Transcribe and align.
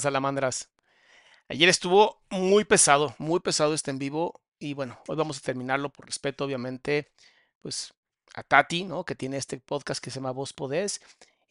salamandras? 0.00 0.70
Ayer 1.48 1.68
estuvo 1.68 2.22
muy 2.30 2.64
pesado, 2.64 3.14
muy 3.18 3.40
pesado 3.40 3.74
este 3.74 3.90
en 3.90 3.98
vivo. 3.98 4.40
Y 4.58 4.74
bueno, 4.74 4.98
hoy 5.08 5.16
vamos 5.16 5.38
a 5.38 5.42
terminarlo 5.42 5.90
por 5.90 6.06
respeto, 6.06 6.44
obviamente, 6.44 7.10
pues 7.60 7.94
a 8.34 8.42
Tati, 8.42 8.84
¿no? 8.84 9.04
Que 9.04 9.14
tiene 9.14 9.36
este 9.36 9.58
podcast 9.58 10.02
que 10.02 10.10
se 10.10 10.16
llama 10.20 10.30
Voz 10.32 10.52
Podés. 10.52 11.00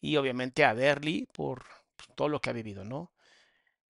Y 0.02 0.18
obviamente 0.18 0.66
a 0.66 0.76
Derly 0.76 1.28
por 1.34 1.66
todo 2.16 2.30
lo 2.30 2.42
que 2.42 2.50
ha 2.50 2.54
vivido, 2.54 2.84
¿no? 2.86 3.12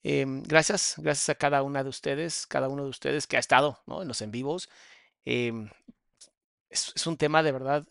Em, 0.03 0.43
gracias, 0.43 0.95
gracias 0.97 1.29
a 1.29 1.35
cada 1.35 1.63
una 1.63 1.83
de 1.83 1.89
ustedes, 1.89 2.47
cada 2.47 2.69
uno 2.69 2.83
de 2.83 2.89
ustedes 2.89 3.27
que 3.27 3.37
ha 3.37 3.39
estado, 3.39 3.79
¿no? 3.85 4.01
En 4.01 4.07
los 4.07 4.21
en 4.21 4.31
vivos. 4.31 4.69
Em, 5.25 5.69
es, 6.69 6.91
es 6.95 7.07
un 7.07 7.17
tema 7.17 7.43
de 7.43 7.51
verdad 7.51 7.87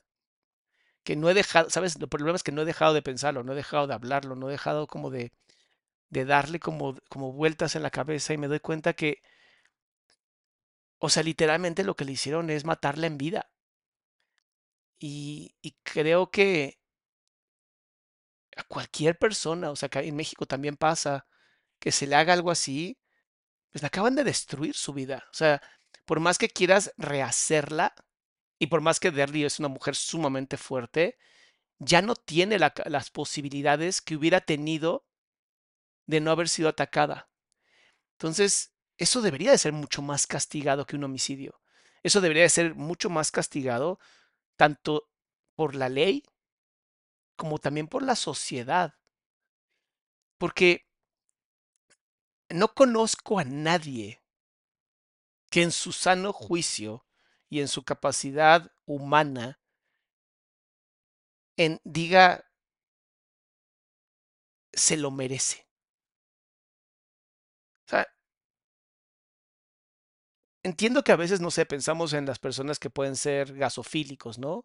que 1.04 1.16
no 1.16 1.30
he 1.30 1.34
dejado, 1.34 1.70
¿sabes? 1.70 1.96
El 1.96 2.08
problema 2.08 2.36
es 2.36 2.42
que 2.42 2.52
no 2.52 2.62
he 2.62 2.64
dejado 2.64 2.94
de 2.94 3.02
pensarlo, 3.02 3.42
no 3.42 3.52
he 3.52 3.56
dejado 3.56 3.86
de 3.86 3.94
hablarlo, 3.94 4.36
no 4.36 4.48
he 4.48 4.52
dejado 4.52 4.86
como 4.86 5.10
de 5.10 5.32
de 6.10 6.24
darle 6.24 6.60
como, 6.60 6.96
como 7.08 7.32
vueltas 7.32 7.76
en 7.76 7.82
la 7.82 7.90
cabeza 7.90 8.34
y 8.34 8.38
me 8.38 8.48
doy 8.48 8.60
cuenta 8.60 8.92
que, 8.94 9.22
o 10.98 11.08
sea, 11.08 11.22
literalmente 11.22 11.84
lo 11.84 11.96
que 11.96 12.04
le 12.04 12.12
hicieron 12.12 12.50
es 12.50 12.64
matarla 12.64 13.06
en 13.06 13.18
vida. 13.18 13.50
Y, 14.98 15.56
y 15.62 15.76
creo 15.82 16.30
que 16.30 16.78
a 18.56 18.64
cualquier 18.64 19.18
persona, 19.18 19.70
o 19.70 19.76
sea, 19.76 19.88
que 19.88 20.00
en 20.00 20.16
México 20.16 20.46
también 20.46 20.76
pasa, 20.76 21.26
que 21.78 21.92
se 21.92 22.06
le 22.06 22.16
haga 22.16 22.32
algo 22.34 22.50
así, 22.50 22.98
pues 23.70 23.82
le 23.82 23.86
acaban 23.86 24.14
de 24.16 24.24
destruir 24.24 24.74
su 24.74 24.92
vida. 24.92 25.24
O 25.30 25.34
sea, 25.34 25.62
por 26.04 26.20
más 26.20 26.38
que 26.38 26.48
quieras 26.48 26.92
rehacerla, 26.98 27.94
y 28.58 28.66
por 28.66 28.82
más 28.82 29.00
que 29.00 29.10
Derry 29.10 29.44
es 29.44 29.58
una 29.58 29.68
mujer 29.68 29.96
sumamente 29.96 30.56
fuerte, 30.58 31.16
ya 31.78 32.02
no 32.02 32.14
tiene 32.14 32.58
la, 32.58 32.74
las 32.86 33.10
posibilidades 33.10 34.02
que 34.02 34.16
hubiera 34.16 34.42
tenido 34.42 35.06
de 36.10 36.20
no 36.20 36.32
haber 36.32 36.48
sido 36.48 36.68
atacada. 36.68 37.30
Entonces, 38.14 38.74
eso 38.98 39.22
debería 39.22 39.52
de 39.52 39.58
ser 39.58 39.72
mucho 39.72 40.02
más 40.02 40.26
castigado 40.26 40.84
que 40.84 40.96
un 40.96 41.04
homicidio. 41.04 41.60
Eso 42.02 42.20
debería 42.20 42.42
de 42.42 42.48
ser 42.48 42.74
mucho 42.74 43.08
más 43.10 43.30
castigado 43.30 44.00
tanto 44.56 45.08
por 45.54 45.76
la 45.76 45.88
ley 45.88 46.24
como 47.36 47.58
también 47.58 47.86
por 47.86 48.02
la 48.02 48.16
sociedad. 48.16 48.94
Porque 50.36 50.84
no 52.48 52.74
conozco 52.74 53.38
a 53.38 53.44
nadie 53.44 54.20
que 55.48 55.62
en 55.62 55.70
su 55.70 55.92
sano 55.92 56.32
juicio 56.32 57.06
y 57.48 57.60
en 57.60 57.68
su 57.68 57.84
capacidad 57.84 58.72
humana 58.84 59.60
en, 61.56 61.80
diga 61.84 62.50
se 64.72 64.96
lo 64.96 65.10
merece. 65.10 65.69
Entiendo 70.62 71.02
que 71.04 71.12
a 71.12 71.16
veces, 71.16 71.40
no 71.40 71.50
sé, 71.50 71.66
pensamos 71.66 72.12
en 72.12 72.26
las 72.26 72.38
personas 72.38 72.78
que 72.78 72.90
pueden 72.90 73.16
ser 73.16 73.54
gasofílicos, 73.54 74.38
¿no? 74.38 74.64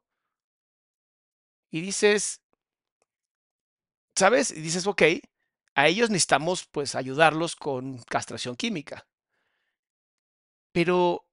Y 1.72 1.81
dices, 1.81 2.41
¿sabes? 4.16 4.51
Y 4.51 4.61
dices, 4.61 4.88
ok, 4.88 5.03
a 5.75 5.88
ellos 5.88 6.09
necesitamos 6.09 6.66
pues 6.72 6.95
ayudarlos 6.95 7.55
con 7.55 8.00
castración 8.03 8.55
química. 8.55 9.05
Pero 10.72 11.25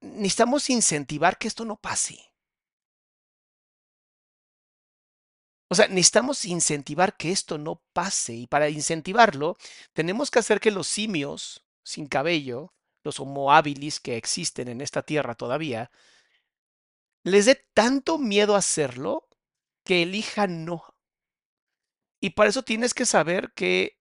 necesitamos 0.00 0.70
incentivar 0.70 1.38
que 1.38 1.48
esto 1.48 1.64
no 1.64 1.76
pase. 1.76 2.18
O 5.70 5.74
sea, 5.74 5.88
necesitamos 5.88 6.44
incentivar 6.44 7.16
que 7.16 7.32
esto 7.32 7.58
no 7.58 7.82
pase 7.92 8.34
y 8.34 8.46
para 8.46 8.68
incentivarlo 8.68 9.56
tenemos 9.92 10.30
que 10.30 10.38
hacer 10.38 10.60
que 10.60 10.70
los 10.70 10.86
simios 10.86 11.63
sin 11.84 12.08
cabello, 12.08 12.74
los 13.04 13.20
homo 13.20 13.52
habilis 13.52 14.00
que 14.00 14.16
existen 14.16 14.68
en 14.68 14.80
esta 14.80 15.02
tierra 15.02 15.36
todavía, 15.36 15.92
les 17.22 17.46
dé 17.46 17.54
tanto 17.74 18.18
miedo 18.18 18.56
hacerlo 18.56 19.28
que 19.84 20.02
elijan 20.02 20.64
no. 20.64 20.84
Y 22.20 22.30
para 22.30 22.50
eso 22.50 22.62
tienes 22.62 22.94
que 22.94 23.06
saber 23.06 23.52
que 23.52 23.98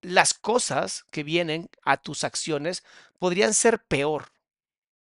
las 0.00 0.34
cosas 0.34 1.04
que 1.10 1.22
vienen 1.22 1.68
a 1.82 1.98
tus 1.98 2.24
acciones 2.24 2.84
podrían 3.18 3.54
ser 3.54 3.84
peor 3.84 4.32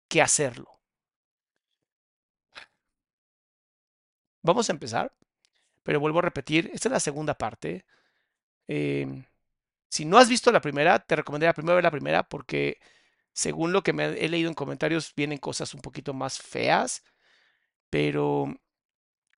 que 0.08 0.20
hacerlo. 0.20 0.80
Vamos 4.42 4.68
a 4.68 4.72
empezar, 4.72 5.14
pero 5.82 6.00
vuelvo 6.00 6.18
a 6.18 6.22
repetir, 6.22 6.70
esta 6.72 6.88
es 6.88 6.92
la 6.92 7.00
segunda 7.00 7.34
parte. 7.34 7.84
Eh, 8.68 9.24
Si 9.90 10.04
no 10.04 10.18
has 10.18 10.28
visto 10.28 10.52
la 10.52 10.60
primera, 10.60 11.00
te 11.00 11.16
recomendaría 11.16 11.52
primero 11.52 11.74
ver 11.74 11.84
la 11.84 11.90
primera 11.90 12.22
porque 12.22 12.78
según 13.32 13.72
lo 13.72 13.82
que 13.82 13.92
me 13.92 14.04
he 14.24 14.28
leído 14.28 14.48
en 14.48 14.54
comentarios 14.54 15.12
vienen 15.16 15.38
cosas 15.38 15.74
un 15.74 15.80
poquito 15.80 16.14
más 16.14 16.38
feas, 16.38 17.02
pero 17.90 18.46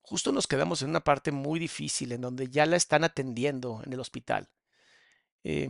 justo 0.02 0.32
nos 0.32 0.46
quedamos 0.48 0.82
en 0.82 0.90
una 0.90 1.04
parte 1.04 1.32
muy 1.32 1.60
difícil 1.60 2.12
en 2.12 2.20
donde 2.22 2.48
ya 2.48 2.66
la 2.66 2.76
están 2.76 3.04
atendiendo 3.04 3.80
en 3.84 3.92
el 3.92 4.00
hospital. 4.00 4.50
Eh, 5.44 5.68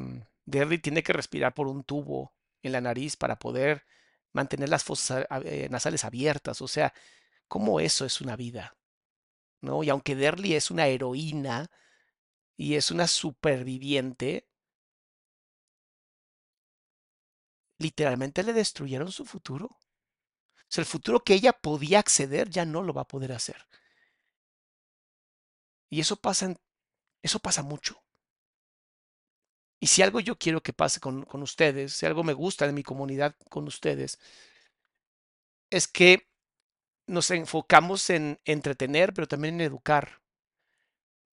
tiene 0.83 1.03
que 1.03 1.13
respirar 1.13 1.55
por 1.55 1.69
un 1.69 1.85
tubo 1.85 2.33
en 2.63 2.73
la 2.73 2.81
nariz 2.81 3.17
para 3.17 3.39
poder 3.39 3.85
mantener 4.33 4.69
las 4.71 4.85
fosas 4.85 5.27
eh, 5.45 5.69
nasales 5.71 6.05
abiertas. 6.05 6.63
O 6.63 6.69
sea, 6.69 6.95
¿cómo 7.49 7.81
eso 7.81 8.05
es 8.07 8.21
una 8.21 8.35
vida? 8.37 8.77
¿No? 9.61 9.85
Y 9.85 9.91
aunque 9.91 10.17
Derly 10.17 10.55
es 10.55 10.71
una 10.71 10.87
heroína 10.87 11.71
y 12.57 12.77
es 12.77 12.91
una 12.91 13.07
superviviente, 13.07 14.50
literalmente 17.81 18.43
le 18.45 18.53
destruyeron 18.53 19.11
su 19.11 19.25
futuro. 19.25 19.67
O 19.67 20.73
sea, 20.73 20.83
el 20.83 20.87
futuro 20.87 21.25
que 21.25 21.35
ella 21.35 21.53
podía 21.53 21.99
acceder 21.99 22.49
ya 22.51 22.65
no 22.65 22.83
lo 22.83 22.93
va 22.95 23.03
a 23.03 23.09
poder 23.09 23.33
hacer. 23.33 23.67
Y 25.89 25.99
eso 26.01 26.17
pasa, 26.17 26.55
eso 27.23 27.41
pasa 27.41 27.63
mucho. 27.63 28.01
Y 29.81 29.87
si 29.87 30.03
algo 30.03 30.21
yo 30.21 30.39
quiero 30.39 30.63
que 30.63 30.75
pase 30.75 31.01
con, 31.01 31.25
con 31.25 31.43
ustedes, 31.43 31.95
si 31.95 32.07
algo 32.07 32.23
me 32.23 32.35
gusta 32.35 32.67
de 32.67 32.73
mi 32.73 32.83
comunidad 32.83 33.35
con 33.49 33.67
ustedes, 33.67 34.19
es 35.71 35.89
que 35.89 36.29
nos 37.07 37.31
enfocamos 37.31 38.11
en 38.11 38.39
entretener, 38.45 39.15
pero 39.15 39.27
también 39.27 39.55
en 39.55 39.63
educar. 39.63 40.21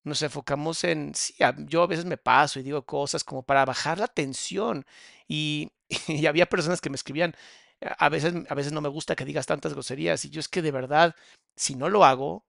Nos 0.04 0.22
enfocamos 0.22 0.86
en, 0.86 1.14
sí, 1.14 1.36
yo 1.68 1.84
a 1.84 1.88
veces 1.88 2.06
me 2.06 2.18
paso 2.18 2.60
y 2.60 2.64
digo 2.64 2.86
cosas 2.86 3.26
como 3.26 3.44
para 3.44 3.66
bajar 3.66 4.00
la 4.00 4.08
tensión. 4.08 4.86
Y, 5.28 5.72
y 6.08 6.26
había 6.26 6.48
personas 6.48 6.82
que 6.82 6.90
me 6.90 6.96
escribían, 6.96 7.36
a 7.82 8.10
veces, 8.10 8.34
a 8.50 8.56
veces 8.56 8.74
no 8.74 8.82
me 8.82 8.90
gusta 8.90 9.16
que 9.16 9.26
digas 9.26 9.46
tantas 9.46 9.74
groserías. 9.74 10.24
Y 10.26 10.30
yo 10.30 10.40
es 10.40 10.48
que 10.48 10.62
de 10.62 10.72
verdad, 10.72 11.16
si 11.56 11.76
no 11.76 11.90
lo 11.90 12.06
hago, 12.06 12.46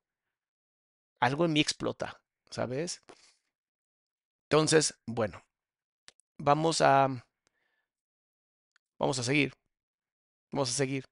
algo 1.20 1.44
en 1.44 1.52
mí 1.52 1.60
explota, 1.60 2.20
¿sabes? 2.50 3.02
Entonces, 4.50 4.94
bueno, 5.06 5.44
vamos 6.38 6.80
a, 6.80 7.08
vamos 8.98 9.18
a 9.18 9.22
seguir, 9.22 9.52
vamos 10.52 10.70
a 10.70 10.72
seguir 10.72 11.04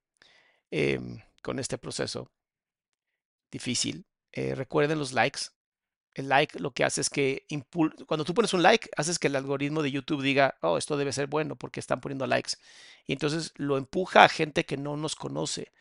em, 0.70 1.20
con 1.43 1.58
este 1.58 1.79
proceso 1.79 2.31
difícil. 3.50 4.06
Eh, 4.32 4.55
recuerden 4.55 4.99
los 4.99 5.12
likes. 5.12 5.40
El 6.17 6.31
like 6.31 6.59
lo 6.59 6.73
que 6.73 6.83
hace 6.85 7.03
es 7.03 7.11
que 7.11 7.45
cuando 8.07 8.25
tú 8.25 8.33
pones 8.33 8.55
un 8.55 8.63
like, 8.63 8.89
haces 8.97 9.19
que 9.19 9.27
el 9.29 9.37
algoritmo 9.37 9.83
de 9.83 9.91
YouTube 9.91 10.23
diga, 10.23 10.57
oh, 10.63 10.79
esto 10.79 10.97
debe 10.97 11.13
ser 11.13 11.27
bueno 11.27 11.57
porque 11.57 11.79
están 11.79 12.01
poniendo 12.01 12.27
likes. 12.27 12.53
Y 13.07 13.13
entonces 13.13 13.53
lo 13.57 13.77
empuja 13.77 14.25
a 14.25 14.29
gente 14.31 14.65
que 14.65 14.79
no 14.79 14.97
nos 14.97 15.15
conoce 15.15 15.73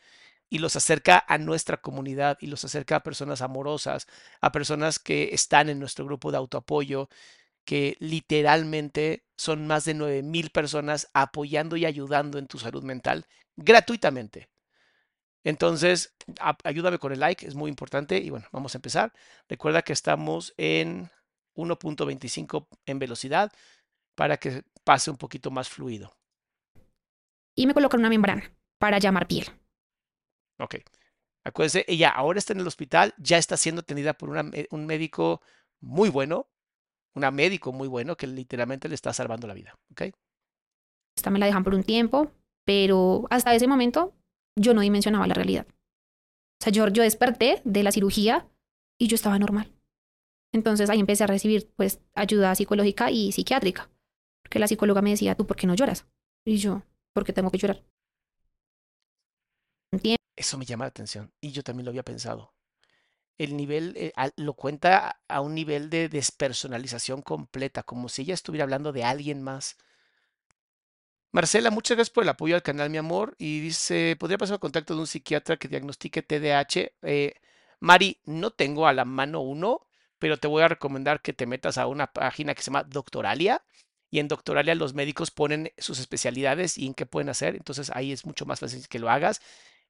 y 0.50 0.58
los 0.58 0.76
acerca 0.76 1.24
a 1.28 1.38
nuestra 1.38 1.78
comunidad 1.78 2.38
y 2.40 2.48
los 2.48 2.64
acerca 2.64 2.96
a 2.96 3.02
personas 3.02 3.40
amorosas, 3.42 4.06
a 4.42 4.52
personas 4.52 4.98
que 4.98 5.30
están 5.32 5.70
en 5.70 5.80
nuestro 5.80 6.04
grupo 6.04 6.30
de 6.30 6.38
autoapoyo, 6.38 7.08
que 7.64 7.96
literalmente 8.00 9.24
son 9.38 9.66
más 9.66 9.86
de 9.86 9.94
9000 9.94 10.50
personas 10.50 11.08
apoyando 11.14 11.76
y 11.76 11.86
ayudando 11.86 12.38
en 12.38 12.46
tu 12.46 12.58
salud 12.58 12.82
mental 12.84 13.26
gratuitamente. 13.56 14.48
Entonces, 15.46 16.12
ayúdame 16.64 16.98
con 16.98 17.12
el 17.12 17.20
like, 17.20 17.46
es 17.46 17.54
muy 17.54 17.68
importante. 17.68 18.18
Y 18.18 18.30
bueno, 18.30 18.48
vamos 18.50 18.74
a 18.74 18.78
empezar. 18.78 19.12
Recuerda 19.48 19.82
que 19.82 19.92
estamos 19.92 20.52
en 20.56 21.08
1.25 21.54 22.66
en 22.84 22.98
velocidad 22.98 23.52
para 24.16 24.38
que 24.38 24.64
pase 24.82 25.08
un 25.08 25.16
poquito 25.16 25.52
más 25.52 25.68
fluido. 25.68 26.12
Y 27.54 27.68
me 27.68 27.74
colocan 27.74 28.00
una 28.00 28.08
membrana 28.08 28.52
para 28.78 28.98
llamar 28.98 29.28
piel. 29.28 29.46
Ok. 30.58 30.78
Acuérdense, 31.44 31.84
ella 31.86 32.10
ahora 32.10 32.40
está 32.40 32.52
en 32.52 32.58
el 32.58 32.66
hospital, 32.66 33.14
ya 33.16 33.38
está 33.38 33.56
siendo 33.56 33.82
atendida 33.82 34.14
por 34.14 34.30
un 34.30 34.86
médico 34.86 35.42
muy 35.78 36.08
bueno, 36.08 36.48
un 37.14 37.22
médico 37.32 37.70
muy 37.70 37.86
bueno 37.86 38.16
que 38.16 38.26
literalmente 38.26 38.88
le 38.88 38.96
está 38.96 39.12
salvando 39.12 39.46
la 39.46 39.54
vida. 39.54 39.78
¿Ok? 39.92 40.02
Esta 41.16 41.30
me 41.30 41.38
la 41.38 41.46
dejan 41.46 41.62
por 41.62 41.76
un 41.76 41.84
tiempo, 41.84 42.32
pero 42.64 43.28
hasta 43.30 43.54
ese 43.54 43.68
momento 43.68 44.12
yo 44.56 44.74
no 44.74 44.80
dimensionaba 44.80 45.26
la 45.26 45.34
realidad. 45.34 45.66
O 45.68 46.64
sea, 46.64 46.72
yo, 46.72 46.88
yo 46.88 47.02
desperté 47.02 47.60
de 47.64 47.82
la 47.82 47.92
cirugía 47.92 48.48
y 48.98 49.08
yo 49.08 49.14
estaba 49.14 49.38
normal. 49.38 49.72
Entonces 50.52 50.88
ahí 50.88 51.00
empecé 51.00 51.24
a 51.24 51.28
recibir 51.28 51.70
pues 51.76 52.00
ayuda 52.14 52.54
psicológica 52.54 53.10
y 53.10 53.32
psiquiátrica. 53.32 53.90
Porque 54.42 54.58
la 54.58 54.68
psicóloga 54.68 55.02
me 55.02 55.10
decía, 55.10 55.34
¿tú 55.34 55.46
por 55.46 55.56
qué 55.56 55.66
no 55.66 55.74
lloras? 55.74 56.06
Y 56.44 56.56
yo, 56.56 56.82
¿por 57.12 57.24
qué 57.24 57.32
tengo 57.32 57.50
que 57.50 57.58
llorar? 57.58 57.84
Eso 60.36 60.58
me 60.58 60.64
llama 60.64 60.84
la 60.84 60.90
atención 60.90 61.32
y 61.40 61.52
yo 61.52 61.62
también 61.62 61.84
lo 61.84 61.90
había 61.90 62.04
pensado. 62.04 62.54
El 63.38 63.56
nivel 63.56 63.94
eh, 63.96 64.12
lo 64.36 64.54
cuenta 64.54 65.20
a 65.28 65.40
un 65.40 65.54
nivel 65.54 65.90
de 65.90 66.08
despersonalización 66.08 67.22
completa, 67.22 67.82
como 67.82 68.08
si 68.08 68.22
ella 68.22 68.34
estuviera 68.34 68.64
hablando 68.64 68.92
de 68.92 69.04
alguien 69.04 69.42
más. 69.42 69.76
Marcela, 71.32 71.70
muchas 71.70 71.96
gracias 71.96 72.12
por 72.12 72.22
el 72.24 72.30
apoyo 72.30 72.54
al 72.54 72.62
canal, 72.62 72.90
mi 72.90 72.98
amor. 72.98 73.34
Y 73.38 73.60
dice, 73.60 74.16
¿podría 74.18 74.38
pasar 74.38 74.54
el 74.54 74.60
contacto 74.60 74.94
de 74.94 75.00
un 75.00 75.06
psiquiatra 75.06 75.56
que 75.56 75.68
diagnostique 75.68 76.22
TDAH? 76.22 76.92
Eh, 77.02 77.34
Mari, 77.80 78.20
no 78.24 78.50
tengo 78.50 78.86
a 78.86 78.92
la 78.92 79.04
mano 79.04 79.40
uno, 79.40 79.86
pero 80.18 80.38
te 80.38 80.48
voy 80.48 80.62
a 80.62 80.68
recomendar 80.68 81.20
que 81.20 81.32
te 81.32 81.46
metas 81.46 81.78
a 81.78 81.86
una 81.86 82.06
página 82.12 82.54
que 82.54 82.62
se 82.62 82.66
llama 82.70 82.84
Doctoralia. 82.84 83.62
Y 84.10 84.20
en 84.20 84.28
Doctoralia 84.28 84.74
los 84.74 84.94
médicos 84.94 85.30
ponen 85.30 85.72
sus 85.78 85.98
especialidades 85.98 86.78
y 86.78 86.86
en 86.86 86.94
qué 86.94 87.06
pueden 87.06 87.28
hacer. 87.28 87.54
Entonces 87.56 87.90
ahí 87.94 88.12
es 88.12 88.24
mucho 88.24 88.46
más 88.46 88.60
fácil 88.60 88.86
que 88.88 88.98
lo 88.98 89.10
hagas. 89.10 89.40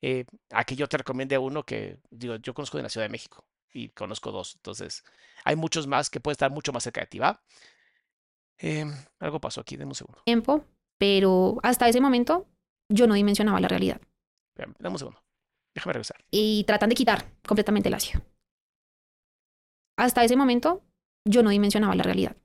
Eh, 0.03 0.25
a 0.51 0.65
que 0.65 0.77
yo 0.77 0.89
te 0.89 0.99
recomiende 0.99 1.39
uno 1.39 1.65
que, 1.65 1.99
digo, 2.11 2.37
yo 2.37 2.55
conozco 2.55 2.77
de 2.77 2.83
la 2.83 2.89
Ciudad 2.89 3.07
de 3.07 3.11
México 3.11 3.47
y 3.73 3.91
conozco 3.91 4.33
dos. 4.33 4.57
Entonces, 4.57 5.05
hay 5.45 5.57
muchos 5.57 5.87
más 5.87 6.11
que 6.11 6.21
pueden 6.21 6.35
estar 6.35 6.51
mucho 6.51 6.73
más 6.73 6.83
cerca 6.83 7.03
de 7.03 7.07
ti, 7.07 7.19
¿va? 7.19 7.43
Em, 8.59 8.93
algo 9.21 9.41
pasó 9.41 9.61
aquí, 9.61 9.77
dame 9.77 9.91
un 9.91 9.95
segundo. 9.95 10.23
Tiempo, 10.25 10.65
pero 10.99 11.59
hasta 11.63 11.89
ese 11.89 12.01
momento 12.01 12.49
yo 12.89 13.07
no 13.07 13.15
dimensionaba 13.15 13.61
la 13.61 13.69
realidad. 13.69 14.01
dame 14.57 14.75
un 14.93 14.99
segundo. 14.99 15.23
Déjame 15.75 15.93
regresar. 15.93 16.25
Y 16.31 16.65
tratan 16.65 16.89
de 16.89 16.95
quitar 16.95 17.31
completamente 17.47 17.89
el 17.89 17.95
ácido. 17.95 18.23
Hasta 19.99 20.25
ese 20.25 20.37
momento 20.37 20.83
yo 21.25 21.43
no 21.43 21.51
dimensionaba 21.51 21.95
la 21.95 22.03
realidad. 22.03 22.37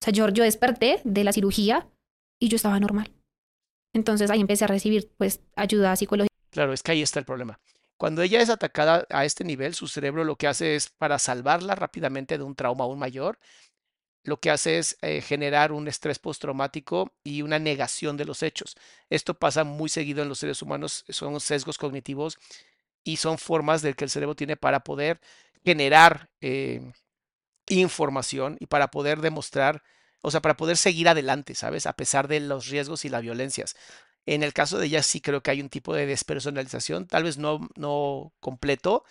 O 0.00 0.04
sea, 0.04 0.12
yo, 0.12 0.28
yo 0.28 0.44
desperté 0.44 1.00
de 1.04 1.24
la 1.24 1.32
cirugía 1.32 1.88
y 2.40 2.48
yo 2.48 2.56
estaba 2.56 2.78
normal. 2.80 3.12
Entonces 3.94 4.30
ahí 4.30 4.40
empecé 4.40 4.64
a 4.64 4.68
recibir 4.68 5.12
pues 5.16 5.40
ayuda 5.56 5.96
psicológica 5.96 6.28
Claro, 6.50 6.72
es 6.72 6.82
que 6.82 6.92
ahí 6.92 7.02
está 7.02 7.18
el 7.18 7.24
problema. 7.24 7.60
Cuando 7.98 8.22
ella 8.22 8.40
es 8.40 8.48
atacada 8.48 9.06
a 9.10 9.24
este 9.24 9.44
nivel, 9.44 9.74
su 9.74 9.88
cerebro 9.88 10.24
lo 10.24 10.36
que 10.36 10.46
hace 10.46 10.76
es, 10.76 10.88
para 10.88 11.18
salvarla 11.18 11.74
rápidamente 11.74 12.38
de 12.38 12.44
un 12.44 12.54
trauma 12.54 12.84
aún 12.84 12.98
mayor, 12.98 13.38
lo 14.24 14.40
que 14.40 14.50
hace 14.50 14.78
es 14.78 14.98
eh, 15.02 15.20
generar 15.20 15.72
un 15.72 15.88
estrés 15.88 16.18
postraumático 16.18 17.12
y 17.24 17.42
una 17.42 17.58
negación 17.58 18.16
de 18.16 18.24
los 18.24 18.42
hechos. 18.42 18.76
Esto 19.10 19.34
pasa 19.34 19.64
muy 19.64 19.88
seguido 19.88 20.22
en 20.22 20.28
los 20.28 20.38
seres 20.38 20.62
humanos, 20.62 21.04
son 21.08 21.40
sesgos 21.40 21.78
cognitivos 21.78 22.38
y 23.04 23.16
son 23.16 23.38
formas 23.38 23.82
del 23.82 23.96
que 23.96 24.04
el 24.04 24.10
cerebro 24.10 24.36
tiene 24.36 24.56
para 24.56 24.80
poder 24.80 25.20
generar 25.64 26.30
eh, 26.40 26.92
información 27.68 28.56
y 28.60 28.66
para 28.66 28.90
poder 28.90 29.20
demostrar, 29.20 29.82
o 30.22 30.30
sea, 30.30 30.40
para 30.40 30.56
poder 30.56 30.76
seguir 30.76 31.08
adelante, 31.08 31.54
¿sabes? 31.54 31.86
A 31.86 31.94
pesar 31.94 32.28
de 32.28 32.40
los 32.40 32.68
riesgos 32.68 33.04
y 33.04 33.08
las 33.08 33.22
violencias. 33.22 33.76
En 34.26 34.42
el 34.42 34.52
caso 34.52 34.78
de 34.78 34.86
ella 34.86 35.02
sí 35.02 35.20
creo 35.20 35.42
que 35.42 35.50
hay 35.50 35.60
un 35.62 35.70
tipo 35.70 35.94
de 35.94 36.06
despersonalización, 36.06 37.06
tal 37.06 37.24
vez 37.24 37.38
no, 37.38 37.66
no 37.76 38.32
completo, 38.40 39.04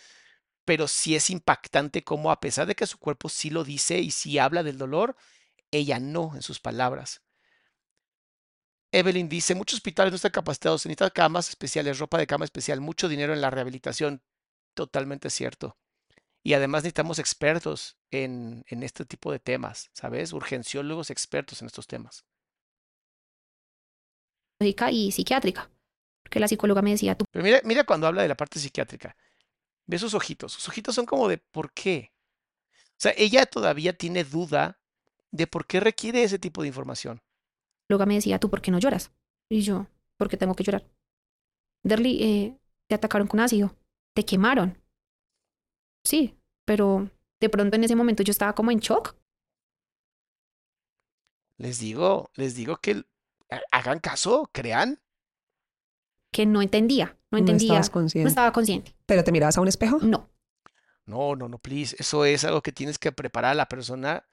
pero 0.67 0.89
sí 0.89 1.15
es 1.15 1.29
impactante 1.29 2.03
como 2.03 2.29
a 2.29 2.41
pesar 2.41 2.67
de 2.67 2.75
que 2.75 2.85
su 2.85 2.97
cuerpo 2.97 3.29
sí 3.29 3.49
lo 3.49 3.63
dice 3.63 3.99
y 3.99 4.11
sí 4.11 4.37
habla 4.37 4.63
del 4.63 4.77
dolor, 4.77 5.15
ella 5.71 5.97
no 6.01 6.35
en 6.35 6.41
sus 6.41 6.59
palabras. 6.59 7.21
Evelyn 8.91 9.29
dice, 9.29 9.55
muchos 9.55 9.77
hospitales 9.77 10.11
no 10.11 10.17
están 10.17 10.31
capacitados, 10.31 10.81
se 10.81 10.89
necesitan 10.89 11.11
camas 11.15 11.47
especiales, 11.47 11.99
ropa 11.99 12.17
de 12.17 12.27
cama 12.27 12.43
especial, 12.43 12.81
mucho 12.81 13.07
dinero 13.07 13.33
en 13.33 13.39
la 13.39 13.49
rehabilitación. 13.49 14.21
Totalmente 14.73 15.29
cierto. 15.29 15.77
Y 16.43 16.53
además 16.53 16.83
necesitamos 16.83 17.17
expertos 17.17 17.97
en, 18.11 18.65
en 18.67 18.83
este 18.83 19.05
tipo 19.05 19.31
de 19.31 19.39
temas, 19.39 19.89
¿sabes? 19.93 20.33
Urgenciólogos 20.33 21.11
expertos 21.11 21.61
en 21.61 21.67
estos 21.67 21.87
temas 21.87 22.25
y 24.59 25.11
psiquiátrica. 25.11 25.69
Porque 26.23 26.39
la 26.39 26.47
psicóloga 26.47 26.81
me 26.81 26.91
decía, 26.91 27.15
tú. 27.15 27.25
Pero 27.31 27.43
mira, 27.43 27.61
mira 27.63 27.83
cuando 27.85 28.07
habla 28.07 28.21
de 28.21 28.27
la 28.27 28.35
parte 28.35 28.59
psiquiátrica. 28.59 29.15
Ve 29.87 29.97
sus 29.97 30.13
ojitos. 30.13 30.53
Sus 30.53 30.67
ojitos 30.67 30.95
son 30.95 31.05
como 31.05 31.27
de 31.27 31.37
¿por 31.37 31.71
qué? 31.71 32.11
O 32.91 32.99
sea, 32.99 33.13
ella 33.17 33.45
todavía 33.45 33.97
tiene 33.97 34.23
duda 34.23 34.79
de 35.31 35.47
por 35.47 35.65
qué 35.65 35.79
requiere 35.79 36.23
ese 36.23 36.39
tipo 36.39 36.61
de 36.61 36.67
información. 36.67 37.21
Psicóloga 37.83 38.05
me 38.05 38.15
decía, 38.15 38.39
¿tú 38.39 38.49
por 38.49 38.61
qué 38.61 38.71
no 38.71 38.79
lloras? 38.79 39.11
Y 39.49 39.61
yo, 39.61 39.87
¿por 40.17 40.29
qué 40.29 40.37
tengo 40.37 40.55
que 40.55 40.63
llorar? 40.63 40.85
Derly, 41.83 42.23
eh, 42.23 42.57
te 42.87 42.95
atacaron 42.95 43.27
con 43.27 43.39
ácido. 43.39 43.75
Te 44.13 44.25
quemaron. 44.25 44.81
Sí, 46.03 46.37
pero 46.65 47.09
de 47.39 47.49
pronto 47.49 47.75
en 47.75 47.83
ese 47.83 47.95
momento 47.95 48.23
yo 48.23 48.31
estaba 48.31 48.55
como 48.55 48.71
en 48.71 48.79
shock. 48.79 49.15
Les 51.57 51.79
digo, 51.79 52.29
les 52.35 52.55
digo 52.55 52.77
que 52.77 53.03
hagan 53.71 53.99
caso, 53.99 54.49
crean. 54.51 54.99
Que 56.31 56.45
no 56.45 56.61
entendía, 56.61 57.16
no 57.31 57.37
entendía. 57.37 57.67
No 57.67 57.73
estabas 57.73 57.89
consciente. 57.89 58.23
No 58.23 58.29
estaba 58.29 58.51
consciente. 58.51 58.95
¿Pero 59.05 59.23
te 59.23 59.31
mirabas 59.31 59.57
a 59.57 59.61
un 59.61 59.67
espejo? 59.67 59.99
No. 60.01 60.29
No, 61.05 61.35
no, 61.35 61.47
no, 61.47 61.57
please. 61.57 61.95
Eso 61.99 62.25
es 62.25 62.43
algo 62.43 62.61
que 62.61 62.71
tienes 62.71 62.99
que 62.99 63.11
preparar 63.11 63.51
a 63.51 63.55
la 63.55 63.67
persona 63.67 64.25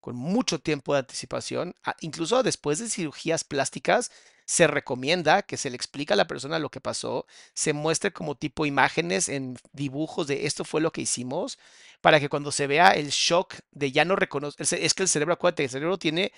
con 0.00 0.16
mucho 0.16 0.58
tiempo 0.58 0.92
de 0.92 1.00
anticipación. 1.00 1.74
Ah, 1.84 1.96
incluso 2.00 2.42
después 2.42 2.78
de 2.78 2.88
cirugías 2.88 3.44
plásticas, 3.44 4.10
se 4.44 4.66
recomienda 4.66 5.42
que 5.42 5.56
se 5.56 5.70
le 5.70 5.76
explique 5.76 6.12
a 6.12 6.16
la 6.16 6.26
persona 6.26 6.58
lo 6.58 6.70
que 6.70 6.80
pasó, 6.80 7.26
se 7.54 7.72
muestre 7.72 8.12
como 8.12 8.34
tipo 8.34 8.66
imágenes 8.66 9.28
en 9.28 9.56
dibujos 9.72 10.26
de 10.26 10.46
esto 10.46 10.64
fue 10.64 10.80
lo 10.80 10.92
que 10.92 11.02
hicimos, 11.02 11.58
para 12.00 12.20
que 12.20 12.28
cuando 12.28 12.52
se 12.52 12.66
vea 12.66 12.90
el 12.90 13.10
shock 13.10 13.54
de 13.70 13.92
ya 13.92 14.04
no 14.04 14.16
reconocer, 14.16 14.66
es 14.80 14.94
que 14.94 15.02
el 15.04 15.08
cerebro, 15.08 15.34
acuérdate, 15.34 15.64
el 15.64 15.70
cerebro 15.70 15.98
tiene 15.98 16.32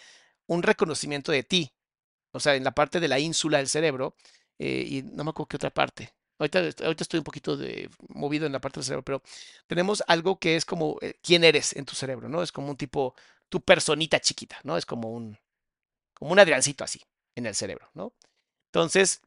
un 0.46 0.62
reconocimiento 0.62 1.32
de 1.32 1.42
ti, 1.42 1.72
o 2.32 2.40
sea, 2.40 2.54
en 2.54 2.64
la 2.64 2.72
parte 2.72 3.00
de 3.00 3.08
la 3.08 3.18
ínsula 3.18 3.58
del 3.58 3.68
cerebro, 3.68 4.14
eh, 4.58 4.84
y 4.87 5.02
no 5.02 5.25
me 5.25 5.30
acuerdo 5.30 5.49
qué 5.49 5.56
otra 5.56 5.70
parte. 5.70 6.14
Ahorita, 6.38 6.61
estoy 6.61 7.18
un 7.18 7.25
poquito 7.25 7.56
de, 7.56 7.88
movido 8.08 8.46
en 8.46 8.52
la 8.52 8.61
parte 8.61 8.80
del 8.80 8.84
cerebro, 8.84 9.04
pero 9.04 9.23
tenemos 9.66 10.02
algo 10.08 10.38
que 10.38 10.56
es 10.56 10.64
como 10.64 10.99
eh, 11.00 11.14
quién 11.23 11.44
eres 11.44 11.75
en 11.76 11.84
tu 11.84 11.94
cerebro, 11.94 12.28
¿no? 12.28 12.42
Es 12.42 12.50
como 12.52 12.70
un 12.70 12.76
tipo, 12.76 13.14
tu 13.49 13.61
personita 13.61 14.20
chiquita, 14.20 14.58
¿no? 14.64 14.76
Es 14.76 14.84
como 14.84 15.11
un, 15.12 15.38
como 16.14 16.32
un 16.32 16.38
Adriancito 16.38 16.84
así 16.84 17.00
en 17.37 17.46
el 17.46 17.54
cerebro, 17.54 17.88
¿no? 17.94 18.12
Entonces, 18.73 19.23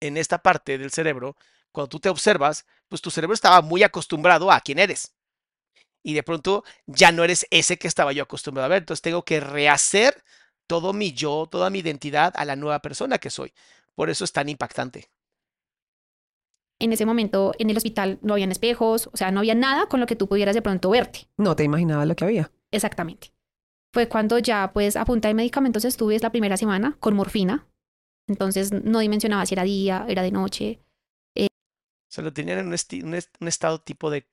en 0.00 0.16
esta 0.16 0.42
parte 0.42 0.78
del 0.78 0.90
cerebro, 0.90 1.36
cuando 1.72 1.88
tú 1.88 2.00
te 2.00 2.08
observas, 2.08 2.66
pues 2.88 3.00
tu 3.00 3.10
cerebro 3.10 3.34
estaba 3.34 3.62
muy 3.62 3.82
acostumbrado 3.82 4.50
a 4.50 4.60
quién 4.60 4.78
eres. 4.78 5.14
Y 6.02 6.14
de 6.14 6.22
pronto 6.22 6.64
ya 6.86 7.12
no 7.12 7.24
eres 7.24 7.46
ese 7.50 7.78
que 7.78 7.88
estaba 7.88 8.12
yo 8.12 8.22
acostumbrado 8.22 8.66
a 8.66 8.68
ver. 8.68 8.78
Entonces 8.82 9.02
tengo 9.02 9.24
que 9.24 9.40
rehacer 9.40 10.24
todo 10.66 10.92
mi 10.92 11.12
yo, 11.12 11.48
toda 11.50 11.70
mi 11.70 11.80
identidad 11.80 12.32
a 12.36 12.44
la 12.44 12.56
nueva 12.56 12.80
persona 12.80 13.18
que 13.18 13.30
soy. 13.30 13.52
Por 14.00 14.08
eso 14.08 14.24
es 14.24 14.32
tan 14.32 14.48
impactante. 14.48 15.10
En 16.78 16.94
ese 16.94 17.04
momento 17.04 17.52
en 17.58 17.68
el 17.68 17.76
hospital 17.76 18.18
no 18.22 18.32
habían 18.32 18.50
espejos, 18.50 19.10
o 19.12 19.16
sea, 19.18 19.30
no 19.30 19.40
había 19.40 19.54
nada 19.54 19.86
con 19.90 20.00
lo 20.00 20.06
que 20.06 20.16
tú 20.16 20.26
pudieras 20.26 20.54
de 20.54 20.62
pronto 20.62 20.88
verte. 20.88 21.28
No 21.36 21.54
te 21.54 21.64
imaginabas 21.64 22.08
lo 22.08 22.16
que 22.16 22.24
había. 22.24 22.50
Exactamente 22.70 23.34
fue 23.92 24.08
cuando 24.08 24.38
ya 24.38 24.72
pues 24.72 24.96
a 24.96 25.04
punta 25.04 25.28
de 25.28 25.34
medicamentos 25.34 25.84
estuve 25.84 26.18
la 26.18 26.30
primera 26.30 26.56
semana 26.56 26.96
con 27.00 27.14
morfina. 27.14 27.68
Entonces 28.26 28.72
no 28.72 29.00
dimensionaba 29.00 29.44
si 29.44 29.54
era 29.54 29.64
día, 29.64 30.06
era 30.08 30.22
de 30.22 30.30
noche. 30.30 30.80
Eh, 31.34 31.48
Se 32.08 32.22
lo 32.22 32.32
tenían 32.32 32.58
en 32.60 32.68
un, 32.68 33.18
un, 33.40 33.48
estado 33.48 33.80
tipo 33.80 34.10
de 34.10 34.28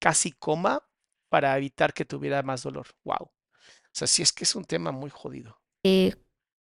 casi 0.00 0.32
coma 0.32 0.82
para 1.28 1.56
evitar 1.58 1.92
que 1.92 2.04
tuviera 2.04 2.42
más 2.42 2.62
dolor. 2.62 2.86
Wow. 3.04 3.22
O 3.22 3.92
sea, 3.92 4.06
sí 4.06 4.22
es 4.22 4.32
que 4.32 4.44
es 4.44 4.54
un 4.54 4.64
tema 4.64 4.92
muy 4.92 5.10
jodido. 5.10 5.60
Eh, 5.84 6.14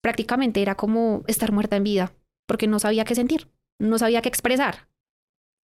prácticamente 0.02 0.62
era 0.62 0.76
como 0.76 1.24
estar 1.28 1.52
muerta 1.52 1.76
en 1.76 1.84
vida, 1.84 2.16
porque 2.52 2.68
no 2.68 2.80
sabía 2.80 3.06
qué 3.06 3.16
sentir, 3.16 3.50
no 3.80 3.98
sabía 3.98 4.22
qué 4.22 4.28
expresar. 4.28 4.90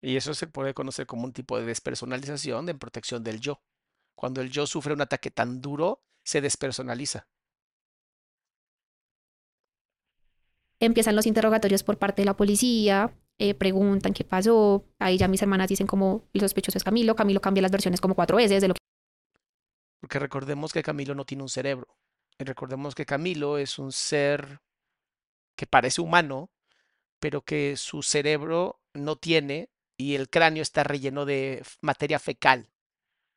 Y 0.01 0.15
eso 0.15 0.33
se 0.33 0.47
puede 0.47 0.73
conocer 0.73 1.05
como 1.05 1.25
un 1.25 1.33
tipo 1.33 1.59
de 1.59 1.65
despersonalización 1.65 2.65
de 2.65 2.75
protección 2.75 3.25
del 3.25 3.41
yo. 3.41 3.61
Cuando 4.15 4.39
el 4.39 4.49
yo 4.49 4.65
sufre 4.65 4.93
un 4.93 5.01
ataque 5.01 5.29
tan 5.29 5.59
duro 5.59 6.01
se 6.23 6.39
despersonaliza. 6.39 7.27
Empiezan 10.79 11.17
los 11.17 11.25
interrogatorios 11.25 11.83
por 11.83 11.97
parte 11.97 12.21
de 12.21 12.25
la 12.27 12.37
policía, 12.37 13.13
eh, 13.37 13.53
preguntan 13.53 14.13
qué 14.13 14.23
pasó, 14.23 14.85
ahí 14.97 15.17
ya 15.17 15.27
mis 15.27 15.41
hermanas 15.41 15.67
dicen 15.67 15.87
como 15.87 16.23
el 16.31 16.39
sospechoso 16.39 16.77
es 16.77 16.85
Camilo, 16.85 17.17
Camilo 17.17 17.41
cambia 17.41 17.63
las 17.63 17.71
versiones 17.71 17.99
como 17.99 18.15
cuatro 18.15 18.37
veces 18.37 18.61
de 18.61 18.69
lo 18.69 18.75
que... 18.75 18.79
Porque 19.99 20.19
recordemos 20.19 20.71
que 20.71 20.83
Camilo 20.83 21.15
no 21.15 21.25
tiene 21.25 21.43
un 21.43 21.49
cerebro, 21.49 21.97
y 22.39 22.45
recordemos 22.45 22.95
que 22.95 23.05
Camilo 23.05 23.57
es 23.57 23.77
un 23.77 23.91
ser 23.91 24.61
que 25.57 25.67
parece 25.67 25.99
humano, 25.99 26.49
pero 27.19 27.43
que 27.43 27.77
su 27.77 28.03
cerebro 28.03 28.81
no 28.93 29.15
tiene 29.17 29.69
y 29.97 30.15
el 30.15 30.29
cráneo 30.29 30.63
está 30.63 30.83
relleno 30.83 31.25
de 31.25 31.63
materia 31.81 32.19
fecal, 32.19 32.69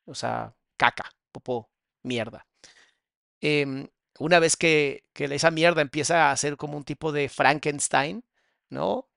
o 0.05 0.15
sea, 0.15 0.55
caca, 0.77 1.11
popó, 1.33 1.71
mierda. 2.03 2.47
Em, 3.41 3.89
una 4.19 4.39
vez 4.39 4.57
que, 4.57 5.05
esa 5.15 5.51
mierda 5.51 5.83
empieza 5.83 6.31
a 6.31 6.37
ser 6.37 6.57
como 6.57 6.77
un 6.77 6.85
tipo 6.85 7.13
de 7.13 7.29
Frankenstein, 7.29 8.25
¿no? 8.69 9.09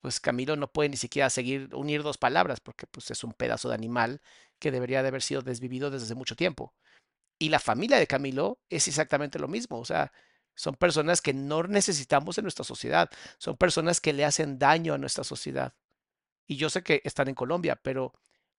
Pues 0.00 0.20
Camilo 0.20 0.56
no 0.56 0.72
puede 0.72 0.90
ni 0.90 0.96
siquiera 0.96 1.30
seguir 1.30 1.74
unir 1.74 2.02
dos 2.02 2.18
palabras 2.18 2.60
porque 2.60 2.86
pues, 2.86 3.10
es 3.10 3.24
un 3.24 3.32
pedazo 3.34 3.68
de 3.68 3.74
animal 3.74 4.22
que 4.58 4.70
debería 4.70 5.02
de 5.02 5.08
haber 5.08 5.22
sido 5.22 5.42
desvivido 5.42 5.90
desde 5.90 6.06
hace 6.06 6.14
mucho 6.14 6.36
tiempo. 6.36 6.74
Y 7.38 7.50
la 7.50 7.60
familia 7.60 7.98
de 7.98 8.06
Camilo 8.06 8.60
es 8.68 8.88
exactamente 8.88 9.38
lo 9.38 9.48
mismo, 9.48 9.78
o 9.80 9.84
sea, 9.84 10.12
son 10.54 10.74
personas 10.74 11.20
que 11.20 11.32
no 11.32 11.62
necesitamos 11.64 12.38
en 12.38 12.44
nuestra 12.44 12.64
sociedad, 12.64 13.10
son 13.38 13.56
personas 13.56 14.00
que 14.00 14.12
le 14.12 14.24
hacen 14.24 14.58
daño 14.58 14.94
a 14.94 14.98
nuestra 14.98 15.24
sociedad. 15.24 15.74
Y 16.46 16.56
yo 16.56 16.68
sé 16.70 16.82
que 16.82 17.00
están 17.04 17.28
en 17.28 17.34
Colombia, 17.34 17.76
pero 17.76 18.12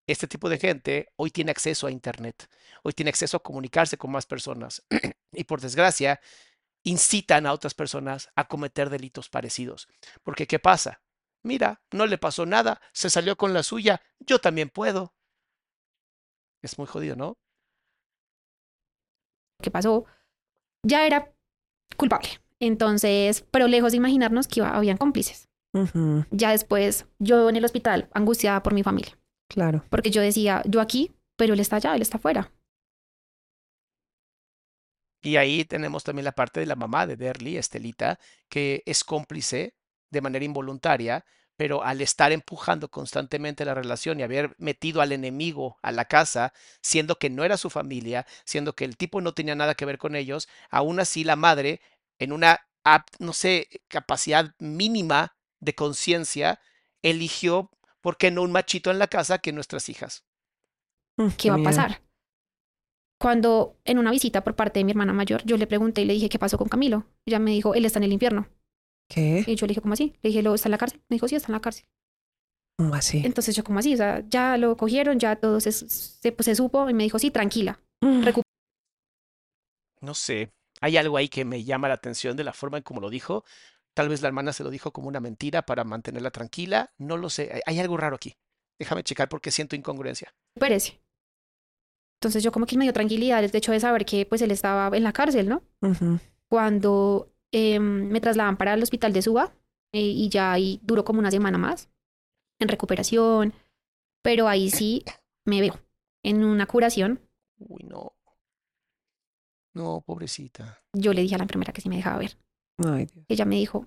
este 0.08 0.28
tipo 0.28 0.50
de 0.50 0.58
gente 0.58 1.12
hoy 1.16 1.32
tiene 1.32 1.52
acceso 1.52 1.88
a 1.88 1.92
Internet, 1.92 2.50
hoy 2.84 2.94
tiene 2.94 3.10
acceso 3.10 3.38
a 3.38 3.44
comunicarse 3.44 3.98
con 3.98 4.12
más 4.12 4.26
personas 4.26 4.84
y 5.32 5.44
por 5.44 5.62
desgracia 5.62 6.20
incitan 6.84 7.46
a 7.46 7.54
otras 7.54 7.74
personas 7.74 8.30
a 8.36 8.48
cometer 8.48 8.90
delitos 8.90 9.30
parecidos. 9.30 9.88
Porque 10.24 10.48
¿qué 10.48 10.60
pasa? 10.60 11.02
Mira, 11.44 11.82
no 11.92 12.06
le 12.06 12.18
pasó 12.18 12.46
nada, 12.46 12.82
se 12.94 13.10
salió 13.10 13.36
con 13.36 13.54
la 13.54 13.64
suya, 13.64 14.02
yo 14.20 14.40
también 14.40 14.70
puedo. 14.70 15.14
Es 16.62 16.78
muy 16.78 16.88
jodido, 16.88 17.16
¿no? 17.16 17.38
¿Qué 19.62 19.72
pasó? 19.72 20.06
Ya 20.84 21.06
era 21.06 21.34
culpable. 21.98 22.30
Entonces, 22.60 23.46
pero 23.52 23.68
lejos 23.68 23.92
de 23.92 23.98
imaginarnos 23.98 24.48
que 24.48 24.62
habían 24.62 24.98
cómplices. 24.98 25.50
Ya 26.32 26.52
después, 26.52 27.06
yo 27.18 27.50
en 27.50 27.56
el 27.56 27.64
hospital, 27.64 28.10
angustiada 28.14 28.62
por 28.62 28.74
mi 28.74 28.84
familia. 28.84 29.18
Claro. 29.48 29.84
Porque 29.90 30.12
yo 30.12 30.22
decía, 30.22 30.62
yo 30.66 30.82
aquí, 30.82 31.12
pero 31.38 31.54
él 31.54 31.60
está 31.60 31.78
allá, 31.78 31.96
él 31.96 32.02
está 32.02 32.18
afuera. 32.18 32.52
Y 35.24 35.38
ahí 35.38 35.66
tenemos 35.66 36.04
también 36.04 36.26
la 36.26 36.32
parte 36.32 36.60
de 36.60 36.66
la 36.66 36.76
mamá 36.76 37.08
de 37.08 37.16
Derly, 37.16 37.58
Estelita, 37.58 38.20
que 38.50 38.84
es 38.86 39.04
cómplice 39.04 39.76
de 40.10 40.22
manera 40.22 40.44
involuntaria, 40.44 41.24
pero 41.62 41.84
al 41.84 42.01
estar 42.01 42.32
empujando 42.32 42.89
constantemente 42.89 43.65
la 43.65 43.75
relación 43.75 44.20
y 44.20 44.24
haber 44.24 44.56
metido 44.58 45.00
al 45.00 45.12
enemigo 45.12 45.77
a 45.84 45.91
la 45.91 46.06
casa, 46.06 46.53
siendo 46.82 47.20
que 47.20 47.30
no 47.30 47.44
era 47.44 47.56
su 47.56 47.70
familia, 47.70 48.25
siendo 48.46 48.74
que 48.74 48.84
el 48.84 48.98
tipo 48.98 49.22
no 49.22 49.36
tenía 49.36 49.53
nada 49.53 49.75
que 49.75 49.86
ver 49.86 50.00
con 50.00 50.15
ellos, 50.15 50.50
aún 50.72 51.00
así 51.00 51.24
la 51.24 51.36
madre, 51.36 51.80
en 52.18 52.32
una, 52.32 52.65
no 53.20 53.34
sé, 53.34 53.68
capacidad 53.89 54.56
mínima 54.58 55.36
de 55.60 55.75
conciencia, 55.75 56.60
eligió 57.03 57.70
¿por 58.01 58.18
qué 58.18 58.32
no 58.32 58.41
un 58.41 58.51
machito 58.51 58.89
en 58.89 58.98
la 58.98 59.06
casa 59.06 59.38
que 59.38 59.53
nuestras 59.53 59.88
hijas? 59.88 60.25
Mm, 61.18 61.27
¿Qué 61.38 61.51
va 61.51 61.58
a 61.58 61.63
pasar? 61.63 62.01
Cuando 63.20 63.77
en 63.86 64.00
una 64.00 64.10
visita 64.10 64.44
por 64.44 64.56
parte 64.56 64.80
de 64.80 64.84
mi 64.86 64.94
hermana 64.94 65.13
mayor, 65.13 65.44
yo 65.46 65.58
le 65.58 65.68
pregunté 65.68 66.01
y 66.01 66.06
le 66.06 66.13
dije, 66.13 66.27
¿qué 66.27 66.39
pasó 66.39 66.58
con 66.58 66.70
Camilo? 66.70 67.06
Ella 67.27 67.38
me 67.38 67.51
dijo, 67.51 67.75
él 67.75 67.86
está 67.86 68.00
en 68.00 68.06
el 68.06 68.13
infierno. 68.13 68.48
¿Qué? 69.13 69.44
Y 69.46 69.56
yo 69.56 69.68
le 69.68 69.72
dije, 69.72 69.82
¿cómo 69.82 69.94
así? 69.94 70.13
Le 70.22 70.30
dije, 70.30 70.41
¿lo 70.41 70.56
está 70.56 70.70
en 70.70 70.72
la 70.72 70.77
cárcel? 70.77 71.01
Me 71.10 71.15
dijo, 71.15 71.27
sí, 71.27 71.36
está 71.36 71.48
en 71.48 71.53
la 71.53 71.62
cárcel. 71.62 71.86
¿Cómo 72.77 72.96
así? 72.96 73.22
Entonces 73.25 73.56
yo, 73.56 73.63
¿cómo 73.63 73.80
así? 73.80 73.94
O 73.94 73.98
sea, 73.98 74.24
ya 74.27 74.58
lo 74.58 74.77
cogieron, 74.77 75.20
ya 75.20 75.36
todo 75.36 75.60
se, 75.60 75.72
se, 75.72 76.32
pues, 76.32 76.46
se 76.46 76.56
supo 76.56 76.89
y 76.89 76.94
me 76.94 77.03
dijo, 77.03 77.20
sí, 77.20 77.30
tranquila. 77.30 77.80
Mm. 78.00 78.25
No 80.00 80.13
sé, 80.13 80.51
hay 80.80 80.98
algo 80.98 81.18
ahí 81.18 81.27
que 81.27 81.46
me 81.46 81.63
llama 81.63 81.89
la 81.89 81.96
atención 81.96 82.38
de 82.38 82.44
la 82.44 82.53
forma 82.53 82.77
en 82.77 82.84
cómo 82.84 83.01
lo 83.01 83.10
dijo. 83.10 83.44
Tal 83.94 84.08
vez 84.08 84.22
la 84.22 84.30
hermana 84.30 84.53
se 84.53 84.63
lo 84.63 84.70
dijo 84.70 84.91
como 84.91 85.10
una 85.10 85.20
mentira 85.20 85.63
para 85.63 85.84
mantenerla 85.84 86.32
tranquila. 86.32 86.91
No 86.98 87.18
lo 87.18 87.30
sé. 87.30 87.62
Hay 87.65 87.80
algo 87.80 87.98
raro 87.98 88.15
aquí. 88.15 88.36
Déjame 88.80 89.03
checar 89.03 89.27
porque 89.27 89.51
siento 89.51 89.75
incongruencia. 89.75 90.34
Parece. 90.58 91.01
Entonces 92.20 92.44
yo 92.44 92.51
como 92.51 92.65
que 92.65 92.77
me 92.77 92.86
dio 92.86 92.94
tranquilidad 92.94 93.44
el 93.44 93.56
hecho 93.56 93.72
de 93.72 93.80
saber 93.80 94.06
que 94.06 94.25
pues 94.25 94.41
él 94.41 94.51
estaba 94.51 94.96
en 94.96 95.03
la 95.03 95.12
cárcel, 95.12 95.50
¿no? 95.50 95.63
Cuando 96.48 97.31
em, 97.51 98.08
me 98.08 98.22
trasladan 98.22 98.58
para 98.58 98.74
el 98.74 98.84
hospital 98.84 99.13
de 99.13 99.22
Suba 99.22 99.53
eh, 99.93 100.01
y 100.01 100.29
ya 100.29 100.51
ahí 100.51 100.79
duró 100.84 101.03
como 101.03 101.20
una 101.20 101.31
semana 101.31 101.58
más 101.58 101.89
en 102.60 102.67
recuperación, 102.67 103.53
pero 104.22 104.48
ahí 104.48 104.70
sí 104.70 105.03
me 105.46 105.62
veo 105.62 105.79
en 106.24 106.43
una 106.43 106.65
curación. 106.65 107.22
Uy, 107.58 107.84
no. 107.84 108.13
No, 109.74 110.03
pobrecita. 110.05 110.79
Yo 110.93 111.13
le 111.13 111.22
dije 111.22 111.36
a 111.36 111.38
la 111.38 111.46
enfermera 111.46 111.74
que 111.74 111.81
sí 111.81 111.89
me 111.89 111.96
dejaba 111.96 112.20
ver. 112.20 112.38
Ella 113.27 113.46
me 113.46 113.55
dijo, 113.55 113.86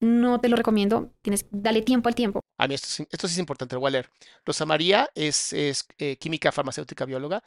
no 0.00 0.40
te 0.40 0.48
lo 0.48 0.56
recomiendo, 0.56 1.12
tienes, 1.22 1.46
dale 1.50 1.82
tiempo 1.82 2.08
al 2.08 2.14
tiempo. 2.14 2.40
A 2.58 2.68
mí 2.68 2.74
esto, 2.74 2.88
sí 2.88 3.06
es 3.10 3.38
importante, 3.38 3.74
lo 3.74 3.80
voy 3.80 3.88
a 3.88 3.92
leer. 3.92 4.10
Rosa 4.44 4.66
María 4.66 5.08
es, 5.14 5.52
es 5.52 5.86
eh, 5.98 6.16
química 6.16 6.52
farmacéutica 6.52 7.04
bióloga. 7.04 7.42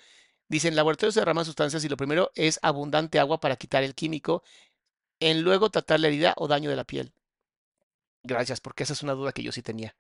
Dice, 0.50 0.68
en 0.68 0.76
laboratorios 0.76 1.14
se 1.14 1.22
derraman 1.22 1.46
sustancias 1.46 1.84
y 1.86 1.90
lo 1.90 1.96
primero 1.96 2.32
es 2.36 2.60
abundante 2.62 3.20
agua 3.20 3.40
para 3.40 3.56
quitar 3.56 3.84
el 3.84 3.96
químico, 3.96 4.44
en 5.22 5.42
luego 5.44 5.70
tratar 5.70 6.02
la 6.02 6.08
herida 6.10 6.34
o 6.38 6.50
daño 6.50 6.70
de 6.70 6.76
la 6.76 6.84
piel. 6.84 7.14
Gracias, 8.24 8.60
porque 8.60 8.84
esa 8.84 8.94
es 8.94 9.04
una 9.04 9.14
duda 9.14 9.32
que 9.32 9.44
yo 9.44 9.52
sí 9.54 9.62
tenía. 9.62 9.96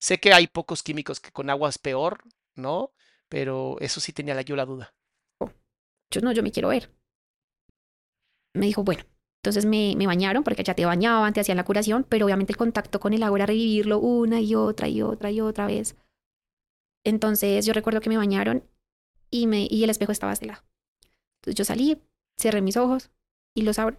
Sé 0.00 0.18
que 0.18 0.32
hay 0.32 0.48
pocos 0.48 0.82
químicos 0.82 1.20
que 1.20 1.30
con 1.30 1.48
agua 1.48 1.68
es 1.68 1.78
peor, 1.78 2.24
¿no? 2.56 2.92
Pero 3.28 3.76
eso 3.80 4.00
sí 4.00 4.12
tenía 4.12 4.40
yo 4.42 4.56
la 4.56 4.66
duda. 4.66 4.94
Yo 6.10 6.20
no, 6.20 6.32
yo 6.32 6.42
me 6.42 6.52
quiero 6.52 6.68
ver. 6.68 6.90
me 8.54 8.66
dijo, 8.66 8.82
bueno, 8.84 9.04
entonces 9.42 9.64
me, 9.64 9.94
me 9.96 10.06
bañaron 10.06 10.44
porque 10.44 10.62
ya 10.62 10.74
te 10.74 10.84
bañaban, 10.84 11.32
te 11.32 11.40
hacían 11.40 11.56
la 11.56 11.64
curación, 11.64 12.04
pero 12.08 12.26
obviamente 12.26 12.52
el 12.52 12.56
contacto 12.56 13.00
con 13.00 13.12
el 13.12 13.22
agua 13.22 13.38
era 13.38 13.46
revivirlo 13.46 13.98
una 13.98 14.40
y 14.40 14.54
otra 14.54 14.88
y 14.88 15.02
otra 15.02 15.30
y 15.30 15.40
otra 15.40 15.66
vez. 15.66 15.96
Entonces 17.04 17.66
yo 17.66 17.72
recuerdo 17.72 18.00
que 18.00 18.10
me 18.10 18.16
bañaron 18.16 18.68
y, 19.30 19.46
me, 19.46 19.66
y 19.68 19.84
el 19.84 19.90
espejo 19.90 20.12
estaba 20.12 20.30
a 20.30 20.34
este 20.34 20.46
lado. 20.46 20.62
Entonces 21.40 21.56
yo 21.56 21.64
salí, 21.64 22.00
cerré 22.38 22.60
mis 22.62 22.76
ojos 22.76 23.10
y 23.54 23.62
los 23.62 23.78
abro. 23.78 23.96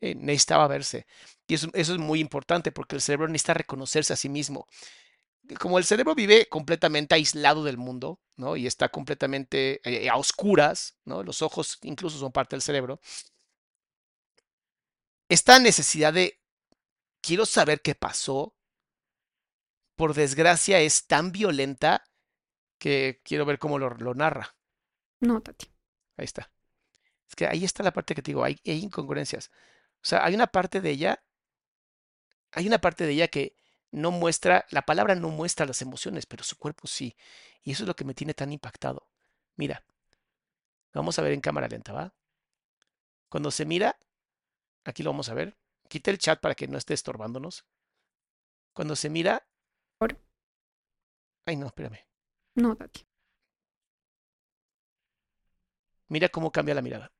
Eh, 0.00 0.14
necesitaba 0.14 0.66
verse. 0.66 1.06
Y 1.46 1.54
eso, 1.54 1.68
eso 1.74 1.92
es 1.92 1.98
muy 1.98 2.20
importante 2.20 2.72
porque 2.72 2.96
el 2.96 3.02
cerebro 3.02 3.28
necesita 3.28 3.54
reconocerse 3.54 4.12
a 4.12 4.16
sí 4.16 4.28
mismo. 4.28 4.66
Como 5.58 5.78
el 5.78 5.84
cerebro 5.84 6.14
vive 6.14 6.46
completamente 6.48 7.14
aislado 7.14 7.64
del 7.64 7.76
mundo, 7.76 8.20
¿no? 8.36 8.56
Y 8.56 8.66
está 8.66 8.88
completamente 8.88 9.80
eh, 9.84 10.08
a 10.08 10.16
oscuras, 10.16 10.96
¿no? 11.04 11.22
Los 11.22 11.42
ojos 11.42 11.78
incluso 11.82 12.18
son 12.18 12.32
parte 12.32 12.56
del 12.56 12.62
cerebro. 12.62 13.00
Esta 15.28 15.58
necesidad 15.58 16.12
de 16.12 16.40
quiero 17.20 17.46
saber 17.46 17.82
qué 17.82 17.94
pasó, 17.94 18.54
por 19.96 20.14
desgracia 20.14 20.80
es 20.80 21.06
tan 21.06 21.30
violenta 21.30 22.04
que 22.78 23.20
quiero 23.22 23.44
ver 23.44 23.58
cómo 23.58 23.78
lo, 23.78 23.90
lo 23.90 24.14
narra. 24.14 24.56
No, 25.20 25.42
Tati. 25.42 25.66
Ahí 26.16 26.24
está. 26.24 26.50
Es 27.28 27.36
que 27.36 27.46
ahí 27.46 27.64
está 27.64 27.82
la 27.82 27.92
parte 27.92 28.14
que 28.14 28.22
te 28.22 28.30
digo, 28.30 28.42
hay, 28.42 28.58
hay 28.64 28.82
incongruencias. 28.82 29.50
O 30.02 30.06
sea, 30.06 30.24
hay 30.24 30.34
una 30.34 30.46
parte 30.46 30.80
de 30.80 30.90
ella, 30.90 31.22
hay 32.52 32.66
una 32.66 32.78
parte 32.80 33.06
de 33.06 33.12
ella 33.12 33.28
que 33.28 33.54
no 33.92 34.10
muestra, 34.10 34.66
la 34.70 34.82
palabra 34.82 35.14
no 35.14 35.28
muestra 35.30 35.66
las 35.66 35.82
emociones, 35.82 36.26
pero 36.26 36.44
su 36.44 36.56
cuerpo 36.56 36.86
sí. 36.86 37.16
Y 37.62 37.72
eso 37.72 37.82
es 37.84 37.88
lo 37.88 37.96
que 37.96 38.04
me 38.04 38.14
tiene 38.14 38.34
tan 38.34 38.52
impactado. 38.52 39.08
Mira, 39.56 39.84
vamos 40.94 41.18
a 41.18 41.22
ver 41.22 41.32
en 41.32 41.40
cámara 41.40 41.68
lenta, 41.68 41.92
¿va? 41.92 42.14
Cuando 43.30 43.50
se 43.50 43.64
mira, 43.64 43.98
aquí 44.84 45.02
lo 45.02 45.10
vamos 45.10 45.28
a 45.30 45.34
ver. 45.34 45.56
Quita 45.88 46.10
el 46.10 46.18
chat 46.18 46.40
para 46.40 46.54
que 46.54 46.68
no 46.68 46.78
esté 46.78 46.94
estorbándonos. 46.94 47.64
Cuando 48.72 48.96
se 48.96 49.10
mira. 49.10 49.46
Por- 49.98 50.16
Ay, 51.46 51.56
no, 51.56 51.66
espérame. 51.66 51.98
No, 52.54 52.76
Tati. 52.76 53.06
Mira 56.08 56.28
cómo 56.28 56.52
cambia 56.52 56.74
la 56.74 56.82
mirada. 56.82 57.10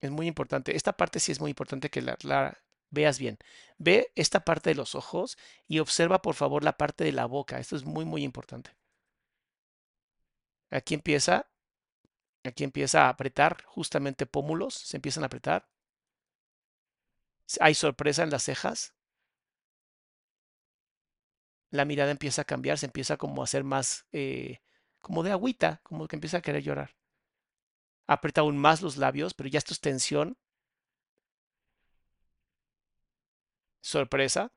Es 0.00 0.10
muy 0.10 0.26
importante. 0.26 0.76
Esta 0.76 0.92
parte 0.96 1.20
sí 1.20 1.32
es 1.32 1.40
muy 1.40 1.50
importante 1.50 1.90
que 1.90 2.02
la, 2.02 2.58
veas 2.90 3.18
bien. 3.18 3.38
Ve 3.78 4.12
esta 4.14 4.44
parte 4.44 4.70
de 4.70 4.76
los 4.76 4.94
ojos 4.94 5.38
y 5.68 5.78
observa 5.80 6.22
por 6.22 6.34
favor 6.34 6.64
la 6.64 6.76
parte 6.76 7.04
de 7.04 7.12
la 7.12 7.26
boca. 7.26 7.58
Esto 7.58 7.76
es 7.76 7.84
muy, 7.84 8.04
muy 8.04 8.22
importante. 8.22 8.70
Aquí 10.70 10.94
empieza, 10.94 11.48
aquí 12.44 12.64
empieza 12.64 13.06
a 13.06 13.08
apretar 13.10 13.62
justamente 13.64 14.26
pómulos, 14.26 14.74
se 14.74 14.96
empiezan 14.96 15.22
a 15.22 15.26
apretar. 15.26 15.68
Hay 17.60 17.74
sorpresa 17.74 18.22
en 18.22 18.30
las 18.30 18.42
cejas. 18.44 18.94
La 21.70 21.84
mirada 21.84 22.10
empieza 22.10 22.42
a 22.42 22.44
cambiar, 22.44 22.78
se 22.78 22.86
empieza 22.86 23.16
como 23.16 23.40
a 23.42 23.44
hacer 23.44 23.64
más, 23.64 24.06
eh, 24.12 24.60
como 25.00 25.22
de 25.22 25.32
agüita, 25.32 25.80
como 25.84 26.08
que 26.08 26.16
empieza 26.16 26.38
a 26.38 26.42
querer 26.42 26.62
llorar 26.62 26.96
aprieta 28.06 28.40
aún 28.42 28.56
más 28.58 28.82
los 28.82 28.96
labios, 28.96 29.34
pero 29.34 29.48
ya 29.48 29.58
esto 29.58 29.72
es 29.72 29.80
tensión. 29.80 30.36
Sorpresa 33.82 34.50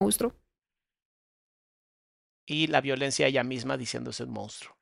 Monstruo. 0.00 0.34
y 2.46 2.66
la 2.66 2.80
violencia 2.80 3.26
ella 3.26 3.44
misma 3.44 3.76
diciéndose 3.76 4.24
un 4.24 4.32
monstruo. 4.32 4.74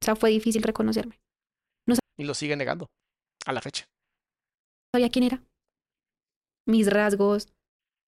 O 0.00 0.04
sea, 0.04 0.14
fue 0.14 0.30
difícil 0.30 0.62
reconocerme. 0.62 1.18
Y 2.16 2.24
lo 2.24 2.34
sigue 2.34 2.56
negando 2.56 2.86
a 3.46 3.52
la 3.52 3.60
fecha. 3.60 3.84
No 4.92 4.98
sabía 4.98 5.10
quién 5.10 5.24
era. 5.24 5.42
Mis 6.66 6.90
rasgos. 6.90 7.48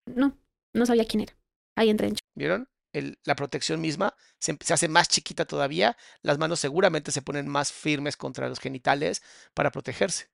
No, 0.07 0.37
no 0.75 0.87
sabía 0.87 1.07
quién 1.07 1.23
era. 1.23 1.37
Ahí 1.77 1.91
entré 1.91 2.09
en. 2.09 2.17
¿Vieron? 2.37 2.67
El- 2.93 3.19
la 3.25 3.37
protección 3.37 3.81
misma 3.81 4.15
se, 4.39 4.57
se 4.61 4.75
hace 4.75 4.89
más 4.89 5.09
chiquita 5.09 5.45
todavía. 5.47 5.97
Las 6.23 6.39
manos 6.39 6.61
seguramente 6.61 7.13
se 7.13 7.23
ponen 7.23 7.49
más 7.49 7.73
firmes 7.73 8.17
contra 8.17 8.49
los 8.49 8.61
genitales 8.61 9.23
para 9.55 9.71
protegerse. 9.71 10.29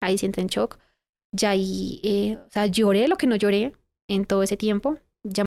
Ahí 0.00 0.18
sí 0.18 0.26
entré 0.26 0.42
en 0.42 0.48
shock. 0.48 0.78
Ya 1.32 1.50
ahí, 1.50 2.00
eh, 2.04 2.36
o 2.36 2.50
sea, 2.50 2.66
lloré 2.66 3.08
lo 3.08 3.16
que 3.16 3.26
no 3.26 3.36
lloré 3.36 3.72
en 4.08 4.24
todo 4.26 4.42
ese 4.42 4.56
tiempo. 4.56 4.98
Ya 5.22 5.44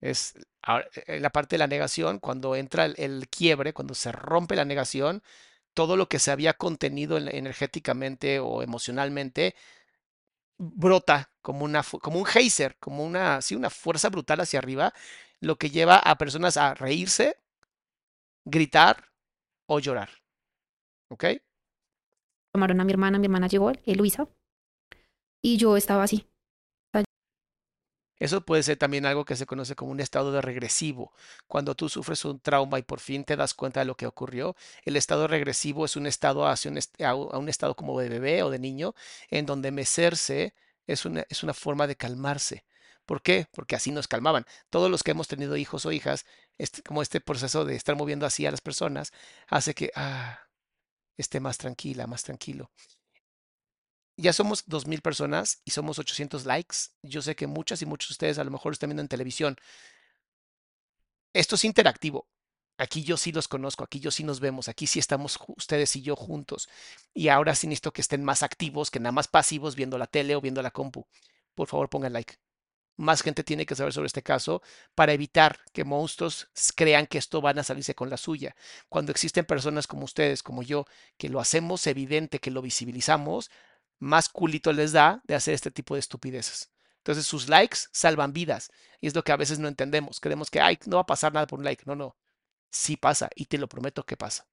Es 0.00 0.34
ahora, 0.62 0.86
en 1.06 1.22
la 1.22 1.30
parte 1.30 1.56
de 1.56 1.58
la 1.58 1.66
negación, 1.66 2.18
cuando 2.18 2.54
entra 2.56 2.84
el, 2.86 2.94
el 2.98 3.28
quiebre, 3.28 3.72
cuando 3.72 3.94
se 3.94 4.12
rompe 4.12 4.56
la 4.56 4.64
negación, 4.64 5.22
todo 5.74 5.96
lo 5.96 6.08
que 6.08 6.18
se 6.18 6.30
había 6.30 6.54
contenido 6.54 7.18
en- 7.18 7.28
energéticamente 7.34 8.40
o 8.40 8.62
emocionalmente 8.62 9.54
brota 10.58 11.30
como 11.42 11.64
una 11.64 11.82
como 11.82 12.18
un 12.18 12.24
geyser, 12.24 12.76
como 12.78 13.04
una 13.04 13.40
sí, 13.42 13.54
una 13.54 13.70
fuerza 13.70 14.08
brutal 14.10 14.40
hacia 14.40 14.58
arriba, 14.58 14.92
lo 15.40 15.56
que 15.56 15.70
lleva 15.70 15.96
a 15.96 16.16
personas 16.18 16.56
a 16.56 16.74
reírse, 16.74 17.38
gritar 18.44 19.12
o 19.66 19.78
llorar. 19.78 20.10
¿Ok? 21.08 21.24
tomaron 22.56 22.80
a 22.80 22.84
mi 22.84 22.92
hermana, 22.92 23.18
mi 23.18 23.26
hermana 23.26 23.48
llegó, 23.48 23.70
Luisa, 23.84 24.28
y 25.42 25.58
yo 25.58 25.76
estaba 25.76 26.04
así. 26.04 26.26
Eso 28.18 28.40
puede 28.40 28.62
ser 28.62 28.76
también 28.78 29.06
algo 29.06 29.24
que 29.24 29.36
se 29.36 29.46
conoce 29.46 29.74
como 29.74 29.90
un 29.92 30.00
estado 30.00 30.32
de 30.32 30.40
regresivo. 30.40 31.12
Cuando 31.46 31.74
tú 31.74 31.88
sufres 31.88 32.24
un 32.24 32.40
trauma 32.40 32.78
y 32.78 32.82
por 32.82 33.00
fin 33.00 33.24
te 33.24 33.36
das 33.36 33.54
cuenta 33.54 33.80
de 33.80 33.86
lo 33.86 33.96
que 33.96 34.06
ocurrió, 34.06 34.56
el 34.84 34.96
estado 34.96 35.26
regresivo 35.28 35.84
es 35.84 35.96
un 35.96 36.06
estado 36.06 36.46
hacia 36.46 36.70
un, 36.70 36.78
a 36.98 37.38
un 37.38 37.48
estado 37.48 37.74
como 37.76 37.98
de 38.00 38.08
bebé 38.08 38.42
o 38.42 38.50
de 38.50 38.58
niño, 38.58 38.94
en 39.30 39.46
donde 39.46 39.70
mecerse 39.70 40.54
es 40.86 41.04
una, 41.04 41.24
es 41.28 41.42
una 41.42 41.54
forma 41.54 41.86
de 41.86 41.96
calmarse. 41.96 42.64
¿Por 43.04 43.22
qué? 43.22 43.46
Porque 43.52 43.76
así 43.76 43.92
nos 43.92 44.08
calmaban. 44.08 44.46
Todos 44.70 44.90
los 44.90 45.02
que 45.02 45.12
hemos 45.12 45.28
tenido 45.28 45.56
hijos 45.56 45.86
o 45.86 45.92
hijas, 45.92 46.26
este, 46.58 46.82
como 46.82 47.02
este 47.02 47.20
proceso 47.20 47.64
de 47.64 47.76
estar 47.76 47.96
moviendo 47.96 48.26
así 48.26 48.46
a 48.46 48.50
las 48.50 48.60
personas, 48.60 49.12
hace 49.48 49.74
que 49.74 49.92
ah, 49.94 50.40
esté 51.16 51.40
más 51.40 51.58
tranquila, 51.58 52.06
más 52.06 52.24
tranquilo. 52.24 52.70
Ya 54.16 54.32
somos 54.32 54.66
2.000 54.66 55.02
personas 55.02 55.60
y 55.64 55.72
somos 55.72 55.98
800 55.98 56.46
likes. 56.46 56.76
Yo 57.02 57.20
sé 57.20 57.36
que 57.36 57.46
muchas 57.46 57.82
y 57.82 57.86
muchos 57.86 58.08
de 58.08 58.12
ustedes 58.14 58.38
a 58.38 58.44
lo 58.44 58.50
mejor 58.50 58.72
están 58.72 58.88
viendo 58.88 59.02
en 59.02 59.08
televisión. 59.08 59.56
Esto 61.34 61.56
es 61.56 61.64
interactivo. 61.64 62.26
Aquí 62.78 63.02
yo 63.04 63.16
sí 63.16 63.32
los 63.32 63.48
conozco, 63.48 63.84
aquí 63.84 64.00
yo 64.00 64.10
sí 64.10 64.22
nos 64.22 64.40
vemos, 64.40 64.68
aquí 64.68 64.86
sí 64.86 64.98
estamos 64.98 65.38
ustedes 65.48 65.96
y 65.96 66.02
yo 66.02 66.14
juntos. 66.14 66.68
Y 67.14 67.28
ahora 67.28 67.54
sí 67.54 67.66
necesito 67.66 67.92
que 67.92 68.02
estén 68.02 68.22
más 68.22 68.42
activos 68.42 68.90
que 68.90 69.00
nada 69.00 69.12
más 69.12 69.28
pasivos 69.28 69.76
viendo 69.76 69.96
la 69.96 70.06
tele 70.06 70.36
o 70.36 70.40
viendo 70.42 70.60
la 70.62 70.70
compu. 70.70 71.06
Por 71.54 71.68
favor, 71.68 71.88
pongan 71.88 72.12
like. 72.12 72.34
Más 72.98 73.22
gente 73.22 73.44
tiene 73.44 73.66
que 73.66 73.74
saber 73.74 73.92
sobre 73.92 74.06
este 74.06 74.22
caso 74.22 74.62
para 74.94 75.12
evitar 75.12 75.60
que 75.72 75.84
monstruos 75.84 76.48
crean 76.74 77.06
que 77.06 77.18
esto 77.18 77.40
van 77.42 77.58
a 77.58 77.64
salirse 77.64 77.94
con 77.94 78.10
la 78.10 78.16
suya. 78.16 78.56
Cuando 78.88 79.12
existen 79.12 79.44
personas 79.44 79.86
como 79.86 80.04
ustedes, 80.04 80.42
como 80.42 80.62
yo, 80.62 80.86
que 81.18 81.28
lo 81.28 81.40
hacemos 81.40 81.86
evidente, 81.86 82.40
que 82.40 82.50
lo 82.50 82.62
visibilizamos, 82.62 83.50
más 83.98 84.28
culito 84.28 84.72
les 84.72 84.92
da 84.92 85.22
de 85.24 85.34
hacer 85.34 85.54
este 85.54 85.70
tipo 85.70 85.94
de 85.94 86.00
estupideces. 86.00 86.70
Entonces 86.98 87.26
sus 87.26 87.48
likes 87.48 87.78
salvan 87.92 88.32
vidas. 88.32 88.70
Y 89.00 89.06
es 89.06 89.14
lo 89.14 89.22
que 89.22 89.32
a 89.32 89.36
veces 89.36 89.58
no 89.58 89.68
entendemos. 89.68 90.18
Creemos 90.18 90.50
que, 90.50 90.60
ay, 90.60 90.78
no 90.86 90.96
va 90.96 91.02
a 91.02 91.06
pasar 91.06 91.32
nada 91.32 91.46
por 91.46 91.60
un 91.60 91.64
like. 91.64 91.84
No, 91.86 91.94
no. 91.94 92.16
Sí 92.72 92.96
pasa. 92.96 93.30
Y 93.36 93.46
te 93.46 93.58
lo 93.58 93.68
prometo 93.68 94.04
que 94.04 94.16
pasa. 94.16 94.48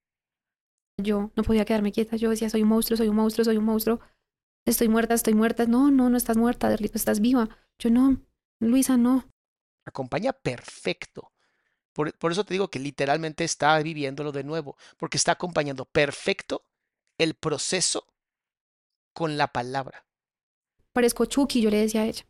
Yo 0.98 1.32
no 1.36 1.44
podía 1.44 1.66
quedarme 1.66 1.92
quieta. 1.92 2.16
Yo 2.16 2.30
decía, 2.30 2.52
soy 2.52 2.62
un 2.62 2.70
monstruo, 2.70 2.96
soy 2.96 3.08
un 3.08 3.16
monstruo, 3.16 3.44
soy 3.44 3.58
un 3.58 3.66
monstruo. 3.66 4.00
Estoy 4.66 4.88
muerta, 4.88 5.16
estoy 5.16 5.34
muerta. 5.34 5.66
No, 5.66 5.90
no, 5.90 6.12
no 6.12 6.18
estás 6.18 6.38
muerta, 6.38 6.70
Derlito, 6.70 6.98
estás 6.98 7.20
viva. 7.20 7.50
Yo 7.80 7.90
no, 7.90 8.22
Luisa, 8.60 8.98
no. 8.98 9.28
Acompaña 9.86 10.32
perfecto. 10.32 11.32
Por, 11.92 12.16
por 12.20 12.32
eso 12.32 12.44
te 12.44 12.54
digo 12.54 12.70
que 12.70 12.78
literalmente 12.78 13.44
está 13.44 13.82
viviéndolo 13.82 14.32
de 14.32 14.44
nuevo. 14.44 14.78
Porque 14.98 15.18
está 15.18 15.32
acompañando 15.32 15.86
perfecto 15.86 16.64
el 17.18 17.34
proceso 17.34 18.13
con 19.14 19.38
la 19.38 19.48
palabra. 19.48 20.06
Parezco 20.92 21.26
Chucky, 21.26 21.62
yo 21.62 21.70
le 21.70 21.78
decía 21.78 22.02
a 22.02 22.06
ella. 22.06 22.26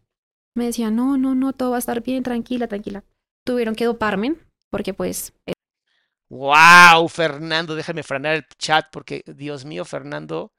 Me 0.55 0.65
decía, 0.65 0.91
no, 0.91 1.17
no, 1.17 1.35
no, 1.35 1.53
todo 1.53 1.71
va 1.71 1.77
a 1.77 1.79
estar 1.79 2.01
bien, 2.03 2.23
tranquila, 2.23 2.67
tranquila. 2.67 3.03
Tuvieron 3.43 3.75
que 3.75 3.85
doparme, 3.85 4.35
porque 4.69 4.93
pues 4.93 5.33
eh, 5.45 5.53
¡Wow! 6.33 7.09
Fernando, 7.09 7.75
déjame 7.75 8.01
frenar 8.01 8.33
el 8.35 8.47
chat 8.57 8.87
porque, 8.91 9.23
Dios 9.27 9.65
mío, 9.65 9.85
Fernando, 9.85 10.51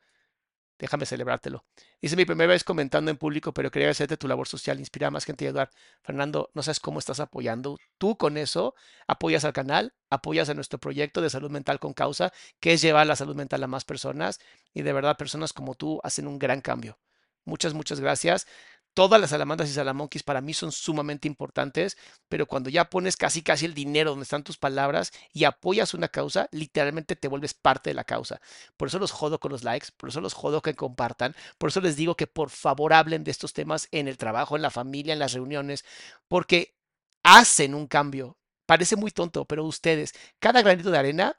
déjame 0.84 1.06
celebrártelo. 1.06 1.64
Dice 2.00 2.14
mi 2.14 2.24
primera 2.24 2.52
vez 2.52 2.62
comentando 2.62 3.10
en 3.10 3.16
público, 3.16 3.52
pero 3.54 3.70
quería 3.70 3.86
agradecerte 3.86 4.16
tu 4.16 4.28
labor 4.28 4.46
social, 4.46 4.78
inspirar 4.78 5.08
a 5.08 5.10
más 5.12 5.24
gente 5.24 5.44
y 5.44 5.48
ayudar. 5.48 5.70
Fernando, 6.02 6.50
no 6.54 6.62
sabes 6.62 6.78
cómo 6.78 6.98
estás 6.98 7.20
apoyando. 7.20 7.78
Tú 7.98 8.16
con 8.16 8.36
eso 8.36 8.74
apoyas 9.06 9.44
al 9.44 9.54
canal, 9.54 9.94
apoyas 10.10 10.50
a 10.50 10.54
nuestro 10.54 10.78
proyecto 10.78 11.22
de 11.22 11.30
salud 11.30 11.50
mental 11.50 11.80
con 11.80 11.94
causa, 11.94 12.32
que 12.60 12.74
es 12.74 12.82
llevar 12.82 13.06
la 13.06 13.16
salud 13.16 13.34
mental 13.34 13.62
a 13.62 13.66
más 13.66 13.84
personas. 13.84 14.40
Y 14.74 14.82
de 14.82 14.92
verdad, 14.92 15.16
personas 15.16 15.52
como 15.52 15.74
tú 15.74 16.00
hacen 16.04 16.26
un 16.26 16.38
gran 16.38 16.60
cambio. 16.60 16.98
Muchas, 17.46 17.74
muchas 17.74 18.00
gracias. 18.00 18.46
Todas 18.94 19.20
las 19.20 19.30
salamandras 19.30 19.68
y 19.68 19.72
salamonquis 19.72 20.22
para 20.22 20.40
mí 20.40 20.54
son 20.54 20.72
sumamente 20.72 21.28
importantes, 21.28 21.98
pero 22.28 22.46
cuando 22.46 22.70
ya 22.70 22.88
pones 22.88 23.16
casi 23.16 23.42
casi 23.42 23.66
el 23.66 23.74
dinero 23.74 24.10
donde 24.10 24.22
están 24.22 24.44
tus 24.44 24.56
palabras 24.56 25.12
y 25.32 25.44
apoyas 25.44 25.94
una 25.94 26.08
causa, 26.08 26.48
literalmente 26.52 27.16
te 27.16 27.28
vuelves 27.28 27.54
parte 27.54 27.90
de 27.90 27.94
la 27.94 28.04
causa. 28.04 28.40
Por 28.76 28.88
eso 28.88 28.98
los 28.98 29.10
jodo 29.10 29.40
con 29.40 29.52
los 29.52 29.64
likes, 29.64 29.88
por 29.96 30.08
eso 30.08 30.20
los 30.20 30.32
jodo 30.34 30.62
que 30.62 30.74
compartan, 30.74 31.34
por 31.58 31.70
eso 31.70 31.80
les 31.80 31.96
digo 31.96 32.16
que 32.16 32.26
por 32.26 32.50
favor 32.50 32.92
hablen 32.92 33.24
de 33.24 33.30
estos 33.32 33.52
temas 33.52 33.88
en 33.90 34.08
el 34.08 34.16
trabajo, 34.16 34.56
en 34.56 34.62
la 34.62 34.70
familia, 34.70 35.12
en 35.12 35.18
las 35.18 35.32
reuniones, 35.32 35.84
porque 36.28 36.74
hacen 37.22 37.74
un 37.74 37.86
cambio. 37.86 38.38
Parece 38.66 38.96
muy 38.96 39.10
tonto, 39.10 39.44
pero 39.44 39.64
ustedes, 39.64 40.14
cada 40.38 40.62
granito 40.62 40.90
de 40.90 40.98
arena 40.98 41.36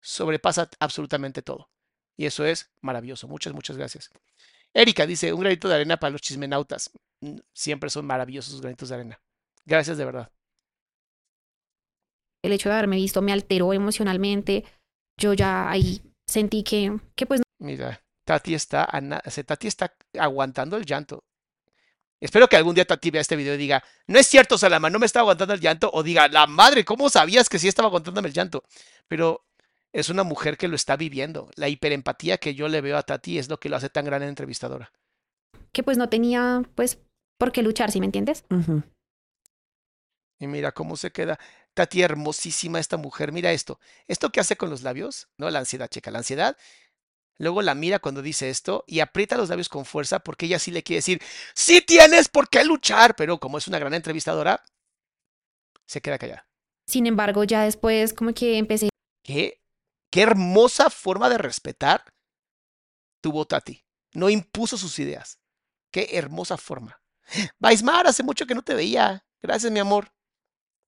sobrepasa 0.00 0.70
absolutamente 0.80 1.42
todo. 1.42 1.70
Y 2.16 2.26
eso 2.26 2.44
es 2.46 2.70
maravilloso. 2.80 3.28
Muchas, 3.28 3.52
muchas 3.52 3.76
gracias. 3.76 4.10
Erika 4.76 5.06
dice, 5.06 5.32
un 5.32 5.40
granito 5.40 5.68
de 5.68 5.74
arena 5.74 5.96
para 5.96 6.10
los 6.10 6.20
chismenautas. 6.20 6.90
Mm, 7.22 7.38
Siempre 7.54 7.88
son 7.88 8.04
maravillosos 8.04 8.52
los 8.52 8.60
granitos 8.60 8.90
de 8.90 8.94
arena. 8.94 9.20
Gracias 9.64 9.96
de 9.96 10.04
verdad. 10.04 10.30
El 12.44 12.52
hecho 12.52 12.68
de 12.68 12.74
haberme 12.74 12.96
visto 12.96 13.22
me 13.22 13.32
alteró 13.32 13.72
emocionalmente. 13.72 14.64
Yo 15.18 15.32
ya 15.32 15.70
ahí 15.70 16.02
sentí 16.26 16.62
que, 16.62 17.00
que 17.14 17.24
pues 17.24 17.40
Mira, 17.58 18.02
Tati 18.24 18.54
está, 18.54 18.86
Tati 19.46 19.66
está 19.66 19.96
aguantando 20.18 20.76
el 20.76 20.84
llanto. 20.84 21.24
Espero 22.20 22.46
que 22.46 22.56
algún 22.56 22.74
día 22.74 22.84
Tati 22.84 23.10
vea 23.10 23.22
este 23.22 23.36
video 23.36 23.54
y 23.54 23.58
diga, 23.58 23.82
no 24.06 24.18
es 24.18 24.26
cierto, 24.26 24.58
Salama, 24.58 24.90
no 24.90 24.98
me 24.98 25.06
estaba 25.06 25.22
aguantando 25.22 25.54
el 25.54 25.60
llanto. 25.60 25.90
O 25.94 26.02
diga, 26.02 26.28
la 26.28 26.46
madre, 26.46 26.84
¿cómo 26.84 27.08
sabías 27.08 27.48
que 27.48 27.58
sí 27.58 27.66
estaba 27.66 27.88
aguantándome 27.88 28.28
el 28.28 28.34
llanto? 28.34 28.62
Pero 29.08 29.45
es 29.96 30.10
una 30.10 30.24
mujer 30.24 30.58
que 30.58 30.68
lo 30.68 30.76
está 30.76 30.94
viviendo. 30.96 31.48
La 31.54 31.70
hiperempatía 31.70 32.36
que 32.36 32.54
yo 32.54 32.68
le 32.68 32.82
veo 32.82 32.98
a 32.98 33.02
Tati 33.02 33.38
es 33.38 33.48
lo 33.48 33.58
que 33.58 33.70
lo 33.70 33.76
hace 33.76 33.88
tan 33.88 34.04
gran 34.04 34.22
entrevistadora. 34.22 34.92
que 35.72 35.82
pues 35.82 35.96
no 35.96 36.10
tenía 36.10 36.62
pues 36.74 36.98
por 37.38 37.50
qué 37.50 37.62
luchar, 37.62 37.90
¿sí 37.90 38.00
me 38.00 38.04
entiendes? 38.04 38.44
Y 40.38 40.46
mira 40.48 40.72
cómo 40.72 40.98
se 40.98 41.12
queda. 41.12 41.38
Tati, 41.72 42.02
hermosísima 42.02 42.78
esta 42.78 42.98
mujer. 42.98 43.32
Mira 43.32 43.52
esto. 43.52 43.80
Esto 44.06 44.30
que 44.30 44.40
hace 44.40 44.56
con 44.56 44.68
los 44.68 44.82
labios, 44.82 45.28
¿no? 45.38 45.48
La 45.48 45.60
ansiedad, 45.60 45.88
checa. 45.88 46.10
La 46.10 46.18
ansiedad. 46.18 46.58
Luego 47.38 47.62
la 47.62 47.74
mira 47.74 47.98
cuando 47.98 48.20
dice 48.20 48.50
esto 48.50 48.84
y 48.86 49.00
aprieta 49.00 49.38
los 49.38 49.48
labios 49.48 49.70
con 49.70 49.86
fuerza 49.86 50.18
porque 50.18 50.44
ella 50.44 50.58
sí 50.58 50.72
le 50.72 50.82
quiere 50.82 50.98
decir, 50.98 51.22
sí 51.54 51.80
tienes 51.80 52.28
por 52.28 52.50
qué 52.50 52.64
luchar, 52.64 53.16
pero 53.16 53.40
como 53.40 53.56
es 53.56 53.66
una 53.66 53.78
gran 53.78 53.94
entrevistadora, 53.94 54.62
se 55.86 56.02
queda 56.02 56.18
callada. 56.18 56.46
Sin 56.86 57.06
embargo, 57.06 57.44
ya 57.44 57.62
después 57.62 58.12
como 58.12 58.34
que 58.34 58.58
empecé 58.58 58.90
Qué, 59.22 59.60
qué 60.10 60.22
hermosa 60.22 60.90
forma 60.90 61.28
de 61.28 61.38
respetar 61.38 62.04
tuvo 63.20 63.44
Tati. 63.44 63.84
No 64.14 64.30
impuso 64.30 64.78
sus 64.78 64.98
ideas. 64.98 65.40
Qué 65.90 66.10
hermosa 66.12 66.56
forma. 66.56 67.00
Baismar, 67.58 68.06
hace 68.06 68.22
mucho 68.22 68.46
que 68.46 68.54
no 68.54 68.62
te 68.62 68.74
veía. 68.74 69.24
Gracias, 69.42 69.72
mi 69.72 69.80
amor. 69.80 70.12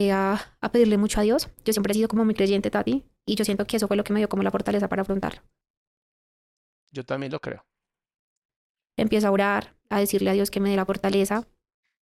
a, 0.00 0.56
a 0.60 0.72
pedirle 0.72 0.98
mucho 0.98 1.20
a 1.20 1.24
Dios. 1.24 1.48
Yo 1.64 1.72
siempre 1.72 1.90
he 1.92 1.94
sido 1.94 2.08
como 2.08 2.24
muy 2.24 2.34
creyente, 2.34 2.70
Tati, 2.70 3.04
y 3.26 3.34
yo 3.34 3.44
siento 3.44 3.66
que 3.66 3.76
eso 3.76 3.88
fue 3.88 3.96
lo 3.96 4.04
que 4.04 4.12
me 4.12 4.20
dio 4.20 4.28
como 4.28 4.42
la 4.42 4.50
fortaleza 4.50 4.88
para 4.88 5.02
afrontarlo. 5.02 5.42
Yo 6.92 7.04
también 7.04 7.32
lo 7.32 7.40
creo. 7.40 7.66
Empiezo 8.96 9.28
a 9.28 9.30
orar, 9.30 9.76
a 9.90 10.00
decirle 10.00 10.30
a 10.30 10.32
Dios 10.32 10.50
que 10.50 10.60
me 10.60 10.70
dé 10.70 10.76
la 10.76 10.86
fortaleza. 10.86 11.46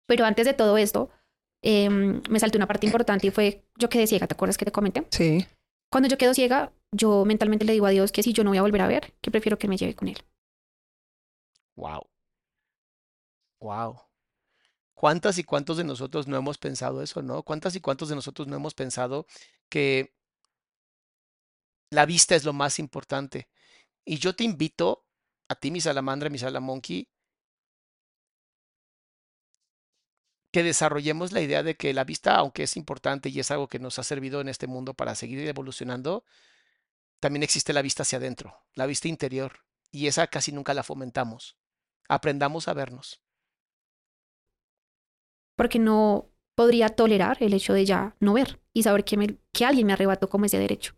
Pero 0.06 0.24
antes 0.24 0.46
de 0.46 0.54
todo 0.54 0.76
esto, 0.78 1.10
em, 1.62 2.22
me 2.28 2.40
saltó 2.40 2.58
una 2.58 2.66
parte 2.66 2.86
importante 2.86 3.26
y 3.28 3.30
fue, 3.30 3.64
yo 3.76 3.88
quedé 3.88 4.06
ciega, 4.06 4.26
¿te 4.26 4.34
acuerdas 4.34 4.58
que 4.58 4.64
te 4.64 4.72
comenté? 4.72 5.06
Sí. 5.10 5.46
Cuando 5.92 6.08
yo 6.08 6.16
quedo 6.16 6.32
ciega, 6.32 6.72
yo 6.90 7.26
mentalmente 7.26 7.66
le 7.66 7.74
digo 7.74 7.84
a 7.84 7.90
Dios 7.90 8.12
que 8.12 8.22
si 8.22 8.32
yo 8.32 8.44
no 8.44 8.50
voy 8.50 8.56
a 8.56 8.62
volver 8.62 8.80
a 8.80 8.88
ver, 8.88 9.12
que 9.20 9.30
prefiero 9.30 9.58
que 9.58 9.68
me 9.68 9.76
lleve 9.76 9.94
con 9.94 10.08
él. 10.08 10.16
Wow. 11.76 12.08
Wow. 13.60 14.00
¿Cuántas 14.94 15.36
y 15.36 15.44
cuántos 15.44 15.76
de 15.76 15.84
nosotros 15.84 16.26
no 16.26 16.38
hemos 16.38 16.56
pensado 16.56 17.02
eso, 17.02 17.20
no? 17.20 17.42
¿Cuántas 17.42 17.76
y 17.76 17.80
cuántos 17.82 18.08
de 18.08 18.14
nosotros 18.14 18.48
no 18.48 18.56
hemos 18.56 18.72
pensado 18.72 19.26
que 19.68 20.14
la 21.90 22.06
vista 22.06 22.36
es 22.36 22.44
lo 22.44 22.54
más 22.54 22.78
importante? 22.78 23.50
Y 24.02 24.16
yo 24.16 24.34
te 24.34 24.44
invito, 24.44 25.04
a 25.50 25.56
ti, 25.56 25.70
mi 25.70 25.82
salamandra, 25.82 26.30
mi 26.30 26.38
salamonkey, 26.38 27.06
que 30.52 30.62
desarrollemos 30.62 31.32
la 31.32 31.40
idea 31.42 31.62
de 31.64 31.76
que 31.76 31.94
la 31.94 32.04
vista, 32.04 32.36
aunque 32.36 32.64
es 32.64 32.76
importante 32.76 33.30
y 33.30 33.40
es 33.40 33.50
algo 33.50 33.68
que 33.68 33.80
nos 33.80 33.98
ha 33.98 34.04
servido 34.04 34.40
en 34.40 34.48
este 34.48 34.66
mundo 34.68 34.94
para 34.94 35.14
seguir 35.16 35.46
evolucionando, 35.48 36.24
también 37.20 37.42
existe 37.42 37.72
la 37.72 37.82
vista 37.82 38.02
hacia 38.02 38.18
adentro, 38.18 38.56
la 38.74 38.86
vista 38.86 39.08
interior, 39.08 39.60
y 39.90 40.08
esa 40.08 40.26
casi 40.26 40.52
nunca 40.52 40.74
la 40.74 40.82
fomentamos. 40.82 41.56
Aprendamos 42.08 42.68
a 42.68 42.74
vernos. 42.74 43.22
Porque 45.56 45.78
no 45.78 46.28
podría 46.54 46.88
tolerar 46.90 47.38
el 47.42 47.54
hecho 47.54 47.72
de 47.72 47.84
ya 47.84 48.16
no 48.20 48.34
ver 48.34 48.60
y 48.72 48.82
saber 48.82 49.04
que, 49.04 49.16
me- 49.16 49.38
que 49.52 49.64
alguien 49.64 49.86
me 49.86 49.92
arrebató 49.92 50.28
como 50.28 50.44
ese 50.44 50.58
derecho. 50.58 50.94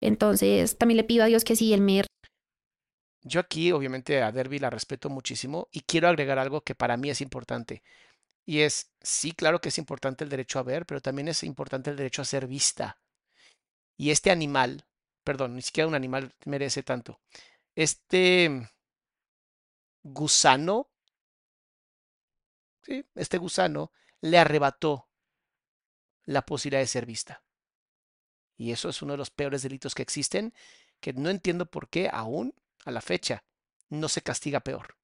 Entonces, 0.00 0.76
también 0.76 0.96
le 0.96 1.04
pido 1.04 1.24
a 1.24 1.26
Dios 1.26 1.44
que 1.44 1.56
si 1.56 1.72
Él 1.72 1.80
me 1.80 2.02
Yo 3.22 3.40
aquí, 3.40 3.72
obviamente, 3.72 4.22
a 4.22 4.30
Derby 4.32 4.58
la 4.58 4.70
respeto 4.70 5.10
muchísimo 5.10 5.68
y 5.72 5.80
quiero 5.80 6.08
agregar 6.08 6.38
algo 6.38 6.62
que 6.62 6.74
para 6.74 6.96
mí 6.96 7.10
es 7.10 7.20
importante. 7.20 7.82
Y 8.46 8.60
es, 8.60 8.92
sí, 9.02 9.32
claro 9.32 9.60
que 9.60 9.68
es 9.68 9.78
importante 9.78 10.24
el 10.24 10.30
derecho 10.30 10.58
a 10.58 10.62
ver, 10.62 10.86
pero 10.86 11.02
también 11.02 11.28
es 11.28 11.42
importante 11.42 11.90
el 11.90 11.96
derecho 11.96 12.22
a 12.22 12.24
ser 12.24 12.46
vista. 12.46 12.98
Y 13.98 14.10
este 14.10 14.30
animal, 14.30 14.86
perdón, 15.24 15.54
ni 15.56 15.62
siquiera 15.62 15.88
un 15.88 15.94
animal 15.94 16.34
merece 16.46 16.82
tanto. 16.82 17.20
Este 17.74 18.70
gusano, 20.04 20.88
sí, 22.82 23.04
este 23.14 23.36
gusano 23.38 23.92
le 24.22 24.38
arrebató 24.38 25.08
la 26.26 26.42
posibilidad 26.42 26.82
de 26.82 26.86
ser 26.86 27.06
vista. 27.06 27.42
Y 28.58 28.72
eso 28.72 28.90
es 28.90 29.00
uno 29.00 29.14
de 29.14 29.16
los 29.18 29.30
peores 29.30 29.62
delitos 29.62 29.94
que 29.94 30.02
existen, 30.02 30.52
que 31.00 31.12
no 31.14 31.30
entiendo 31.30 31.64
por 31.66 31.88
qué 31.88 32.10
aún 32.12 32.54
a 32.84 32.90
la 32.90 33.00
fecha 33.00 33.44
no 33.88 34.08
se 34.08 34.20
castiga 34.22 34.60
peor. 34.60 34.96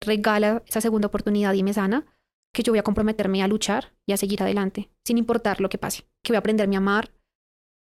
regala 0.00 0.62
esa 0.66 0.80
segunda 0.80 1.08
oportunidad 1.08 1.54
y 1.54 1.62
me 1.62 1.72
sana, 1.74 2.06
que 2.52 2.62
yo 2.62 2.72
voy 2.72 2.78
a 2.78 2.82
comprometerme 2.84 3.42
a 3.42 3.48
luchar 3.48 3.94
y 4.06 4.12
a 4.12 4.16
seguir 4.16 4.42
adelante, 4.42 4.90
sin 5.04 5.18
importar 5.18 5.60
lo 5.60 5.68
que 5.68 5.78
pase, 5.78 6.04
que 6.22 6.32
voy 6.32 6.36
a 6.36 6.40
aprenderme 6.40 6.76
a 6.76 6.78
amar, 6.78 7.12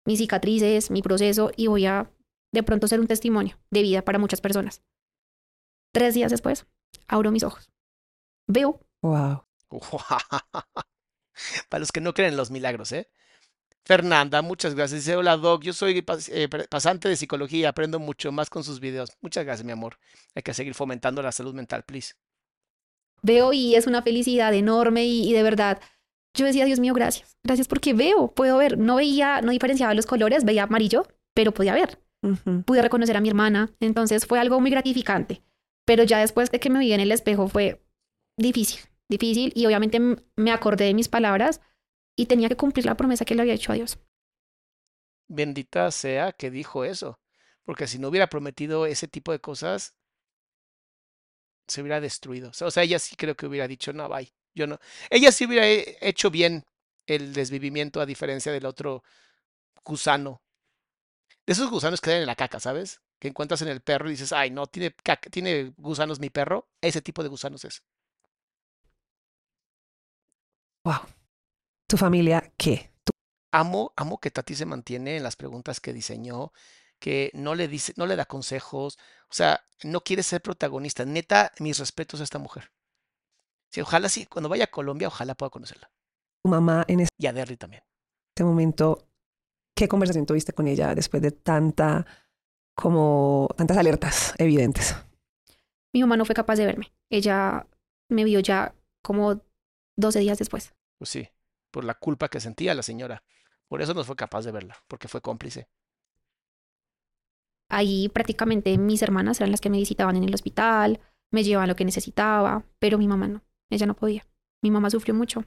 mis 0.05 0.19
cicatrices, 0.19 0.91
mi 0.91 1.01
proceso 1.01 1.51
y 1.55 1.67
voy 1.67 1.85
a 1.85 2.11
de 2.53 2.63
pronto 2.63 2.87
ser 2.87 2.99
un 2.99 3.07
testimonio 3.07 3.59
de 3.71 3.81
vida 3.81 4.03
para 4.03 4.19
muchas 4.19 4.41
personas. 4.41 4.81
Tres 5.93 6.13
días 6.13 6.31
después, 6.31 6.65
abro 7.07 7.31
mis 7.31 7.43
ojos. 7.43 7.71
Veo 8.47 8.79
Wow. 9.01 9.43
Para 11.69 11.79
los 11.79 11.91
que 11.91 12.01
no 12.01 12.13
creen 12.13 12.31
en 12.31 12.37
los 12.37 12.49
milagros, 12.51 12.91
¿eh? 12.91 13.09
Fernanda, 13.85 14.41
muchas 14.41 14.75
gracias. 14.75 15.01
Dice, 15.01 15.15
hola 15.15 15.37
Doc, 15.37 15.63
yo 15.63 15.71
soy 15.71 16.01
pas- 16.01 16.29
eh, 16.31 16.49
pasante 16.69 17.07
de 17.07 17.15
psicología 17.15 17.59
y 17.59 17.65
aprendo 17.65 17.99
mucho 17.99 18.31
más 18.31 18.49
con 18.49 18.63
sus 18.63 18.79
videos. 18.79 19.11
Muchas 19.21 19.45
gracias, 19.45 19.65
mi 19.65 19.71
amor. 19.71 19.97
Hay 20.35 20.43
que 20.43 20.53
seguir 20.53 20.73
fomentando 20.73 21.21
la 21.21 21.31
salud 21.31 21.53
mental, 21.53 21.83
please. 21.83 22.15
Veo 23.21 23.53
y 23.53 23.75
es 23.75 23.87
una 23.87 24.01
felicidad 24.01 24.53
enorme 24.53 25.05
y, 25.05 25.29
y 25.29 25.33
de 25.33 25.43
verdad 25.43 25.79
yo 26.37 26.45
decía, 26.45 26.65
Dios 26.65 26.79
mío, 26.79 26.93
gracias, 26.93 27.37
gracias 27.43 27.67
porque 27.67 27.93
veo, 27.93 28.33
puedo 28.33 28.57
ver, 28.57 28.77
no 28.77 28.97
veía, 28.97 29.41
no 29.41 29.51
diferenciaba 29.51 29.93
los 29.93 30.05
colores, 30.05 30.45
veía 30.45 30.63
amarillo, 30.63 31.07
pero 31.33 31.51
podía 31.53 31.73
ver, 31.73 31.99
pude 32.65 32.81
reconocer 32.81 33.17
a 33.17 33.21
mi 33.21 33.29
hermana, 33.29 33.73
entonces 33.79 34.25
fue 34.25 34.39
algo 34.39 34.59
muy 34.61 34.69
gratificante, 34.69 35.41
pero 35.85 36.03
ya 36.03 36.19
después 36.19 36.51
de 36.51 36.59
que 36.59 36.69
me 36.69 36.79
vi 36.79 36.93
en 36.93 36.99
el 36.99 37.11
espejo 37.11 37.47
fue 37.47 37.83
difícil, 38.37 38.81
difícil 39.09 39.51
y 39.55 39.65
obviamente 39.65 39.99
me 40.35 40.51
acordé 40.51 40.85
de 40.85 40.93
mis 40.93 41.09
palabras 41.09 41.61
y 42.15 42.27
tenía 42.27 42.49
que 42.49 42.57
cumplir 42.57 42.85
la 42.85 42.97
promesa 42.97 43.25
que 43.25 43.35
le 43.35 43.41
había 43.41 43.53
hecho 43.53 43.71
a 43.71 43.75
Dios. 43.75 43.99
Bendita 45.27 45.91
sea 45.91 46.31
que 46.31 46.51
dijo 46.51 46.85
eso, 46.85 47.19
porque 47.65 47.87
si 47.87 47.99
no 47.99 48.07
hubiera 48.07 48.27
prometido 48.27 48.85
ese 48.85 49.07
tipo 49.07 49.31
de 49.31 49.39
cosas, 49.39 49.96
se 51.67 51.81
hubiera 51.81 52.01
destruido. 52.01 52.51
O 52.61 52.71
sea, 52.71 52.83
ella 52.83 52.99
sí 52.99 53.15
creo 53.15 53.35
que 53.35 53.45
hubiera 53.47 53.67
dicho, 53.67 53.93
no, 53.93 54.09
bye, 54.09 54.31
yo 54.55 54.67
no. 54.67 54.79
Ella 55.09 55.31
sí 55.31 55.45
hubiera 55.45 55.67
he- 55.67 55.97
hecho 56.01 56.29
bien 56.31 56.65
el 57.07 57.33
desvivimiento 57.33 58.01
a 58.01 58.05
diferencia 58.05 58.51
del 58.51 58.65
otro 58.65 59.03
gusano. 59.85 60.41
De 61.47 61.53
esos 61.53 61.71
gusanos 61.71 61.99
que 61.99 62.11
dan 62.11 62.19
en 62.19 62.27
la 62.27 62.35
caca, 62.35 62.59
¿sabes? 62.59 63.01
Que 63.19 63.27
encuentras 63.29 63.61
en 63.63 63.69
el 63.69 63.81
perro 63.81 64.07
y 64.07 64.11
dices, 64.11 64.31
ay, 64.33 64.51
no, 64.51 64.67
tiene, 64.67 64.93
caca- 65.03 65.31
tiene 65.31 65.73
gusanos 65.77 66.19
mi 66.19 66.29
perro. 66.29 66.67
Ese 66.81 67.01
tipo 67.01 67.23
de 67.23 67.29
gusanos 67.29 67.65
es. 67.65 67.81
Wow. 70.83 71.01
¿Tu 71.87 71.97
familia 71.97 72.53
qué? 72.57 72.91
¿Tu- 73.03 73.11
Amo, 73.51 73.93
amo 73.97 74.19
que 74.19 74.31
Tati 74.31 74.55
se 74.55 74.65
mantiene 74.65 75.17
en 75.17 75.23
las 75.23 75.35
preguntas 75.35 75.79
que 75.81 75.93
diseñó, 75.93 76.53
que 76.99 77.31
no 77.33 77.55
le 77.55 77.67
dice, 77.67 77.93
no 77.97 78.05
le 78.07 78.15
da 78.15 78.25
consejos, 78.25 78.97
o 79.29 79.33
sea, 79.33 79.61
no 79.83 80.01
quiere 80.01 80.23
ser 80.23 80.41
protagonista. 80.41 81.05
Neta, 81.05 81.51
mis 81.59 81.79
respetos 81.79 82.21
a 82.21 82.23
esta 82.23 82.39
mujer. 82.39 82.71
Sí, 83.69 83.81
ojalá 83.81 84.09
sí, 84.09 84.25
cuando 84.25 84.49
vaya 84.49 84.65
a 84.65 84.71
Colombia, 84.71 85.07
ojalá 85.07 85.35
pueda 85.35 85.49
conocerla. 85.49 85.91
tu 86.43 86.49
mamá 86.49 86.85
en 86.87 87.05
Y 87.17 87.27
a 87.27 87.33
Derry 87.33 87.57
también. 87.57 87.83
este 88.29 88.43
momento? 88.43 89.07
¿Qué 89.75 89.87
conversación 89.87 90.25
tuviste 90.25 90.53
con 90.53 90.67
ella 90.67 90.95
después 90.95 91.21
de 91.21 91.31
tanta, 91.31 92.05
como 92.75 93.47
tantas 93.57 93.77
alertas 93.77 94.33
evidentes? 94.37 94.95
Mi 95.93 96.01
mamá 96.01 96.17
no 96.17 96.25
fue 96.25 96.35
capaz 96.35 96.55
de 96.55 96.65
verme, 96.65 96.93
ella 97.09 97.67
me 98.09 98.23
vio 98.23 98.39
ya 98.39 98.73
como 99.01 99.41
12 99.97 100.19
días 100.19 100.37
después. 100.37 100.73
Pues 100.97 101.09
sí, 101.09 101.29
por 101.71 101.83
la 101.83 101.93
culpa 101.95 102.29
que 102.29 102.39
sentía 102.39 102.73
la 102.73 102.83
señora. 102.83 103.23
Por 103.67 103.81
eso 103.81 103.93
no 103.93 104.03
fue 104.03 104.15
capaz 104.15 104.45
de 104.45 104.51
verla, 104.51 104.77
porque 104.87 105.07
fue 105.07 105.21
cómplice. 105.21 105.67
Ahí 107.69 108.09
prácticamente 108.09 108.77
mis 108.77 109.01
hermanas 109.01 109.39
eran 109.39 109.51
las 109.51 109.61
que 109.61 109.69
me 109.69 109.77
visitaban 109.77 110.15
en 110.15 110.23
el 110.23 110.33
hospital, 110.33 110.99
me 111.31 111.43
llevaban 111.43 111.67
lo 111.67 111.75
que 111.75 111.85
necesitaba, 111.85 112.65
pero 112.79 112.97
mi 112.97 113.07
mamá 113.07 113.27
no, 113.27 113.43
ella 113.69 113.85
no 113.85 113.95
podía. 113.95 114.25
Mi 114.63 114.71
mamá 114.71 114.89
sufrió 114.89 115.13
mucho. 115.13 115.43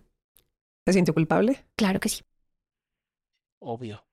¿Se 0.87 0.93
sintió 0.93 1.15
culpable? 1.15 1.65
Claro 1.77 2.01
que 2.01 2.09
sí. 2.09 2.23
Obvio. 3.61 4.05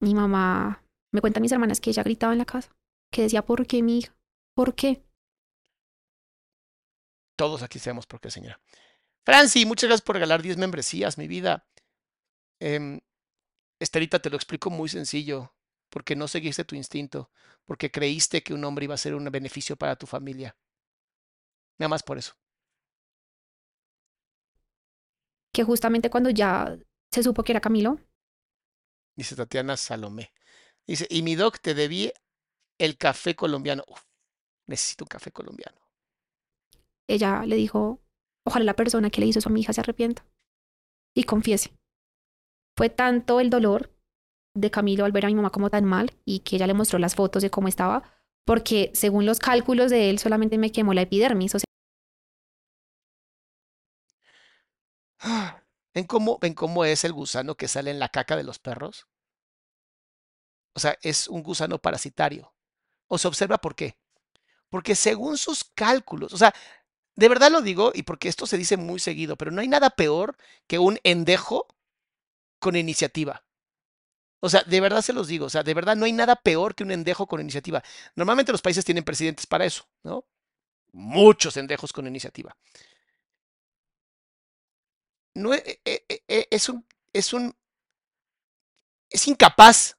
Mi 0.00 0.14
mamá, 0.14 0.84
me 1.12 1.20
cuentan 1.20 1.42
mis 1.42 1.52
hermanas 1.52 1.80
que 1.80 1.90
ella 1.90 2.02
gritaba 2.02 2.32
en 2.32 2.38
la 2.38 2.44
casa, 2.44 2.74
que 3.12 3.22
decía, 3.22 3.42
¿por 3.44 3.66
qué 3.66 3.82
mi 3.82 3.98
hija? 3.98 4.16
¿Por 4.54 4.74
qué? 4.74 5.04
Todos 7.36 7.62
aquí 7.62 7.78
sabemos 7.78 8.06
por 8.06 8.20
qué, 8.20 8.30
señora. 8.30 8.60
Franci, 9.24 9.64
muchas 9.64 9.88
gracias 9.88 10.04
por 10.04 10.16
regalar 10.16 10.42
10 10.42 10.56
membresías, 10.56 11.18
mi 11.18 11.28
vida. 11.28 11.66
Eh, 12.60 13.00
Estelita, 13.80 14.20
te 14.20 14.30
lo 14.30 14.36
explico 14.36 14.70
muy 14.70 14.88
sencillo, 14.88 15.54
porque 15.92 16.16
no 16.16 16.26
seguiste 16.26 16.64
tu 16.64 16.74
instinto, 16.74 17.30
porque 17.66 17.90
creíste 17.90 18.42
que 18.42 18.54
un 18.54 18.64
hombre 18.64 18.86
iba 18.86 18.94
a 18.94 18.96
ser 18.96 19.14
un 19.14 19.30
beneficio 19.30 19.76
para 19.76 19.94
tu 19.94 20.06
familia. 20.06 20.56
Nada 21.78 21.90
más 21.90 22.02
por 22.02 22.16
eso. 22.16 22.32
Que 25.52 25.64
justamente 25.64 26.08
cuando 26.08 26.30
ya 26.30 26.78
se 27.10 27.22
supo 27.22 27.42
que 27.44 27.52
era 27.52 27.60
Camilo, 27.60 28.00
Dice 29.14 29.36
Tatiana 29.36 29.76
Salomé. 29.76 30.32
Dice, 30.86 31.06
y 31.10 31.22
mi 31.22 31.34
doc 31.34 31.58
te 31.60 31.74
debí 31.74 32.10
el 32.78 32.96
café 32.96 33.36
colombiano. 33.36 33.84
Uf, 33.86 34.02
necesito 34.66 35.04
un 35.04 35.08
café 35.08 35.30
colombiano. 35.30 35.78
ella 37.06 37.44
le 37.44 37.56
dijo, 37.56 38.00
ojalá 38.46 38.64
la 38.64 38.76
persona 38.76 39.10
que 39.10 39.20
le 39.20 39.26
hizo 39.26 39.40
eso 39.40 39.50
a 39.50 39.52
mi 39.52 39.60
hija 39.60 39.74
se 39.74 39.82
arrepienta 39.82 40.24
y 41.14 41.24
confiese. 41.24 41.76
Fue 42.78 42.88
tanto 42.88 43.40
el 43.40 43.50
dolor 43.50 43.92
de 44.54 44.70
Camilo 44.70 45.04
al 45.04 45.12
ver 45.12 45.24
a 45.26 45.28
mi 45.28 45.34
mamá 45.34 45.50
como 45.50 45.70
tan 45.70 45.84
mal 45.84 46.12
y 46.24 46.40
que 46.40 46.56
ella 46.56 46.66
le 46.66 46.74
mostró 46.74 46.98
las 46.98 47.14
fotos 47.14 47.42
de 47.42 47.50
cómo 47.50 47.68
estaba, 47.68 48.02
porque 48.44 48.90
según 48.94 49.26
los 49.26 49.38
cálculos 49.38 49.90
de 49.90 50.10
él 50.10 50.18
solamente 50.18 50.58
me 50.58 50.72
quemó 50.72 50.94
la 50.94 51.02
epidermis, 51.02 51.54
o 51.54 51.58
sea, 51.58 51.66
¿Ven 55.94 56.06
cómo, 56.06 56.38
¿Ven 56.40 56.54
cómo 56.54 56.84
es 56.84 57.04
el 57.04 57.12
gusano 57.12 57.54
que 57.54 57.68
sale 57.68 57.90
en 57.90 57.98
la 57.98 58.08
caca 58.08 58.36
de 58.36 58.44
los 58.44 58.58
perros? 58.58 59.06
O 60.74 60.80
sea, 60.80 60.98
es 61.02 61.28
un 61.28 61.42
gusano 61.42 61.78
parasitario. 61.78 62.54
O 63.08 63.18
se 63.18 63.28
observa 63.28 63.58
por 63.58 63.74
qué. 63.74 63.98
Porque 64.70 64.94
según 64.94 65.36
sus 65.36 65.64
cálculos, 65.64 66.32
o 66.32 66.38
sea, 66.38 66.54
de 67.14 67.28
verdad 67.28 67.50
lo 67.50 67.60
digo 67.60 67.92
y 67.94 68.04
porque 68.04 68.28
esto 68.28 68.46
se 68.46 68.56
dice 68.56 68.78
muy 68.78 68.98
seguido, 69.00 69.36
pero 69.36 69.50
no 69.50 69.60
hay 69.60 69.68
nada 69.68 69.90
peor 69.90 70.36
que 70.66 70.78
un 70.78 70.98
endejo 71.04 71.66
con 72.58 72.76
iniciativa. 72.76 73.44
O 74.44 74.48
sea, 74.48 74.62
de 74.66 74.80
verdad 74.80 75.02
se 75.02 75.12
los 75.12 75.28
digo, 75.28 75.46
o 75.46 75.50
sea, 75.50 75.62
de 75.62 75.72
verdad 75.74 75.96
no 75.96 76.04
hay 76.04 76.12
nada 76.12 76.36
peor 76.36 76.74
que 76.74 76.82
un 76.84 76.90
endejo 76.90 77.26
con 77.26 77.40
iniciativa. 77.40 77.82
Normalmente 78.16 78.52
los 78.52 78.62
países 78.62 78.84
tienen 78.84 79.04
presidentes 79.04 79.46
para 79.46 79.64
eso, 79.64 79.84
¿no? 80.02 80.24
Muchos 80.92 81.56
endejos 81.58 81.92
con 81.92 82.06
iniciativa. 82.06 82.56
No 85.42 85.48
e- 85.54 85.80
e- 85.84 86.04
e- 86.36 86.48
es 86.50 86.68
un 86.68 86.78
es 87.12 87.32
un 87.32 87.54
es 89.10 89.28
incapaz 89.28 89.96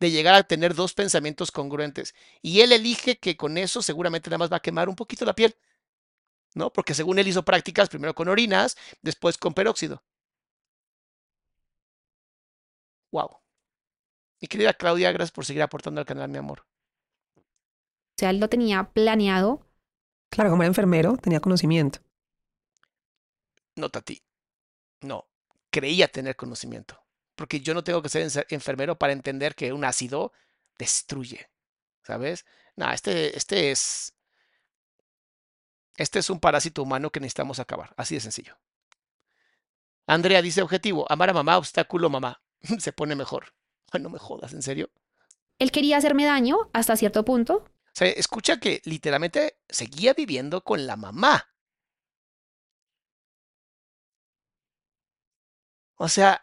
de 0.00 0.10
llegar 0.10 0.34
a 0.34 0.42
tener 0.42 0.74
dos 0.74 0.94
pensamientos 0.94 1.50
congruentes 1.52 2.14
y 2.42 2.60
él 2.60 2.72
elige 2.72 3.18
que 3.18 3.36
con 3.36 3.58
eso 3.58 3.82
seguramente 3.82 4.30
nada 4.30 4.38
más 4.38 4.52
va 4.52 4.56
a 4.56 4.62
quemar 4.62 4.88
un 4.88 4.96
poquito 4.96 5.24
la 5.24 5.34
piel. 5.34 5.56
¿No? 6.54 6.72
Porque 6.72 6.94
según 6.94 7.18
él 7.18 7.28
hizo 7.28 7.44
prácticas 7.44 7.88
primero 7.90 8.14
con 8.14 8.28
orinas, 8.28 8.76
después 9.02 9.38
con 9.38 9.54
peróxido. 9.54 10.02
Wow. 13.12 13.41
Mi 14.42 14.48
querida 14.48 14.74
Claudia, 14.74 15.12
gracias 15.12 15.30
por 15.30 15.46
seguir 15.46 15.62
aportando 15.62 16.00
al 16.00 16.06
canal, 16.06 16.28
mi 16.28 16.36
amor. 16.36 16.66
o 17.36 17.42
sea, 18.16 18.30
él 18.30 18.40
lo 18.40 18.48
tenía 18.48 18.90
planeado. 18.92 19.64
Claro, 20.30 20.50
como 20.50 20.64
era 20.64 20.68
enfermero, 20.68 21.16
tenía 21.16 21.38
conocimiento. 21.38 22.00
No, 23.76 23.88
Tati. 23.88 24.20
No. 25.00 25.28
Creía 25.70 26.08
tener 26.08 26.34
conocimiento. 26.34 27.00
Porque 27.36 27.60
yo 27.60 27.72
no 27.72 27.84
tengo 27.84 28.02
que 28.02 28.08
ser 28.08 28.44
enfermero 28.50 28.98
para 28.98 29.12
entender 29.12 29.54
que 29.54 29.72
un 29.72 29.84
ácido 29.84 30.32
destruye. 30.76 31.48
¿Sabes? 32.02 32.44
No, 32.74 32.90
este, 32.90 33.36
este 33.36 33.70
es. 33.70 34.12
Este 35.96 36.18
es 36.18 36.30
un 36.30 36.40
parásito 36.40 36.82
humano 36.82 37.10
que 37.10 37.20
necesitamos 37.20 37.60
acabar. 37.60 37.94
Así 37.96 38.16
de 38.16 38.20
sencillo. 38.20 38.58
Andrea 40.08 40.42
dice 40.42 40.62
objetivo, 40.62 41.06
amar 41.12 41.30
a 41.30 41.32
mamá, 41.32 41.58
obstáculo 41.58 42.10
mamá. 42.10 42.42
Se 42.80 42.92
pone 42.92 43.14
mejor. 43.14 43.54
No 44.00 44.10
me 44.10 44.18
jodas, 44.18 44.52
¿en 44.52 44.62
serio? 44.62 44.90
Él 45.58 45.70
quería 45.70 45.96
hacerme 45.96 46.24
daño 46.26 46.70
hasta 46.72 46.96
cierto 46.96 47.24
punto, 47.24 47.64
O 47.64 47.94
sea, 47.94 48.08
escucha 48.08 48.58
que 48.60 48.80
literalmente 48.84 49.58
seguía 49.68 50.12
viviendo 50.14 50.62
con 50.62 50.86
la 50.86 50.96
mamá. 50.96 51.44
O 55.96 56.08
sea, 56.08 56.42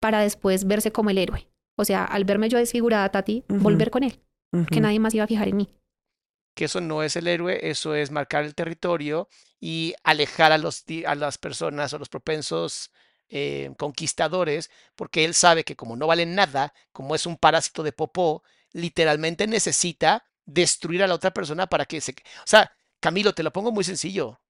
para 0.00 0.20
después 0.20 0.66
verse 0.66 0.92
como 0.92 1.10
el 1.10 1.18
héroe. 1.18 1.48
O 1.76 1.84
sea, 1.84 2.04
al 2.04 2.24
verme 2.24 2.48
yo 2.48 2.58
desfigurada, 2.58 3.08
Tati, 3.10 3.44
volver 3.48 3.90
con 3.90 4.04
él, 4.04 4.22
que 4.70 4.80
nadie 4.80 5.00
más 5.00 5.14
iba 5.14 5.24
a 5.24 5.28
fijar 5.28 5.48
en 5.48 5.56
mí. 5.56 5.68
que 6.54 6.66
eso 6.66 6.80
no 6.80 7.02
es 7.02 7.16
el 7.16 7.26
héroe, 7.26 7.58
eso 7.70 7.94
es 7.94 8.10
marcar 8.10 8.44
el 8.44 8.54
territorio 8.54 9.28
y 9.60 9.94
alejar 10.04 10.52
a, 10.52 10.58
los, 10.58 10.84
a 11.06 11.14
las 11.16 11.38
personas 11.38 11.92
o 11.92 11.98
los 11.98 12.08
propensos 12.08 12.92
eh, 13.36 13.74
conquistadores, 13.76 14.70
porque 14.94 15.24
él 15.24 15.34
sabe 15.34 15.64
que 15.64 15.74
como 15.74 15.96
no 15.96 16.06
valen 16.06 16.36
nada, 16.36 16.72
como 16.92 17.16
es 17.16 17.26
un 17.26 17.36
parásito 17.36 17.82
de 17.82 17.90
popó, 17.90 18.44
literalmente 18.70 19.48
necesita 19.48 20.24
destruir 20.46 21.02
a 21.02 21.08
la 21.08 21.14
otra 21.14 21.32
persona 21.32 21.66
para 21.66 21.84
que 21.84 22.00
se... 22.00 22.12
O 22.12 22.46
sea, 22.46 22.70
Camilo, 23.00 23.34
te 23.34 23.42
lo 23.42 23.52
pongo 23.52 23.72
muy 23.72 23.82
sencillo. 23.82 24.40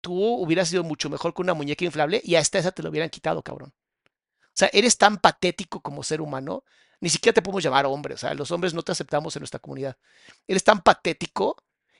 Tú 0.00 0.14
hubieras 0.14 0.68
sido 0.68 0.84
mucho 0.84 1.10
mejor 1.10 1.34
que 1.34 1.42
una 1.42 1.54
muñeca 1.54 1.84
inflable 1.84 2.20
y 2.22 2.36
hasta 2.36 2.60
esa 2.60 2.70
te 2.70 2.84
lo 2.84 2.90
hubieran 2.90 3.10
quitado, 3.10 3.42
cabrón. 3.42 3.74
O 4.06 4.52
sea, 4.52 4.70
eres 4.72 4.96
tan 4.96 5.18
patético 5.18 5.80
como 5.80 6.04
ser 6.04 6.20
humano, 6.20 6.62
ni 7.00 7.10
siquiera 7.10 7.34
te 7.34 7.42
podemos 7.42 7.64
llamar 7.64 7.84
hombre, 7.86 8.14
o 8.14 8.16
sea, 8.16 8.32
los 8.34 8.52
hombres 8.52 8.74
no 8.74 8.84
te 8.84 8.92
aceptamos 8.92 9.34
en 9.34 9.40
nuestra 9.40 9.58
comunidad. 9.58 9.96
Eres 10.46 10.62
tan 10.62 10.82
patético 10.82 11.56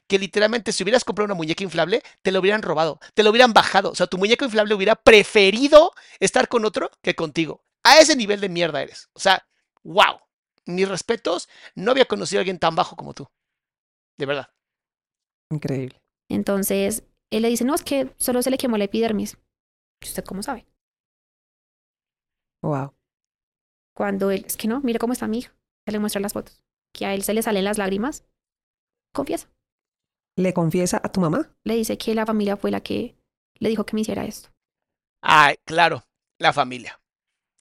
que 0.07 0.19
literalmente 0.19 0.73
si 0.73 0.83
hubieras 0.83 1.05
comprado 1.05 1.27
una 1.27 1.35
muñeca 1.35 1.65
inflable, 1.65 2.03
te 2.23 2.33
lo 2.33 2.41
hubieran 2.41 2.63
robado, 2.63 3.01
te 3.15 3.23
lo 3.23 3.31
hubieran 3.31 3.53
bajado. 3.53 3.91
O 3.91 3.95
sea, 3.95 4.07
tu 4.07 4.19
muñeca 4.19 4.45
inflable 4.45 4.75
hubiera 4.75 4.97
preferido 4.97 5.93
estar 6.21 6.49
con 6.49 6.65
otro 6.65 6.91
que 7.03 7.15
contigo. 7.15 7.65
A 7.83 7.99
ese 7.99 8.17
nivel 8.17 8.41
de 8.41 8.49
mierda 8.49 8.83
eres. 8.83 9.09
O 9.13 9.21
sea, 9.21 9.47
wow. 9.83 10.21
Mis 10.67 10.89
respetos, 10.89 11.49
no 11.75 11.91
había 11.91 12.07
conocido 12.07 12.41
a 12.41 12.43
alguien 12.43 12.59
tan 12.59 12.75
bajo 12.75 12.97
como 12.97 13.13
tú. 13.13 13.29
De 14.17 14.25
verdad. 14.25 14.49
Increíble. 15.51 16.01
Entonces, 16.31 17.05
él 17.31 17.43
le 17.43 17.49
dice, 17.49 17.65
no, 17.65 17.75
es 17.75 17.83
que 17.83 18.15
solo 18.17 18.43
se 18.43 18.51
le 18.51 18.57
quemó 18.57 18.79
la 18.79 18.85
epidermis. 18.85 19.37
¿Y 20.03 20.07
¿Usted 20.07 20.25
cómo 20.25 20.43
sabe? 20.43 20.67
Wow. 22.63 22.95
Cuando 23.95 24.31
él, 24.31 24.45
es 24.47 24.57
que 24.57 24.69
no, 24.69 24.81
mire 24.81 24.99
cómo 24.99 25.13
está 25.13 25.29
mi 25.29 25.39
hija. 25.39 25.55
Se 25.87 25.93
le 25.93 25.99
muestra 25.99 26.21
las 26.21 26.33
fotos. 26.33 26.63
Que 26.95 27.05
a 27.05 27.15
él 27.15 27.23
se 27.23 27.35
le 27.35 27.43
salen 27.43 27.65
las 27.65 27.77
lágrimas. 27.77 28.25
Confiesa. 29.13 29.51
¿Le 30.37 30.53
confiesa 30.53 31.01
a 31.03 31.11
tu 31.11 31.21
mamá? 31.21 31.57
Le 31.65 31.75
dice 31.75 31.99
que 31.99 32.15
la 32.15 32.27
familia 32.27 32.57
fue 32.57 32.71
la 32.71 32.81
que 32.83 33.17
le 33.59 33.69
dijo 33.69 33.85
que 33.87 33.95
me 33.95 34.03
hiciera 34.03 34.25
esto. 34.25 34.49
Ay, 35.23 35.57
claro, 35.65 36.05
la 36.39 36.53
familia. 36.53 37.01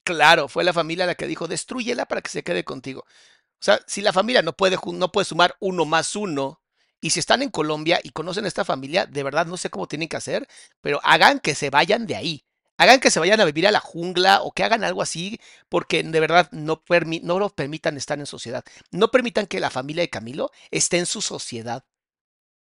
Claro, 0.04 0.48
fue 0.50 0.64
la 0.64 0.74
familia 0.74 1.06
la 1.06 1.16
que 1.16 1.28
dijo, 1.28 1.48
destrúyela 1.48 2.06
para 2.08 2.22
que 2.22 2.30
se 2.32 2.44
quede 2.44 2.64
contigo. 2.66 3.02
O 3.02 3.64
sea, 3.66 3.80
si 3.88 4.02
la 4.02 4.14
familia 4.14 4.42
no 4.42 4.54
puede, 4.54 4.78
no 4.94 5.12
puede 5.12 5.26
sumar 5.26 5.56
uno 5.60 5.86
más 5.86 6.16
uno, 6.16 6.62
y 7.02 7.12
si 7.12 7.20
están 7.20 7.42
en 7.44 7.50
Colombia 7.52 8.00
y 8.04 8.12
conocen 8.12 8.46
a 8.46 8.50
esta 8.50 8.66
familia, 8.66 9.06
de 9.06 9.24
verdad 9.24 9.46
no 9.48 9.58
sé 9.58 9.70
cómo 9.70 9.88
tienen 9.88 10.10
que 10.10 10.18
hacer, 10.18 10.48
pero 10.82 11.00
hagan 11.04 11.40
que 11.40 11.56
se 11.56 11.70
vayan 11.70 12.08
de 12.08 12.16
ahí. 12.18 12.46
Hagan 12.78 13.00
que 13.02 13.12
se 13.12 13.20
vayan 13.20 13.42
a 13.42 13.46
vivir 13.46 13.68
a 13.68 13.72
la 13.72 13.80
jungla 13.82 14.42
o 14.44 14.52
que 14.54 14.64
hagan 14.64 14.84
algo 14.84 15.02
así, 15.02 15.40
porque 15.70 16.04
de 16.04 16.20
verdad 16.22 16.50
no, 16.52 16.84
permi- 16.86 17.22
no 17.24 17.40
lo 17.40 17.50
permitan 17.50 17.98
estar 17.98 18.20
en 18.20 18.26
sociedad. 18.28 18.64
No 18.92 19.10
permitan 19.12 19.48
que 19.48 19.60
la 19.62 19.70
familia 19.72 20.04
de 20.04 20.10
Camilo 20.10 20.52
esté 20.72 20.98
en 21.00 21.06
su 21.08 21.22
sociedad. 21.22 21.86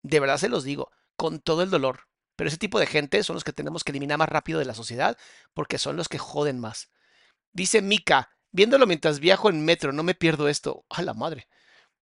De 0.04 0.20
verdad 0.20 0.38
se 0.38 0.50
los 0.50 0.64
digo, 0.64 0.92
con 1.16 1.40
todo 1.40 1.64
el 1.64 1.70
dolor. 1.70 2.08
Pero 2.36 2.50
ese 2.50 2.58
tipo 2.58 2.80
de 2.80 2.86
gente 2.86 3.24
son 3.24 3.36
los 3.36 3.44
que 3.44 3.54
tenemos 3.54 3.84
que 3.84 3.92
eliminar 3.92 4.20
más 4.20 4.30
rápido 4.30 4.60
de 4.60 4.66
la 4.66 4.76
sociedad 4.76 5.18
porque 5.54 5.80
son 5.80 5.98
los 5.98 6.08
que 6.08 6.20
joden 6.20 6.60
más. 6.60 6.92
Dice 7.52 7.82
Mika, 7.82 8.30
viéndolo 8.52 8.86
mientras 8.86 9.20
viajo 9.20 9.50
en 9.50 9.66
metro, 9.66 9.92
no 9.92 10.04
me 10.04 10.14
pierdo 10.14 10.48
esto. 10.48 10.86
A 10.90 11.02
la 11.02 11.14
madre. 11.14 11.48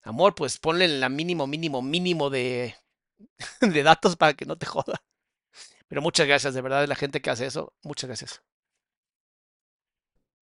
Amor, 0.04 0.36
pues 0.36 0.60
ponle 0.60 0.88
la 0.88 1.10
mínimo, 1.10 1.48
mínimo, 1.48 1.82
mínimo 1.82 2.30
de, 2.30 2.76
de 3.62 3.84
datos 3.84 4.16
para 4.18 4.34
que 4.34 4.46
no 4.46 4.58
te 4.58 4.66
joda. 4.66 5.02
Pero 5.88 6.02
muchas 6.02 6.28
gracias, 6.28 6.54
de 6.54 6.62
verdad, 6.62 6.88
la 6.88 6.96
gente 6.96 7.22
que 7.22 7.30
hace 7.30 7.46
eso. 7.46 7.74
Muchas 7.84 8.08
gracias. 8.08 8.44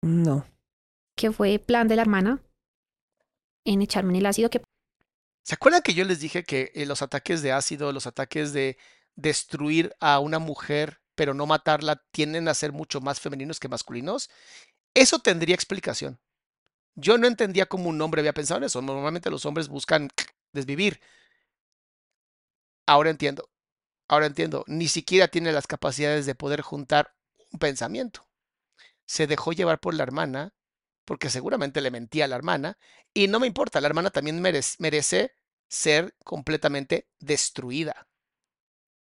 No. 0.02 0.46
Que 1.16 1.32
fue 1.32 1.60
plan 1.60 1.88
de 1.88 1.96
la 1.96 2.04
hermana 2.04 2.42
en 3.66 3.82
echarme 3.82 4.12
en 4.12 4.18
el 4.18 4.26
ácido 4.26 4.50
que 4.50 4.62
¿Se 5.44 5.56
acuerdan 5.56 5.82
que 5.82 5.94
yo 5.94 6.06
les 6.06 6.20
dije 6.20 6.44
que 6.44 6.72
eh, 6.76 6.86
los 6.86 7.02
ataques 7.02 7.42
de 7.42 7.52
ácido, 7.52 7.92
los 7.92 8.08
ataques 8.08 8.54
de, 8.54 8.78
destruir 9.20 9.96
a 10.00 10.20
una 10.20 10.40
mujer, 10.40 11.02
pero 11.16 11.34
no 11.34 11.46
matarla, 11.46 12.04
tienden 12.12 12.48
a 12.48 12.54
ser 12.54 12.72
mucho 12.72 13.02
más 13.02 13.20
femeninos 13.20 13.60
que 13.60 13.68
masculinos, 13.68 14.30
eso 14.94 15.20
tendría 15.20 15.56
explicación. 15.56 16.20
Yo 16.96 17.18
no 17.18 17.28
entendía 17.28 17.68
cómo 17.68 17.90
un 17.90 18.02
hombre 18.02 18.22
había 18.22 18.34
pensado 18.34 18.60
en 18.60 18.66
eso. 18.66 18.82
Normalmente 18.82 19.30
los 19.30 19.46
hombres 19.46 19.68
buscan 19.68 20.10
desvivir. 20.54 21.00
Ahora 22.86 23.10
entiendo. 23.10 23.50
Ahora 24.08 24.26
entiendo. 24.26 24.64
Ni 24.68 24.88
siquiera 24.88 25.28
tiene 25.28 25.52
las 25.52 25.68
capacidades 25.68 26.26
de 26.26 26.36
poder 26.36 26.62
juntar 26.62 27.16
un 27.52 27.60
pensamiento. 27.60 28.28
Se 29.06 29.28
dejó 29.28 29.54
llevar 29.54 29.80
por 29.80 29.94
la 29.94 30.04
hermana, 30.04 30.54
porque 31.10 31.32
seguramente 31.32 31.82
le 31.82 31.90
mentía 31.90 32.26
a 32.26 32.28
la 32.28 32.36
hermana, 32.36 32.78
y 33.16 33.28
no 33.28 33.40
me 33.40 33.48
importa, 33.48 33.82
la 33.82 33.88
hermana 33.88 34.12
también 34.12 34.40
merece, 34.40 34.76
merece 34.78 35.34
ser 35.68 36.16
completamente 36.24 37.10
destruida. 37.20 38.08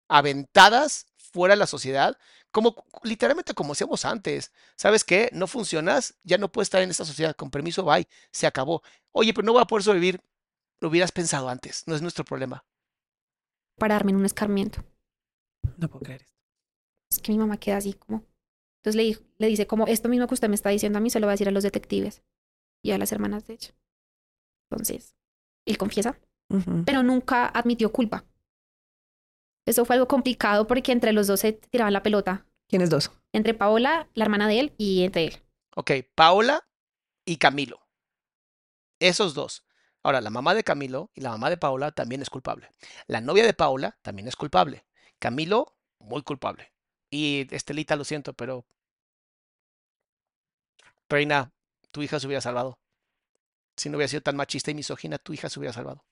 Aventadas 0.08 1.08
fuera 1.18 1.54
de 1.54 1.60
la 1.60 1.68
sociedad, 1.68 2.18
como 2.50 2.86
literalmente 3.04 3.54
como 3.54 3.74
hacíamos 3.74 4.06
antes. 4.06 4.54
¿Sabes 4.78 5.04
qué? 5.04 5.30
No 5.34 5.48
funcionas, 5.48 6.18
ya 6.24 6.38
no 6.38 6.50
puedes 6.50 6.68
estar 6.68 6.82
en 6.82 6.92
esta 6.92 7.04
sociedad. 7.04 7.36
Con 7.36 7.52
permiso, 7.52 7.84
bye. 7.84 8.08
Se 8.32 8.48
acabó. 8.48 8.84
Oye, 9.12 9.34
pero 9.34 9.46
no 9.46 9.52
voy 9.52 9.62
a 9.62 9.66
poder 9.66 9.84
sobrevivir. 9.84 10.22
Lo 10.80 10.88
hubieras 10.88 11.12
pensado 11.12 11.50
antes, 11.50 11.84
no 11.88 11.94
es 11.94 12.02
nuestro 12.02 12.24
problema. 12.24 12.64
Para 13.78 13.96
darme 13.96 14.12
en 14.12 14.18
un 14.20 14.26
escarmiento. 14.26 14.82
No 15.76 15.90
puedo 15.90 16.06
creer 16.06 16.22
esto. 16.22 16.38
Es 17.12 17.20
que 17.20 17.34
mi 17.34 17.38
mamá 17.38 17.58
queda 17.58 17.76
así 17.76 17.96
como. 17.96 18.24
Entonces 18.88 18.96
le, 18.96 19.04
di- 19.04 19.32
le 19.38 19.48
dice 19.48 19.68
como, 19.68 19.86
esto 19.86 20.08
mismo 20.08 20.28
que 20.28 20.34
usted 20.34 20.48
me 20.48 20.56
está 20.56 20.70
diciendo 20.70 20.98
a 20.98 21.02
mí 21.02 21.10
se 21.10 21.20
lo 21.20 21.28
va 21.28 21.32
a 21.32 21.36
decir 21.36 21.50
a 21.50 21.52
los 21.52 21.64
detectives 21.64 22.24
y 22.82 22.92
a 22.92 22.98
las 22.98 23.12
hermanas 23.12 23.46
de 23.46 23.56
ella. 23.56 23.76
Entonces, 24.72 25.18
él 25.66 25.78
confiesa, 25.78 26.18
pero 26.86 27.04
nunca 27.04 27.48
admitió 27.48 27.92
culpa. 27.92 28.24
Eso 29.66 29.84
fue 29.84 29.98
algo 29.98 30.08
complicado 30.08 30.68
porque 30.68 30.94
entre 30.94 31.12
los 31.12 31.28
dos 31.28 31.42
se 31.42 31.52
tiraban 31.52 31.92
la 31.92 32.02
pelota. 32.02 32.46
¿Quiénes 32.70 32.90
dos? 32.90 33.12
Entre 33.34 33.54
Paola, 33.54 34.08
la 34.14 34.24
hermana 34.24 34.48
de 34.48 34.62
él, 34.62 34.74
y 34.78 35.04
entre 35.04 35.26
él. 35.26 35.34
Ok, 35.76 35.92
Paola 36.16 36.66
y 37.26 37.36
Camilo. 37.36 37.82
Esos 39.02 39.34
dos. 39.34 39.66
Ahora, 40.02 40.22
la 40.22 40.30
mamá 40.30 40.56
de 40.56 40.64
Camilo 40.64 41.12
y 41.14 41.20
la 41.20 41.32
mamá 41.32 41.50
de 41.50 41.58
Paola 41.58 41.92
también 41.92 42.22
es 42.22 42.30
culpable. 42.30 42.70
La 43.08 43.20
novia 43.20 43.46
de 43.46 43.54
Paola 43.54 44.00
también 44.02 44.30
es 44.30 44.38
culpable. 44.38 44.86
Camilo, 45.20 45.76
muy 46.00 46.22
culpable. 46.22 46.72
Y 47.12 47.54
Estelita, 47.54 47.98
lo 47.98 48.06
siento, 48.06 48.32
pero... 48.34 48.66
Reina, 51.10 51.52
tu 51.92 52.02
hija 52.02 52.20
se 52.20 52.28
hubiera 52.28 52.42
salvado. 52.42 52.80
Si 53.76 53.90
no 53.90 53.98
hubiera 53.98 54.08
sido 54.10 54.22
tan 54.22 54.36
machista 54.36 54.72
y 54.72 54.76
misógina, 54.76 55.18
tu 55.18 55.34
hija 55.34 55.50
se 55.50 55.60
hubiera 55.60 55.74
salvado. 55.74 56.04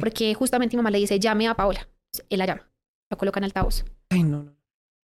Porque 0.00 0.34
justamente 0.34 0.74
mi 0.76 0.78
mamá 0.78 0.90
le 0.90 0.98
dice, 0.98 1.20
llame 1.20 1.46
a 1.48 1.54
Paola. 1.54 1.86
Él 2.30 2.38
la 2.38 2.46
llama. 2.46 2.70
La 3.10 3.18
coloca 3.18 3.38
en 3.40 3.44
altavoz. 3.44 3.84
Ay, 4.08 4.22
no, 4.22 4.42
no. 4.42 4.56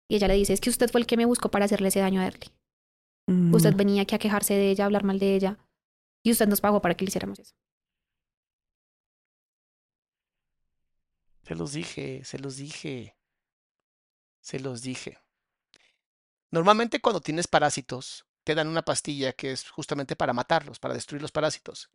Y 0.07 0.15
ella 0.15 0.27
le 0.29 0.35
dice, 0.35 0.53
es 0.53 0.61
que 0.61 0.69
usted 0.69 0.89
fue 0.89 1.01
el 1.01 1.07
que 1.07 1.17
me 1.17 1.25
buscó 1.25 1.51
para 1.51 1.65
hacerle 1.65 1.89
ese 1.89 1.99
daño 1.99 2.21
a 2.21 2.27
Erly. 2.27 2.47
Mm, 3.27 3.53
Usted 3.53 3.75
venía 3.75 4.03
aquí 4.03 4.15
a 4.15 4.19
quejarse 4.19 4.53
de 4.53 4.71
ella, 4.71 4.85
a 4.85 4.87
hablar 4.87 5.03
mal 5.03 5.19
de 5.19 5.35
ella. 5.35 5.57
Y 6.23 6.31
usted 6.31 6.47
nos 6.47 6.61
pagó 6.61 6.81
para 6.81 6.95
que 6.95 7.03
le 7.05 7.09
hiciéramos 7.09 7.39
eso. 7.39 7.53
Se 11.43 11.55
los 11.55 11.73
dije, 11.73 12.23
se 12.23 12.39
los 12.39 12.57
dije. 12.57 13.17
Se 14.39 14.59
los 14.59 14.81
dije. 14.81 15.17
Normalmente 16.49 17.01
cuando 17.01 17.21
tienes 17.21 17.47
parásitos, 17.47 18.25
te 18.43 18.55
dan 18.55 18.67
una 18.67 18.81
pastilla 18.83 19.33
que 19.33 19.51
es 19.51 19.69
justamente 19.69 20.15
para 20.15 20.33
matarlos, 20.33 20.79
para 20.79 20.93
destruir 20.93 21.21
los 21.21 21.31
parásitos. 21.31 21.89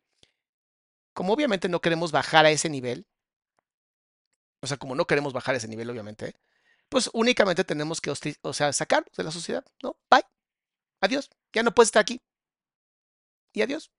Como 1.13 1.33
obviamente 1.33 1.67
no 1.69 1.81
queremos 1.81 2.11
bajar 2.11 2.45
a 2.45 2.51
ese 2.51 2.69
nivel, 2.69 3.07
o 4.61 4.67
sea, 4.67 4.77
como 4.77 4.95
no 4.95 5.05
queremos 5.05 5.33
bajar 5.33 5.55
a 5.55 5.57
ese 5.57 5.67
nivel, 5.67 5.89
obviamente, 5.89 6.35
pues 6.89 7.09
únicamente 7.13 7.63
tenemos 7.63 8.01
que, 8.01 8.11
o 8.41 8.53
sea, 8.53 8.71
sacarlos 8.73 9.15
de 9.15 9.23
la 9.23 9.31
sociedad, 9.31 9.65
¿no? 9.83 9.97
Bye. 10.09 10.23
Adiós. 11.01 11.29
Ya 11.53 11.63
no 11.63 11.73
puedes 11.73 11.87
estar 11.89 12.01
aquí. 12.01 12.21
Y 13.53 13.61
adiós. 13.61 13.91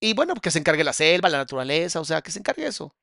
Y 0.00 0.14
bueno, 0.14 0.34
que 0.34 0.50
se 0.50 0.58
encargue 0.58 0.84
la 0.84 0.92
selva, 0.92 1.28
la 1.28 1.38
naturaleza, 1.38 2.00
o 2.00 2.04
sea, 2.04 2.22
que 2.22 2.30
se 2.30 2.38
encargue 2.38 2.66
eso. 2.66 2.94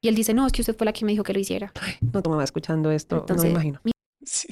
Y 0.00 0.08
él 0.08 0.14
dice, 0.14 0.32
no, 0.32 0.46
es 0.46 0.52
que 0.52 0.62
usted 0.62 0.76
fue 0.76 0.84
la 0.86 0.92
que 0.92 1.04
me 1.04 1.12
dijo 1.12 1.24
que 1.24 1.32
lo 1.32 1.40
hiciera. 1.40 1.72
No, 2.12 2.22
tu 2.22 2.30
mamá 2.30 2.44
escuchando 2.44 2.90
esto, 2.90 3.26
no 3.28 3.34
me 3.34 3.48
imagino. 3.50 3.80
mi- 3.84 3.92
Sí. 4.24 4.48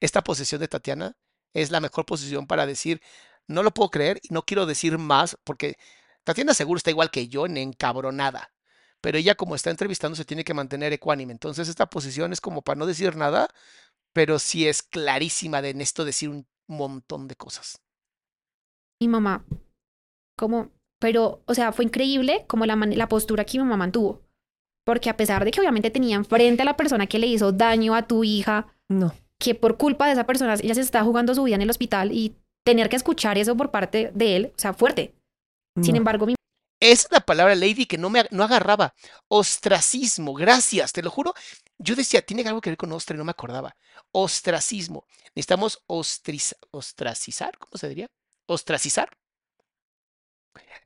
Esta 0.00 0.22
posición 0.22 0.60
de 0.60 0.68
Tatiana 0.68 1.16
es 1.54 1.70
la 1.70 1.80
mejor 1.80 2.06
posición 2.06 2.46
para 2.46 2.66
decir, 2.66 3.00
no 3.48 3.62
lo 3.62 3.72
puedo 3.72 3.90
creer 3.90 4.20
y 4.22 4.32
no 4.34 4.44
quiero 4.44 4.66
decir 4.66 4.98
más 4.98 5.38
porque 5.44 5.76
Tatiana 6.24 6.54
seguro 6.54 6.78
está 6.78 6.90
igual 6.90 7.10
que 7.10 7.28
yo 7.28 7.46
en 7.46 7.56
encabronada, 7.58 8.52
pero 9.00 9.18
ella 9.18 9.34
como 9.36 9.54
está 9.54 9.70
entrevistando 9.70 10.16
se 10.16 10.24
tiene 10.24 10.44
que 10.44 10.54
mantener 10.54 10.92
ecuánime. 10.92 11.32
Entonces 11.32 11.68
esta 11.68 11.86
posición 11.90 12.32
es 12.32 12.40
como 12.40 12.62
para 12.62 12.78
no 12.78 12.86
decir 12.86 13.16
nada, 13.16 13.48
pero 14.12 14.38
sí 14.38 14.68
es 14.68 14.82
clarísima 14.82 15.62
de 15.62 15.70
en 15.70 15.80
esto 15.82 16.04
decir 16.04 16.30
un 16.30 16.46
montón 16.68 17.28
de 17.28 17.36
cosas. 17.36 17.80
mi 19.00 19.08
mamá, 19.08 19.44
como, 20.38 20.70
pero, 21.00 21.42
o 21.46 21.54
sea, 21.54 21.72
fue 21.72 21.84
increíble 21.84 22.44
como 22.48 22.66
la, 22.66 22.76
la 22.76 23.08
postura 23.08 23.44
que 23.44 23.58
mi 23.58 23.64
mamá 23.64 23.76
mantuvo. 23.76 24.22
Porque 24.84 25.10
a 25.10 25.16
pesar 25.16 25.44
de 25.44 25.50
que 25.50 25.60
obviamente 25.60 25.90
tenía 25.90 26.16
enfrente 26.16 26.62
a 26.62 26.66
la 26.66 26.76
persona 26.76 27.06
que 27.06 27.18
le 27.18 27.26
hizo 27.26 27.52
daño 27.52 27.94
a 27.94 28.06
tu 28.06 28.24
hija, 28.24 28.74
No. 28.88 29.14
Que 29.44 29.54
por 29.54 29.76
culpa 29.76 30.06
de 30.06 30.12
esa 30.12 30.24
persona 30.26 30.54
ella 30.54 30.74
se 30.74 30.80
está 30.80 31.04
jugando 31.04 31.34
su 31.34 31.42
vida 31.44 31.56
en 31.56 31.62
el 31.62 31.70
hospital 31.70 32.12
y 32.12 32.34
tener 32.64 32.88
que 32.88 32.96
escuchar 32.96 33.36
eso 33.36 33.56
por 33.56 33.70
parte 33.70 34.10
de 34.14 34.36
él, 34.36 34.52
o 34.56 34.58
sea, 34.58 34.72
fuerte. 34.72 35.14
Sin 35.82 35.96
embargo, 35.96 36.24
mi 36.26 36.34
Esa 36.80 37.06
es 37.08 37.12
la 37.12 37.20
palabra, 37.20 37.54
Lady, 37.54 37.86
que 37.86 37.98
no 37.98 38.08
me 38.10 38.20
ag- 38.20 38.28
no 38.30 38.44
agarraba. 38.44 38.94
Ostracismo, 39.28 40.34
gracias, 40.34 40.92
te 40.92 41.02
lo 41.02 41.10
juro. 41.10 41.34
Yo 41.78 41.94
decía, 41.96 42.22
tiene 42.22 42.42
algo 42.48 42.60
que 42.60 42.70
ver 42.70 42.76
con 42.76 42.92
ostra 42.92 43.14
y 43.16 43.18
no 43.18 43.24
me 43.24 43.32
acordaba. 43.32 43.76
Ostracismo. 44.12 45.06
Necesitamos 45.34 45.82
ostriz- 45.88 46.56
ostracizar, 46.70 47.58
¿cómo 47.58 47.76
se 47.76 47.88
diría? 47.88 48.06
Ostracizar. 48.46 49.08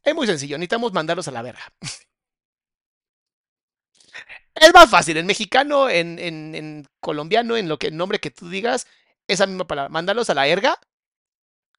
Es 0.02 0.14
muy 0.14 0.26
sencillo, 0.26 0.56
necesitamos 0.58 0.92
mandarlos 0.92 1.28
a 1.28 1.32
la 1.32 1.42
verga. 1.42 1.62
Es 4.60 4.74
más 4.74 4.90
fácil, 4.90 5.16
en 5.16 5.26
mexicano, 5.26 5.88
en, 5.88 6.18
en, 6.18 6.54
en 6.54 6.86
colombiano, 7.00 7.56
en 7.56 7.68
lo 7.68 7.78
que 7.78 7.90
nombre 7.90 8.18
que 8.18 8.30
tú 8.30 8.48
digas, 8.48 8.86
esa 9.26 9.46
misma 9.46 9.66
palabra. 9.66 9.88
Mandarlos 9.88 10.30
a 10.30 10.34
la 10.34 10.46
erga, 10.48 10.80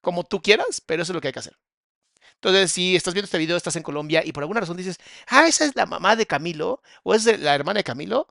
como 0.01 0.23
tú 0.23 0.41
quieras, 0.41 0.81
pero 0.85 1.03
eso 1.03 1.11
es 1.11 1.15
lo 1.15 1.21
que 1.21 1.27
hay 1.27 1.33
que 1.33 1.39
hacer. 1.39 1.57
Entonces, 2.35 2.71
si 2.71 2.95
estás 2.95 3.13
viendo 3.13 3.25
este 3.25 3.37
video, 3.37 3.57
estás 3.57 3.75
en 3.75 3.83
Colombia 3.83 4.23
y 4.25 4.31
por 4.31 4.43
alguna 4.43 4.61
razón 4.61 4.77
dices, 4.77 4.97
ah, 5.27 5.47
esa 5.47 5.65
es 5.65 5.75
la 5.75 5.85
mamá 5.85 6.15
de 6.15 6.25
Camilo 6.25 6.81
o 7.03 7.13
es 7.13 7.25
la 7.25 7.53
hermana 7.53 7.79
de 7.79 7.83
Camilo, 7.83 8.27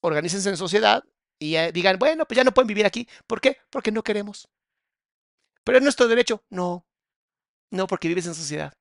organícense 0.00 0.48
en 0.48 0.56
sociedad 0.56 1.04
y 1.38 1.56
digan, 1.72 1.98
bueno, 1.98 2.24
pues 2.26 2.36
ya 2.36 2.44
no 2.44 2.52
pueden 2.52 2.68
vivir 2.68 2.86
aquí. 2.86 3.06
¿Por 3.26 3.40
qué? 3.40 3.58
Porque 3.70 3.92
no 3.92 4.02
queremos. 4.02 4.48
Pero 5.64 5.78
es 5.78 5.84
nuestro 5.84 6.08
derecho. 6.08 6.42
No, 6.48 6.86
no, 7.70 7.86
porque 7.86 8.08
vives 8.08 8.26
en 8.26 8.34
sociedad. 8.34 8.72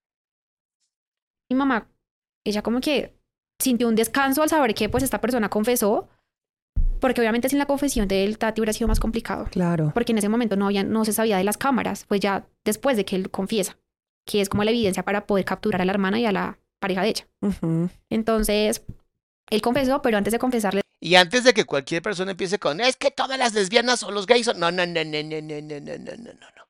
mi 1.49 1.55
mamá, 1.57 1.89
ella 2.45 2.61
como 2.61 2.79
que 2.79 3.18
sintió 3.59 3.87
un 3.87 3.95
descanso 3.95 4.41
al 4.41 4.49
saber 4.49 4.73
que 4.73 4.89
pues 4.89 5.03
esta 5.03 5.21
persona 5.21 5.49
confesó, 5.49 6.07
porque 6.99 7.21
obviamente 7.21 7.49
sin 7.49 7.59
la 7.59 7.65
confesión 7.65 8.07
de 8.07 8.23
él, 8.23 8.37
Tati 8.37 8.61
hubiera 8.61 8.73
sido 8.73 8.87
más 8.87 8.99
complicado. 8.99 9.47
Claro. 9.51 9.91
porque 9.93 10.11
en 10.11 10.17
ese 10.17 10.29
momento 10.29 10.55
no, 10.55 10.65
había, 10.65 10.83
no 10.83 11.05
se 11.05 11.13
sabía 11.13 11.37
de 11.37 11.43
las 11.43 11.57
cámaras, 11.57 12.05
pues 12.07 12.21
ya 12.21 12.47
después 12.65 12.97
de 12.97 13.05
que 13.05 13.15
él 13.15 13.29
confiesa, 13.29 13.77
que 14.25 14.41
es 14.41 14.49
como 14.49 14.63
la 14.63 14.71
evidencia 14.71 15.03
para 15.03 15.25
poder 15.25 15.45
capturar 15.45 15.81
a 15.81 15.85
la 15.85 15.91
hermana 15.91 16.19
y 16.19 16.25
a 16.25 16.31
la 16.31 16.59
pareja 16.79 17.01
de 17.01 17.09
ella. 17.09 17.27
Entonces, 18.09 18.83
él 19.49 19.61
confesó, 19.61 20.01
pero 20.01 20.17
antes 20.17 20.31
de 20.31 20.39
confesarle, 20.39 20.81
Y 21.01 21.15
antes 21.15 21.43
de 21.43 21.53
que 21.53 21.65
cualquier 21.65 22.01
persona 22.01 22.31
empiece 22.31 22.59
con, 22.59 22.79
es 22.81 22.95
que 22.95 23.11
todas 23.11 23.37
las 23.37 23.53
lesbianas 23.53 24.03
o 24.03 24.11
los 24.11 24.25
gays 24.25 24.45
son... 24.45 24.59
No, 24.59 24.71
no, 24.71 24.85
no, 24.85 25.03
no, 25.03 25.23
no, 25.23 25.41
no, 25.41 25.61
no, 25.61 25.79
no, 25.79 25.97
no, 25.97 26.15
no, 26.17 26.33
no. 26.33 26.69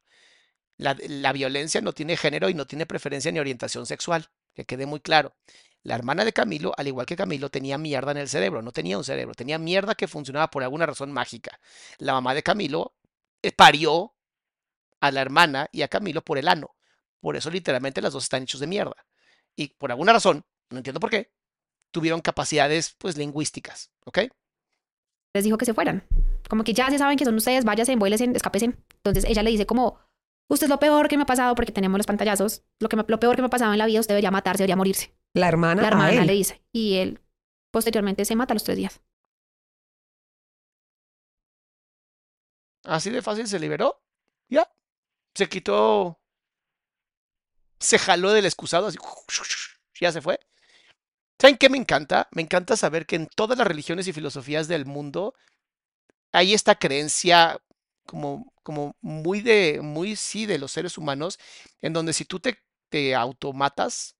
La, 0.77 0.95
la 1.07 1.33
violencia 1.33 1.81
no 1.81 1.91
tiene 1.91 2.15
género 2.15 2.47
y 2.49 2.53
no 2.53 2.65
tiene 2.65 2.85
preferencia 2.85 3.31
ni 3.31 3.39
orientación 3.39 3.85
sexual, 3.85 4.29
que 4.53 4.65
quede 4.65 4.85
muy 4.85 5.01
claro. 5.01 5.35
La 5.83 5.95
hermana 5.95 6.25
de 6.25 6.33
Camilo, 6.33 6.73
al 6.77 6.87
igual 6.87 7.05
que 7.05 7.15
Camilo, 7.15 7.49
tenía 7.49 7.77
mierda 7.77 8.11
en 8.11 8.17
el 8.17 8.29
cerebro, 8.29 8.61
no 8.61 8.71
tenía 8.71 8.97
un 8.97 9.03
cerebro, 9.03 9.33
tenía 9.33 9.57
mierda 9.57 9.95
que 9.95 10.07
funcionaba 10.07 10.49
por 10.49 10.63
alguna 10.63 10.85
razón 10.85 11.11
mágica. 11.11 11.59
La 11.97 12.13
mamá 12.13 12.33
de 12.33 12.43
Camilo 12.43 12.93
eh, 13.41 13.51
parió 13.51 14.13
a 14.99 15.11
la 15.11 15.21
hermana 15.21 15.69
y 15.71 15.81
a 15.81 15.87
Camilo 15.87 16.21
por 16.21 16.37
el 16.37 16.47
ano. 16.47 16.75
Por 17.21 17.35
eso 17.35 17.49
literalmente 17.49 18.01
las 18.01 18.13
dos 18.13 18.23
están 18.23 18.43
hechos 18.43 18.59
de 18.59 18.67
mierda. 18.67 19.05
Y 19.55 19.69
por 19.69 19.91
alguna 19.91 20.13
razón, 20.13 20.45
no 20.69 20.77
entiendo 20.77 20.99
por 20.99 21.09
qué, 21.09 21.31
tuvieron 21.91 22.21
capacidades 22.21 22.95
pues 22.97 23.17
lingüísticas, 23.17 23.91
¿ok? 24.05 24.19
les 25.33 25.43
dijo 25.43 25.57
que 25.57 25.65
se 25.65 25.73
fueran. 25.73 26.03
Como 26.49 26.63
que 26.63 26.73
ya 26.73 26.89
se 26.89 26.97
saben 26.97 27.17
que 27.17 27.25
son 27.25 27.35
ustedes, 27.35 27.65
váyanse, 27.65 27.95
vuélese, 27.95 28.29
escápese. 28.33 28.77
Entonces 28.95 29.25
ella 29.25 29.43
le 29.43 29.51
dice 29.51 29.65
como, 29.65 29.99
usted 30.47 30.65
es 30.65 30.69
lo 30.69 30.79
peor 30.79 31.07
que 31.07 31.17
me 31.17 31.23
ha 31.23 31.27
pasado 31.27 31.55
porque 31.55 31.71
tenemos 31.71 31.97
los 31.97 32.07
pantallazos, 32.07 32.63
lo, 32.79 32.89
que 32.89 32.95
lo 32.95 33.19
peor 33.19 33.35
que 33.35 33.41
me 33.41 33.47
ha 33.47 33.49
pasado 33.49 33.71
en 33.71 33.77
la 33.77 33.85
vida, 33.85 33.99
usted 33.99 34.13
debería 34.13 34.31
matarse, 34.31 34.63
debería 34.63 34.75
morirse. 34.75 35.13
La 35.33 35.47
hermana. 35.47 35.81
La 35.81 35.87
a 35.87 35.91
hermana 35.91 36.21
él. 36.21 36.27
le 36.27 36.33
dice. 36.33 36.61
Y 36.71 36.97
él 36.97 37.19
posteriormente 37.71 38.25
se 38.25 38.35
mata 38.35 38.53
a 38.53 38.55
los 38.55 38.63
tres 38.63 38.77
días. 38.77 39.01
Así 42.83 43.09
de 43.09 43.21
fácil 43.21 43.47
se 43.47 43.59
liberó. 43.59 44.01
Ya. 44.49 44.69
Se 45.35 45.47
quitó. 45.47 46.19
Se 47.79 47.99
jaló 47.99 48.31
del 48.31 48.45
excusado 48.45 48.87
así. 48.87 48.97
Ya 49.99 50.11
se 50.11 50.21
fue. 50.21 50.39
¿Saben 51.39 51.57
qué 51.57 51.69
me 51.69 51.77
encanta? 51.77 52.27
Me 52.31 52.41
encanta 52.41 52.75
saber 52.75 53.05
que 53.05 53.15
en 53.15 53.27
todas 53.27 53.57
las 53.57 53.67
religiones 53.67 54.07
y 54.07 54.13
filosofías 54.13 54.67
del 54.67 54.85
mundo 54.85 55.33
hay 56.33 56.53
esta 56.53 56.75
creencia 56.75 57.59
como, 58.05 58.53
como 58.63 58.95
muy 59.01 59.41
de, 59.41 59.79
muy 59.81 60.15
sí, 60.15 60.45
de 60.45 60.57
los 60.57 60.71
seres 60.71 60.97
humanos, 60.97 61.39
en 61.81 61.93
donde 61.93 62.13
si 62.13 62.25
tú 62.25 62.39
te, 62.39 62.59
te 62.89 63.15
automatas, 63.15 64.15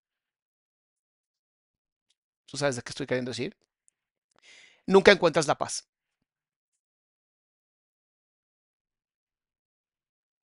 tú 2.50 2.58
sabes 2.58 2.76
de 2.76 2.82
qué 2.82 2.90
estoy 2.90 3.08
queriendo 3.08 3.32
decir, 3.32 3.56
nunca 4.86 5.12
encuentras 5.12 5.48
la 5.48 5.58
paz. 5.58 5.88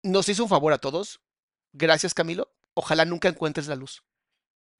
Nos 0.03 0.27
hizo 0.27 0.43
un 0.43 0.49
favor 0.49 0.73
a 0.73 0.79
todos. 0.79 1.21
Gracias, 1.71 2.13
Camilo. 2.13 2.53
Ojalá 2.73 3.05
nunca 3.05 3.29
encuentres 3.29 3.67
la 3.67 3.75
luz. 3.75 4.03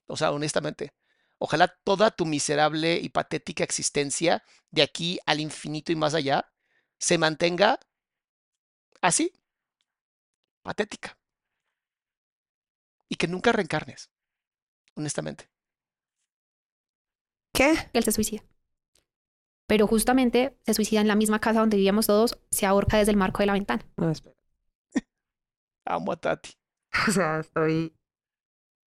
O 0.07 0.17
sea, 0.17 0.31
honestamente. 0.31 0.93
Ojalá 1.37 1.67
toda 1.67 2.11
tu 2.11 2.25
miserable 2.25 2.99
y 3.01 3.09
patética 3.09 3.63
existencia 3.63 4.43
de 4.71 4.81
aquí 4.81 5.19
al 5.25 5.39
infinito 5.39 5.91
y 5.91 5.95
más 5.95 6.13
allá 6.13 6.49
se 6.97 7.17
mantenga 7.17 7.79
así, 9.01 9.33
patética. 10.61 11.17
Y 13.09 13.15
que 13.15 13.27
nunca 13.27 13.51
reencarnes, 13.51 14.09
honestamente. 14.95 15.52
¿Qué? 17.53 17.75
Él 17.93 18.03
se 18.03 18.11
suicida. 18.11 18.43
Pero 19.67 19.87
justamente 19.87 20.57
se 20.65 20.73
suicida 20.73 21.01
en 21.01 21.07
la 21.07 21.15
misma 21.15 21.39
casa 21.39 21.59
donde 21.59 21.77
vivíamos 21.77 22.07
todos, 22.07 22.37
se 22.51 22.65
ahorca 22.65 22.97
desde 22.97 23.11
el 23.11 23.17
marco 23.17 23.39
de 23.39 23.45
la 23.45 23.53
ventana. 23.53 23.85
No, 23.97 24.09
espera. 24.09 24.35
Amo 25.85 26.11
a 26.11 26.17
Tati. 26.17 26.51
O 27.07 27.11
sea, 27.11 27.39
estoy, 27.39 27.95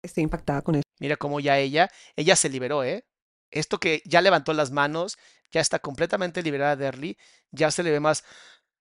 estoy 0.02 0.24
impactada 0.24 0.62
con 0.62 0.76
eso. 0.76 0.84
Mira 1.00 1.16
cómo 1.16 1.40
ya 1.40 1.58
ella, 1.58 1.88
ella 2.14 2.36
se 2.36 2.48
liberó, 2.48 2.84
¿eh? 2.84 3.06
Esto 3.50 3.78
que 3.78 4.02
ya 4.04 4.20
levantó 4.20 4.52
las 4.52 4.70
manos, 4.70 5.18
ya 5.50 5.60
está 5.60 5.78
completamente 5.78 6.42
liberada 6.42 6.76
de 6.76 6.86
Early, 6.86 7.18
ya 7.50 7.70
se 7.70 7.82
le 7.82 7.90
ve 7.90 8.00
más, 8.00 8.24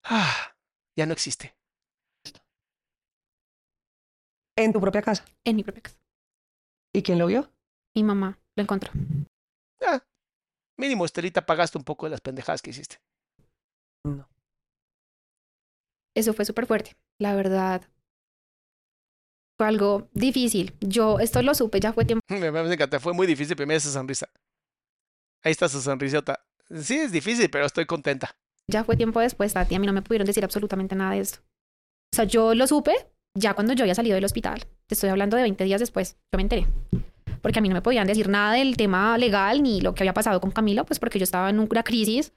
ah, 0.03 0.55
ya 0.95 1.05
no 1.05 1.13
existe. 1.13 1.55
En 4.57 4.73
tu 4.73 4.79
propia 4.79 5.01
casa. 5.01 5.25
En 5.43 5.55
mi 5.55 5.63
propia 5.63 5.83
casa. 5.83 5.97
¿Y 6.93 7.03
quién 7.03 7.19
lo 7.19 7.27
vio? 7.27 7.51
Mi 7.93 8.03
mamá 8.03 8.39
lo 8.55 8.63
encontró. 8.63 8.91
Ah, 9.81 10.01
mínimo, 10.77 11.05
Estelita, 11.05 11.45
pagaste 11.45 11.77
un 11.77 11.83
poco 11.83 12.05
de 12.05 12.11
las 12.11 12.21
pendejadas 12.21 12.61
que 12.61 12.69
hiciste. 12.71 12.97
No. 14.03 14.27
Eso 16.15 16.33
fue 16.33 16.45
súper 16.45 16.65
fuerte. 16.65 16.95
La 17.19 17.35
verdad, 17.35 17.81
fue 19.57 19.67
algo 19.67 20.09
difícil. 20.13 20.75
Yo 20.81 21.19
esto 21.19 21.41
lo 21.41 21.53
supe, 21.55 21.79
ya 21.79 21.93
fue 21.93 22.05
tiempo 22.05 22.21
Me, 22.29 22.51
me 22.51 22.73
encanta, 22.73 22.99
fue 22.99 23.13
muy 23.13 23.27
difícil, 23.27 23.55
pero 23.55 23.67
mira 23.67 23.77
esa 23.77 23.91
sonrisa. 23.91 24.29
Ahí 25.43 25.51
está 25.51 25.69
su 25.69 25.81
sonrisota. 25.81 26.43
Sí, 26.69 26.95
es 26.97 27.11
difícil, 27.11 27.49
pero 27.49 27.65
estoy 27.65 27.85
contenta. 27.85 28.35
ya 28.67 28.83
fue 28.83 28.95
tiempo 28.97 29.19
después, 29.19 29.53
Tati, 29.53 29.75
a 29.75 29.79
mí 29.79 29.85
no 29.85 29.93
me 29.93 30.01
pudieron 30.01 30.25
decir 30.25 30.43
absolutamente 30.43 30.95
nada 30.95 31.11
de 31.11 31.19
esto. 31.19 31.39
O 32.13 32.15
sea, 32.15 32.25
yo 32.25 32.55
lo 32.55 32.65
supe 32.65 32.93
ya 33.37 33.53
cuando 33.53 33.73
yo 33.73 33.83
había 33.83 33.93
salido 33.95 34.15
del 34.15 34.25
hospital. 34.25 34.61
Te 34.87 34.95
estoy 34.95 35.09
hablando 35.09 35.35
de 35.37 35.43
20 35.43 35.63
días 35.65 35.79
después. 35.81 36.17
Yo 36.31 36.37
me 36.37 36.43
enteré. 36.43 36.65
Porque 37.45 37.59
a 37.59 37.61
mí 37.61 37.69
no 37.69 37.75
me 37.75 37.83
podían 37.83 38.07
decir 38.07 38.27
nada 38.27 38.53
del 38.53 38.75
tema 38.75 39.15
legal 39.19 39.61
ni 39.61 39.79
lo 39.79 39.93
que 39.93 40.01
había 40.01 40.15
pasado 40.15 40.41
con 40.41 40.49
Camilo, 40.49 40.83
pues 40.83 40.97
porque 40.97 41.19
yo 41.19 41.23
estaba 41.25 41.47
en 41.51 41.59
una 41.59 41.83
crisis 41.83 42.33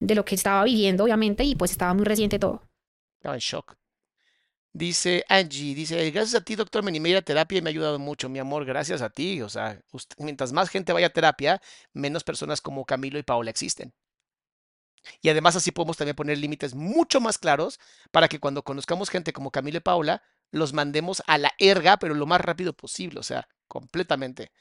de 0.00 0.14
lo 0.14 0.26
que 0.26 0.34
estaba 0.34 0.62
viviendo, 0.64 1.04
obviamente, 1.04 1.44
y 1.44 1.54
pues 1.54 1.70
estaba 1.70 1.94
muy 1.94 2.04
reciente 2.04 2.38
todo. 2.38 2.68
Estaba 3.16 3.36
en 3.36 3.40
shock. 3.40 3.74
Dice 4.74 5.24
Angie, 5.30 5.74
dice, 5.74 6.10
gracias 6.10 6.42
a 6.42 6.44
ti, 6.44 6.56
doctor, 6.56 6.82
me 6.82 6.90
animé 6.90 7.16
a 7.16 7.22
terapia 7.22 7.56
y 7.56 7.62
me 7.62 7.70
ha 7.70 7.72
ayudado 7.72 7.98
mucho, 7.98 8.28
mi 8.28 8.38
amor, 8.38 8.66
gracias 8.66 9.00
a 9.00 9.08
ti. 9.08 9.40
O 9.40 9.48
sea, 9.48 9.80
mientras 10.18 10.52
más 10.52 10.68
gente 10.68 10.92
vaya 10.92 11.06
a 11.06 11.10
terapia, 11.10 11.62
menos 11.94 12.22
personas 12.22 12.60
como 12.60 12.84
Camilo 12.84 13.18
y 13.18 13.22
Paola 13.22 13.48
existen. 13.48 13.94
Y 15.22 15.30
además 15.30 15.56
así 15.56 15.70
podemos 15.70 15.96
también 15.96 16.16
poner 16.16 16.36
límites 16.36 16.74
mucho 16.74 17.18
más 17.18 17.38
claros 17.38 17.80
para 18.10 18.28
que 18.28 18.38
cuando 18.38 18.62
conozcamos 18.62 19.08
gente 19.08 19.32
como 19.32 19.50
Camilo 19.50 19.78
y 19.78 19.80
Paola, 19.80 20.22
los 20.50 20.72
mandemos 20.72 21.22
a 21.26 21.38
la 21.38 21.52
erga, 21.58 21.98
pero 21.98 22.14
lo 22.14 22.26
más 22.26 22.40
rápido 22.40 22.72
posible, 22.72 23.20
o 23.20 23.22
sea, 23.22 23.48
completamente. 23.68 24.52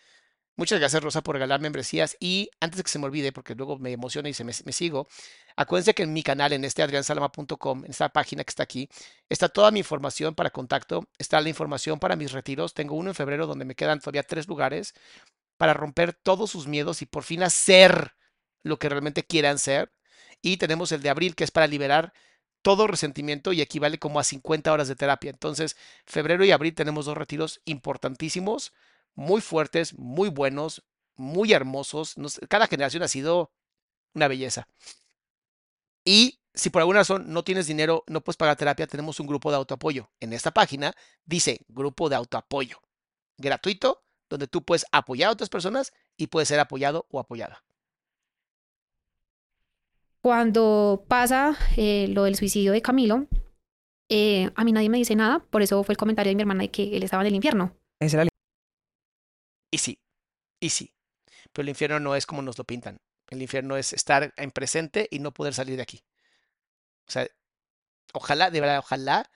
Muchas 0.59 0.79
gracias, 0.79 1.01
Rosa, 1.01 1.21
por 1.21 1.35
regalar 1.35 1.61
membresías. 1.61 2.17
Y 2.19 2.49
antes 2.59 2.77
de 2.77 2.83
que 2.83 2.89
se 2.89 2.99
me 2.99 3.05
olvide, 3.05 3.31
porque 3.31 3.55
luego 3.55 3.77
me 3.79 3.93
emociona 3.93 4.27
y 4.27 4.33
se 4.33 4.43
me, 4.43 4.51
me 4.65 4.73
sigo, 4.73 5.07
acuérdense 5.55 5.93
que 5.93 6.03
en 6.03 6.11
mi 6.11 6.21
canal, 6.21 6.51
en 6.51 6.65
este 6.65 6.83
adriansalama.com, 6.83 7.85
en 7.85 7.91
esta 7.91 8.09
página 8.09 8.43
que 8.43 8.49
está 8.49 8.63
aquí, 8.63 8.89
está 9.29 9.47
toda 9.47 9.71
mi 9.71 9.79
información 9.79 10.35
para 10.35 10.49
contacto, 10.49 11.07
está 11.17 11.39
la 11.39 11.47
información 11.47 11.97
para 11.99 12.17
mis 12.17 12.33
retiros. 12.33 12.73
Tengo 12.73 12.95
uno 12.95 13.09
en 13.11 13.15
febrero 13.15 13.47
donde 13.47 13.63
me 13.63 13.75
quedan 13.75 14.01
todavía 14.01 14.23
tres 14.23 14.49
lugares 14.49 14.93
para 15.57 15.73
romper 15.73 16.13
todos 16.13 16.51
sus 16.51 16.67
miedos 16.67 17.01
y 17.01 17.05
por 17.05 17.23
fin 17.23 17.41
hacer 17.43 18.15
lo 18.61 18.79
que 18.79 18.89
realmente 18.89 19.25
quieran 19.25 19.59
ser. 19.59 19.93
Y 20.41 20.57
tenemos 20.57 20.91
el 20.91 21.01
de 21.01 21.09
abril, 21.09 21.35
que 21.35 21.45
es 21.45 21.51
para 21.51 21.67
liberar 21.67 22.13
todo 22.61 22.87
resentimiento 22.87 23.53
y 23.53 23.61
equivale 23.61 23.99
como 23.99 24.19
a 24.19 24.23
50 24.23 24.71
horas 24.71 24.87
de 24.87 24.95
terapia. 24.95 25.29
Entonces, 25.29 25.77
febrero 26.05 26.43
y 26.45 26.51
abril 26.51 26.75
tenemos 26.75 27.05
dos 27.05 27.17
retiros 27.17 27.61
importantísimos, 27.65 28.73
muy 29.15 29.41
fuertes, 29.41 29.97
muy 29.97 30.29
buenos, 30.29 30.83
muy 31.15 31.53
hermosos. 31.53 32.15
Cada 32.49 32.67
generación 32.67 33.03
ha 33.03 33.07
sido 33.07 33.51
una 34.13 34.27
belleza. 34.27 34.67
Y 36.03 36.39
si 36.53 36.69
por 36.69 36.81
alguna 36.81 36.99
razón 36.99 37.31
no 37.31 37.43
tienes 37.43 37.67
dinero, 37.67 38.03
no 38.07 38.21
puedes 38.21 38.37
pagar 38.37 38.55
terapia, 38.55 38.87
tenemos 38.87 39.19
un 39.19 39.27
grupo 39.27 39.51
de 39.51 39.57
autoapoyo. 39.57 40.09
En 40.19 40.33
esta 40.33 40.51
página 40.51 40.95
dice 41.25 41.65
grupo 41.67 42.09
de 42.09 42.15
autoapoyo, 42.15 42.81
gratuito, 43.37 44.03
donde 44.29 44.47
tú 44.47 44.63
puedes 44.63 44.85
apoyar 44.91 45.29
a 45.29 45.33
otras 45.33 45.49
personas 45.49 45.93
y 46.17 46.27
puedes 46.27 46.49
ser 46.49 46.59
apoyado 46.59 47.07
o 47.09 47.19
apoyada. 47.19 47.63
Cuando 50.21 51.05
pasa 51.07 51.57
eh, 51.77 52.07
lo 52.09 52.23
del 52.23 52.35
suicidio 52.35 52.71
de 52.71 52.81
Camilo, 52.81 53.27
eh, 54.09 54.49
a 54.55 54.63
mí 54.63 54.71
nadie 54.71 54.89
me 54.89 54.97
dice 54.97 55.15
nada, 55.15 55.39
por 55.49 55.61
eso 55.61 55.81
fue 55.83 55.93
el 55.93 55.97
comentario 55.97 56.31
de 56.31 56.35
mi 56.35 56.41
hermana 56.41 56.63
de 56.63 56.71
que 56.71 56.95
él 56.97 57.03
estaba 57.03 57.23
en 57.23 57.27
el 57.27 57.35
infierno. 57.35 57.75
Ese 57.99 58.15
era 58.17 58.23
el- 58.23 58.29
Y 59.71 59.77
sí, 59.77 60.01
y 60.59 60.69
sí. 60.69 60.93
Pero 61.53 61.63
el 61.63 61.69
infierno 61.69 61.99
no 61.99 62.15
es 62.15 62.25
como 62.25 62.41
nos 62.41 62.57
lo 62.57 62.63
pintan. 62.63 62.97
El 63.29 63.41
infierno 63.41 63.77
es 63.77 63.93
estar 63.93 64.33
en 64.35 64.51
presente 64.51 65.07
y 65.11 65.19
no 65.19 65.31
poder 65.33 65.53
salir 65.53 65.77
de 65.77 65.83
aquí. 65.83 66.03
O 67.07 67.11
sea, 67.11 67.27
ojalá, 68.13 68.49
de 68.51 68.59
verdad, 68.59 68.79
ojalá 68.79 69.29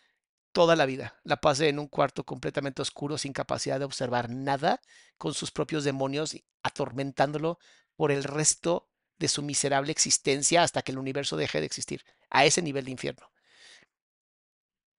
toda 0.51 0.75
la 0.75 0.86
vida 0.86 1.19
la 1.23 1.38
pase 1.38 1.69
en 1.69 1.79
un 1.79 1.88
cuarto 1.88 2.25
completamente 2.25 2.81
oscuro, 2.81 3.17
sin 3.17 3.34
capacidad 3.34 3.79
de 3.79 3.86
observar 3.86 4.29
nada, 4.29 4.81
con 5.17 5.34
sus 5.34 5.51
propios 5.51 5.84
demonios 5.84 6.36
atormentándolo 6.63 7.59
por 7.95 8.11
el 8.11 8.23
resto 8.23 8.89
de 9.24 9.30
su 9.30 9.41
miserable 9.41 9.89
existencia 9.89 10.63
hasta 10.63 10.82
que 10.82 10.91
el 10.91 10.97
universo 10.97 11.38
deje 11.38 11.61
de 11.61 11.65
existir. 11.65 12.03
A 12.30 12.43
ese 12.43 12.61
nivel 12.61 12.84
de 12.84 12.91
infierno. 12.91 13.32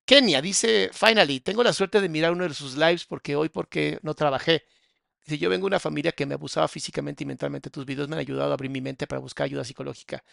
Kenia 0.07 0.41
dice, 0.41 0.89
finally, 0.95 1.41
tengo 1.41 1.63
la 1.63 1.75
suerte 1.75 2.01
de 2.01 2.09
mirar 2.09 2.33
uno 2.33 2.49
de 2.49 2.55
sus 2.55 2.75
lives 2.75 3.05
porque 3.05 3.37
hoy 3.37 3.51
porque 3.51 3.99
no 4.01 4.15
trabajé. 4.15 4.65
Dice, 5.27 5.37
yo 5.37 5.51
vengo 5.51 5.65
de 5.67 5.73
una 5.73 5.79
familia 5.81 6.13
que 6.13 6.25
me 6.25 6.33
abusaba 6.33 6.69
físicamente 6.69 7.23
y 7.25 7.27
mentalmente. 7.27 7.69
Tus 7.69 7.85
videos 7.85 8.09
me 8.09 8.17
han 8.17 8.21
ayudado 8.21 8.51
a 8.51 8.55
abrir 8.55 8.71
mi 8.71 8.81
mente 8.81 9.07
para 9.07 9.21
buscar 9.21 9.45
ayuda 9.45 9.63
psicológica. 9.63 10.25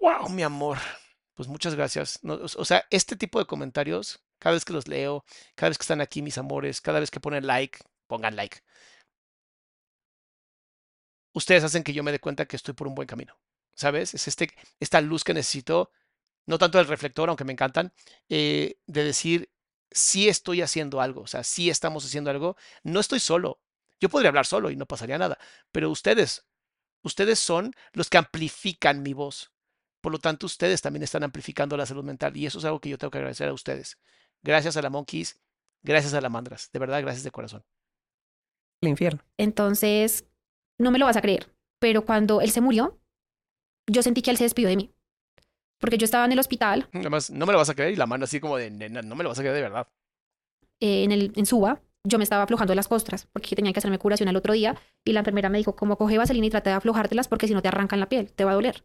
Wow, 0.00 0.28
mi 0.28 0.44
amor. 0.44 0.78
Pues 1.34 1.48
muchas 1.48 1.74
gracias. 1.74 2.20
O 2.22 2.64
sea, 2.64 2.84
este 2.90 3.16
tipo 3.16 3.40
de 3.40 3.46
comentarios, 3.46 4.22
cada 4.38 4.54
vez 4.54 4.64
que 4.64 4.72
los 4.72 4.86
leo, 4.86 5.24
cada 5.56 5.70
vez 5.70 5.78
que 5.78 5.82
están 5.82 6.00
aquí 6.00 6.22
mis 6.22 6.38
amores, 6.38 6.80
cada 6.80 7.00
vez 7.00 7.10
que 7.10 7.18
ponen 7.18 7.44
like, 7.44 7.80
pongan 8.06 8.36
like. 8.36 8.58
Ustedes 11.32 11.64
hacen 11.64 11.82
que 11.82 11.92
yo 11.92 12.02
me 12.02 12.12
dé 12.12 12.20
cuenta 12.20 12.46
que 12.46 12.56
estoy 12.56 12.74
por 12.74 12.86
un 12.88 12.94
buen 12.94 13.06
camino. 13.06 13.38
¿Sabes? 13.74 14.14
Es 14.14 14.28
este, 14.28 14.50
esta 14.80 15.00
luz 15.00 15.24
que 15.24 15.32
necesito, 15.32 15.90
no 16.46 16.58
tanto 16.58 16.78
del 16.78 16.88
reflector, 16.88 17.28
aunque 17.28 17.44
me 17.44 17.52
encantan, 17.52 17.92
eh, 18.28 18.76
de 18.86 19.04
decir, 19.04 19.50
sí 19.90 20.28
estoy 20.28 20.62
haciendo 20.62 21.00
algo, 21.00 21.22
o 21.22 21.26
sea, 21.26 21.44
sí 21.44 21.70
estamos 21.70 22.04
haciendo 22.04 22.30
algo. 22.30 22.56
No 22.82 23.00
estoy 23.00 23.20
solo. 23.20 23.60
Yo 24.00 24.08
podría 24.08 24.28
hablar 24.28 24.46
solo 24.46 24.70
y 24.70 24.76
no 24.76 24.86
pasaría 24.86 25.16
nada, 25.16 25.38
pero 25.70 25.88
ustedes, 25.90 26.44
ustedes 27.02 27.38
son 27.38 27.72
los 27.92 28.10
que 28.10 28.18
amplifican 28.18 29.02
mi 29.02 29.12
voz. 29.12 29.52
Por 30.00 30.10
lo 30.10 30.18
tanto, 30.18 30.46
ustedes 30.46 30.82
también 30.82 31.04
están 31.04 31.22
amplificando 31.22 31.76
la 31.76 31.86
salud 31.86 32.02
mental 32.02 32.36
y 32.36 32.46
eso 32.46 32.58
es 32.58 32.64
algo 32.64 32.80
que 32.80 32.88
yo 32.88 32.98
tengo 32.98 33.12
que 33.12 33.18
agradecer 33.18 33.48
a 33.48 33.52
ustedes. 33.52 33.98
Gracias 34.42 34.76
a 34.76 34.82
la 34.82 34.90
Monkeys, 34.90 35.40
gracias 35.82 36.14
a 36.14 36.20
la 36.20 36.28
Mandras, 36.28 36.68
de 36.72 36.80
verdad, 36.80 37.00
gracias 37.00 37.22
de 37.22 37.30
corazón. 37.30 37.64
el 38.80 38.88
infierno. 38.88 39.22
Entonces, 39.38 40.24
no 40.82 40.90
me 40.90 40.98
lo 40.98 41.06
vas 41.06 41.16
a 41.16 41.22
creer, 41.22 41.46
pero 41.80 42.04
cuando 42.04 42.40
él 42.40 42.50
se 42.50 42.60
murió, 42.60 42.98
yo 43.90 44.02
sentí 44.02 44.22
que 44.22 44.30
él 44.30 44.36
se 44.36 44.44
despidió 44.44 44.68
de 44.68 44.76
mí. 44.76 44.94
Porque 45.80 45.98
yo 45.98 46.04
estaba 46.04 46.24
en 46.24 46.32
el 46.32 46.38
hospital, 46.38 46.88
Además, 46.92 47.30
no 47.30 47.44
me 47.46 47.52
lo 47.52 47.58
vas 47.58 47.68
a 47.70 47.74
creer 47.74 47.92
y 47.92 47.96
la 47.96 48.06
mano 48.06 48.24
así 48.24 48.38
como 48.38 48.56
de, 48.56 48.70
"Nena, 48.70 49.02
no 49.02 49.16
me 49.16 49.24
lo 49.24 49.30
vas 49.30 49.38
a 49.38 49.42
creer 49.42 49.54
de 49.56 49.62
verdad. 49.62 49.88
eh, 50.80 51.04
en, 51.04 51.12
el, 51.12 51.32
en 51.36 51.46
Suba, 51.46 51.80
yo 52.04 52.18
me 52.18 52.24
estaba 52.24 52.42
aflojando 52.44 52.74
las 52.74 52.88
costras 52.88 53.26
porque 53.32 53.54
tenía 53.56 53.72
que 53.72 53.78
hacerme 53.78 53.98
curación 53.98 54.28
al 54.28 54.36
otro 54.36 54.52
día 54.54 54.76
y 55.04 55.12
la 55.12 55.20
enfermera 55.20 55.48
me 55.48 55.58
dijo, 55.58 55.74
como 55.76 55.96
coge 55.96 56.18
vaselina 56.18 56.46
y 56.46 56.50
trata 56.50 56.70
de 56.70 56.76
aflojártelas 56.76 57.28
porque 57.28 57.46
si 57.48 57.54
no 57.54 57.62
te 57.62 57.68
arrancan 57.68 58.00
la 58.00 58.08
piel, 58.08 58.32
te 58.32 58.44
va 58.44 58.50
a 58.52 58.54
doler. 58.54 58.84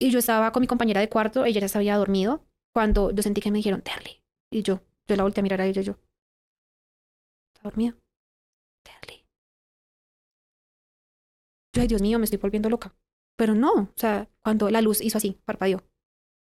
Y 0.00 0.10
yo 0.10 0.18
estaba 0.18 0.50
con 0.52 0.60
mi 0.62 0.66
compañera 0.66 1.00
de 1.00 1.08
cuarto, 1.08 1.44
ella 1.44 1.60
ya 1.60 1.68
se 1.68 1.78
había 1.78 1.96
dormido, 1.96 2.44
cuando 2.74 3.10
yo 3.12 3.22
sentí 3.22 3.40
que 3.40 3.50
me 3.50 3.58
dijeron, 3.58 3.82
Terly. 3.82 4.22
Y 4.52 4.62
yo, 4.62 4.80
yo 5.08 5.16
la 5.16 5.22
volteé 5.24 5.40
a 5.40 5.44
mirar 5.44 5.60
a 5.60 5.66
ella 5.66 5.82
y 5.82 5.84
yo, 5.84 5.96
¿está 7.54 7.62
dormida? 7.68 7.94
Terly. 8.82 9.19
Yo, 11.72 11.82
ay, 11.82 11.88
Dios 11.88 12.02
mío, 12.02 12.18
me 12.18 12.24
estoy 12.24 12.38
volviendo 12.38 12.68
loca. 12.68 12.94
Pero 13.36 13.54
no, 13.54 13.72
o 13.72 13.92
sea, 13.96 14.28
cuando 14.42 14.70
la 14.70 14.82
luz 14.82 15.00
hizo 15.00 15.18
así, 15.18 15.40
parpadeó. 15.44 15.82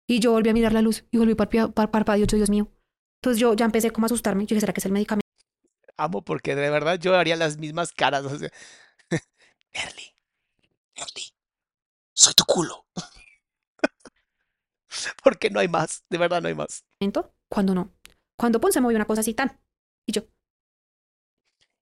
Y 0.07 0.19
yo 0.19 0.31
volví 0.31 0.49
a 0.49 0.53
mirar 0.53 0.73
la 0.73 0.81
luz 0.81 1.05
y 1.11 1.17
volví 1.17 1.33
a 1.33 1.35
parpadear, 1.35 1.73
par, 1.73 1.91
parpadeó, 1.91 2.25
yo, 2.25 2.37
Dios 2.37 2.49
mío. 2.49 2.71
Entonces 3.21 3.39
yo 3.39 3.53
ya 3.53 3.65
empecé 3.65 3.91
como 3.91 4.05
a 4.05 4.07
asustarme. 4.07 4.43
Yo 4.43 4.55
dije, 4.55 4.61
¿será 4.61 4.73
que 4.73 4.79
es 4.79 4.85
el 4.85 4.91
medicamento? 4.91 5.25
Amo 5.97 6.23
porque 6.23 6.55
de 6.55 6.69
verdad 6.69 6.99
yo 6.99 7.15
haría 7.15 7.35
las 7.35 7.57
mismas 7.57 7.93
caras. 7.93 8.25
O 8.25 8.37
sea, 8.37 8.49
Erly, 9.71 10.13
Erly, 10.95 11.23
soy 12.13 12.33
tu 12.33 12.43
culo. 12.45 12.87
porque 15.23 15.49
no 15.49 15.59
hay 15.59 15.67
más, 15.67 16.03
de 16.09 16.17
verdad 16.17 16.41
no 16.41 16.47
hay 16.47 16.55
más. 16.55 16.83
Cuando 17.47 17.75
no. 17.75 17.93
Cuando 18.37 18.59
pon 18.59 18.71
se 18.71 18.81
movió 18.81 18.97
una 18.97 19.05
cosa 19.05 19.21
así 19.21 19.35
tan. 19.35 19.59
Y 20.07 20.13
yo, 20.13 20.23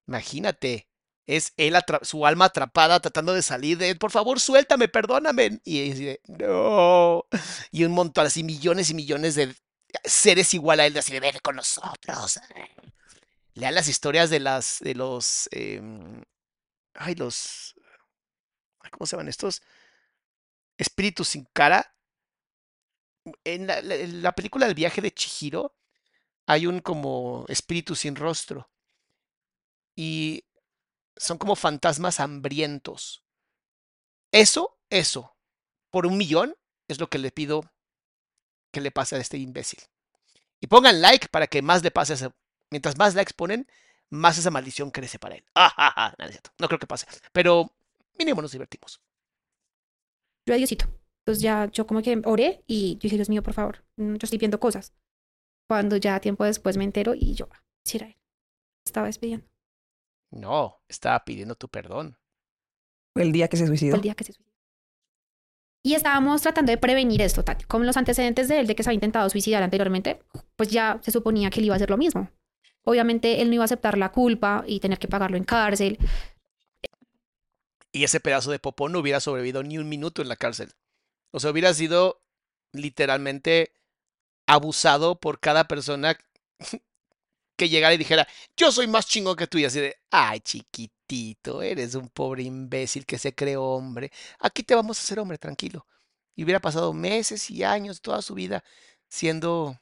Imagínate, 0.09 0.88
es 1.26 1.53
él, 1.57 1.76
su 2.01 2.26
alma 2.26 2.45
atrapada 2.45 2.99
tratando 2.99 3.34
de 3.34 3.41
salir 3.41 3.78
de. 3.78 3.95
Por 3.95 4.11
favor, 4.11 4.39
suéltame, 4.39 4.88
perdóname. 4.88 5.61
Y 5.63 5.93
de, 5.93 6.22
no. 6.28 7.26
Y 7.72 7.84
un 7.84 7.91
montón, 7.91 8.26
así 8.26 8.43
millones 8.43 8.89
y 8.89 8.93
millones 8.93 9.36
de 9.36 9.55
seres 10.03 10.53
igual 10.53 10.80
a 10.80 10.86
él, 10.86 10.97
así 10.97 11.13
de, 11.13 11.20
ven 11.20 11.38
con 11.43 11.55
nosotros. 11.55 12.39
Lean 13.53 13.76
las 13.76 13.88
historias 13.88 14.30
de 14.30 14.39
las, 14.39 14.80
de 14.80 14.95
los, 14.95 15.49
em, 15.51 16.24
ay, 16.95 17.15
los, 17.15 17.76
¿cómo 18.91 19.05
se 19.05 19.15
llaman 19.15 19.28
estos? 19.28 19.61
Espíritus 20.78 21.30
sin 21.30 21.45
cara. 21.53 21.95
En 23.43 23.67
la, 23.67 23.80
en 23.80 24.24
la 24.24 24.32
película 24.32 24.65
del 24.65 24.76
viaje 24.76 25.01
de 25.01 25.11
Chihiro 25.11 25.76
hay 26.47 26.65
un 26.65 26.80
como 26.80 27.45
espíritu 27.47 27.95
sin 27.95 28.15
rostro. 28.15 28.72
Y 29.95 30.45
son 31.20 31.38
como 31.38 31.55
fantasmas 31.55 32.20
hambrientos. 32.20 33.24
Eso, 34.32 34.80
eso, 34.89 35.36
por 35.91 36.05
un 36.05 36.17
millón 36.17 36.55
es 36.88 36.99
lo 36.99 37.09
que 37.09 37.20
le 37.20 37.32
pido 37.32 37.72
que 38.72 38.82
le 38.82 38.91
pase 38.91 39.15
a 39.15 39.20
este 39.20 39.38
imbécil. 39.38 39.80
Y 40.61 40.67
pongan 40.67 41.01
like 41.01 41.28
para 41.28 41.47
que 41.47 41.61
más 41.61 41.84
le 41.84 41.91
pase 41.91 42.13
a 42.13 42.15
ese. 42.15 42.30
Mientras 42.72 42.97
más 42.97 43.15
likes 43.15 43.34
ponen, 43.34 43.67
más 44.09 44.38
esa 44.38 44.51
maldición 44.51 44.91
crece 44.91 45.20
para 45.20 45.36
él. 45.36 45.43
Ah, 45.55 45.74
ah, 45.78 45.93
ah, 45.95 46.15
no. 46.17 46.26
No 46.59 46.67
creo 46.67 46.80
que 46.80 46.88
pase. 46.88 47.05
Pero 47.34 47.74
mínimo 48.17 48.41
nos 48.41 48.51
divertimos. 48.51 49.01
yo, 50.45 50.53
ay, 50.53 50.59
Diosito. 50.59 50.86
Entonces 51.20 51.43
ya 51.43 51.70
yo 51.72 51.86
como 51.86 52.01
que 52.01 52.22
oré 52.26 52.63
y 52.65 52.93
yo 52.93 52.99
dije, 53.01 53.17
Dios 53.17 53.30
mío, 53.30 53.43
por 53.43 53.53
favor, 53.53 53.84
yo 53.97 54.17
estoy 54.22 54.39
viendo 54.39 54.59
cosas. 54.59 54.93
Cuando 55.67 55.97
ya 55.97 56.20
tiempo 56.20 56.45
después 56.45 56.78
me 56.78 56.86
entero 56.86 57.13
y 57.13 57.36
yo, 57.36 57.49
ah, 57.51 57.61
sí 57.84 57.97
era 57.97 58.07
él. 58.07 58.17
Estaba 58.86 59.07
despidiendo. 59.07 59.45
No, 60.32 60.82
estaba 60.88 61.23
pidiendo 61.25 61.55
tu 61.55 61.69
perdón. 61.69 62.17
El 63.15 63.32
día 63.32 63.47
que 63.47 63.57
se 63.57 63.67
suicidó. 63.67 63.95
el 63.95 64.01
día 64.01 64.15
que 64.15 64.23
se 64.23 64.34
suicidó. 64.34 64.49
Y 65.82 65.93
estábamos 65.95 66.41
tratando 66.41 66.71
de 66.71 66.77
prevenir 66.77 67.21
esto, 67.21 67.43
Tati. 67.43 67.65
Como 67.65 67.86
los 67.86 67.97
antecedentes 67.97 68.47
de 68.47 68.59
él, 68.59 68.67
de 68.67 68.75
que 68.75 68.84
se 68.84 68.89
había 68.89 68.95
intentado 68.95 69.30
suicidar 69.30 69.63
anteriormente, 69.63 70.21
pues 70.55 70.69
ya 70.69 70.99
se 71.01 71.11
suponía 71.11 71.49
que 71.49 71.61
él 71.61 71.67
iba 71.67 71.75
a 71.75 71.77
hacer 71.77 71.89
lo 71.89 71.97
mismo. 71.97 72.30
Obviamente 72.84 73.41
él 73.41 73.49
no 73.49 73.55
iba 73.55 73.63
a 73.63 73.65
aceptar 73.65 73.97
la 73.97 74.11
culpa 74.11 74.63
y 74.67 74.80
tener 74.80 74.99
que 74.99 75.07
pagarlo 75.07 75.38
en 75.38 75.45
cárcel. 75.45 75.97
Y 77.91 78.03
ese 78.03 78.19
pedazo 78.19 78.51
de 78.51 78.59
popó 78.59 78.89
no 78.89 78.99
hubiera 78.99 79.19
sobrevivido 79.19 79.63
ni 79.63 79.77
un 79.77 79.89
minuto 79.89 80.21
en 80.21 80.27
la 80.27 80.36
cárcel. 80.36 80.73
O 81.32 81.39
sea, 81.39 81.51
hubiera 81.51 81.73
sido 81.73 82.21
literalmente 82.73 83.73
abusado 84.47 85.19
por 85.19 85.39
cada 85.39 85.67
persona 85.67 86.17
que 87.60 87.70
llegara 87.70 87.93
y 87.93 87.97
dijera, 87.97 88.28
yo 88.55 88.72
soy 88.72 88.88
más 88.88 89.05
chingón 89.05 89.36
que 89.36 89.45
tú. 89.47 89.57
Y 89.57 89.66
así 89.66 89.80
de, 89.82 89.97
ay, 90.10 90.39
chiquitito, 90.39 91.62
eres 91.62 91.93
un 91.95 92.07
pobre 92.10 92.43
imbécil 92.43 93.05
que 93.05 93.20
se 93.20 93.36
creó 93.36 93.64
hombre. 93.64 94.12
Aquí 94.39 94.64
te 94.64 94.76
vamos 94.76 94.97
a 94.97 95.01
hacer 95.03 95.20
hombre, 95.20 95.38
tranquilo. 95.38 95.86
Y 96.36 96.45
hubiera 96.45 96.62
pasado 96.62 96.93
meses 96.93 97.51
y 97.51 97.64
años, 97.64 98.01
toda 98.01 98.22
su 98.22 98.34
vida, 98.34 98.64
siendo 99.10 99.78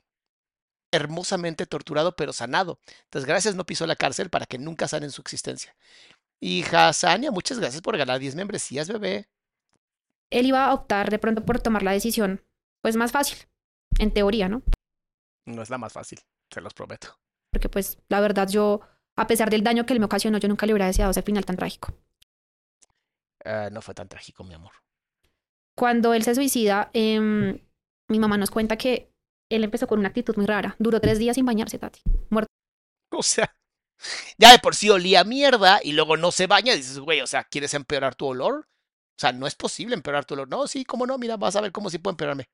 hermosamente 0.92 1.68
torturado, 1.68 2.16
pero 2.16 2.34
sanado. 2.34 2.80
Entonces, 3.04 3.28
gracias 3.28 3.54
no 3.54 3.66
pisó 3.66 3.86
la 3.86 3.96
cárcel 3.96 4.30
para 4.32 4.48
que 4.48 4.58
nunca 4.58 4.88
sanen 4.88 5.12
su 5.12 5.22
existencia. 5.22 5.76
Y 6.40 6.64
Hasania, 6.64 7.30
muchas 7.32 7.60
gracias 7.60 7.82
por 7.82 7.96
ganar 7.96 8.20
10 8.20 8.36
membresías, 8.36 8.88
bebé. 8.88 9.30
Él 10.32 10.48
iba 10.48 10.66
a 10.66 10.74
optar 10.74 11.12
de 11.12 11.20
pronto 11.20 11.46
por 11.46 11.60
tomar 11.62 11.84
la 11.84 11.92
decisión, 11.92 12.44
pues 12.82 12.96
más 12.96 13.12
fácil, 13.12 13.38
en 14.00 14.12
teoría, 14.12 14.50
¿no? 14.50 14.64
No 15.46 15.62
es 15.62 15.70
la 15.70 15.78
más 15.78 15.94
fácil, 15.94 16.20
se 16.52 16.60
los 16.60 16.74
prometo. 16.74 17.18
Porque 17.52 17.70
pues 17.70 17.98
la 18.10 18.20
verdad 18.20 18.48
yo, 18.50 18.82
a 19.16 19.28
pesar 19.28 19.50
del 19.50 19.64
daño 19.64 19.86
que 19.86 19.94
él 19.94 20.00
me 20.00 20.06
ocasionó, 20.06 20.38
yo 20.38 20.48
nunca 20.48 20.66
le 20.66 20.74
hubiera 20.74 20.88
deseado 20.88 21.12
ese 21.12 21.22
final 21.22 21.46
tan 21.46 21.56
trágico. 21.56 21.94
Ah, 23.46 23.70
no 23.72 23.82
fue 23.82 23.94
tan 23.94 24.08
trágico, 24.08 24.44
mi 24.44 24.54
amor. 24.54 24.74
Cuando 25.76 26.14
él 26.14 26.24
se 26.24 26.36
suicida, 26.36 26.90
em, 26.94 27.60
mi 28.10 28.20
mamá 28.20 28.38
nos 28.38 28.52
cuenta 28.52 28.78
que 28.78 29.12
él 29.50 29.64
empezó 29.64 29.88
con 29.88 30.00
una 30.00 30.10
actitud 30.10 30.36
muy 30.36 30.46
rara. 30.46 30.76
Duró 30.80 31.00
tres 31.00 31.20
días 31.20 31.36
sin 31.36 31.46
bañarse, 31.46 31.80
Tati. 31.80 32.02
Muerto 32.30 32.50
O 33.12 33.24
sea, 33.24 33.56
ya 34.38 34.52
de 34.52 34.60
por 34.60 34.76
sí 34.76 34.90
olía 34.90 35.24
mierda 35.24 35.80
y 35.84 35.94
luego 35.94 36.18
no 36.18 36.32
se 36.32 36.48
baña. 36.48 36.74
Dices, 36.74 37.00
güey, 37.00 37.22
o 37.22 37.28
sea, 37.28 37.44
¿quieres 37.46 37.74
empeorar 37.74 38.16
tu 38.16 38.28
olor? 38.28 38.68
O 39.18 39.20
sea, 39.20 39.32
no 39.32 39.48
es 39.48 39.56
posible 39.56 39.96
empeorar 39.96 40.26
tu 40.26 40.34
olor. 40.34 40.50
No, 40.50 40.68
sí, 40.68 40.84
cómo 40.84 41.08
no, 41.08 41.18
mira, 41.18 41.38
vas 41.38 41.56
a 41.56 41.62
ver 41.62 41.72
cómo 41.72 41.90
sí 41.90 41.98
puedo 41.98 42.14
empeorarme. 42.14 42.50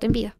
en 0.00 0.12
vida. 0.12 0.36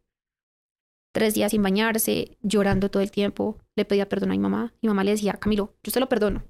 Tres 1.16 1.32
días 1.32 1.52
sin 1.52 1.62
bañarse, 1.62 2.36
llorando 2.42 2.90
todo 2.90 3.02
el 3.02 3.10
tiempo. 3.10 3.58
Le 3.74 3.86
pedía 3.86 4.06
perdón 4.06 4.32
a 4.32 4.34
mi 4.34 4.38
mamá. 4.38 4.74
Mi 4.82 4.90
mamá 4.90 5.02
le 5.02 5.12
decía, 5.12 5.32
Camilo, 5.32 5.74
yo 5.82 5.90
se 5.90 5.98
lo 5.98 6.10
perdono, 6.10 6.46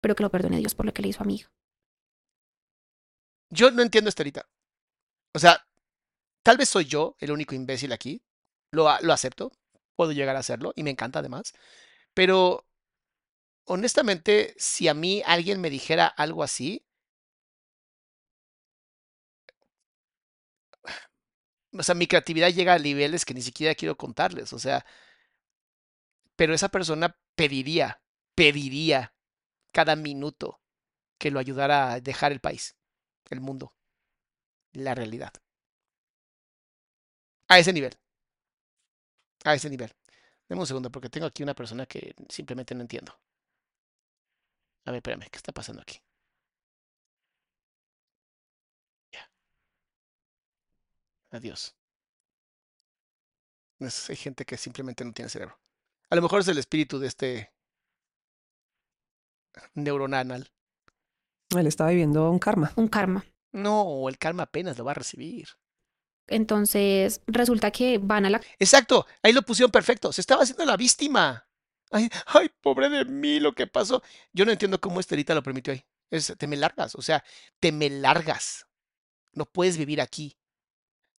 pero 0.00 0.16
que 0.16 0.24
lo 0.24 0.32
perdone 0.32 0.58
Dios 0.58 0.74
por 0.74 0.84
lo 0.84 0.92
que 0.92 1.00
le 1.00 1.06
hizo 1.06 1.22
a 1.22 1.26
mi 1.26 1.36
hija. 1.36 1.52
Yo 3.50 3.70
no 3.70 3.82
entiendo 3.82 4.08
esto 4.08 4.22
ahorita. 4.22 4.48
O 5.32 5.38
sea, 5.38 5.64
tal 6.42 6.56
vez 6.56 6.70
soy 6.70 6.86
yo 6.86 7.14
el 7.20 7.30
único 7.30 7.54
imbécil 7.54 7.92
aquí. 7.92 8.20
Lo, 8.72 8.88
lo 9.00 9.12
acepto. 9.12 9.52
Puedo 9.94 10.10
llegar 10.10 10.34
a 10.34 10.40
hacerlo 10.40 10.72
y 10.74 10.82
me 10.82 10.90
encanta 10.90 11.20
además. 11.20 11.52
Pero, 12.14 12.66
honestamente, 13.64 14.56
si 14.58 14.88
a 14.88 14.94
mí 14.94 15.22
alguien 15.24 15.60
me 15.60 15.70
dijera 15.70 16.08
algo 16.08 16.42
así, 16.42 16.83
o 21.76 21.82
sea, 21.82 21.94
mi 21.94 22.06
creatividad 22.06 22.50
llega 22.50 22.74
a 22.74 22.78
niveles 22.78 23.24
que 23.24 23.34
ni 23.34 23.42
siquiera 23.42 23.74
quiero 23.74 23.96
contarles. 23.96 24.52
O 24.52 24.58
sea, 24.58 24.84
pero 26.36 26.54
esa 26.54 26.68
persona 26.68 27.16
pediría, 27.34 28.00
pediría 28.34 29.14
cada 29.72 29.96
minuto 29.96 30.60
que 31.18 31.30
lo 31.30 31.38
ayudara 31.40 31.92
a 31.92 32.00
dejar 32.00 32.32
el 32.32 32.40
país, 32.40 32.76
el 33.30 33.40
mundo, 33.40 33.74
la 34.72 34.94
realidad. 34.94 35.32
A 37.48 37.58
ese 37.58 37.72
nivel. 37.72 37.94
A 39.44 39.54
ese 39.54 39.70
nivel. 39.70 39.92
Deme 40.48 40.60
un 40.60 40.66
segundo 40.66 40.90
porque 40.90 41.10
tengo 41.10 41.26
aquí 41.26 41.42
una 41.42 41.54
persona 41.54 41.86
que 41.86 42.14
simplemente 42.28 42.74
no 42.74 42.82
entiendo. 42.82 43.18
A 44.86 44.90
ver, 44.90 44.98
espérame, 44.98 45.28
¿qué 45.30 45.36
está 45.38 45.52
pasando 45.52 45.82
aquí? 45.82 46.00
Adiós. 51.34 51.74
Es- 53.80 54.08
hay 54.08 54.16
gente 54.16 54.44
que 54.44 54.56
simplemente 54.56 55.04
no 55.04 55.12
tiene 55.12 55.28
cerebro. 55.28 55.58
A 56.10 56.14
lo 56.16 56.22
mejor 56.22 56.40
es 56.40 56.48
el 56.48 56.58
espíritu 56.58 56.98
de 57.00 57.08
este 57.08 57.52
neuronal. 59.74 60.48
Él 61.56 61.66
estaba 61.66 61.90
viviendo 61.90 62.30
un 62.30 62.38
karma. 62.38 62.72
Un 62.76 62.88
karma. 62.88 63.24
No, 63.52 64.08
el 64.08 64.16
karma 64.18 64.44
apenas 64.44 64.78
lo 64.78 64.84
va 64.84 64.92
a 64.92 64.94
recibir. 64.94 65.48
Entonces, 66.28 67.20
resulta 67.26 67.70
que 67.70 67.98
van 67.98 68.26
a 68.26 68.30
la 68.30 68.40
Exacto, 68.58 69.06
ahí 69.22 69.32
lo 69.32 69.42
pusieron 69.42 69.70
perfecto. 69.70 70.12
Se 70.12 70.20
estaba 70.20 70.42
haciendo 70.42 70.64
la 70.64 70.76
víctima. 70.76 71.46
Ay, 71.90 72.08
ay, 72.26 72.48
pobre 72.60 72.88
de 72.88 73.04
mí, 73.04 73.40
lo 73.40 73.54
que 73.54 73.66
pasó. 73.66 74.02
Yo 74.32 74.44
no 74.44 74.52
entiendo 74.52 74.80
cómo 74.80 75.00
Estelita 75.00 75.34
lo 75.34 75.42
permitió 75.42 75.72
ahí. 75.72 75.84
Es, 76.10 76.32
te 76.38 76.46
me 76.46 76.56
largas, 76.56 76.94
o 76.94 77.02
sea, 77.02 77.24
te 77.60 77.72
me 77.72 77.90
largas. 77.90 78.66
No 79.32 79.46
puedes 79.46 79.76
vivir 79.76 80.00
aquí. 80.00 80.36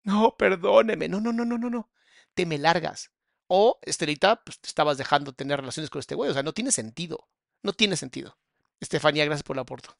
No, 0.05 0.35
perdóneme. 0.37 1.07
No, 1.09 1.19
no, 1.19 1.33
no, 1.33 1.43
no, 1.45 1.57
no, 1.57 1.69
no. 1.69 1.89
Te 2.33 2.45
me 2.45 2.57
largas. 2.57 3.11
O, 3.47 3.79
Estelita, 3.81 4.41
pues 4.43 4.59
te 4.59 4.67
estabas 4.67 4.97
dejando 4.97 5.33
tener 5.33 5.59
relaciones 5.59 5.89
con 5.89 5.99
este 5.99 6.15
güey. 6.15 6.29
O 6.31 6.33
sea, 6.33 6.43
no 6.43 6.53
tiene 6.53 6.71
sentido. 6.71 7.27
No 7.63 7.73
tiene 7.73 7.97
sentido. 7.97 8.37
Estefanía, 8.79 9.25
gracias 9.25 9.43
por 9.43 9.55
el 9.57 9.61
aporto. 9.61 9.97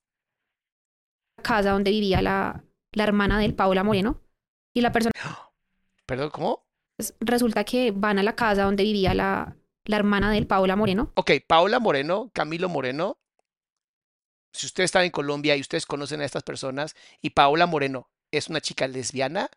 casa 1.41 1.71
donde 1.71 1.91
vivía 1.91 2.21
la, 2.21 2.63
la 2.93 3.03
hermana 3.03 3.39
del 3.39 3.55
Paola 3.55 3.83
Moreno. 3.83 4.21
Y 4.73 4.81
la 4.81 4.91
persona, 4.91 5.13
Perdón, 6.05 6.29
¿cómo? 6.31 6.67
pues, 6.97 7.15
resulta 7.19 7.63
que 7.63 7.91
van 7.91 8.19
a 8.19 8.23
la 8.23 8.35
casa 8.35 8.63
donde 8.63 8.83
vivía 8.83 9.13
la, 9.13 9.57
la 9.85 9.95
hermana 9.97 10.31
del 10.31 10.47
Paola 10.47 10.75
Moreno. 10.75 11.11
Ok, 11.15 11.31
Paola 11.47 11.79
Moreno, 11.79 12.29
Camilo 12.33 12.69
Moreno. 12.69 13.17
Si 14.53 14.65
ustedes 14.67 14.89
están 14.89 15.03
en 15.03 15.11
Colombia 15.11 15.55
y 15.55 15.61
ustedes 15.61 15.85
conocen 15.85 16.21
a 16.21 16.25
estas 16.25 16.43
personas 16.43 16.95
y 17.21 17.31
Paola 17.31 17.65
Moreno 17.67 18.09
es 18.31 18.49
una 18.49 18.61
chica 18.61 18.87
lesbiana, 18.87 19.49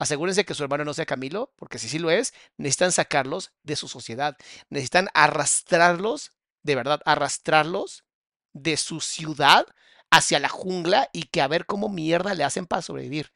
asegúrense 0.00 0.46
que 0.46 0.54
su 0.54 0.64
hermano 0.64 0.84
no 0.84 0.94
sea 0.94 1.06
Camilo, 1.06 1.52
porque 1.56 1.78
si 1.78 1.88
sí 1.88 1.98
lo 1.98 2.10
es, 2.10 2.32
necesitan 2.56 2.90
sacarlos 2.90 3.52
de 3.62 3.76
su 3.76 3.86
sociedad. 3.86 4.36
Necesitan 4.70 5.08
arrastrarlos, 5.12 6.32
de 6.62 6.74
verdad, 6.74 7.02
arrastrarlos 7.04 8.04
de 8.54 8.78
su 8.78 9.00
ciudad 9.00 9.66
hacia 10.10 10.40
la 10.40 10.48
jungla 10.48 11.10
y 11.12 11.24
que 11.24 11.42
a 11.42 11.48
ver 11.48 11.66
cómo 11.66 11.90
mierda 11.90 12.34
le 12.34 12.44
hacen 12.44 12.66
para 12.66 12.80
sobrevivir. 12.80 13.32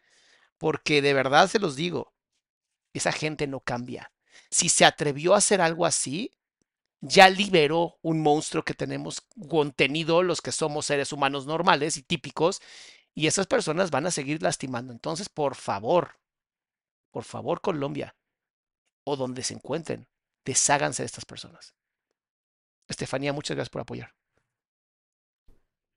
Porque 0.57 1.03
de 1.03 1.13
verdad 1.13 1.49
se 1.49 1.59
los 1.59 1.77
digo, 1.77 2.15
esa 2.95 3.13
gente 3.13 3.47
no 3.47 3.61
cambia. 3.61 4.11
Si 4.51 4.71
se 4.71 4.87
atrevió 4.87 5.35
a 5.35 5.39
hacer 5.39 5.61
algo 5.61 5.85
así, 5.85 6.33
ya 7.03 7.29
liberó 7.29 7.99
un 8.01 8.23
monstruo 8.23 8.65
que 8.65 8.73
tenemos 8.73 9.21
contenido 9.51 10.23
los 10.23 10.41
que 10.41 10.51
somos 10.51 10.87
seres 10.87 11.13
humanos 11.13 11.45
normales 11.45 11.99
y 11.99 12.03
típicos, 12.03 12.63
y 13.15 13.27
esas 13.27 13.47
personas 13.47 13.91
van 13.91 14.07
a 14.07 14.11
seguir 14.11 14.43
lastimando. 14.43 14.95
Entonces, 14.95 15.29
por 15.29 15.57
favor, 15.57 16.17
por 17.15 17.23
favor, 17.23 17.61
Colombia, 17.61 18.17
o 19.07 19.17
donde 19.17 19.45
se 19.45 19.55
encuentren, 19.55 20.09
desháganse 20.45 21.03
de 21.05 21.07
estas 21.07 21.25
personas. 21.25 21.75
Estefanía, 22.89 23.33
muchas 23.33 23.55
gracias 23.57 23.71
por 23.71 23.83
apoyar. 23.83 24.11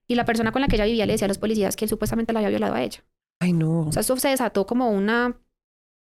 Y 0.07 0.15
la 0.15 0.25
persona 0.25 0.51
con 0.51 0.61
la 0.61 0.67
que 0.67 0.75
ella 0.75 0.85
vivía 0.85 1.05
le 1.07 1.13
decía 1.13 1.25
a 1.25 1.27
los 1.27 1.39
policías 1.39 1.75
que 1.75 1.85
él 1.85 1.89
supuestamente 1.89 2.31
la 2.33 2.39
había 2.39 2.49
violado 2.49 2.75
a 2.75 2.83
ella. 2.83 3.03
Ay, 3.41 3.51
no. 3.51 3.87
O 3.87 3.91
sea, 3.91 4.01
eso 4.01 4.15
se 4.17 4.29
desató 4.29 4.65
como 4.67 4.89
una, 4.91 5.41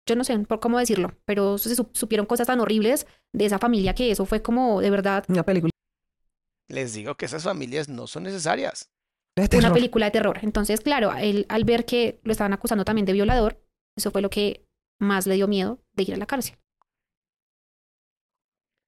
yo 0.08 0.16
no 0.18 0.24
sé 0.26 0.38
por 0.40 0.60
cómo 0.60 0.78
decirlo, 0.80 1.18
pero 1.26 1.58
se 1.58 1.74
su- 1.76 1.90
supieron 1.94 2.26
cosas 2.28 2.48
tan 2.48 2.60
horribles 2.60 3.08
de 3.34 3.46
esa 3.46 3.58
familia 3.58 3.96
que 3.96 4.12
eso 4.12 4.26
fue 4.26 4.42
como 4.42 4.82
de 4.82 4.90
verdad 4.92 5.24
Una 5.30 5.44
película 5.44 5.72
Les 6.70 6.94
digo 6.94 7.16
que 7.16 7.26
esas 7.26 7.44
familias 7.46 7.88
no 7.90 8.06
son 8.06 8.24
necesarias. 8.24 8.92
una 9.58 9.74
película 9.74 10.08
de 10.08 10.12
terror. 10.12 10.40
Entonces, 10.42 10.82
claro, 10.82 11.14
él 11.16 11.46
al 11.50 11.64
ver 11.64 11.86
que 11.86 12.20
lo 12.24 12.34
estaban 12.34 12.52
acusando 12.54 12.84
también 12.84 13.06
de 13.06 13.14
violador, 13.14 13.64
eso 13.98 14.12
fue 14.12 14.22
lo 14.22 14.30
que 14.30 14.68
más 15.00 15.26
le 15.28 15.36
dio 15.36 15.48
miedo 15.48 15.80
de 15.94 16.04
ir 16.04 16.14
a 16.14 16.18
la 16.18 16.26
cárcel. 16.26 16.58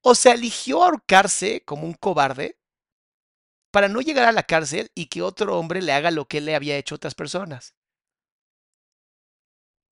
O 0.04 0.16
sea, 0.16 0.34
eligió 0.34 0.84
ahorcarse 0.84 1.64
como 1.64 1.86
un 1.86 1.94
cobarde 1.94 2.60
para 3.72 3.88
no 3.88 4.02
llegar 4.02 4.28
a 4.28 4.32
la 4.32 4.44
cárcel 4.44 4.92
y 4.96 5.08
que 5.08 5.22
otro 5.22 5.58
hombre 5.58 5.82
le 5.82 5.94
haga 5.94 6.12
lo 6.12 6.26
que 6.26 6.40
él 6.40 6.46
le 6.46 6.56
había 6.56 6.78
hecho 6.78 6.96
a 6.96 6.98
otras 6.98 7.16
personas. 7.16 7.76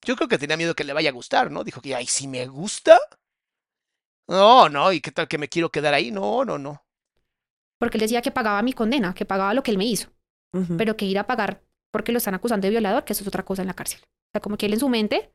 Yo 0.05 0.15
creo 0.15 0.27
que 0.27 0.37
tenía 0.37 0.57
miedo 0.57 0.75
que 0.75 0.83
le 0.83 0.93
vaya 0.93 1.09
a 1.09 1.13
gustar, 1.13 1.51
¿no? 1.51 1.63
Dijo 1.63 1.81
que, 1.81 1.95
ay, 1.95 2.07
si 2.07 2.27
me 2.27 2.47
gusta. 2.47 2.97
No, 4.27 4.69
no, 4.69 4.91
¿y 4.91 5.01
qué 5.01 5.11
tal 5.11 5.27
que 5.27 5.37
me 5.37 5.49
quiero 5.49 5.71
quedar 5.71 5.93
ahí? 5.93 6.11
No, 6.11 6.45
no, 6.45 6.57
no. 6.57 6.83
Porque 7.79 7.97
él 7.97 8.01
decía 8.01 8.21
que 8.21 8.31
pagaba 8.31 8.61
mi 8.61 8.73
condena, 8.73 9.13
que 9.13 9.25
pagaba 9.25 9.53
lo 9.53 9.63
que 9.63 9.71
él 9.71 9.77
me 9.77 9.85
hizo, 9.85 10.09
pero 10.77 10.97
que 10.97 11.05
ir 11.05 11.17
a 11.17 11.27
pagar 11.27 11.63
porque 11.91 12.11
lo 12.11 12.17
están 12.17 12.35
acusando 12.35 12.65
de 12.65 12.71
violador, 12.71 13.03
que 13.03 13.13
eso 13.13 13.23
es 13.23 13.27
otra 13.27 13.43
cosa 13.43 13.63
en 13.63 13.67
la 13.67 13.73
cárcel. 13.73 14.01
O 14.03 14.31
sea, 14.33 14.41
como 14.41 14.57
que 14.57 14.67
él 14.67 14.73
en 14.73 14.79
su 14.79 14.89
mente, 14.89 15.33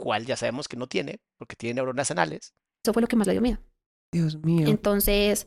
Cual 0.00 0.24
ya 0.24 0.36
sabemos 0.36 0.66
que 0.66 0.76
no 0.76 0.86
tiene, 0.86 1.20
porque 1.38 1.56
tiene 1.56 1.74
neuronas 1.74 2.10
anales. 2.10 2.54
eso 2.84 2.92
fue 2.94 3.02
lo 3.02 3.08
que 3.08 3.16
más 3.16 3.26
le 3.26 3.34
dio 3.34 3.42
miedo. 3.42 3.58
Dios 4.12 4.36
mío. 4.42 4.66
Entonces, 4.68 5.46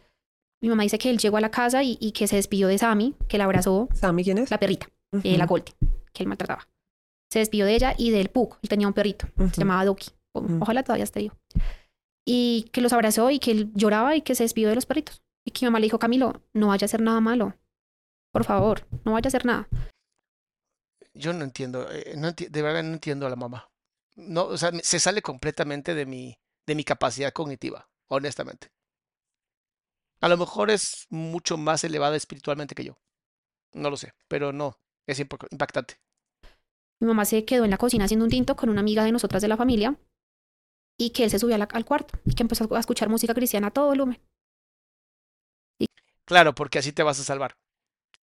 mi 0.62 0.70
mamá 0.70 0.84
dice 0.84 0.97
que 0.99 1.10
él 1.10 1.18
llegó 1.18 1.38
a 1.38 1.41
la 1.41 1.49
casa 1.51 1.82
y, 1.84 1.97
y 1.99 2.12
que 2.12 2.28
se 2.28 2.36
despidió 2.36 2.68
de 2.68 2.78
Sammy, 2.78 3.16
que 3.28 3.38
la 3.39 3.45
abrazó, 3.45 3.89
¿Sammy 3.93 4.24
quién 4.24 4.38
es? 4.38 4.51
la 4.51 4.60
perrita, 4.60 4.88
eh, 5.24 5.38
la 5.38 5.45
Golden, 5.47 5.74
que 6.14 6.24
él 6.24 6.30
maltrataba. 6.30 6.68
Se 7.32 7.39
despidió 7.39 7.66
de 7.66 7.74
ella 7.76 7.95
y 7.97 8.12
del 8.12 8.30
Pug. 8.30 8.58
Él 8.62 8.70
tenía 8.70 8.88
un 8.88 8.93
perrito, 8.93 9.28
se 9.51 9.62
llamaba 9.62 9.84
Doki. 9.86 10.12
O-. 10.34 10.45
Ojalá 10.62 10.84
todavía 10.84 11.04
esté 11.04 11.22
vivo. 11.22 11.36
Y 12.26 12.70
que 12.72 12.80
los 12.82 12.93
abrazó 12.93 13.32
y 13.32 13.39
que 13.39 13.51
él 13.51 13.72
lloraba 13.74 14.16
y 14.16 14.22
que 14.22 14.36
se 14.36 14.43
despidió 14.43 14.70
de 14.70 14.76
los 14.76 14.86
perritos. 14.86 15.24
Y 15.45 15.51
que 15.51 15.66
mi 15.66 15.68
mamá 15.68 15.80
le 15.80 15.88
dijo, 15.88 15.97
Camilo, 15.99 16.41
no 16.54 16.68
vaya 16.68 16.86
a 16.86 16.88
hacer 16.88 17.01
nada 17.01 17.20
malo. 17.22 17.56
Por 18.32 18.43
favor, 18.45 18.86
no 19.04 19.14
vaya 19.14 19.28
a 19.28 19.30
hacer 19.30 19.45
nada. 19.45 19.68
Yo 21.16 21.34
no 21.34 21.43
entiendo, 21.43 21.91
eh, 21.91 22.14
no 22.18 22.30
enti- 22.30 22.49
de 22.49 22.62
verdad 22.62 22.84
no 22.84 22.93
entiendo 22.93 23.26
a 23.28 23.30
la 23.30 23.36
mamá. 23.36 23.70
No, 24.16 24.45
o 24.45 24.57
sea, 24.57 24.72
se 24.82 24.99
sale 24.99 25.22
completamente 25.22 25.93
de 25.93 26.05
mi, 26.07 26.39
de 26.66 26.76
mi 26.76 26.84
capacidad 26.84 27.32
cognitiva, 27.32 27.88
honestamente. 28.07 28.70
A 30.22 30.28
lo 30.28 30.38
mejor 30.38 30.72
es 30.72 31.05
mucho 31.11 31.55
más 31.55 31.84
elevada 31.84 32.16
espiritualmente 32.16 32.74
que 32.74 32.84
yo. 32.84 32.97
No 33.74 33.89
lo 33.91 33.97
sé, 33.97 34.14
pero 34.28 34.53
no, 34.53 34.80
es 35.07 35.20
impactante. 35.20 35.99
Mi 36.99 37.05
mamá 37.07 37.24
se 37.26 37.45
quedó 37.45 37.66
en 37.66 37.70
la 37.70 37.78
cocina 37.78 38.05
haciendo 38.05 38.26
un 38.26 38.32
tinto 38.32 38.55
con 38.55 38.70
una 38.70 38.82
amiga 38.82 39.03
de 39.03 39.11
nosotras 39.11 39.43
de 39.43 39.47
la 39.47 39.57
familia 39.57 39.95
y 40.97 41.11
que 41.11 41.24
él 41.26 41.30
se 41.30 41.38
subió 41.38 41.55
la- 41.59 41.66
al 41.66 41.86
cuarto 41.86 42.18
y 42.26 42.34
que 42.34 42.41
empezó 42.43 42.68
a 42.76 42.80
escuchar 42.80 43.07
música 43.09 43.36
cristiana 43.36 43.68
a 43.68 43.72
todo 43.72 43.88
volumen. 43.88 44.20
Claro, 46.26 46.53
porque 46.53 46.80
así 46.80 46.91
te 46.91 47.03
vas 47.03 47.20
a 47.20 47.24
salvar. 47.24 47.55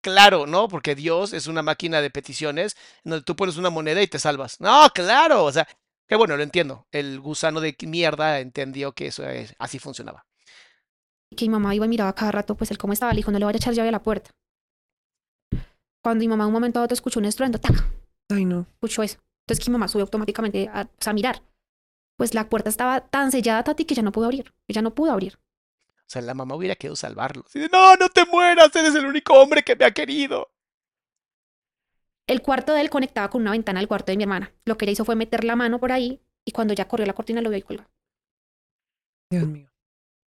Claro, 0.01 0.45
¿no? 0.45 0.67
Porque 0.67 0.95
Dios 0.95 1.33
es 1.33 1.47
una 1.47 1.61
máquina 1.61 2.01
de 2.01 2.09
peticiones 2.09 2.75
en 3.03 3.11
donde 3.11 3.25
tú 3.25 3.35
pones 3.35 3.57
una 3.57 3.69
moneda 3.69 4.01
y 4.01 4.07
te 4.07 4.19
salvas. 4.19 4.59
No, 4.61 4.87
claro, 4.93 5.43
o 5.43 5.51
sea, 5.51 5.67
que 6.07 6.15
bueno, 6.15 6.37
lo 6.37 6.43
entiendo. 6.43 6.87
El 6.91 7.19
gusano 7.19 7.59
de 7.59 7.75
mierda 7.81 8.39
entendió 8.39 8.93
que 8.93 9.07
eso 9.07 9.27
es, 9.27 9.55
así 9.59 9.79
funcionaba. 9.79 10.25
Y 11.29 11.35
que 11.35 11.45
mi 11.45 11.49
mamá 11.49 11.75
iba 11.75 11.85
y 11.85 11.89
miraba 11.89 12.13
cada 12.15 12.31
rato, 12.31 12.55
pues 12.55 12.71
él 12.71 12.77
cómo 12.77 12.93
estaba. 12.93 13.11
Le 13.11 13.17
dijo, 13.17 13.31
no 13.31 13.39
le 13.39 13.45
vaya 13.45 13.57
a 13.57 13.59
echar 13.59 13.73
llave 13.73 13.89
a 13.89 13.93
la 13.93 14.03
puerta. 14.03 14.31
Cuando 16.01 16.21
mi 16.21 16.27
mamá 16.27 16.45
de 16.45 16.47
un 16.47 16.53
momento 16.53 16.79
a 16.79 16.83
otro 16.83 16.93
escuchó 16.93 17.19
un 17.19 17.25
estruendo, 17.25 17.59
¡tac! 17.59 17.75
Ay, 18.29 18.45
no. 18.45 18.65
escuchó 18.75 19.03
eso. 19.03 19.17
Entonces 19.43 19.63
que 19.63 19.71
mi 19.71 19.73
mamá 19.73 19.87
subió 19.87 20.03
automáticamente 20.03 20.69
a 20.69 21.13
mirar. 21.13 21.41
Pues 22.17 22.33
la 22.33 22.49
puerta 22.49 22.69
estaba 22.69 23.01
tan 23.01 23.31
sellada, 23.31 23.63
Tati, 23.63 23.85
que 23.85 23.93
ya 23.95 24.01
no 24.01 24.11
pudo 24.11 24.25
abrir. 24.25 24.53
Ella 24.67 24.81
no 24.81 24.93
pudo 24.95 25.11
abrir. 25.11 25.37
O 26.07 26.09
sea, 26.09 26.21
la 26.21 26.33
mamá 26.33 26.55
hubiera 26.55 26.75
querido 26.75 26.95
salvarlo. 26.95 27.43
Así 27.45 27.59
de, 27.59 27.67
no, 27.67 27.97
no 27.97 28.07
te 28.07 28.25
mueras, 28.25 28.73
eres 28.73 28.95
el 28.95 29.05
único 29.05 29.33
hombre 29.33 29.61
que 29.61 29.75
me 29.75 29.83
ha 29.83 29.91
querido. 29.91 30.49
El 32.27 32.41
cuarto 32.41 32.73
de 32.73 32.79
él 32.79 32.89
conectaba 32.89 33.29
con 33.29 33.41
una 33.41 33.51
ventana 33.51 33.81
al 33.81 33.89
cuarto 33.89 34.13
de 34.13 34.17
mi 34.17 34.23
hermana. 34.23 34.53
Lo 34.63 34.77
que 34.77 34.85
ella 34.85 34.93
hizo 34.93 35.03
fue 35.03 35.15
meter 35.15 35.43
la 35.43 35.57
mano 35.57 35.81
por 35.81 35.91
ahí 35.91 36.21
y 36.45 36.53
cuando 36.53 36.73
ya 36.73 36.87
corrió 36.87 37.05
la 37.05 37.13
cortina 37.13 37.41
lo 37.41 37.49
vio 37.49 37.59
y 37.59 37.61
colgado. 37.61 37.89
Dios 39.29 39.47
mío. 39.47 39.69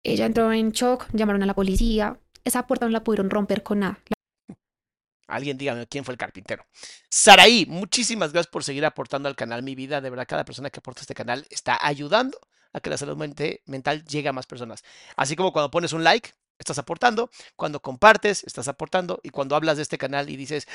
Ella 0.03 0.27
entró 0.27 0.53
en 0.53 0.71
shock, 0.73 1.07
llamaron 1.15 1.43
a 1.43 1.47
la 1.47 1.55
policía. 1.55 2.21
Esa 2.45 2.67
puerta 2.67 2.85
no 2.85 2.93
la 2.93 3.03
pudieron 3.03 3.31
romper 3.31 3.63
con 3.63 3.81
nada. 3.81 3.99
Alguien 5.29 5.57
dígame 5.57 5.87
quién 5.87 6.05
fue 6.05 6.13
el 6.13 6.19
carpintero. 6.19 6.67
Saraí, 7.09 7.65
muchísimas 7.67 8.33
gracias 8.33 8.51
por 8.51 8.65
seguir 8.65 8.85
aportando 8.85 9.31
al 9.31 9.37
canal 9.37 9.63
Mi 9.63 9.75
Vida. 9.75 10.03
De 10.03 10.11
verdad, 10.11 10.27
cada 10.29 10.45
persona 10.45 10.69
que 10.69 10.81
aporta 10.81 11.01
este 11.01 11.15
canal 11.15 11.47
está 11.51 11.79
ayudando 11.81 12.39
a 12.73 12.81
que 12.81 12.91
la 12.91 12.97
salud 12.97 13.17
mente- 13.17 13.63
mental 13.67 14.05
llegue 14.05 14.29
a 14.29 14.33
más 14.33 14.47
personas. 14.47 14.83
Así 15.17 15.37
como 15.37 15.53
cuando 15.53 15.71
pones 15.71 15.93
un 15.93 16.05
like, 16.05 16.31
estás 16.59 16.79
aportando. 16.79 17.31
Cuando 17.57 17.81
compartes, 17.81 18.45
estás 18.45 18.69
aportando. 18.69 19.21
Y 19.23 19.31
cuando 19.31 19.57
hablas 19.57 19.77
de 19.77 19.83
este 19.83 19.99
canal 19.99 20.29
y 20.31 20.37
dices, 20.37 20.67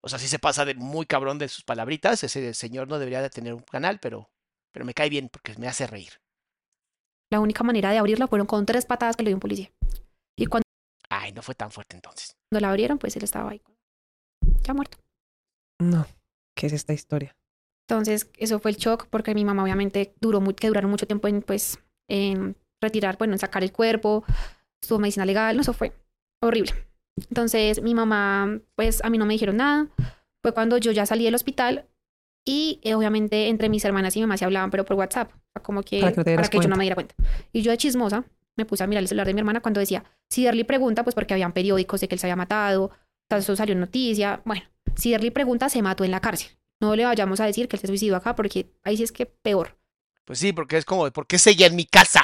o 0.00 0.08
sea, 0.08 0.18
sí 0.18 0.28
se 0.28 0.38
pasa 0.38 0.64
de 0.64 0.74
muy 0.74 1.06
cabrón 1.06 1.38
de 1.38 1.48
sus 1.48 1.64
palabritas. 1.64 2.22
Ese 2.24 2.54
señor 2.54 2.88
no 2.88 2.98
debería 2.98 3.22
de 3.22 3.30
tener 3.30 3.54
un 3.54 3.62
canal, 3.62 3.98
pero, 4.00 4.30
pero 4.72 4.84
me 4.84 4.94
cae 4.94 5.08
bien 5.10 5.28
porque 5.28 5.54
me 5.58 5.68
hace 5.68 5.86
reír. 5.86 6.20
La 7.30 7.40
única 7.40 7.64
manera 7.64 7.90
de 7.90 7.98
abrirla 7.98 8.28
fueron 8.28 8.46
con 8.46 8.64
tres 8.66 8.86
patadas 8.86 9.16
que 9.16 9.24
le 9.24 9.30
dio 9.30 9.36
un 9.36 9.40
policía. 9.40 9.72
Y 10.36 10.46
cuando 10.46 10.62
Ay, 11.08 11.32
no 11.32 11.42
fue 11.42 11.54
tan 11.54 11.70
fuerte 11.70 11.96
entonces. 11.96 12.36
la 12.50 12.68
abrieron, 12.70 12.98
pues 12.98 13.16
él 13.16 13.24
estaba 13.24 13.50
ahí. 13.50 13.62
Ya 14.62 14.74
muerto. 14.74 14.98
No. 15.80 16.06
¿Qué 16.56 16.66
es 16.68 16.72
esta 16.72 16.92
historia? 16.92 17.36
Entonces, 17.88 18.30
eso 18.36 18.58
fue 18.58 18.72
el 18.72 18.76
shock 18.76 19.06
porque 19.08 19.34
mi 19.34 19.44
mamá 19.44 19.62
obviamente 19.62 20.14
duró 20.20 20.40
muy, 20.40 20.54
que 20.54 20.66
duraron 20.66 20.90
mucho 20.90 21.06
tiempo 21.06 21.28
en, 21.28 21.42
pues, 21.42 21.78
en 22.08 22.56
retirar, 22.80 23.16
bueno, 23.16 23.34
en 23.34 23.38
sacar 23.38 23.62
el 23.62 23.72
cuerpo, 23.72 24.24
estuvo 24.82 24.98
medicina 24.98 25.24
legal, 25.24 25.56
no, 25.56 25.62
eso 25.62 25.72
fue 25.72 25.92
horrible. 26.42 26.72
Entonces, 27.16 27.80
mi 27.82 27.94
mamá, 27.94 28.60
pues, 28.74 29.04
a 29.04 29.10
mí 29.10 29.18
no 29.18 29.24
me 29.26 29.34
dijeron 29.34 29.56
nada. 29.56 29.88
Fue 30.42 30.52
cuando 30.52 30.78
yo 30.78 30.92
ya 30.92 31.06
salí 31.06 31.24
del 31.24 31.34
hospital 31.34 31.86
y 32.44 32.80
eh, 32.82 32.94
obviamente 32.94 33.48
entre 33.48 33.68
mis 33.68 33.84
hermanas 33.84 34.14
y 34.16 34.20
mi 34.20 34.26
mamá 34.26 34.36
se 34.36 34.44
hablaban, 34.44 34.70
pero 34.70 34.84
por 34.84 34.96
WhatsApp, 34.96 35.32
o 35.32 35.40
sea, 35.52 35.62
como 35.62 35.82
que 35.82 36.00
Para 36.00 36.12
que 36.12 36.22
te 36.24 36.30
dieras 36.30 36.50
yo 36.50 36.68
no 36.68 36.76
me 36.76 36.84
diera 36.84 36.94
cuenta. 36.94 37.14
Y 37.52 37.62
yo 37.62 37.70
de 37.70 37.78
chismosa 37.78 38.24
me 38.56 38.64
puse 38.64 38.84
a 38.84 38.86
mirar 38.86 39.02
el 39.02 39.08
celular 39.08 39.26
de 39.26 39.34
mi 39.34 39.40
hermana 39.40 39.60
cuando 39.60 39.80
decía, 39.80 40.04
si 40.30 40.44
Derly 40.44 40.64
pregunta, 40.64 41.02
pues 41.04 41.14
porque 41.14 41.34
habían 41.34 41.52
periódicos 41.52 42.00
de 42.00 42.08
que 42.08 42.14
él 42.14 42.18
se 42.18 42.26
había 42.26 42.36
matado, 42.36 42.90
tal, 43.28 43.40
eso 43.40 43.54
salió 43.56 43.72
en 43.72 43.80
noticia. 43.80 44.40
Bueno, 44.44 44.62
si 44.94 45.10
Derly 45.10 45.30
pregunta, 45.30 45.68
se 45.68 45.82
mató 45.82 46.04
en 46.04 46.10
la 46.10 46.20
cárcel. 46.20 46.50
No 46.80 46.94
le 46.94 47.04
vayamos 47.04 47.40
a 47.40 47.46
decir 47.46 47.68
que 47.68 47.76
él 47.76 47.80
se 47.80 47.86
suicidó 47.86 48.16
acá 48.16 48.34
porque 48.34 48.72
ahí 48.84 48.96
sí 48.96 49.02
es 49.02 49.12
que 49.12 49.26
peor. 49.26 49.78
Pues 50.24 50.38
sí, 50.38 50.52
porque 50.52 50.76
es 50.76 50.84
como 50.84 51.04
de 51.04 51.12
por 51.12 51.26
qué 51.26 51.38
seguía 51.38 51.66
en 51.66 51.76
mi 51.76 51.86
casa. 51.86 52.22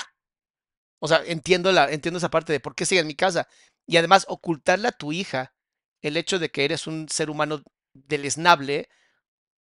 O 1.00 1.08
sea, 1.08 1.22
entiendo, 1.24 1.72
la, 1.72 1.90
entiendo 1.90 2.18
esa 2.18 2.30
parte 2.30 2.52
de 2.52 2.60
por 2.60 2.74
qué 2.74 2.84
sigue 2.86 3.00
en 3.00 3.06
mi 3.06 3.14
casa. 3.14 3.48
Y 3.86 3.96
además, 3.96 4.26
ocultarle 4.28 4.88
a 4.88 4.92
tu 4.92 5.12
hija 5.12 5.54
el 6.02 6.16
hecho 6.16 6.38
de 6.38 6.50
que 6.50 6.64
eres 6.64 6.86
un 6.86 7.08
ser 7.08 7.30
humano 7.30 7.62
deleznable, 7.94 8.88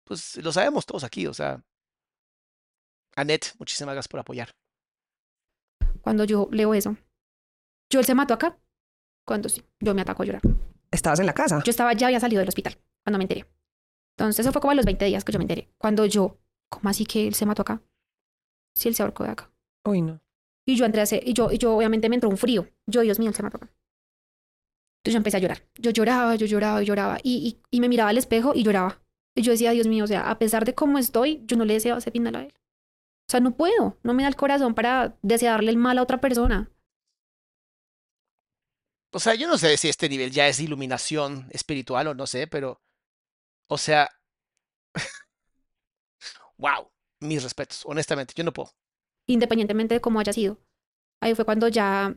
pues 0.03 0.37
lo 0.37 0.51
sabemos 0.51 0.85
todos 0.85 1.03
aquí. 1.03 1.27
O 1.27 1.33
sea, 1.33 1.63
Annette, 3.15 3.55
muchísimas 3.59 3.93
gracias 3.93 4.09
por 4.09 4.19
apoyar. 4.19 4.51
Cuando 6.01 6.25
yo 6.25 6.49
leo 6.51 6.73
eso, 6.73 6.97
yo 7.89 7.99
él 7.99 8.05
se 8.05 8.15
mató 8.15 8.33
acá. 8.33 8.59
Cuando 9.25 9.47
sí, 9.47 9.63
yo 9.79 9.93
me 9.93 10.01
ataco 10.01 10.23
a 10.23 10.25
llorar. 10.25 10.41
¿Estabas 10.91 11.19
en 11.19 11.25
la 11.25 11.33
casa? 11.33 11.61
Yo 11.63 11.69
estaba, 11.69 11.93
ya 11.93 12.07
había 12.07 12.19
salido 12.19 12.39
del 12.39 12.49
hospital 12.49 12.77
cuando 13.03 13.17
me 13.17 13.23
enteré. 13.23 13.45
Entonces, 14.17 14.45
eso 14.45 14.51
fue 14.51 14.61
como 14.61 14.71
a 14.71 14.75
los 14.75 14.85
20 14.85 15.05
días 15.05 15.23
que 15.23 15.31
yo 15.31 15.39
me 15.39 15.43
enteré. 15.43 15.69
Cuando 15.77 16.05
yo, 16.05 16.37
¿cómo 16.69 16.89
así 16.89 17.05
que 17.05 17.27
él 17.27 17.33
se 17.33 17.45
mató 17.45 17.63
acá? 17.63 17.81
Sí, 18.75 18.89
él 18.89 18.95
se 18.95 19.03
ahorcó 19.03 19.23
de 19.23 19.31
acá. 19.31 19.51
Uy, 19.85 20.01
no. 20.01 20.21
Y 20.65 20.75
yo 20.75 20.85
entré 20.85 21.01
a 21.01 21.03
hacer, 21.03 21.27
y 21.27 21.33
yo, 21.33 21.51
y 21.51 21.57
yo 21.57 21.75
obviamente 21.75 22.09
me 22.09 22.15
entró 22.15 22.29
un 22.29 22.37
frío. 22.37 22.69
Yo, 22.87 23.01
Dios 23.01 23.19
mío, 23.19 23.29
él 23.29 23.35
se 23.35 23.43
mató 23.43 23.57
acá. 23.57 23.69
Entonces 24.99 25.13
yo 25.13 25.17
empecé 25.17 25.37
a 25.37 25.39
llorar. 25.41 25.67
Yo 25.75 25.91
lloraba, 25.91 26.35
yo 26.35 26.45
lloraba, 26.45 26.81
y 26.81 26.85
lloraba. 26.85 27.17
Y, 27.23 27.61
y, 27.69 27.77
y 27.77 27.81
me 27.81 27.89
miraba 27.89 28.09
al 28.09 28.17
espejo 28.17 28.53
y 28.55 28.63
lloraba. 28.63 29.01
Y 29.35 29.41
yo 29.41 29.51
decía, 29.51 29.71
Dios 29.71 29.87
mío, 29.87 30.05
o 30.05 30.07
sea, 30.07 30.29
a 30.29 30.39
pesar 30.39 30.63
de 30.63 30.75
cómo 30.75 30.97
estoy, 30.97 31.41
yo 31.45 31.57
no 31.57 31.65
le 31.65 31.73
deseo 31.73 31.97
ese 31.97 32.11
final 32.11 32.35
a 32.35 32.43
él. 32.43 32.53
O 33.27 33.31
sea, 33.31 33.39
no 33.39 33.55
puedo. 33.55 33.97
No 34.03 34.13
me 34.13 34.23
da 34.23 34.29
el 34.29 34.35
corazón 34.35 34.75
para 34.75 35.17
desearle 35.21 35.71
el 35.71 35.77
mal 35.77 35.97
a 35.97 36.03
otra 36.03 36.21
persona. 36.21 36.69
o 39.11 39.19
sea, 39.19 39.35
yo 39.35 39.47
no 39.47 39.57
sé 39.57 39.75
si 39.77 39.89
este 39.89 40.09
nivel 40.09 40.31
ya 40.31 40.47
es 40.47 40.59
iluminación 40.59 41.47
espiritual 41.51 42.07
o 42.07 42.13
no 42.15 42.25
sé, 42.25 42.47
pero, 42.47 42.81
o 43.67 43.77
sea, 43.77 44.09
wow, 46.57 46.89
mis 47.19 47.43
respetos, 47.43 47.83
honestamente, 47.85 48.33
yo 48.35 48.43
no 48.43 48.53
puedo. 48.53 48.71
independientemente 49.27 49.95
de 49.95 50.01
cómo 50.01 50.19
haya 50.19 50.33
sido. 50.33 50.57
Ahí 51.21 51.35
fue 51.35 51.45
cuando 51.45 51.67
ya 51.69 52.13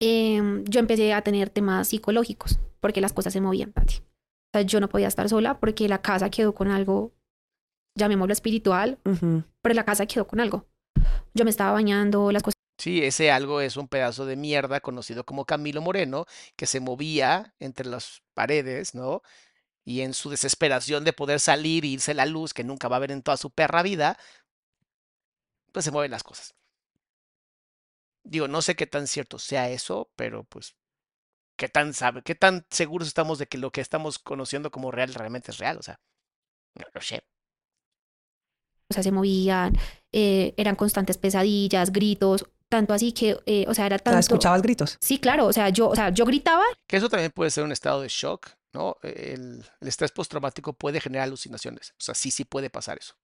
em, 0.00 0.64
yo 0.64 0.80
empecé 0.80 1.12
a 1.12 1.22
tener 1.22 1.50
temas 1.50 1.88
psicológicos, 1.88 2.60
porque 2.80 3.00
las 3.00 3.12
cosas 3.12 3.32
se 3.32 3.40
movían, 3.40 3.72
Tati. 3.72 3.96
O 3.96 4.50
sea, 4.54 4.62
yo 4.62 4.80
no 4.80 4.88
podía 4.88 5.08
estar 5.08 5.28
sola 5.28 5.58
porque 5.60 5.88
la 5.88 6.00
casa 6.00 6.30
quedó 6.30 6.54
con 6.54 6.70
algo, 6.70 7.12
llamémoslo 7.96 8.32
espiritual, 8.32 8.98
Ujú. 9.04 9.44
pero 9.62 9.74
la 9.74 9.84
casa 9.84 10.06
quedó 10.06 10.26
con 10.26 10.40
algo. 10.40 10.66
Yo 11.34 11.44
me 11.44 11.50
estaba 11.50 11.72
bañando, 11.72 12.32
las 12.32 12.42
cosas 12.42 12.54
Sí, 12.80 13.02
ese 13.04 13.32
algo 13.32 13.60
es 13.60 13.76
un 13.76 13.88
pedazo 13.88 14.24
de 14.24 14.36
mierda 14.36 14.78
conocido 14.80 15.24
como 15.24 15.44
Camilo 15.44 15.82
Moreno, 15.82 16.26
que 16.56 16.66
se 16.66 16.78
movía 16.78 17.54
entre 17.58 17.86
las 17.88 18.22
paredes, 18.34 18.94
¿no? 18.94 19.22
Y 19.88 20.02
en 20.02 20.12
su 20.12 20.28
desesperación 20.28 21.02
de 21.04 21.14
poder 21.14 21.40
salir 21.40 21.82
e 21.82 21.88
irse 21.88 22.12
la 22.12 22.26
luz, 22.26 22.52
que 22.52 22.62
nunca 22.62 22.88
va 22.88 22.96
a 22.96 22.98
ver 22.98 23.10
en 23.10 23.22
toda 23.22 23.38
su 23.38 23.48
perra 23.48 23.82
vida, 23.82 24.18
pues 25.72 25.86
se 25.86 25.90
mueven 25.90 26.10
las 26.10 26.22
cosas. 26.22 26.54
Digo, 28.22 28.48
no 28.48 28.60
sé 28.60 28.76
qué 28.76 28.86
tan 28.86 29.06
cierto 29.06 29.38
sea 29.38 29.70
eso, 29.70 30.10
pero 30.14 30.44
pues, 30.44 30.76
qué 31.56 31.70
tan 31.70 31.94
sabe, 31.94 32.20
qué 32.20 32.34
tan 32.34 32.66
seguros 32.68 33.08
estamos 33.08 33.38
de 33.38 33.46
que 33.46 33.56
lo 33.56 33.70
que 33.70 33.80
estamos 33.80 34.18
conociendo 34.18 34.70
como 34.70 34.90
real 34.90 35.14
realmente 35.14 35.52
es 35.52 35.56
real, 35.56 35.78
o 35.78 35.82
sea, 35.82 35.98
no 36.74 36.84
lo 36.92 37.00
sé. 37.00 37.24
se 38.90 39.10
movían, 39.10 39.72
eh, 40.12 40.52
eran 40.58 40.76
constantes 40.76 41.16
pesadillas, 41.16 41.92
gritos, 41.92 42.44
tanto 42.68 42.92
así 42.92 43.12
que, 43.12 43.38
eh, 43.46 43.64
o 43.66 43.72
sea, 43.72 43.86
era 43.86 43.96
O 43.96 44.00
sea, 44.00 44.04
tanto... 44.04 44.20
¿Escuchabas 44.20 44.60
gritos? 44.60 44.98
Sí, 45.00 45.18
claro, 45.18 45.46
o 45.46 45.52
sea, 45.54 45.70
yo, 45.70 45.88
o 45.88 45.94
sea, 45.94 46.10
yo 46.10 46.26
gritaba 46.26 46.64
Que 46.86 46.98
eso 46.98 47.08
también 47.08 47.30
puede 47.30 47.50
ser 47.50 47.64
un 47.64 47.72
estado 47.72 48.02
de 48.02 48.08
shock, 48.08 48.50
¿no? 48.78 48.96
El, 49.02 49.64
el 49.80 49.88
estrés 49.88 50.12
postraumático 50.12 50.72
puede 50.72 51.00
generar 51.00 51.26
alucinaciones, 51.28 51.90
o 51.92 52.00
sea, 52.06 52.14
sí, 52.14 52.30
sí 52.30 52.44
puede 52.44 52.70
pasar 52.70 52.96
eso. 52.98 53.14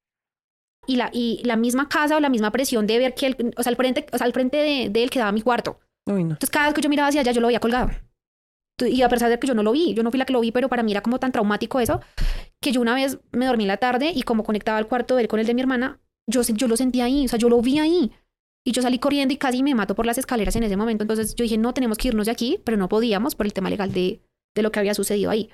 y 0.86 0.96
la, 0.96 1.10
y 1.12 1.40
la 1.44 1.56
misma 1.56 1.88
casa 1.88 2.16
o 2.16 2.20
la 2.20 2.28
misma 2.28 2.50
presión 2.50 2.86
de 2.86 2.98
ver 2.98 3.14
que, 3.14 3.26
el, 3.28 3.54
o 3.56 3.62
sea, 3.62 3.70
al 3.70 3.76
frente, 3.76 4.06
o 4.12 4.18
sea, 4.18 4.26
al 4.26 4.32
frente 4.32 4.58
de, 4.58 4.88
de 4.90 5.02
él 5.02 5.10
quedaba 5.10 5.32
mi 5.32 5.42
cuarto. 5.42 5.78
Uy, 6.06 6.24
no. 6.24 6.34
Entonces, 6.34 6.50
cada 6.50 6.66
vez 6.66 6.74
que 6.74 6.82
yo 6.82 6.88
miraba 6.90 7.08
hacia 7.08 7.22
allá, 7.22 7.32
yo 7.32 7.40
lo 7.40 7.46
veía 7.46 7.60
colgado. 7.60 7.90
Y 8.84 9.02
a 9.02 9.08
pesar 9.08 9.30
de 9.30 9.38
que 9.38 9.46
yo 9.46 9.54
no 9.54 9.62
lo 9.62 9.72
vi, 9.72 9.94
yo 9.94 10.02
no 10.02 10.10
fui 10.10 10.18
la 10.18 10.26
que 10.26 10.32
lo 10.32 10.40
vi, 10.40 10.50
pero 10.50 10.68
para 10.68 10.82
mí 10.82 10.90
era 10.90 11.00
como 11.00 11.18
tan 11.18 11.30
traumático 11.32 11.78
eso, 11.78 12.00
que 12.60 12.72
yo 12.72 12.80
una 12.80 12.94
vez 12.94 13.18
me 13.30 13.46
dormí 13.46 13.64
en 13.64 13.68
la 13.68 13.76
tarde 13.76 14.12
y 14.14 14.22
como 14.24 14.42
conectaba 14.42 14.78
el 14.80 14.88
cuarto 14.88 15.14
de 15.16 15.22
él 15.22 15.28
con 15.28 15.38
el 15.40 15.46
de 15.46 15.54
mi 15.54 15.60
hermana, 15.60 16.00
yo, 16.26 16.42
yo 16.42 16.66
lo 16.68 16.76
sentía 16.76 17.04
ahí, 17.04 17.24
o 17.24 17.28
sea, 17.28 17.38
yo 17.38 17.48
lo 17.48 17.62
vi 17.62 17.78
ahí. 17.78 18.12
Y 18.66 18.72
yo 18.72 18.82
salí 18.82 18.98
corriendo 18.98 19.32
y 19.32 19.36
casi 19.36 19.62
me 19.62 19.74
mato 19.74 19.94
por 19.94 20.06
las 20.06 20.18
escaleras 20.18 20.56
en 20.56 20.64
ese 20.64 20.76
momento. 20.76 21.04
Entonces 21.04 21.34
yo 21.36 21.44
dije, 21.44 21.56
no, 21.56 21.72
tenemos 21.72 21.98
que 21.98 22.08
irnos 22.08 22.26
de 22.26 22.32
aquí, 22.32 22.60
pero 22.64 22.76
no 22.76 22.88
podíamos 22.88 23.34
por 23.36 23.46
el 23.46 23.52
tema 23.52 23.70
legal 23.70 23.92
de, 23.92 24.22
de 24.54 24.62
lo 24.62 24.72
que 24.72 24.80
había 24.80 24.94
sucedido 24.94 25.30
ahí. 25.30 25.50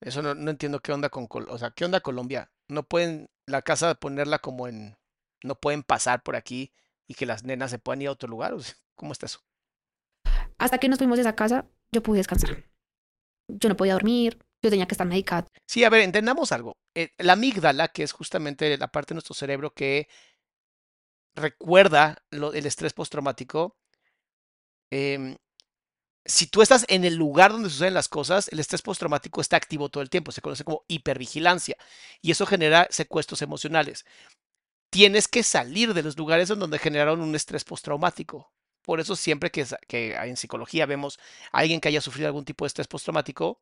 Eso 0.00 0.22
no, 0.22 0.34
no 0.34 0.50
entiendo 0.50 0.80
qué 0.80 0.92
onda 0.92 1.08
con, 1.08 1.26
Col- 1.26 1.48
o 1.48 1.58
sea, 1.58 1.70
qué 1.70 1.84
onda 1.84 2.00
Colombia. 2.00 2.50
No 2.68 2.82
pueden 2.82 3.30
la 3.46 3.62
casa 3.62 3.94
ponerla 3.94 4.38
como 4.38 4.68
en, 4.68 4.96
no 5.42 5.54
pueden 5.58 5.82
pasar 5.82 6.22
por 6.22 6.36
aquí 6.36 6.72
y 7.06 7.14
que 7.14 7.26
las 7.26 7.44
nenas 7.44 7.70
se 7.70 7.78
puedan 7.78 8.02
ir 8.02 8.08
a 8.08 8.12
otro 8.12 8.28
lugar. 8.28 8.52
o 8.54 8.60
sea, 8.60 8.74
¿Cómo 8.94 9.12
está 9.12 9.26
eso? 9.26 9.40
Hasta 10.58 10.78
que 10.78 10.88
nos 10.88 10.98
fuimos 10.98 11.16
de 11.16 11.22
esa 11.22 11.34
casa, 11.34 11.66
yo 11.92 12.02
pude 12.02 12.18
descansar. 12.18 12.64
Yo 13.48 13.68
no 13.68 13.76
podía 13.76 13.94
dormir, 13.94 14.38
yo 14.62 14.70
tenía 14.70 14.86
que 14.86 14.94
estar 14.94 15.06
medicada. 15.06 15.46
Sí, 15.66 15.84
a 15.84 15.90
ver, 15.90 16.00
entendamos 16.02 16.52
algo. 16.52 16.76
Eh, 16.94 17.10
la 17.18 17.34
amígdala, 17.34 17.88
que 17.88 18.02
es 18.02 18.12
justamente 18.12 18.76
la 18.78 18.88
parte 18.88 19.10
de 19.12 19.16
nuestro 19.16 19.34
cerebro 19.34 19.72
que 19.74 20.08
recuerda 21.34 22.16
lo- 22.30 22.52
el 22.52 22.66
estrés 22.66 22.92
postraumático, 22.92 23.76
em, 24.90 25.36
si 26.26 26.46
tú 26.46 26.62
estás 26.62 26.86
en 26.88 27.04
el 27.04 27.16
lugar 27.16 27.52
donde 27.52 27.68
suceden 27.68 27.94
las 27.94 28.08
cosas, 28.08 28.48
el 28.48 28.58
estrés 28.58 28.82
postraumático 28.82 29.40
está 29.40 29.56
activo 29.56 29.90
todo 29.90 30.02
el 30.02 30.10
tiempo, 30.10 30.32
se 30.32 30.40
conoce 30.40 30.64
como 30.64 30.84
hipervigilancia 30.88 31.76
y 32.22 32.30
eso 32.30 32.46
genera 32.46 32.88
secuestros 32.90 33.42
emocionales. 33.42 34.06
Tienes 34.90 35.28
que 35.28 35.42
salir 35.42 35.92
de 35.92 36.02
los 36.02 36.16
lugares 36.16 36.50
en 36.50 36.60
donde 36.60 36.78
generaron 36.78 37.20
un 37.20 37.34
estrés 37.34 37.64
postraumático. 37.64 38.52
Por 38.82 39.00
eso 39.00 39.16
siempre 39.16 39.50
que, 39.50 39.66
que 39.88 40.14
en 40.14 40.36
psicología 40.36 40.86
vemos 40.86 41.18
a 41.52 41.58
alguien 41.58 41.80
que 41.80 41.88
haya 41.88 42.00
sufrido 42.00 42.28
algún 42.28 42.44
tipo 42.44 42.64
de 42.64 42.68
estrés 42.68 42.86
postraumático, 42.86 43.60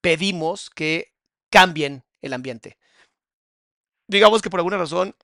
pedimos 0.00 0.70
que 0.70 1.12
cambien 1.50 2.04
el 2.20 2.32
ambiente. 2.32 2.78
Digamos 4.06 4.40
que 4.40 4.50
por 4.50 4.60
alguna 4.60 4.78
razón 4.78 5.16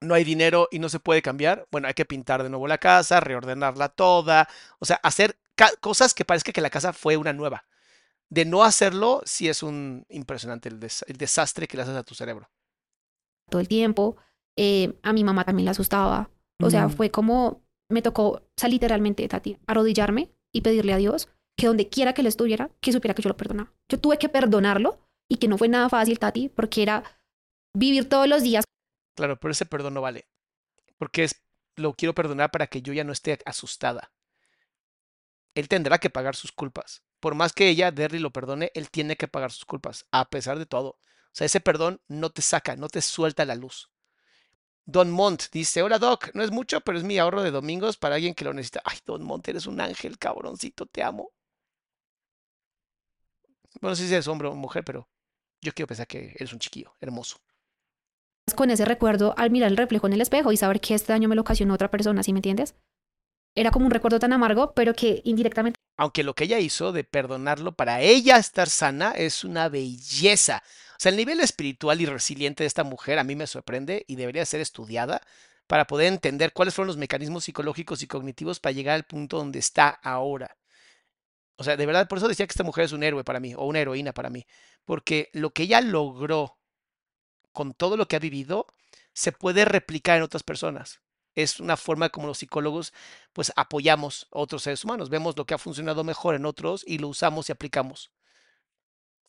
no 0.00 0.14
hay 0.14 0.24
dinero 0.24 0.68
y 0.70 0.78
no 0.78 0.88
se 0.88 1.00
puede 1.00 1.22
cambiar, 1.22 1.66
bueno, 1.70 1.88
hay 1.88 1.94
que 1.94 2.04
pintar 2.04 2.42
de 2.42 2.50
nuevo 2.50 2.68
la 2.68 2.78
casa, 2.78 3.20
reordenarla 3.20 3.88
toda, 3.88 4.48
o 4.78 4.84
sea, 4.86 5.00
hacer 5.02 5.38
cosas 5.80 6.14
que 6.14 6.24
parezca 6.24 6.52
que 6.52 6.60
la 6.60 6.70
casa 6.70 6.92
fue 6.92 7.16
una 7.16 7.32
nueva. 7.32 7.64
De 8.30 8.44
no 8.44 8.64
hacerlo, 8.64 9.22
sí 9.24 9.48
es 9.48 9.62
un 9.62 10.04
impresionante 10.10 10.68
el, 10.68 10.80
des- 10.80 11.04
el 11.08 11.16
desastre 11.16 11.66
que 11.68 11.76
le 11.76 11.84
haces 11.84 11.96
a 11.96 12.04
tu 12.04 12.14
cerebro. 12.14 12.50
todo 13.50 13.60
el 13.60 13.68
tiempo. 13.68 14.16
Eh, 14.56 14.98
a 15.02 15.12
mi 15.12 15.24
mamá 15.24 15.44
también 15.44 15.64
la 15.64 15.70
asustaba. 15.70 16.30
O 16.62 16.70
sea, 16.70 16.88
Mm. 16.88 16.90
fue 16.90 17.10
como, 17.10 17.62
me 17.88 18.02
tocó, 18.02 18.28
o 18.28 18.42
sea, 18.56 18.68
literalmente, 18.68 19.26
Tati, 19.28 19.58
arrodillarme 19.66 20.30
y 20.52 20.60
pedirle 20.62 20.92
a 20.92 20.96
Dios 20.98 21.28
que 21.56 21.66
donde 21.66 21.88
quiera 21.88 22.12
que 22.12 22.20
él 22.20 22.26
estuviera, 22.26 22.70
que 22.80 22.92
supiera 22.92 23.14
que 23.14 23.22
yo 23.22 23.28
lo 23.28 23.36
perdonaba. 23.36 23.72
Yo 23.88 23.98
tuve 23.98 24.18
que 24.18 24.28
perdonarlo 24.28 24.98
y 25.30 25.36
que 25.36 25.48
no 25.48 25.58
fue 25.58 25.68
nada 25.68 25.88
fácil, 25.88 26.18
Tati, 26.18 26.48
porque 26.48 26.82
era 26.82 27.04
vivir 27.74 28.08
todos 28.08 28.28
los 28.28 28.42
días 28.42 28.64
Claro, 29.18 29.34
pero 29.38 29.50
ese 29.52 29.66
perdón 29.66 29.94
no 29.94 30.00
vale, 30.00 30.28
porque 30.98 31.24
es 31.24 31.42
lo 31.76 31.94
quiero 31.94 32.14
perdonar 32.14 32.50
para 32.52 32.68
que 32.68 32.82
yo 32.82 32.92
ya 32.92 33.04
no 33.04 33.12
esté 33.12 33.38
asustada. 33.46 34.12
Él 35.54 35.68
tendrá 35.68 35.98
que 35.98 36.08
pagar 36.08 36.34
sus 36.36 36.52
culpas. 36.52 37.02
Por 37.20 37.34
más 37.34 37.52
que 37.52 37.68
ella, 37.68 37.90
Derry, 37.90 38.18
lo 38.18 38.32
perdone, 38.32 38.70
él 38.74 38.90
tiene 38.90 39.16
que 39.16 39.28
pagar 39.28 39.52
sus 39.52 39.66
culpas, 39.66 40.06
a 40.10 40.30
pesar 40.30 40.58
de 40.58 40.64
todo. 40.66 40.90
O 40.90 40.98
sea, 41.32 41.44
ese 41.44 41.60
perdón 41.60 42.00
no 42.08 42.30
te 42.30 42.40
saca, 42.42 42.76
no 42.76 42.88
te 42.88 43.02
suelta 43.02 43.44
la 43.44 43.54
luz. 43.56 43.90
Don 44.86 45.10
Mont 45.10 45.44
dice, 45.52 45.82
hola 45.82 45.98
Doc, 45.98 46.30
no 46.34 46.42
es 46.42 46.50
mucho, 46.50 46.80
pero 46.80 46.98
es 46.98 47.04
mi 47.04 47.18
ahorro 47.18 47.42
de 47.42 47.50
domingos 47.52 47.96
para 47.96 48.16
alguien 48.16 48.34
que 48.34 48.44
lo 48.44 48.54
necesita. 48.54 48.82
Ay, 48.84 48.98
Don 49.06 49.22
Mont, 49.24 49.46
eres 49.48 49.66
un 49.66 49.80
ángel, 49.80 50.18
cabroncito, 50.18 50.86
te 50.86 51.02
amo. 51.02 51.32
Bueno, 53.80 53.90
no 53.92 53.96
sé 53.96 54.06
si 54.06 54.12
eres 54.14 54.28
hombre 54.28 54.48
o 54.48 54.54
mujer, 54.54 54.84
pero 54.84 55.08
yo 55.62 55.72
quiero 55.74 55.88
pensar 55.88 56.06
que 56.06 56.32
eres 56.36 56.52
un 56.52 56.58
chiquillo, 56.60 56.94
hermoso. 57.00 57.38
Con 58.54 58.70
ese 58.70 58.84
recuerdo 58.84 59.34
al 59.36 59.50
mirar 59.50 59.70
el 59.70 59.76
reflejo 59.76 60.06
en 60.06 60.12
el 60.14 60.20
espejo 60.20 60.52
y 60.52 60.56
saber 60.56 60.80
que 60.80 60.94
este 60.94 61.12
daño 61.12 61.28
me 61.28 61.34
lo 61.34 61.42
ocasionó 61.42 61.74
otra 61.74 61.90
persona, 61.90 62.22
¿sí 62.22 62.32
me 62.32 62.38
entiendes? 62.38 62.74
Era 63.54 63.70
como 63.70 63.86
un 63.86 63.90
recuerdo 63.90 64.18
tan 64.18 64.32
amargo, 64.32 64.72
pero 64.74 64.94
que 64.94 65.20
indirectamente 65.24 65.78
aunque 65.98 66.22
lo 66.22 66.34
que 66.34 66.44
ella 66.44 66.60
hizo 66.60 66.92
de 66.92 67.02
perdonarlo 67.02 67.72
para 67.72 68.00
ella 68.00 68.38
estar 68.38 68.68
sana 68.68 69.10
es 69.10 69.42
una 69.42 69.68
belleza. 69.68 70.62
O 70.92 70.96
sea, 71.00 71.10
el 71.10 71.16
nivel 71.16 71.40
espiritual 71.40 72.00
y 72.00 72.06
resiliente 72.06 72.62
de 72.62 72.68
esta 72.68 72.84
mujer 72.84 73.18
a 73.18 73.24
mí 73.24 73.34
me 73.34 73.48
sorprende 73.48 74.04
y 74.06 74.14
debería 74.14 74.46
ser 74.46 74.60
estudiada 74.60 75.20
para 75.66 75.88
poder 75.88 76.06
entender 76.06 76.52
cuáles 76.52 76.74
fueron 76.74 76.86
los 76.86 76.96
mecanismos 76.96 77.44
psicológicos 77.44 78.02
y 78.02 78.06
cognitivos 78.06 78.60
para 78.60 78.72
llegar 78.72 78.94
al 78.94 79.04
punto 79.04 79.38
donde 79.38 79.58
está 79.58 79.88
ahora. 79.88 80.56
O 81.56 81.64
sea, 81.64 81.76
de 81.76 81.84
verdad, 81.84 82.06
por 82.06 82.18
eso 82.18 82.28
decía 82.28 82.46
que 82.46 82.52
esta 82.52 82.62
mujer 82.62 82.84
es 82.84 82.92
un 82.92 83.02
héroe 83.02 83.24
para 83.24 83.40
mí, 83.40 83.54
o 83.56 83.64
una 83.66 83.80
heroína 83.80 84.12
para 84.12 84.30
mí, 84.30 84.46
porque 84.84 85.30
lo 85.32 85.50
que 85.50 85.64
ella 85.64 85.80
logró 85.80 86.57
con 87.58 87.74
todo 87.74 87.96
lo 87.96 88.06
que 88.06 88.14
ha 88.14 88.20
vivido 88.20 88.68
se 89.14 89.32
puede 89.32 89.64
replicar 89.64 90.16
en 90.16 90.22
otras 90.22 90.44
personas 90.44 91.00
es 91.34 91.58
una 91.58 91.76
forma 91.76 92.08
como 92.08 92.28
los 92.28 92.38
psicólogos 92.38 92.92
pues 93.32 93.52
apoyamos 93.56 94.28
a 94.32 94.38
otros 94.38 94.62
seres 94.62 94.84
humanos, 94.84 95.10
vemos 95.10 95.36
lo 95.36 95.44
que 95.44 95.54
ha 95.54 95.58
funcionado 95.58 96.04
mejor 96.04 96.36
en 96.36 96.46
otros 96.46 96.84
y 96.86 96.98
lo 96.98 97.08
usamos 97.08 97.48
y 97.48 97.52
aplicamos. 97.52 98.12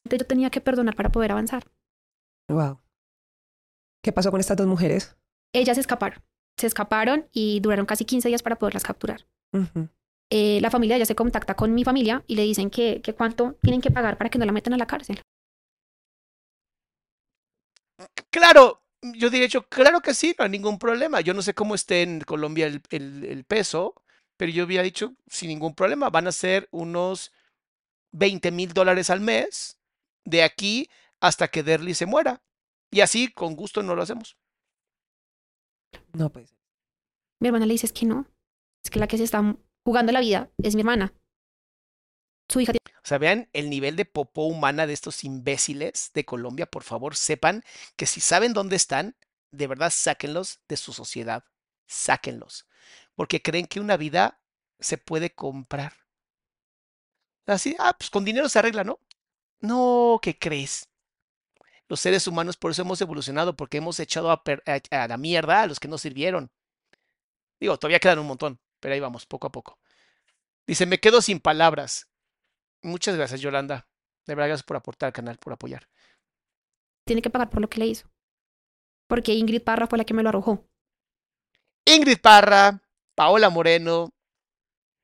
yo 0.04 0.18
tenía 0.20 0.52
que 0.52 0.62
perdonar 0.62 0.96
para 0.96 1.12
poder 1.12 1.32
avanzar. 1.32 1.64
Wow. 2.48 2.80
¿Qué 4.04 4.12
pasó 4.12 4.30
con 4.30 4.40
estas 4.40 4.58
dos 4.58 4.68
mujeres? 4.68 5.16
Ellas 5.52 5.76
se 5.76 5.82
escaparon, 5.82 6.22
se 6.56 6.68
escaparon 6.68 7.28
y 7.32 7.60
duraron 7.62 7.88
casi 7.88 8.06
15 8.06 8.28
días 8.28 8.44
para 8.44 8.58
poderlas 8.58 8.84
capturar. 8.84 9.26
Eh, 10.30 10.62
la 10.62 10.70
familia 10.70 11.00
ya 11.00 11.06
se 11.08 11.16
contacta 11.16 11.56
con 11.56 11.74
mi 11.74 11.84
familia 11.84 12.24
y 12.28 12.36
le 12.36 12.44
dicen 12.44 12.70
que, 12.70 13.02
que 13.02 13.16
cuánto 13.16 13.56
tienen 13.64 13.82
que 13.82 13.90
pagar 13.90 14.20
para 14.20 14.30
que 14.30 14.38
no 14.38 14.46
la 14.46 14.52
metan 14.52 14.74
a 14.74 14.78
la 14.78 14.86
cárcel. 14.86 15.20
Claro, 18.32 18.82
yo 19.02 19.30
diría 19.30 19.46
hecho, 19.48 19.68
claro 19.68 20.02
que 20.02 20.14
sí, 20.14 20.36
no 20.38 20.46
hay 20.46 20.52
ningún 20.52 20.80
problema. 20.80 21.22
Yo 21.22 21.34
no 21.34 21.42
sé 21.42 21.54
cómo 21.54 21.76
esté 21.76 22.02
en 22.04 22.22
Colombia 22.22 22.68
el, 22.68 22.82
el- 22.90 23.26
el 23.26 23.44
peso, 23.46 23.96
pero 24.38 24.52
yo 24.52 24.64
había 24.64 24.82
dicho 24.84 25.14
sin 25.28 25.50
ningún 25.50 25.76
problema, 25.76 26.10
van 26.10 26.28
a 26.28 26.32
ser 26.32 26.68
unos 26.72 27.32
20 28.12 28.52
mil 28.52 28.74
dólares 28.74 29.10
al 29.10 29.22
mes 29.22 29.80
de 30.26 30.44
aquí 30.44 30.90
hasta 31.22 31.48
que 31.50 31.64
Derly 31.64 31.94
se 31.94 32.06
muera. 32.06 32.42
Y 32.92 33.02
así, 33.02 33.32
con 33.32 33.56
gusto, 33.56 33.84
no 33.84 33.96
lo 33.96 34.02
hacemos. 34.02 34.38
No, 36.14 36.30
pues. 36.32 36.56
Mi 37.40 37.48
hermana 37.48 37.66
le 37.66 37.74
dice 37.74 37.86
es 37.86 37.94
que 37.94 38.06
no, 38.06 38.26
es 38.84 38.90
que 38.92 39.00
la 39.00 39.08
que 39.08 39.18
se 39.18 39.24
está 39.24 39.56
jugando 39.86 40.12
la 40.12 40.20
vida 40.20 40.52
es 40.62 40.76
mi 40.76 40.82
hermana. 40.82 41.14
O 42.56 43.08
sea, 43.08 43.18
vean 43.18 43.50
el 43.54 43.70
nivel 43.70 43.96
de 43.96 44.06
popó 44.06 44.46
humana 44.46 44.88
de 44.88 44.94
estos 44.94 45.24
imbéciles 45.24 46.12
de 46.14 46.26
Colombia. 46.26 46.66
Por 46.66 46.84
favor, 46.84 47.16
sepan 47.16 47.64
que 47.96 48.06
si 48.06 48.22
saben 48.22 48.54
dónde 48.54 48.76
están, 48.76 49.16
de 49.52 49.68
verdad 49.68 49.92
sáquenlos 49.92 50.60
de 50.68 50.78
su 50.78 50.94
sociedad. 50.94 51.44
Sáquenlos. 51.88 52.68
Porque 53.16 53.42
creen 53.42 53.68
que 53.68 53.80
una 53.80 53.98
vida 53.98 54.42
se 54.80 54.98
puede 54.98 55.34
comprar. 55.34 55.94
Así, 57.46 57.76
ah, 57.80 57.96
pues 57.98 58.10
con 58.10 58.26
dinero 58.26 58.48
se 58.48 58.60
arregla, 58.60 58.84
¿no? 58.84 59.00
No, 59.60 60.20
¿qué 60.22 60.38
crees? 60.38 60.88
Los 61.88 62.00
seres 62.00 62.28
humanos 62.28 62.58
por 62.58 62.72
eso 62.72 62.84
hemos 62.84 63.02
evolucionado, 63.02 63.56
porque 63.56 63.78
hemos 63.78 64.00
echado 64.00 64.32
a, 64.32 64.44
a, 64.92 65.08
la 65.08 65.18
mierda 65.18 65.64
a 65.64 65.68
los 65.68 65.80
que 65.80 65.88
no 65.88 65.98
sirvieron. 65.98 66.52
Digo, 67.60 67.78
todavía 67.78 68.00
quedan 68.00 68.20
un 68.20 68.28
montón, 68.28 68.60
pero 68.80 68.94
ahí 68.94 69.00
vamos, 69.00 69.26
poco 69.26 69.48
a 69.48 69.52
poco. 69.52 69.80
Dice, 70.68 70.86
me 70.86 71.00
quedo 71.00 71.22
sin 71.22 71.40
palabras. 71.40 72.09
Muchas 72.82 73.16
gracias, 73.16 73.42
Yolanda. 73.42 73.88
De 74.26 74.36
verdad, 74.36 74.50
gracias 74.50 74.66
por 74.66 74.78
aportar 74.78 75.08
al 75.08 75.14
canal, 75.14 75.38
por 75.38 75.54
apoyar. 75.54 75.88
Tiene 77.06 77.22
que 77.22 77.30
pagar 77.30 77.50
por 77.50 77.62
lo 77.62 77.70
que 77.70 77.80
le 77.80 77.88
hizo. 77.88 78.10
Porque 79.08 79.34
Ingrid 79.34 79.64
Parra 79.64 79.88
fue 79.88 79.98
la 79.98 80.06
que 80.06 80.14
me 80.14 80.24
lo 80.24 80.30
arrojó. 80.30 80.68
Ingrid 81.86 82.20
Parra, 82.22 82.82
Paola 83.16 83.50
Moreno, 83.50 84.14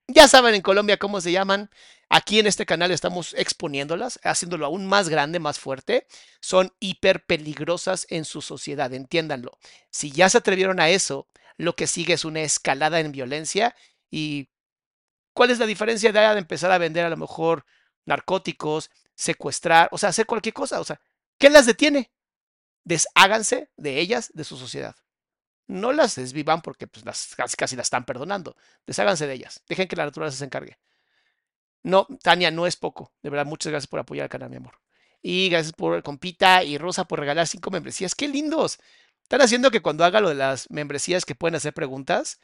ya 0.07 0.27
saben 0.27 0.53
en 0.55 0.61
Colombia 0.61 0.97
cómo 0.97 1.19
se 1.21 1.31
llaman. 1.31 1.69
Aquí 2.09 2.39
en 2.39 2.45
este 2.45 2.67
canal 2.67 2.91
estamos 2.91 3.33
exponiéndolas, 3.33 4.19
haciéndolo 4.23 4.67
aún 4.67 4.85
más 4.85 5.09
grande, 5.09 5.39
más 5.39 5.59
fuerte. 5.59 6.05
Son 6.39 6.71
hiper 6.79 7.25
peligrosas 7.25 8.05
en 8.09 8.25
su 8.25 8.41
sociedad, 8.41 8.93
entiéndanlo. 8.93 9.57
Si 9.89 10.11
ya 10.11 10.29
se 10.29 10.37
atrevieron 10.37 10.79
a 10.79 10.89
eso, 10.89 11.27
lo 11.57 11.75
que 11.75 11.87
sigue 11.87 12.13
es 12.13 12.25
una 12.25 12.41
escalada 12.41 12.99
en 12.99 13.11
violencia. 13.11 13.75
¿Y 14.11 14.49
cuál 15.35 15.51
es 15.51 15.59
la 15.59 15.67
diferencia 15.67 16.11
de 16.11 16.39
empezar 16.39 16.71
a 16.71 16.79
vender 16.79 17.05
a 17.05 17.09
lo 17.09 17.17
mejor 17.17 17.65
narcóticos, 18.05 18.89
secuestrar, 19.13 19.89
o 19.91 19.97
sea, 19.97 20.09
hacer 20.09 20.25
cualquier 20.25 20.53
cosa? 20.53 20.79
O 20.79 20.83
sea, 20.83 20.99
¿qué 21.37 21.49
las 21.49 21.65
detiene? 21.67 22.11
Desháganse 22.85 23.69
de 23.75 23.99
ellas, 23.99 24.31
de 24.33 24.45
su 24.45 24.57
sociedad. 24.57 24.95
No 25.67 25.91
las 25.91 26.15
desvivan 26.15 26.61
porque 26.61 26.87
pues, 26.87 27.05
las, 27.05 27.35
casi, 27.35 27.57
casi 27.57 27.75
las 27.75 27.87
están 27.87 28.05
perdonando. 28.05 28.55
Desháganse 28.87 29.27
de 29.27 29.33
ellas. 29.33 29.61
Dejen 29.67 29.87
que 29.87 29.95
la 29.95 30.05
naturaleza 30.05 30.37
se 30.37 30.45
encargue. 30.45 30.77
No, 31.83 32.07
Tania, 32.23 32.49
no 32.49 32.65
es 32.65 32.77
poco. 32.77 33.11
De 33.21 33.29
verdad, 33.29 33.45
muchas 33.45 33.71
gracias 33.71 33.87
por 33.87 33.99
apoyar 33.99 34.23
al 34.23 34.29
canal, 34.29 34.49
mi 34.49 34.57
amor. 34.57 34.79
Y 35.21 35.49
gracias 35.49 35.73
por 35.73 36.01
compita 36.03 36.63
y 36.63 36.77
Rosa 36.77 37.05
por 37.05 37.19
regalar 37.19 37.47
cinco 37.47 37.71
membresías. 37.71 38.15
¡Qué 38.15 38.27
lindos! 38.27 38.79
Están 39.23 39.41
haciendo 39.41 39.69
que 39.71 39.81
cuando 39.81 40.05
haga 40.05 40.21
lo 40.21 40.29
de 40.29 40.35
las 40.35 40.69
membresías 40.69 41.25
que 41.25 41.35
pueden 41.35 41.55
hacer 41.55 41.73
preguntas, 41.73 42.39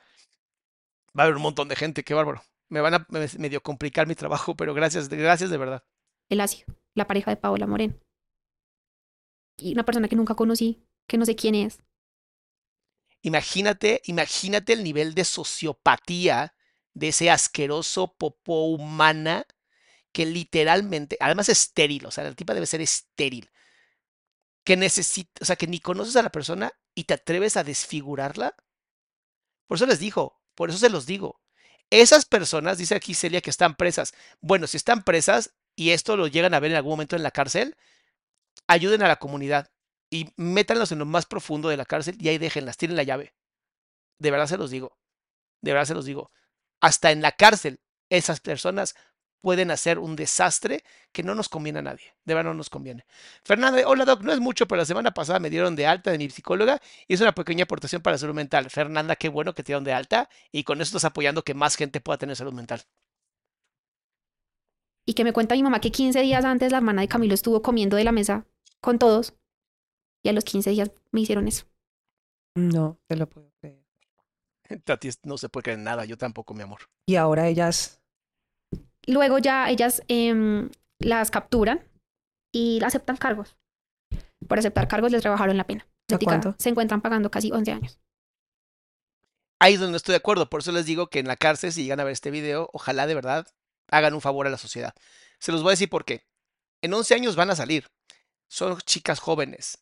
va 1.18 1.24
a 1.24 1.26
haber 1.28 1.38
un 1.38 1.44
montón 1.44 1.68
de 1.70 1.76
gente. 1.76 2.04
¡Qué 2.04 2.14
bárbaro! 2.14 2.44
Me 2.72 2.80
van 2.80 2.94
a 2.94 3.06
medio 3.38 3.62
complicar 3.62 4.08
mi 4.08 4.16
trabajo, 4.16 4.56
pero 4.56 4.74
gracias, 4.74 5.10
gracias 5.10 5.50
de 5.50 5.58
verdad. 5.58 5.84
El 6.30 6.40
Asio, 6.40 6.66
la 6.94 7.06
pareja 7.06 7.30
de 7.30 7.36
Paola 7.36 7.68
Moreno. 7.68 8.00
Y 9.58 9.74
una 9.74 9.84
persona 9.84 10.08
que 10.08 10.16
nunca 10.16 10.36
conocí, 10.36 10.82
que 11.06 11.18
no 11.18 11.26
sé 11.26 11.36
quién 11.36 11.54
es. 11.54 11.80
Imagínate, 13.24 14.02
imagínate 14.06 14.72
el 14.72 14.86
nivel 14.86 15.14
de 15.16 15.26
sociopatía 15.26 16.56
de 16.94 17.10
ese 17.10 17.30
asqueroso 17.30 18.16
popó 18.16 18.68
humana 18.68 19.46
que 20.14 20.26
literalmente, 20.26 21.18
además 21.20 21.50
es 21.50 21.60
estéril, 21.60 22.06
o 22.06 22.12
sea, 22.12 22.24
la 22.24 22.34
tipa 22.34 22.54
debe 22.54 22.68
ser 22.68 22.80
estéril, 22.80 23.52
que 24.64 24.78
necesita, 24.78 25.42
o 25.42 25.46
sea, 25.46 25.58
que 25.58 25.68
ni 25.68 25.82
conoces 25.82 26.16
a 26.16 26.22
la 26.22 26.32
persona 26.32 26.72
y 26.96 27.04
te 27.04 27.16
atreves 27.16 27.58
a 27.58 27.66
desfigurarla. 27.66 28.56
Por 29.68 29.76
eso 29.76 29.86
les 29.86 30.00
digo, 30.00 30.42
por 30.56 30.70
eso 30.70 30.80
se 30.80 30.90
los 30.90 31.06
digo. 31.06 31.42
Esas 31.92 32.26
personas, 32.26 32.78
dice 32.78 32.96
aquí 32.96 33.14
Celia, 33.14 33.42
que 33.42 33.50
están 33.50 33.76
presas. 33.76 34.14
Bueno, 34.40 34.66
si 34.66 34.78
están 34.78 35.04
presas 35.04 35.54
y 35.76 35.92
esto 35.92 36.16
lo 36.16 36.28
llegan 36.28 36.54
a 36.54 36.60
ver 36.60 36.72
en 36.72 36.78
algún 36.78 36.92
momento 36.92 37.18
en 37.18 37.24
la 37.24 37.32
cárcel, 37.32 37.76
ayuden 38.66 39.04
a 39.04 39.10
la 39.10 39.18
comunidad 39.18 39.70
y 40.10 40.34
métanlos 40.38 40.92
en 40.94 41.00
lo 41.00 41.06
más 41.06 41.26
profundo 41.26 41.68
de 41.70 41.78
la 41.78 41.86
cárcel 41.86 42.16
y 42.20 42.30
ahí 42.30 42.38
déjenlas, 42.38 42.78
tienen 42.78 42.96
la 42.96 43.04
llave. 43.04 43.34
De 44.20 44.32
verdad 44.32 44.48
se 44.48 44.58
los 44.58 44.72
digo. 44.72 44.98
De 45.62 45.74
verdad 45.74 45.86
se 45.86 45.94
los 45.94 46.06
digo. 46.06 46.32
Hasta 46.80 47.12
en 47.12 47.22
la 47.22 47.34
cárcel, 47.34 47.82
esas 48.10 48.40
personas 48.40 48.96
pueden 49.42 49.72
hacer 49.72 50.00
un 50.00 50.16
desastre 50.16 50.84
que 51.12 51.24
no 51.24 51.36
nos 51.36 51.50
conviene 51.50 51.80
a 51.80 51.82
nadie. 51.82 52.14
De 52.24 52.34
verdad 52.34 52.52
no 52.52 52.58
nos 52.58 52.70
conviene. 52.70 53.06
Fernanda, 53.44 53.82
hola 53.86 54.06
Doc, 54.06 54.22
no 54.22 54.32
es 54.32 54.40
mucho, 54.40 54.68
pero 54.68 54.80
la 54.80 54.86
semana 54.86 55.12
pasada 55.12 55.40
me 55.40 55.50
dieron 55.50 55.76
de 55.76 55.88
alta 55.88 56.12
de 56.12 56.18
mi 56.18 56.30
psicóloga 56.30 56.80
y 57.08 57.16
es 57.16 57.22
una 57.22 57.34
pequeña 57.34 57.64
aportación 57.64 58.02
para 58.02 58.14
la 58.14 58.20
salud 58.20 58.36
mental. 58.36 58.70
Fernanda, 58.70 59.16
qué 59.16 59.30
bueno 59.30 59.54
que 59.54 59.64
te 59.64 59.68
dieron 59.68 59.84
de 59.84 59.94
alta 59.94 60.30
y 60.52 60.64
con 60.64 60.78
eso 60.80 60.90
estás 60.90 61.06
apoyando 61.06 61.44
que 61.44 61.54
más 61.54 61.76
gente 61.76 62.00
pueda 62.00 62.18
tener 62.18 62.36
salud 62.36 62.54
mental. 62.54 62.84
Y 65.06 65.14
que 65.14 65.24
me 65.24 65.34
cuenta 65.34 65.56
mi 65.56 65.64
mamá 65.64 65.82
que 65.82 65.92
15 65.92 66.22
días 66.22 66.46
antes 66.46 66.72
la 66.72 66.78
hermana 66.78 67.02
de 67.02 67.08
Camilo 67.08 67.34
estuvo 67.34 67.62
comiendo 67.62 67.98
de 67.98 68.04
la 68.04 68.12
mesa 68.12 68.46
con 68.80 69.00
todos 69.00 69.34
y 70.24 70.30
a 70.30 70.34
los 70.34 70.44
15 70.44 70.70
días 70.70 70.92
me 71.12 71.22
hicieron 71.22 71.48
eso. 71.48 71.66
No, 72.56 73.00
te 73.08 73.16
lo 73.16 73.28
puedo 73.28 73.52
creer. 73.60 73.82
Tati 74.86 75.10
no 75.24 75.38
se 75.38 75.50
puede 75.50 75.64
creer 75.64 75.80
nada, 75.80 76.06
yo 76.06 76.18
tampoco, 76.18 76.54
mi 76.54 76.64
amor. 76.64 76.82
Y 77.06 77.16
ahora 77.16 77.48
ellas. 77.48 78.01
Luego 79.08 79.40
ya 79.40 79.70
ellas 79.70 80.04
eh, 80.08 80.70
las 81.00 81.32
capturan 81.32 81.84
y 82.54 82.84
aceptan 82.84 83.18
cargos. 83.18 83.58
Por 84.48 84.60
aceptar 84.60 84.88
cargos 84.88 85.12
les 85.12 85.24
rebajaron 85.24 85.58
la 85.58 85.66
pena. 85.66 85.88
Se 86.58 86.70
encuentran 86.70 87.02
pagando 87.02 87.32
casi 87.32 87.52
11 87.52 87.72
años. 87.72 88.00
Ahí 89.60 89.76
es 89.76 89.80
donde 89.80 89.98
estoy 89.98 90.14
de 90.14 90.18
acuerdo. 90.18 90.50
Por 90.50 90.62
eso 90.62 90.72
les 90.72 90.86
digo 90.86 91.08
que 91.08 91.20
en 91.20 91.28
la 91.28 91.38
cárcel, 91.38 91.72
si 91.72 91.84
llegan 91.84 92.00
a 92.00 92.04
ver 92.04 92.14
este 92.14 92.32
video, 92.32 92.70
ojalá 92.74 93.08
de 93.08 93.16
verdad 93.16 93.48
hagan 93.90 94.14
un 94.14 94.22
favor 94.22 94.48
a 94.48 94.50
la 94.50 94.58
sociedad. 94.58 94.94
Se 95.40 95.52
los 95.52 95.62
voy 95.62 95.70
a 95.70 95.74
decir 95.74 95.90
por 95.90 96.06
qué. 96.06 96.26
En 96.82 96.94
11 96.94 97.16
años 97.16 97.36
van 97.36 97.52
a 97.52 97.56
salir. 97.56 97.88
Son 98.50 98.78
chicas 98.82 99.20
jóvenes 99.20 99.78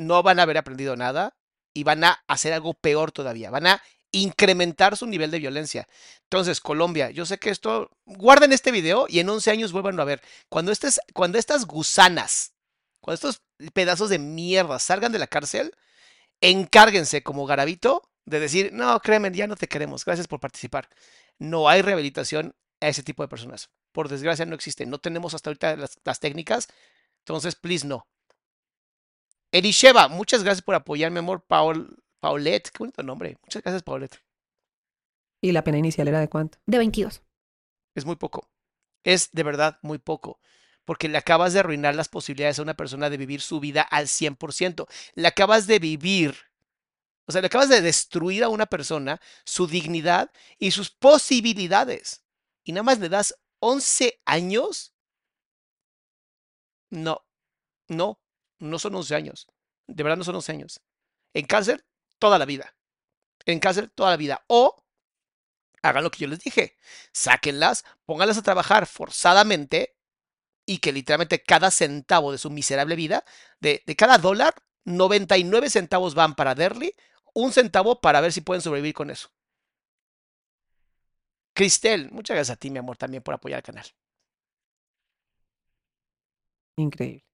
no 0.00 0.22
van 0.22 0.40
a 0.40 0.42
haber 0.42 0.58
aprendido 0.58 0.96
nada 0.96 1.36
y 1.74 1.84
van 1.84 2.02
a 2.04 2.24
hacer 2.26 2.52
algo 2.52 2.74
peor 2.74 3.12
todavía. 3.12 3.50
Van 3.50 3.66
a 3.66 3.82
incrementar 4.12 4.96
su 4.96 5.06
nivel 5.06 5.30
de 5.30 5.38
violencia. 5.38 5.88
Entonces, 6.24 6.60
Colombia, 6.60 7.10
yo 7.10 7.26
sé 7.26 7.38
que 7.38 7.50
esto, 7.50 7.90
guarden 8.06 8.52
este 8.52 8.70
video 8.70 9.06
y 9.08 9.20
en 9.20 9.28
11 9.28 9.50
años 9.50 9.72
vuelvan 9.72 9.98
a 10.00 10.04
ver. 10.04 10.22
Cuando, 10.48 10.72
estés, 10.72 11.00
cuando 11.14 11.38
estas 11.38 11.66
gusanas, 11.66 12.54
cuando 13.00 13.14
estos 13.14 13.42
pedazos 13.72 14.10
de 14.10 14.18
mierda 14.18 14.78
salgan 14.78 15.12
de 15.12 15.18
la 15.18 15.26
cárcel, 15.26 15.74
encárguense 16.40 17.22
como 17.22 17.46
garabito 17.46 18.10
de 18.24 18.40
decir, 18.40 18.70
no, 18.72 18.98
créeme, 19.00 19.30
ya 19.32 19.46
no 19.46 19.56
te 19.56 19.68
queremos, 19.68 20.04
gracias 20.04 20.28
por 20.28 20.40
participar. 20.40 20.88
No 21.38 21.68
hay 21.68 21.82
rehabilitación 21.82 22.54
a 22.80 22.88
ese 22.88 23.02
tipo 23.02 23.22
de 23.22 23.28
personas. 23.28 23.70
Por 23.92 24.08
desgracia 24.08 24.46
no 24.46 24.54
existe. 24.54 24.86
No 24.86 24.98
tenemos 24.98 25.34
hasta 25.34 25.50
ahorita 25.50 25.76
las, 25.76 25.98
las 26.04 26.20
técnicas. 26.20 26.68
Entonces, 27.20 27.56
please, 27.56 27.86
no. 27.86 28.06
Erisheva, 29.52 30.08
muchas 30.08 30.44
gracias 30.44 30.62
por 30.62 30.74
apoyarme, 30.74 31.18
amor. 31.18 31.44
Paul, 31.46 31.96
Paulette, 32.20 32.70
qué 32.70 32.78
bonito 32.78 33.02
nombre. 33.02 33.38
Muchas 33.42 33.62
gracias, 33.62 33.82
Paulette. 33.82 34.22
¿Y 35.40 35.52
la 35.52 35.64
pena 35.64 35.78
inicial 35.78 36.06
era 36.06 36.20
de 36.20 36.28
cuánto? 36.28 36.58
De 36.66 36.78
22. 36.78 37.22
Es 37.94 38.04
muy 38.04 38.16
poco. 38.16 38.50
Es 39.04 39.32
de 39.32 39.42
verdad 39.42 39.78
muy 39.82 39.98
poco. 39.98 40.38
Porque 40.84 41.08
le 41.08 41.18
acabas 41.18 41.52
de 41.52 41.60
arruinar 41.60 41.94
las 41.94 42.08
posibilidades 42.08 42.58
a 42.58 42.62
una 42.62 42.74
persona 42.74 43.10
de 43.10 43.16
vivir 43.16 43.40
su 43.40 43.60
vida 43.60 43.82
al 43.82 44.06
100%. 44.06 44.86
Le 45.14 45.28
acabas 45.28 45.66
de 45.66 45.78
vivir, 45.78 46.36
o 47.26 47.32
sea, 47.32 47.40
le 47.40 47.46
acabas 47.46 47.68
de 47.68 47.80
destruir 47.80 48.44
a 48.44 48.48
una 48.48 48.66
persona 48.66 49.20
su 49.44 49.66
dignidad 49.66 50.30
y 50.58 50.72
sus 50.72 50.90
posibilidades. 50.90 52.24
Y 52.64 52.72
nada 52.72 52.82
más 52.82 52.98
le 52.98 53.08
das 53.08 53.34
11 53.60 54.20
años. 54.24 54.94
No, 56.90 57.24
no, 57.88 58.20
no 58.58 58.78
son 58.78 58.94
11 58.94 59.14
años. 59.14 59.46
De 59.86 60.02
verdad 60.02 60.18
no 60.18 60.24
son 60.24 60.34
11 60.36 60.52
años. 60.52 60.80
En 61.34 61.46
cárcel, 61.46 61.84
toda 62.20 62.38
la 62.38 62.44
vida. 62.44 62.76
En 63.46 63.58
cárcel, 63.58 63.90
toda 63.90 64.10
la 64.10 64.16
vida. 64.16 64.44
O 64.46 64.84
hagan 65.82 66.04
lo 66.04 66.10
que 66.12 66.20
yo 66.20 66.28
les 66.28 66.40
dije. 66.40 66.76
Sáquenlas, 67.12 67.84
pónganlas 68.06 68.38
a 68.38 68.42
trabajar 68.42 68.86
forzadamente 68.86 69.96
y 70.66 70.78
que 70.78 70.92
literalmente 70.92 71.42
cada 71.42 71.72
centavo 71.72 72.30
de 72.30 72.38
su 72.38 72.50
miserable 72.50 72.94
vida, 72.94 73.24
de, 73.58 73.82
de 73.86 73.96
cada 73.96 74.18
dólar, 74.18 74.54
99 74.84 75.70
centavos 75.70 76.14
van 76.14 76.34
para 76.36 76.54
Derly, 76.54 76.94
un 77.34 77.52
centavo 77.52 78.00
para 78.00 78.20
ver 78.20 78.32
si 78.32 78.40
pueden 78.40 78.62
sobrevivir 78.62 78.94
con 78.94 79.10
eso. 79.10 79.30
Cristel, 81.54 82.10
muchas 82.12 82.36
gracias 82.36 82.56
a 82.56 82.58
ti, 82.58 82.70
mi 82.70 82.78
amor, 82.78 82.96
también 82.96 83.22
por 83.22 83.34
apoyar 83.34 83.58
el 83.58 83.64
canal. 83.64 83.86
Increíble. 86.76 87.24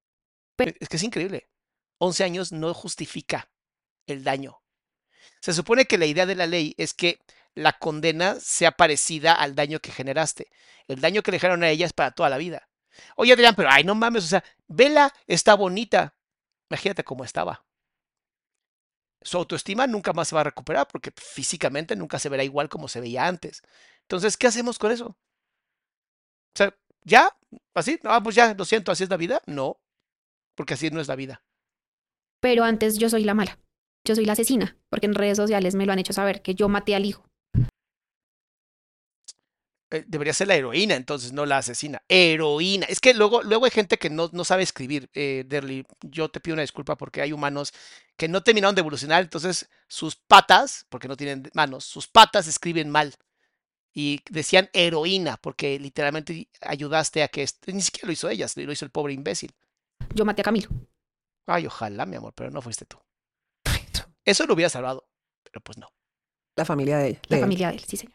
Es 0.58 0.88
que 0.88 0.96
es 0.96 1.02
increíble. 1.02 1.48
11 1.98 2.24
años 2.24 2.52
no 2.52 2.72
justifica 2.74 3.50
el 4.06 4.24
daño. 4.24 4.62
Se 5.40 5.52
supone 5.52 5.86
que 5.86 5.98
la 5.98 6.06
idea 6.06 6.26
de 6.26 6.34
la 6.34 6.46
ley 6.46 6.74
es 6.78 6.94
que 6.94 7.20
la 7.54 7.72
condena 7.72 8.36
sea 8.40 8.72
parecida 8.72 9.32
al 9.32 9.54
daño 9.54 9.80
que 9.80 9.92
generaste. 9.92 10.50
El 10.88 11.00
daño 11.00 11.22
que 11.22 11.30
le 11.30 11.36
dejaron 11.36 11.62
a 11.62 11.70
ella 11.70 11.86
es 11.86 11.92
para 11.92 12.10
toda 12.10 12.28
la 12.28 12.38
vida. 12.38 12.68
Oye, 13.16 13.32
Adrián, 13.32 13.54
pero 13.54 13.68
ay, 13.70 13.84
no 13.84 13.94
mames, 13.94 14.24
o 14.24 14.28
sea, 14.28 14.44
vela, 14.68 15.12
está 15.26 15.54
bonita. 15.54 16.14
Imagínate 16.70 17.04
cómo 17.04 17.24
estaba. 17.24 17.64
Su 19.22 19.38
autoestima 19.38 19.86
nunca 19.86 20.12
más 20.12 20.28
se 20.28 20.34
va 20.34 20.42
a 20.42 20.44
recuperar 20.44 20.86
porque 20.86 21.12
físicamente 21.16 21.96
nunca 21.96 22.18
se 22.18 22.28
verá 22.28 22.44
igual 22.44 22.68
como 22.68 22.88
se 22.88 23.00
veía 23.00 23.26
antes. 23.26 23.62
Entonces, 24.02 24.36
¿qué 24.36 24.46
hacemos 24.46 24.78
con 24.78 24.92
eso? 24.92 25.06
O 25.06 25.16
sea, 26.54 26.76
¿ya? 27.02 27.36
¿Así? 27.74 27.98
Ah, 28.04 28.22
pues 28.22 28.36
ya, 28.36 28.54
lo 28.54 28.64
siento, 28.64 28.92
así 28.92 29.04
es 29.04 29.10
la 29.10 29.16
vida. 29.16 29.42
No, 29.46 29.80
porque 30.54 30.74
así 30.74 30.90
no 30.90 31.00
es 31.00 31.08
la 31.08 31.16
vida. 31.16 31.42
Pero 32.40 32.64
antes 32.64 32.98
yo 32.98 33.08
soy 33.08 33.24
la 33.24 33.34
mala, 33.34 33.58
yo 34.06 34.14
soy 34.14 34.24
la 34.24 34.32
asesina, 34.32 34.76
porque 34.88 35.06
en 35.06 35.14
redes 35.14 35.36
sociales 35.36 35.74
me 35.74 35.84
lo 35.84 35.92
han 35.92 35.98
hecho 35.98 36.12
saber, 36.14 36.40
que 36.40 36.54
yo 36.54 36.68
maté 36.68 36.94
al 36.94 37.04
hijo. 37.04 37.26
eh, 39.90 40.04
debería 40.06 40.32
ser 40.32 40.48
la 40.48 40.56
heroína, 40.56 40.94
entonces, 40.96 41.32
no 41.32 41.46
la 41.46 41.58
asesina. 41.58 42.02
Heroína. 42.08 42.86
Es 42.86 43.00
que 43.00 43.14
luego, 43.14 43.42
luego 43.42 43.64
hay 43.66 43.70
gente 43.70 43.98
que 43.98 44.10
no, 44.10 44.30
no 44.32 44.44
sabe 44.44 44.62
escribir, 44.62 45.08
eh, 45.14 45.44
Derly. 45.46 45.86
Yo 46.02 46.28
te 46.28 46.40
pido 46.40 46.54
una 46.54 46.62
disculpa 46.62 46.96
porque 46.96 47.22
hay 47.22 47.32
humanos 47.32 47.72
que 48.16 48.28
no 48.28 48.42
terminaron 48.42 48.74
de 48.74 48.80
evolucionar, 48.80 49.22
entonces 49.22 49.68
sus 49.88 50.16
patas, 50.16 50.86
porque 50.88 51.08
no 51.08 51.16
tienen 51.16 51.50
manos, 51.54 51.84
sus 51.84 52.08
patas 52.08 52.46
escriben 52.48 52.90
mal. 52.90 53.14
Y 53.94 54.20
decían 54.30 54.68
heroína, 54.74 55.38
porque 55.38 55.78
literalmente 55.78 56.48
ayudaste 56.60 57.22
a 57.22 57.28
que... 57.28 57.46
Ni 57.66 57.80
siquiera 57.80 58.06
lo 58.06 58.12
hizo 58.12 58.28
ella, 58.28 58.46
lo 58.56 58.72
hizo 58.72 58.84
el 58.84 58.90
pobre 58.90 59.14
imbécil. 59.14 59.52
Yo 60.14 60.24
maté 60.24 60.42
a 60.42 60.44
Camilo. 60.44 60.68
Ay, 61.46 61.66
ojalá, 61.66 62.04
mi 62.06 62.16
amor, 62.16 62.34
pero 62.34 62.50
no 62.50 62.60
fuiste 62.60 62.84
tú. 62.84 62.98
Eso 64.26 64.44
lo 64.46 64.52
hubiera 64.52 64.68
salvado, 64.68 65.08
pero 65.42 65.62
pues 65.62 65.78
no. 65.78 65.88
La 66.56 66.66
familia 66.66 66.98
de 66.98 67.08
ella. 67.08 67.20
La 67.28 67.36
de 67.36 67.40
él. 67.40 67.44
familia 67.44 67.68
de 67.68 67.76
él, 67.76 67.84
sí, 67.86 67.96
señor. 67.96 68.14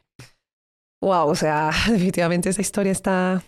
Wow, 0.99 1.29
o 1.29 1.35
sea, 1.35 1.71
definitivamente 1.89 2.49
esa 2.49 2.61
historia 2.61 2.91
está 2.91 3.43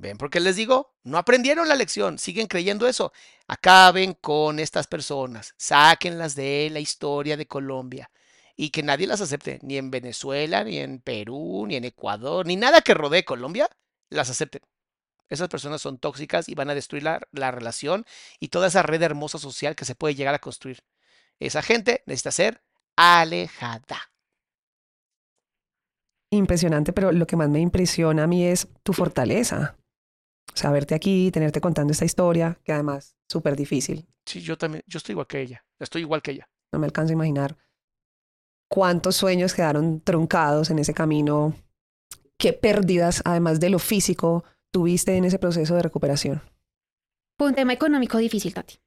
¿Ven 0.00 0.16
por 0.16 0.30
qué 0.30 0.40
les 0.40 0.56
digo? 0.56 0.94
No 1.04 1.18
aprendieron 1.18 1.68
la 1.68 1.74
lección, 1.74 2.18
siguen 2.18 2.46
creyendo 2.46 2.88
eso. 2.88 3.12
Acaben 3.46 4.14
con 4.14 4.58
estas 4.58 4.86
personas, 4.86 5.54
sáquenlas 5.58 6.34
de 6.34 6.70
la 6.72 6.80
historia 6.80 7.36
de 7.36 7.46
Colombia 7.46 8.10
y 8.56 8.70
que 8.70 8.82
nadie 8.82 9.06
las 9.06 9.20
acepte, 9.20 9.58
ni 9.62 9.76
en 9.76 9.90
Venezuela, 9.90 10.64
ni 10.64 10.78
en 10.78 11.00
Perú, 11.00 11.66
ni 11.68 11.76
en 11.76 11.84
Ecuador, 11.84 12.46
ni 12.46 12.56
nada 12.56 12.80
que 12.80 12.94
rodee 12.94 13.26
Colombia, 13.26 13.68
las 14.08 14.30
acepten. 14.30 14.62
Esas 15.28 15.48
personas 15.48 15.82
son 15.82 15.98
tóxicas 15.98 16.48
y 16.48 16.54
van 16.54 16.70
a 16.70 16.74
destruir 16.74 17.02
la, 17.02 17.20
la 17.32 17.50
relación 17.50 18.06
y 18.38 18.48
toda 18.48 18.68
esa 18.68 18.82
red 18.82 19.02
hermosa 19.02 19.38
social 19.38 19.76
que 19.76 19.84
se 19.84 19.94
puede 19.94 20.14
llegar 20.14 20.34
a 20.34 20.38
construir. 20.38 20.82
Esa 21.40 21.62
gente 21.62 22.02
necesita 22.06 22.30
ser 22.30 22.62
alejada. 22.96 24.10
impresionante, 26.32 26.92
pero 26.92 27.10
lo 27.10 27.26
que 27.26 27.34
más 27.34 27.48
me 27.48 27.58
impresiona 27.58 28.22
a 28.22 28.26
mí 28.28 28.44
es 28.44 28.68
tu 28.84 28.92
fortaleza. 28.92 29.76
O 30.54 30.56
sea, 30.56 30.70
verte 30.70 30.94
aquí, 30.94 31.30
tenerte 31.32 31.60
contando 31.60 31.92
esta 31.92 32.04
historia, 32.04 32.56
que 32.62 32.72
además 32.72 33.16
súper 33.28 33.56
difícil. 33.56 34.06
Sí, 34.24 34.40
yo 34.40 34.56
también, 34.56 34.84
yo 34.86 34.98
estoy 34.98 35.14
igual 35.14 35.26
que 35.26 35.40
ella, 35.40 35.64
estoy 35.80 36.02
igual 36.02 36.22
que 36.22 36.30
ella. 36.32 36.48
No 36.72 36.78
me 36.78 36.86
alcanzo 36.86 37.10
a 37.10 37.14
imaginar 37.14 37.56
cuántos 38.68 39.16
sueños 39.16 39.54
quedaron 39.54 40.00
truncados 40.02 40.70
en 40.70 40.78
ese 40.78 40.94
camino, 40.94 41.56
qué 42.38 42.52
pérdidas, 42.52 43.22
además 43.24 43.58
de 43.58 43.70
lo 43.70 43.80
físico, 43.80 44.44
tuviste 44.72 45.16
en 45.16 45.24
ese 45.24 45.40
proceso 45.40 45.74
de 45.74 45.82
recuperación. 45.82 46.42
Fue 47.36 47.48
un 47.48 47.54
tema 47.54 47.72
económico 47.72 48.18
difícil, 48.18 48.54
Tati. 48.54 48.78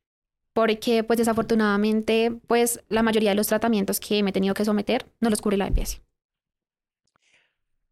Porque, 0.54 1.04
pues, 1.04 1.18
desafortunadamente, 1.18 2.32
pues, 2.48 2.84
la 2.90 3.04
mayoría 3.04 3.32
de 3.32 3.36
los 3.36 3.48
tratamientos 3.48 4.00
que 4.00 4.22
me 4.24 4.30
he 4.30 4.34
tenido 4.34 4.54
que 4.54 4.66
someter 4.66 5.06
no 5.20 5.30
los 5.30 5.42
cubre 5.42 5.58
la 5.58 5.68
EPS. 5.68 6.02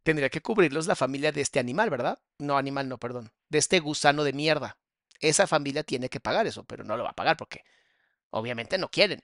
tendría 0.02 0.30
que 0.30 0.40
cubrirlos 0.40 0.86
la 0.86 0.96
familia 0.96 1.32
de 1.32 1.40
este 1.40 1.60
animal, 1.60 1.90
¿verdad? 1.90 2.18
No, 2.38 2.56
animal, 2.56 2.88
no, 2.88 2.98
perdón. 2.98 3.30
De 3.48 3.58
este 3.58 3.80
gusano 3.80 4.24
de 4.24 4.32
mierda. 4.32 4.76
Esa 5.20 5.46
familia 5.46 5.84
tiene 5.84 6.08
que 6.08 6.18
pagar 6.20 6.46
eso, 6.46 6.64
pero 6.64 6.82
no 6.82 6.96
lo 6.96 7.04
va 7.04 7.10
a 7.10 7.14
pagar 7.14 7.36
porque 7.36 7.62
obviamente 8.30 8.78
no 8.78 8.88
quieren. 8.88 9.20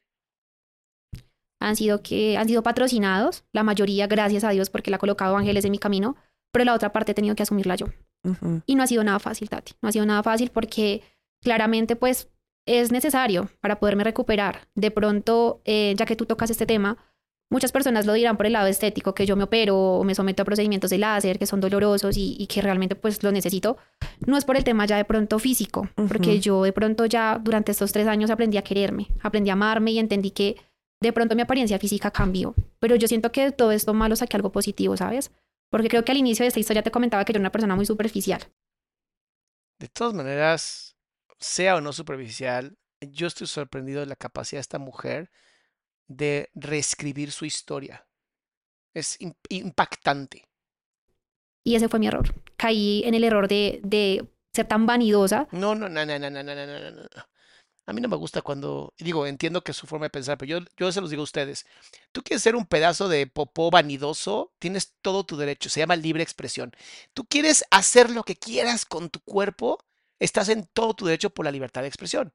Han 1.61 1.75
sido 1.75 2.03
que 2.03 2.37
han 2.37 2.47
sido 2.47 2.63
patrocinados, 2.63 3.45
la 3.53 3.65
mayoría, 3.65 4.07
gracias 4.07 4.45
a 4.45 4.51
Dios, 4.51 4.71
porque 4.71 4.91
le 4.91 4.97
ha 4.97 5.01
colocado 5.01 5.37
ángeles 5.37 5.65
en 5.65 5.73
mi 5.73 5.79
camino, 5.79 6.15
pero 6.53 6.65
la 6.65 6.75
otra 6.75 6.93
parte 6.93 7.13
he 7.13 7.15
tenido 7.17 7.35
que 7.35 7.43
asumirla 7.43 7.75
yo. 7.75 7.87
Y 8.67 8.75
no 8.77 8.83
ha 8.83 8.87
sido 8.87 9.03
nada 9.03 9.19
fácil, 9.19 9.49
Tati. 9.49 9.73
No 9.83 9.89
ha 9.89 9.93
sido 9.93 10.07
nada 10.07 10.23
fácil 10.23 10.51
porque 10.51 11.03
claramente, 11.43 11.97
pues, 11.97 12.29
es 12.69 12.93
necesario 12.93 13.49
para 13.61 13.81
poderme 13.81 14.05
recuperar. 14.05 14.69
De 14.75 14.91
pronto, 14.91 15.61
eh, 15.65 15.95
ya 15.97 16.07
que 16.07 16.17
tú 16.17 16.27
tocas 16.27 16.51
este 16.51 16.67
tema, 16.67 16.99
muchas 17.51 17.73
personas 17.73 18.07
lo 18.07 18.13
dirán 18.13 18.37
por 18.37 18.47
el 18.47 18.53
lado 18.53 18.67
estético, 18.67 19.15
que 19.15 19.27
yo 19.27 19.37
me 19.37 19.45
opero 19.45 19.77
o 19.77 20.05
me 20.05 20.15
someto 20.15 20.43
a 20.43 20.45
procedimientos 20.45 20.91
de 20.91 20.99
láser 20.99 21.39
que 21.39 21.47
son 21.47 21.61
dolorosos 21.61 22.17
y, 22.17 22.37
y 22.39 22.47
que 22.47 22.61
realmente, 22.61 22.95
pues, 22.95 23.23
lo 23.23 23.33
necesito. 23.33 23.79
No 24.27 24.37
es 24.37 24.45
por 24.45 24.57
el 24.57 24.65
tema 24.65 24.87
ya 24.87 24.97
de 24.97 25.05
pronto 25.05 25.39
físico, 25.39 25.89
porque 25.95 26.41
yo 26.41 26.63
de 26.63 26.73
pronto 26.73 27.07
ya 27.07 27.41
durante 27.43 27.73
estos 27.73 27.93
tres 27.93 28.07
años 28.07 28.31
aprendí 28.31 28.59
a 28.59 28.63
quererme, 28.63 29.09
aprendí 29.23 29.51
a 29.51 29.55
amarme 29.55 29.93
y 29.93 29.99
entendí 29.99 30.31
que 30.31 30.57
de 31.01 31.13
pronto 31.13 31.35
mi 31.35 31.43
apariencia 31.43 31.79
física 31.79 32.11
cambió. 32.11 32.55
Pero 32.81 32.97
yo 32.97 33.09
siento 33.09 33.33
que 33.33 33.45
de 33.45 33.53
todo 33.53 33.73
esto 33.73 33.95
malo 33.95 34.17
saqué 34.17 34.37
algo 34.37 34.53
positivo, 34.53 34.97
¿sabes? 34.97 35.31
Porque 35.71 35.89
creo 35.89 36.05
que 36.05 36.13
al 36.13 36.19
inicio 36.19 36.45
de 36.45 36.49
esta 36.49 36.61
historia 36.61 36.83
te 36.83 36.91
comentaba 36.91 37.25
que 37.25 37.33
yo 37.33 37.37
era 37.37 37.43
una 37.43 37.53
persona 37.53 37.77
muy 37.77 37.87
superficial. 37.87 38.43
De 39.79 39.89
todas 39.89 40.15
maneras, 40.15 40.88
sea 41.39 41.77
o 41.77 41.81
no 41.81 41.93
superficial, 41.93 42.77
yo 43.01 43.27
estoy 43.27 43.47
sorprendido 43.47 44.01
de 44.01 44.07
la 44.07 44.17
capacidad 44.17 44.59
de 44.59 44.63
esta 44.63 44.79
mujer 44.79 45.31
de 46.09 46.51
reescribir 46.55 47.33
su 47.33 47.45
historia. 47.45 48.07
Es 48.95 49.19
im- 49.21 49.37
impactante. 49.49 50.49
Y 51.65 51.75
ese 51.77 51.89
fue 51.89 51.99
mi 52.01 52.07
error. 52.07 52.35
Caí 52.57 53.03
en 53.05 53.15
el 53.15 53.25
error 53.25 53.47
de, 53.47 53.81
de 53.85 54.27
ser 54.53 54.67
tan 54.67 54.87
vanidosa. 54.87 55.49
No, 55.53 55.75
no, 55.75 55.89
no, 55.89 56.05
no, 56.07 56.19
no, 56.19 56.31
no, 56.31 56.43
no, 56.43 56.55
no, 56.55 56.67
no, 56.67 56.91
no, 56.91 57.03
no. 57.03 57.09
A 57.87 57.93
mí 57.95 58.03
no 58.03 58.09
me 58.09 58.17
gusta 58.17 58.43
cuando, 58.43 58.93
digo, 58.99 59.27
entiendo 59.27 59.65
que 59.65 59.71
es 59.71 59.77
su 59.79 59.87
forma 59.87 60.07
de 60.07 60.11
pensar, 60.11 60.37
pero 60.37 60.61
yo, 60.61 60.67
yo 60.77 60.93
se 60.93 61.01
los 61.01 61.09
digo 61.09 61.23
a 61.23 61.25
ustedes. 61.25 61.65
Tú 62.13 62.23
quieres 62.23 62.43
ser 62.43 62.55
un 62.55 62.67
pedazo 62.67 63.09
de 63.09 63.27
popó 63.27 63.71
vanidoso, 63.71 64.53
tienes 64.59 64.95
todo 65.01 65.25
tu 65.25 65.39
derecho, 65.39 65.71
se 65.71 65.81
llama 65.81 65.97
libre 65.97 66.23
expresión. 66.23 66.73
Tú 67.15 67.25
quieres 67.25 67.65
hacer 67.71 68.11
lo 68.11 68.25
que 68.25 68.37
quieras 68.37 68.85
con 68.85 69.09
tu 69.09 69.21
cuerpo, 69.21 69.79
estás 70.21 70.49
en 70.49 70.67
todo 70.67 70.95
tu 70.95 71.07
derecho 71.07 71.31
por 71.31 71.45
la 71.45 71.51
libertad 71.53 71.83
de 71.83 71.89
expresión. 71.89 72.33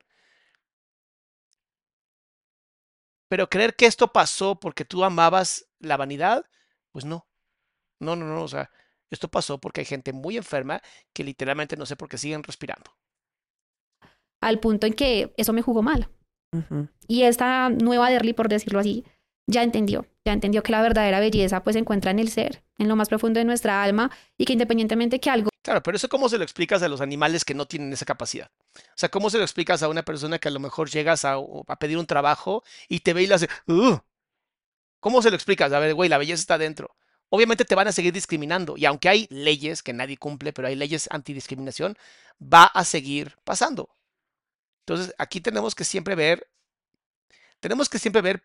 Pero 3.27 3.49
creer 3.49 3.75
que 3.75 3.86
esto 3.86 4.13
pasó 4.13 4.59
porque 4.59 4.86
tú 4.86 5.03
amabas 5.03 5.67
la 5.79 5.97
vanidad, 5.97 6.45
pues 6.91 7.05
no. 7.05 7.27
No, 7.99 8.15
no, 8.15 8.25
no, 8.27 8.43
o 8.43 8.47
sea, 8.47 8.71
esto 9.11 9.29
pasó 9.29 9.59
porque 9.59 9.81
hay 9.81 9.86
gente 9.86 10.13
muy 10.13 10.38
enferma 10.38 10.81
que 11.13 11.23
literalmente 11.23 11.77
no 11.77 11.86
sé 11.86 11.95
por 11.95 12.09
qué 12.09 12.17
siguen 12.17 12.43
respirando. 12.43 12.91
al 14.41 14.59
punto 14.59 14.88
en 14.88 14.93
que 14.93 15.34
eso 15.38 15.53
me 15.53 15.61
jugó 15.61 15.81
mal. 15.81 16.09
Y 17.07 17.23
esta 17.23 17.69
nueva 17.69 18.09
Derly, 18.11 18.34
por 18.34 18.47
decirlo 18.47 18.79
así, 18.79 19.05
ya 19.47 19.63
entendió, 19.63 20.05
ya 20.23 20.34
entendió 20.34 20.61
que 20.63 20.71
la 20.71 20.81
verdadera 20.81 21.19
belleza 21.19 21.63
pues 21.63 21.73
se 21.73 21.79
encuentra 21.79 22.11
en 22.11 22.19
el 22.19 22.29
ser, 22.29 22.63
en 22.77 22.88
lo 22.88 22.95
más 22.95 23.09
profundo 23.09 23.39
de 23.39 23.45
nuestra 23.45 23.84
alma 23.84 24.11
y 24.38 24.45
que 24.45 24.53
independientemente 24.53 25.19
que 25.19 25.29
algo 25.31 25.49
Claro, 25.64 25.82
pero 25.82 25.95
eso 25.95 26.09
cómo 26.09 26.28
se 26.28 26.38
lo 26.38 26.43
explicas 26.43 26.84
a 26.84 26.89
los 26.89 26.99
animales 26.99 27.45
que 27.45 27.53
no 27.53 27.66
tienen 27.66 27.93
esa 27.93 28.05
capacidad. 28.05 28.51
O 28.76 28.97
sea, 28.97 29.09
¿cómo 29.09 29.30
se 29.30 29.38
lo 29.38 29.43
explicas 29.43 29.82
a 29.82 29.88
una 29.88 30.03
persona 30.03 30.38
que 30.38 30.49
a 30.49 30.51
lo 30.51 30.59
mejor 30.59 30.89
llegas 30.89 31.24
a, 31.26 31.38
pedir 31.80 31.97
un 31.97 32.05
trabajo 32.05 32.64
y 32.89 32.99
te 32.99 33.14
ve 33.14 33.24
y 33.24 33.28
le 33.28 33.36
hace, 33.36 33.49
"Ugh"? 33.68 34.03
¿Cómo 34.99 35.22
se 35.22 35.30
lo 35.30 35.36
explicas? 35.36 35.72
A 35.72 35.80
ver, 35.80 35.93
güey, 35.93 36.09
la 36.09 36.18
belleza 36.18 36.41
está 36.41 36.57
dentro. 36.57 36.95
Obviamente 37.30 37.66
te 37.66 37.76
van 37.76 37.88
a 37.88 37.93
seguir 37.93 38.14
discriminando 38.14 38.76
y 38.78 38.86
aunque 38.86 39.09
hay 39.09 39.28
leyes 39.30 39.84
que 39.84 39.93
nadie 39.93 40.18
cumple, 40.18 40.53
pero 40.53 40.68
hay 40.68 40.76
leyes 40.76 41.07
antidiscriminación, 41.11 41.97
va 42.41 42.66
a 42.66 42.84
seguir 42.86 43.38
pasando. 43.45 43.89
Entonces, 44.82 45.16
aquí 45.18 45.41
tenemos 45.41 45.76
que 45.76 45.86
siempre 45.86 46.16
ver, 46.16 46.49
tenemos 47.61 47.89
que 47.89 47.99
siempre 47.99 48.22
ver 48.22 48.43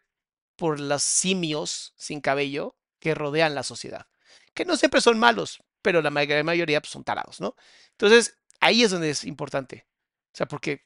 por 0.56 0.80
los 0.80 1.02
simios 1.02 1.94
sin 1.96 2.20
cabello 2.20 2.76
que 3.00 3.14
rodean 3.14 3.54
la 3.54 3.64
sociedad, 3.64 4.06
que 4.54 4.64
no 4.64 4.76
siempre 4.76 5.00
son 5.00 5.18
malos, 5.18 5.60
pero 5.88 6.02
la 6.02 6.10
gran 6.26 6.44
mayoría 6.44 6.82
pues, 6.82 6.90
son 6.90 7.02
tarados, 7.02 7.40
¿no? 7.40 7.56
Entonces, 7.92 8.36
ahí 8.60 8.82
es 8.82 8.90
donde 8.90 9.08
es 9.08 9.24
importante. 9.24 9.86
O 10.26 10.36
sea, 10.36 10.46
porque 10.46 10.82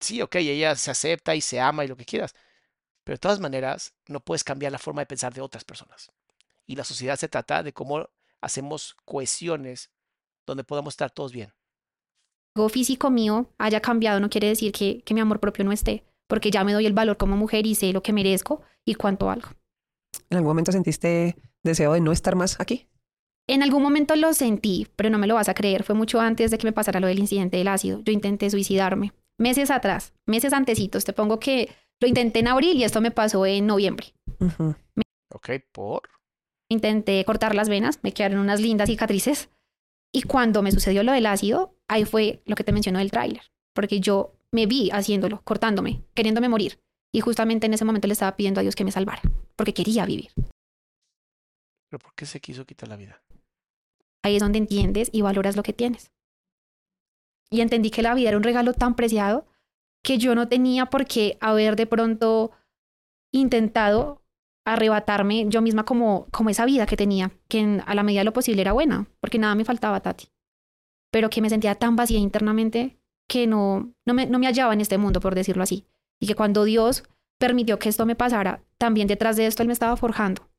sí, 0.00 0.22
ok, 0.22 0.36
ella 0.36 0.74
se 0.76 0.90
acepta 0.90 1.34
y 1.34 1.42
se 1.42 1.60
ama 1.60 1.84
y 1.84 1.88
lo 1.88 1.94
que 1.94 2.06
quieras, 2.06 2.34
pero 3.04 3.16
de 3.16 3.18
todas 3.18 3.38
maneras 3.38 3.92
no 4.06 4.20
puedes 4.20 4.44
cambiar 4.44 4.72
la 4.72 4.78
forma 4.78 5.02
de 5.02 5.06
pensar 5.06 5.34
de 5.34 5.42
otras 5.42 5.62
personas. 5.62 6.10
Y 6.64 6.74
la 6.74 6.84
sociedad 6.84 7.18
se 7.18 7.28
trata 7.28 7.62
de 7.62 7.74
cómo 7.74 8.08
hacemos 8.40 8.96
cohesiones 9.04 9.90
donde 10.46 10.64
podamos 10.64 10.94
estar 10.94 11.10
todos 11.10 11.32
bien. 11.32 11.52
físico 12.70 13.10
mío 13.10 13.52
haya 13.58 13.82
cambiado 13.82 14.20
no 14.20 14.30
quiere 14.30 14.48
decir 14.48 14.72
que, 14.72 15.02
que 15.02 15.12
mi 15.12 15.20
amor 15.20 15.38
propio 15.38 15.66
no 15.66 15.72
esté, 15.72 16.02
porque 16.28 16.50
ya 16.50 16.64
me 16.64 16.72
doy 16.72 16.86
el 16.86 16.94
valor 16.94 17.18
como 17.18 17.36
mujer 17.36 17.66
y 17.66 17.74
sé 17.74 17.92
lo 17.92 18.02
que 18.02 18.14
merezco 18.14 18.62
y 18.86 18.94
cuánto 18.94 19.26
valgo. 19.26 19.50
¿En 20.30 20.38
algún 20.38 20.52
momento 20.52 20.72
sentiste 20.72 21.36
deseo 21.62 21.92
de 21.92 22.00
no 22.00 22.12
estar 22.12 22.36
más 22.36 22.58
aquí? 22.58 22.88
En 23.48 23.62
algún 23.62 23.82
momento 23.82 24.16
lo 24.16 24.32
sentí, 24.32 24.88
pero 24.96 25.08
no 25.08 25.18
me 25.18 25.26
lo 25.26 25.34
vas 25.34 25.48
a 25.48 25.54
creer. 25.54 25.84
Fue 25.84 25.94
mucho 25.94 26.20
antes 26.20 26.50
de 26.50 26.58
que 26.58 26.66
me 26.66 26.72
pasara 26.72 26.98
lo 26.98 27.06
del 27.06 27.20
incidente 27.20 27.56
del 27.56 27.68
ácido. 27.68 28.00
Yo 28.02 28.12
intenté 28.12 28.50
suicidarme. 28.50 29.12
Meses 29.38 29.70
atrás, 29.70 30.12
meses 30.26 30.52
antecitos. 30.52 31.04
Te 31.04 31.12
pongo 31.12 31.38
que 31.38 31.70
lo 32.00 32.08
intenté 32.08 32.40
en 32.40 32.48
abril 32.48 32.76
y 32.76 32.84
esto 32.84 33.00
me 33.00 33.12
pasó 33.12 33.46
en 33.46 33.66
noviembre. 33.66 34.14
Ujú. 34.40 34.74
¿Ok? 35.32 35.50
¿Por? 35.72 36.02
Intenté 36.68 37.24
cortar 37.24 37.54
las 37.54 37.68
venas, 37.68 38.00
me 38.02 38.12
quedaron 38.12 38.40
unas 38.40 38.60
lindas 38.60 38.88
cicatrices. 38.88 39.50
Y 40.12 40.22
cuando 40.22 40.62
me 40.62 40.72
sucedió 40.72 41.04
lo 41.04 41.12
del 41.12 41.26
ácido, 41.26 41.76
ahí 41.88 42.04
fue 42.04 42.42
lo 42.46 42.56
que 42.56 42.64
te 42.64 42.72
mencionó 42.72 42.98
del 42.98 43.10
tráiler. 43.10 43.42
Porque 43.74 44.00
yo 44.00 44.32
me 44.50 44.66
vi 44.66 44.90
haciéndolo, 44.90 45.42
cortándome, 45.42 46.02
queriéndome 46.14 46.48
morir. 46.48 46.80
Y 47.14 47.20
justamente 47.20 47.66
en 47.66 47.74
ese 47.74 47.84
momento 47.84 48.08
le 48.08 48.12
estaba 48.12 48.36
pidiendo 48.36 48.60
a 48.60 48.62
Dios 48.62 48.74
que 48.74 48.84
me 48.84 48.92
salvara, 48.92 49.22
porque 49.54 49.74
quería 49.74 50.04
vivir. 50.06 50.30
¿Pero 51.88 52.00
por 52.00 52.14
qué 52.14 52.26
se 52.26 52.40
quiso 52.40 52.64
quitar 52.64 52.88
la 52.88 52.96
vida? 52.96 53.22
Ahí 54.26 54.34
es 54.34 54.42
donde 54.42 54.58
entiendes 54.58 55.08
y 55.12 55.22
valoras 55.22 55.54
lo 55.54 55.62
que 55.62 55.72
tienes. 55.72 56.10
Y 57.48 57.60
entendí 57.60 57.90
que 57.90 58.02
la 58.02 58.12
vida 58.12 58.30
era 58.30 58.36
un 58.36 58.42
regalo 58.42 58.72
tan 58.72 58.96
preciado 58.96 59.46
que 60.02 60.18
yo 60.18 60.34
no 60.34 60.48
tenía 60.48 60.86
por 60.86 61.06
qué 61.06 61.38
haber 61.40 61.76
de 61.76 61.86
pronto 61.86 62.50
intentado 63.32 64.24
arrebatarme 64.64 65.46
yo 65.48 65.62
misma 65.62 65.84
como, 65.84 66.26
como 66.32 66.50
esa 66.50 66.64
vida 66.64 66.86
que 66.86 66.96
tenía, 66.96 67.30
que 67.46 67.80
a 67.86 67.94
la 67.94 68.02
medida 68.02 68.22
de 68.22 68.24
lo 68.24 68.32
posible 68.32 68.62
era 68.62 68.72
buena, 68.72 69.06
porque 69.20 69.38
nada 69.38 69.54
me 69.54 69.64
faltaba, 69.64 70.00
Tati. 70.00 70.26
Pero 71.12 71.30
que 71.30 71.40
me 71.40 71.48
sentía 71.48 71.76
tan 71.76 71.94
vacía 71.94 72.18
internamente 72.18 72.98
que 73.28 73.46
no, 73.46 73.94
no, 74.04 74.12
me, 74.12 74.26
no 74.26 74.40
me 74.40 74.48
hallaba 74.48 74.72
en 74.72 74.80
este 74.80 74.98
mundo, 74.98 75.20
por 75.20 75.36
decirlo 75.36 75.62
así. 75.62 75.86
Y 76.18 76.26
que 76.26 76.34
cuando 76.34 76.64
Dios 76.64 77.04
permitió 77.38 77.78
que 77.78 77.90
esto 77.90 78.06
me 78.06 78.16
pasara, 78.16 78.64
también 78.76 79.06
detrás 79.06 79.36
de 79.36 79.46
esto 79.46 79.62
Él 79.62 79.68
me 79.68 79.72
estaba 79.72 79.96
forjando. 79.96 80.50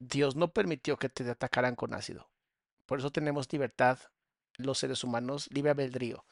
Dios 0.00 0.36
no 0.36 0.52
permitió 0.52 0.96
que 0.96 1.08
te 1.08 1.28
atacaran 1.30 1.76
con 1.76 1.94
ácido. 1.94 2.30
Por 2.86 3.00
eso 3.00 3.10
tenemos 3.12 3.52
libertad, 3.52 3.98
los 4.58 4.78
seres 4.78 5.04
humanos, 5.04 5.48
libre 5.52 5.70
albedrío. 5.72 6.24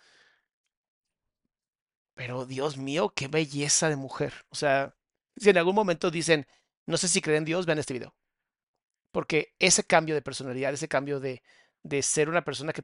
Pero 2.15 2.47
Dios 2.47 2.77
mío, 2.79 3.13
qué 3.15 3.29
belleza 3.29 3.89
de 3.89 3.97
mujer. 3.97 4.33
O 4.49 4.55
sea, 4.55 4.95
si 5.37 5.51
en 5.51 5.59
algún 5.59 5.75
momento 5.75 6.11
dicen, 6.11 6.47
no 6.87 6.97
sé 6.97 7.09
si 7.09 7.21
creen 7.21 7.39
en 7.39 7.45
Dios, 7.45 7.67
vean 7.67 7.79
este 7.79 7.93
video. 7.95 8.15
Porque 9.13 9.55
ese 9.59 9.85
cambio 9.85 10.15
de 10.15 10.23
personalidad, 10.23 10.73
ese 10.75 10.89
cambio 10.89 11.21
de, 11.21 11.43
de 11.83 12.03
ser 12.03 12.29
una 12.29 12.45
persona 12.45 12.73
que 12.73 12.83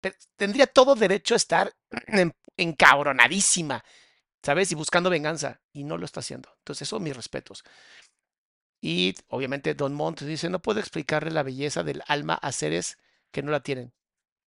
te- 0.00 0.14
tendría 0.36 0.66
todo 0.66 0.94
derecho 0.94 1.34
a 1.34 1.36
estar 1.38 1.72
en- 2.08 2.34
encabronadísima, 2.56 3.84
¿sabes? 4.42 4.72
Y 4.72 4.76
buscando 4.76 5.10
venganza. 5.10 5.60
Y 5.72 5.84
no 5.84 5.98
lo 5.98 6.06
está 6.06 6.20
haciendo. 6.20 6.50
Entonces, 6.58 6.88
eso, 6.88 7.00
mis 7.00 7.16
respetos. 7.16 7.64
Y 8.80 9.14
obviamente 9.28 9.74
Don 9.74 9.94
Montt 9.94 10.22
dice, 10.22 10.48
no 10.50 10.60
puedo 10.62 10.80
explicarle 10.80 11.30
la 11.30 11.42
belleza 11.42 11.82
del 11.82 12.02
alma 12.06 12.34
a 12.34 12.52
seres 12.52 12.98
que 13.30 13.42
no 13.42 13.50
la 13.50 13.62
tienen. 13.62 13.92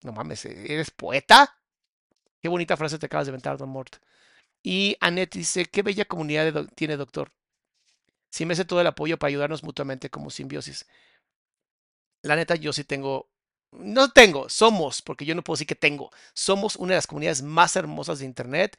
No 0.04 0.14
mames, 0.14 0.46
¿e- 0.46 0.74
¿eres 0.74 0.92
poeta? 0.92 1.58
Qué 2.42 2.50
bonita 2.50 2.78
frase 2.78 3.00
te 3.00 3.08
acabas 3.08 3.28
de 3.28 3.32
inventar, 3.32 3.58
Don 3.58 3.70
Mort. 3.70 3.98
Y 4.64 4.98
Annette 5.02 5.38
dice, 5.40 5.66
qué 5.66 5.84
bella 5.84 6.06
comunidad 6.06 6.68
tiene, 6.76 6.98
doctor. 6.98 7.32
Sí 8.30 8.46
me 8.46 8.54
hace 8.54 8.66
todo 8.66 8.82
el 8.82 8.88
apoyo 8.88 9.18
para 9.18 9.30
ayudarnos 9.30 9.64
mutuamente 9.64 10.10
como 10.10 10.30
simbiosis. 10.30 10.86
La 12.22 12.36
neta, 12.36 12.56
yo 12.56 12.74
sí 12.74 12.84
tengo, 12.84 13.30
no 13.72 14.12
tengo, 14.12 14.50
somos, 14.50 15.02
porque 15.02 15.26
yo 15.26 15.36
no 15.36 15.44
puedo 15.44 15.56
decir 15.56 15.68
que 15.68 15.76
tengo, 15.76 16.10
somos 16.34 16.76
una 16.76 16.92
de 16.94 16.98
las 16.98 17.08
comunidades 17.08 17.42
más 17.42 17.76
hermosas 17.76 18.20
de 18.20 18.26
Internet 18.26 18.78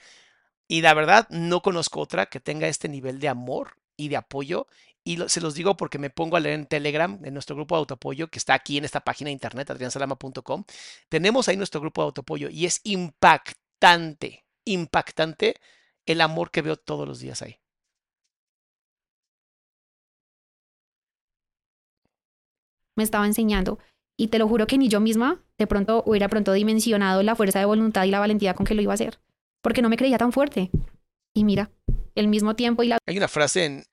y 0.68 0.82
la 0.82 0.94
verdad 0.94 1.28
no 1.30 1.62
conozco 1.62 2.00
otra 2.00 2.26
que 2.26 2.40
tenga 2.40 2.68
este 2.68 2.88
nivel 2.88 3.20
de 3.20 3.28
amor 3.28 3.76
y 3.96 4.08
de 4.08 4.16
apoyo. 4.16 4.66
Y 5.04 5.16
lo- 5.16 5.28
se 5.28 5.40
los 5.40 5.54
digo 5.54 5.76
porque 5.76 5.98
me 5.98 6.10
pongo 6.10 6.36
a 6.36 6.40
leer 6.40 6.54
en 6.54 6.66
Telegram, 6.66 7.18
en 7.24 7.34
nuestro 7.34 7.56
grupo 7.56 7.74
de 7.76 7.80
autoapoyo, 7.80 8.28
que 8.30 8.38
está 8.38 8.54
aquí 8.54 8.78
en 8.78 8.84
esta 8.84 9.00
página 9.00 9.28
de 9.28 9.32
internet, 9.32 9.70
adriansalama.com. 9.70 10.64
Tenemos 11.08 11.48
ahí 11.48 11.56
nuestro 11.56 11.80
grupo 11.80 12.02
de 12.02 12.06
autoapoyo 12.06 12.48
y 12.50 12.64
es 12.66 12.80
impactante, 12.84 14.44
impactante 14.64 15.56
el 16.06 16.20
amor 16.20 16.50
que 16.50 16.62
veo 16.62 16.76
todos 16.76 17.06
los 17.08 17.20
días 17.20 17.42
ahí. 17.42 17.58
me 22.96 23.02
estaba 23.04 23.26
enseñando. 23.26 23.78
Y 24.16 24.28
te 24.28 24.38
lo 24.38 24.48
juro 24.48 24.66
que 24.66 24.78
ni 24.78 24.88
yo 24.88 25.00
misma 25.00 25.42
de 25.58 25.66
pronto 25.66 26.02
hubiera 26.06 26.28
pronto 26.28 26.52
dimensionado 26.52 27.22
la 27.22 27.34
fuerza 27.34 27.58
de 27.58 27.64
voluntad 27.64 28.04
y 28.04 28.10
la 28.10 28.20
valentía 28.20 28.54
con 28.54 28.66
que 28.66 28.74
lo 28.74 28.82
iba 28.82 28.92
a 28.92 28.94
hacer. 28.94 29.18
Porque 29.62 29.82
no 29.82 29.88
me 29.88 29.96
creía 29.96 30.18
tan 30.18 30.32
fuerte. 30.32 30.70
Y 31.34 31.44
mira, 31.44 31.70
el 32.14 32.28
mismo 32.28 32.54
tiempo 32.54 32.84
y 32.84 32.88
la 32.88 32.98
Hay 33.06 33.18
una 33.18 33.28
frase 33.28 33.64
en, 33.64 33.84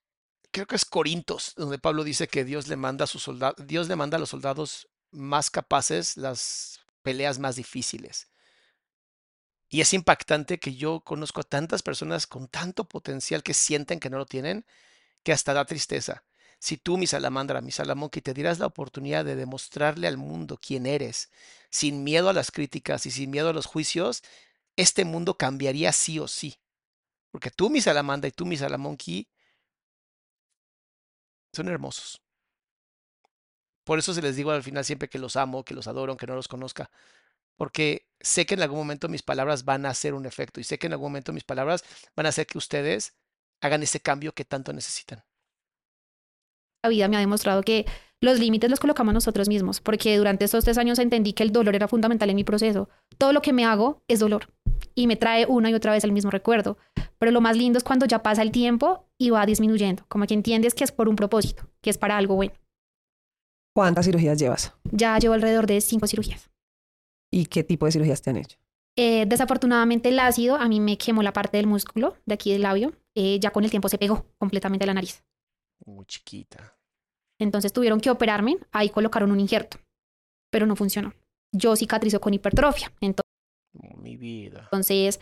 creo 0.52 0.68
que 0.68 0.76
es 0.76 0.86
Corintos, 0.86 1.54
donde 1.58 1.80
Pablo 1.80 2.04
dice 2.04 2.28
que 2.28 2.46
Dios 2.46 2.68
le 2.68 2.76
manda 2.76 3.06
a 3.06 3.08
sus 3.08 3.24
soldados, 3.24 3.56
Dios 3.68 3.90
le 3.90 3.96
manda 3.96 4.18
a 4.18 4.20
los 4.20 4.30
soldados 4.30 4.88
más 5.10 5.50
capaces 5.50 6.18
las 6.18 6.82
peleas 7.02 7.40
más 7.40 7.56
difíciles. 7.56 8.28
Y 9.70 9.82
es 9.82 9.94
impactante 9.94 10.60
que 10.60 10.76
yo 10.76 11.00
conozco 11.00 11.42
a 11.42 11.46
tantas 11.46 11.82
personas 11.82 12.28
con 12.28 12.48
tanto 12.48 12.84
potencial 12.84 13.42
que 13.42 13.56
sienten 13.56 14.00
que 14.00 14.10
no 14.10 14.20
lo 14.20 14.26
tienen, 14.26 14.66
que 15.24 15.32
hasta 15.32 15.54
da 15.54 15.66
tristeza. 15.66 16.24
Si 16.60 16.78
tú, 16.78 16.98
mi 16.98 17.08
salamandra, 17.08 17.62
mi 17.62 17.72
salamonqui, 17.72 18.22
te 18.22 18.36
dieras 18.36 18.60
la 18.60 18.68
oportunidad 18.68 19.26
de 19.26 19.36
demostrarle 19.36 20.08
al 20.08 20.18
mundo 20.18 20.60
quién 20.62 20.86
eres, 20.86 21.32
sin 21.72 22.04
miedo 22.04 22.30
a 22.30 22.34
las 22.34 22.52
críticas 22.52 23.08
y 23.08 23.12
sin 23.12 23.32
miedo 23.32 23.50
a 23.50 23.54
los 23.54 23.66
juicios, 23.66 24.22
este 24.76 25.06
mundo 25.06 25.38
cambiaría 25.38 25.92
sí 25.92 26.20
o 26.20 26.28
sí. 26.28 26.61
Porque 27.32 27.52
tú, 27.52 27.70
mi 27.70 27.82
salamandra, 27.82 28.28
y 28.28 28.32
tú, 28.32 28.46
mi 28.46 28.58
salamonqui, 28.58 29.28
son 31.54 31.68
hermosos. 31.68 32.22
Por 33.84 34.00
eso 34.00 34.14
se 34.14 34.22
les 34.22 34.36
digo 34.36 34.52
al 34.52 34.64
final 34.64 34.86
siempre 34.86 35.10
que 35.10 35.20
los 35.20 35.36
amo, 35.36 35.64
que 35.64 35.74
los 35.74 35.88
adoro, 35.88 36.12
aunque 36.12 36.28
no 36.28 36.36
los 36.36 36.48
conozca. 36.48 36.92
Porque 37.58 38.08
sé 38.20 38.46
que 38.46 38.54
en 38.54 38.62
algún 38.62 38.80
momento 38.80 39.10
mis 39.10 39.24
palabras 39.24 39.66
van 39.66 39.86
a 39.86 39.90
hacer 39.90 40.14
un 40.14 40.26
efecto 40.26 40.60
y 40.60 40.64
sé 40.64 40.78
que 40.78 40.88
en 40.88 40.94
algún 40.94 41.12
momento 41.12 41.34
mis 41.34 41.44
palabras 41.44 41.84
van 42.16 42.26
a 42.26 42.30
hacer 42.30 42.48
que 42.48 42.58
ustedes 42.58 43.16
hagan 43.62 43.84
ese 43.84 44.00
cambio 44.00 44.34
que 44.34 44.46
tanto 44.46 44.74
necesitan. 44.74 45.24
vida 46.90 47.08
me 47.08 47.18
ha 47.18 47.20
demostrado 47.20 47.62
que 47.64 47.86
los 48.22 48.40
límites 48.40 48.70
los 48.70 48.80
colocamos 48.80 49.14
nosotros 49.14 49.50
mismos. 49.50 49.82
Porque 49.82 50.18
durante 50.18 50.46
estos 50.46 50.64
tres 50.64 50.78
años 50.78 51.00
entendí 51.00 51.34
que 51.34 51.44
el 51.44 51.52
dolor 51.52 51.76
era 51.76 51.88
fundamental 51.88 52.30
en 52.30 52.36
mi 52.36 52.44
proceso. 52.44 52.88
Todo 53.18 53.34
lo 53.34 53.42
que 53.42 53.52
me 53.52 53.66
hago 53.66 54.02
es 54.08 54.20
dolor. 54.20 54.48
Y 54.96 55.08
me 55.08 55.16
trae 55.16 55.46
una 55.46 55.70
y 55.70 55.74
otra 55.74 55.92
vez 55.92 56.04
el 56.04 56.12
mismo 56.12 56.32
recuerdo. 56.32 56.78
Pero 57.18 57.32
lo 57.32 57.42
más 57.42 57.58
lindo 57.58 57.78
es 57.78 57.84
cuando 57.84 58.06
ya 58.06 58.24
pasa 58.24 58.42
el 58.42 58.52
tiempo 58.52 59.08
y 59.18 59.32
va 59.32 59.46
disminuyendo. 59.46 60.06
Como 60.08 60.26
que 60.26 60.34
entiendes 60.34 60.74
que 60.74 60.84
es 60.84 60.92
por 60.92 61.10
un 61.10 61.16
propósito, 61.16 61.68
que 61.82 61.90
es 61.90 61.98
para 61.98 62.18
algo 62.18 62.36
bueno. 62.36 62.54
¿Cuántas 63.74 64.06
cirugías 64.06 64.38
llevas? 64.38 64.74
Ya 64.92 65.18
llevo 65.18 65.34
alrededor 65.34 65.66
de 65.66 65.82
cinco 65.82 66.08
cirugías. 66.08 66.50
¿Y 67.32 67.46
qué 67.46 67.64
tipo 67.64 67.86
de 67.86 67.94
cirugías 67.94 68.22
te 68.22 68.30
han 68.30 68.38
hecho? 68.38 68.58
Eh, 68.98 69.26
desafortunadamente 69.26 70.10
el 70.10 70.20
ácido 70.20 70.58
a 70.58 70.68
mí 70.68 70.82
me 70.82 70.98
quemó 70.98 71.24
la 71.24 71.32
parte 71.32 71.58
del 71.58 71.68
músculo 71.68 72.18
de 72.26 72.34
aquí 72.34 72.52
del 72.52 72.64
labio. 72.64 72.94
Eh, 73.16 73.40
ya 73.40 73.52
con 73.52 73.64
el 73.64 73.70
tiempo 73.70 73.88
se 73.88 73.98
pegó 73.98 74.26
completamente 74.38 74.84
a 74.84 74.88
la 74.88 74.94
nariz. 74.94 75.24
Muy 75.86 76.06
chiquita. 76.06 76.76
Entonces 77.42 77.74
tuvieron 77.74 78.00
que 78.00 78.12
operarme. 78.12 78.58
Ahí 78.72 78.90
colocaron 78.90 79.32
un 79.32 79.40
injerto, 79.40 79.78
pero 80.52 80.68
no 80.68 80.76
funcionó. 80.76 81.14
Yo 81.52 81.76
cicatrizo 81.76 82.22
con 82.22 82.36
hipertrofia. 82.36 82.94
Oh, 83.02 83.98
mi 83.98 84.16
vida. 84.16 84.62
Entonces, 84.66 85.20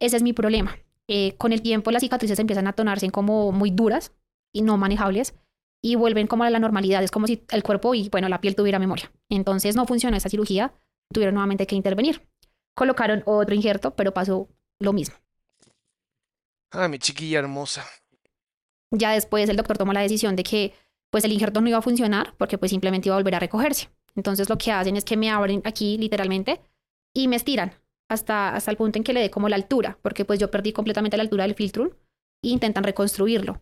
ese 0.00 0.16
es 0.16 0.22
mi 0.22 0.32
problema. 0.32 0.76
Eh, 1.06 1.36
con 1.36 1.52
el 1.52 1.62
tiempo 1.62 1.92
las 1.92 2.02
cicatrices 2.02 2.38
empiezan 2.40 2.66
a 2.66 2.72
tornarse 2.72 3.06
en 3.06 3.12
como 3.12 3.52
muy 3.52 3.70
duras 3.70 4.12
y 4.52 4.62
no 4.62 4.76
manejables 4.78 5.34
y 5.80 5.94
vuelven 5.94 6.26
como 6.26 6.42
a 6.42 6.50
la 6.50 6.58
normalidad. 6.58 7.04
Es 7.04 7.12
como 7.12 7.28
si 7.28 7.44
el 7.50 7.62
cuerpo 7.62 7.94
y, 7.94 8.08
bueno, 8.08 8.28
la 8.28 8.40
piel 8.40 8.56
tuviera 8.56 8.80
memoria. 8.80 9.12
Entonces 9.28 9.76
no 9.76 9.86
funcionó 9.86 10.16
esa 10.16 10.28
cirugía. 10.28 10.74
Tuvieron 11.12 11.34
nuevamente 11.34 11.68
que 11.68 11.76
intervenir. 11.76 12.28
Colocaron 12.74 13.22
otro 13.26 13.54
injerto, 13.54 13.94
pero 13.94 14.12
pasó 14.12 14.48
lo 14.80 14.92
mismo. 14.92 15.14
Ah, 16.72 16.88
mi 16.88 16.98
chiquilla 16.98 17.38
hermosa. 17.38 17.86
Ya 18.90 19.12
después 19.12 19.48
el 19.48 19.56
doctor 19.56 19.78
tomó 19.78 19.92
la 19.92 20.00
decisión 20.00 20.34
de 20.34 20.42
que 20.42 20.74
pues 21.10 21.24
el 21.24 21.32
injerto 21.32 21.60
no 21.60 21.68
iba 21.68 21.78
a 21.78 21.82
funcionar 21.82 22.34
porque 22.38 22.58
pues 22.58 22.70
simplemente 22.70 23.08
iba 23.08 23.16
a 23.16 23.18
volver 23.18 23.34
a 23.34 23.40
recogerse. 23.40 23.90
Entonces 24.16 24.48
lo 24.48 24.58
que 24.58 24.72
hacen 24.72 24.96
es 24.96 25.04
que 25.04 25.16
me 25.16 25.30
abren 25.30 25.62
aquí 25.64 25.98
literalmente 25.98 26.60
y 27.14 27.28
me 27.28 27.36
estiran 27.36 27.74
hasta, 28.08 28.54
hasta 28.54 28.70
el 28.70 28.76
punto 28.76 28.98
en 28.98 29.04
que 29.04 29.12
le 29.12 29.20
dé 29.20 29.30
como 29.30 29.48
la 29.48 29.56
altura, 29.56 29.98
porque 30.02 30.24
pues 30.24 30.38
yo 30.38 30.50
perdí 30.50 30.72
completamente 30.72 31.16
la 31.16 31.22
altura 31.22 31.44
del 31.44 31.54
filtrum 31.54 31.90
e 32.42 32.48
intentan 32.48 32.84
reconstruirlo. 32.84 33.60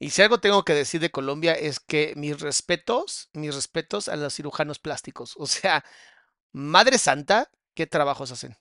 Y 0.00 0.10
si 0.10 0.22
algo 0.22 0.40
tengo 0.40 0.64
que 0.64 0.74
decir 0.74 1.00
de 1.00 1.10
Colombia 1.10 1.52
es 1.52 1.80
que 1.80 2.12
mis 2.16 2.40
respetos, 2.40 3.30
mis 3.32 3.54
respetos 3.54 4.08
a 4.08 4.16
los 4.16 4.34
cirujanos 4.34 4.78
plásticos. 4.78 5.34
O 5.38 5.46
sea, 5.46 5.84
Madre 6.52 6.98
Santa, 6.98 7.50
¿qué 7.74 7.86
trabajos 7.86 8.30
hacen? 8.30 8.56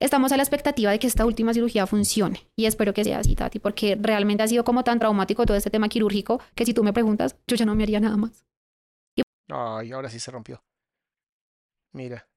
Estamos 0.00 0.32
a 0.32 0.36
la 0.36 0.42
expectativa 0.42 0.90
de 0.90 0.98
que 0.98 1.06
esta 1.06 1.24
última 1.24 1.54
cirugía 1.54 1.86
funcione 1.86 2.48
y 2.56 2.66
espero 2.66 2.92
que 2.92 3.04
sea 3.04 3.20
así, 3.20 3.36
Tati, 3.36 3.58
porque 3.58 3.96
realmente 4.00 4.42
ha 4.42 4.48
sido 4.48 4.64
como 4.64 4.84
tan 4.84 4.98
traumático 4.98 5.46
todo 5.46 5.56
este 5.56 5.70
tema 5.70 5.88
quirúrgico 5.88 6.40
que 6.54 6.66
si 6.66 6.74
tú 6.74 6.82
me 6.82 6.92
preguntas, 6.92 7.36
yo 7.46 7.56
ya 7.56 7.64
no 7.64 7.74
me 7.74 7.84
haría 7.84 8.00
nada 8.00 8.16
más. 8.16 8.44
Ay, 9.48 9.92
ahora 9.92 10.08
sí 10.08 10.18
se 10.18 10.30
rompió. 10.30 10.64
Mira, 11.92 12.28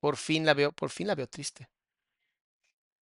por 0.00 0.16
fin 0.16 0.44
la 0.44 0.54
veo, 0.54 0.72
por 0.72 0.90
fin 0.90 1.06
la 1.06 1.14
veo 1.14 1.26
triste. 1.26 1.70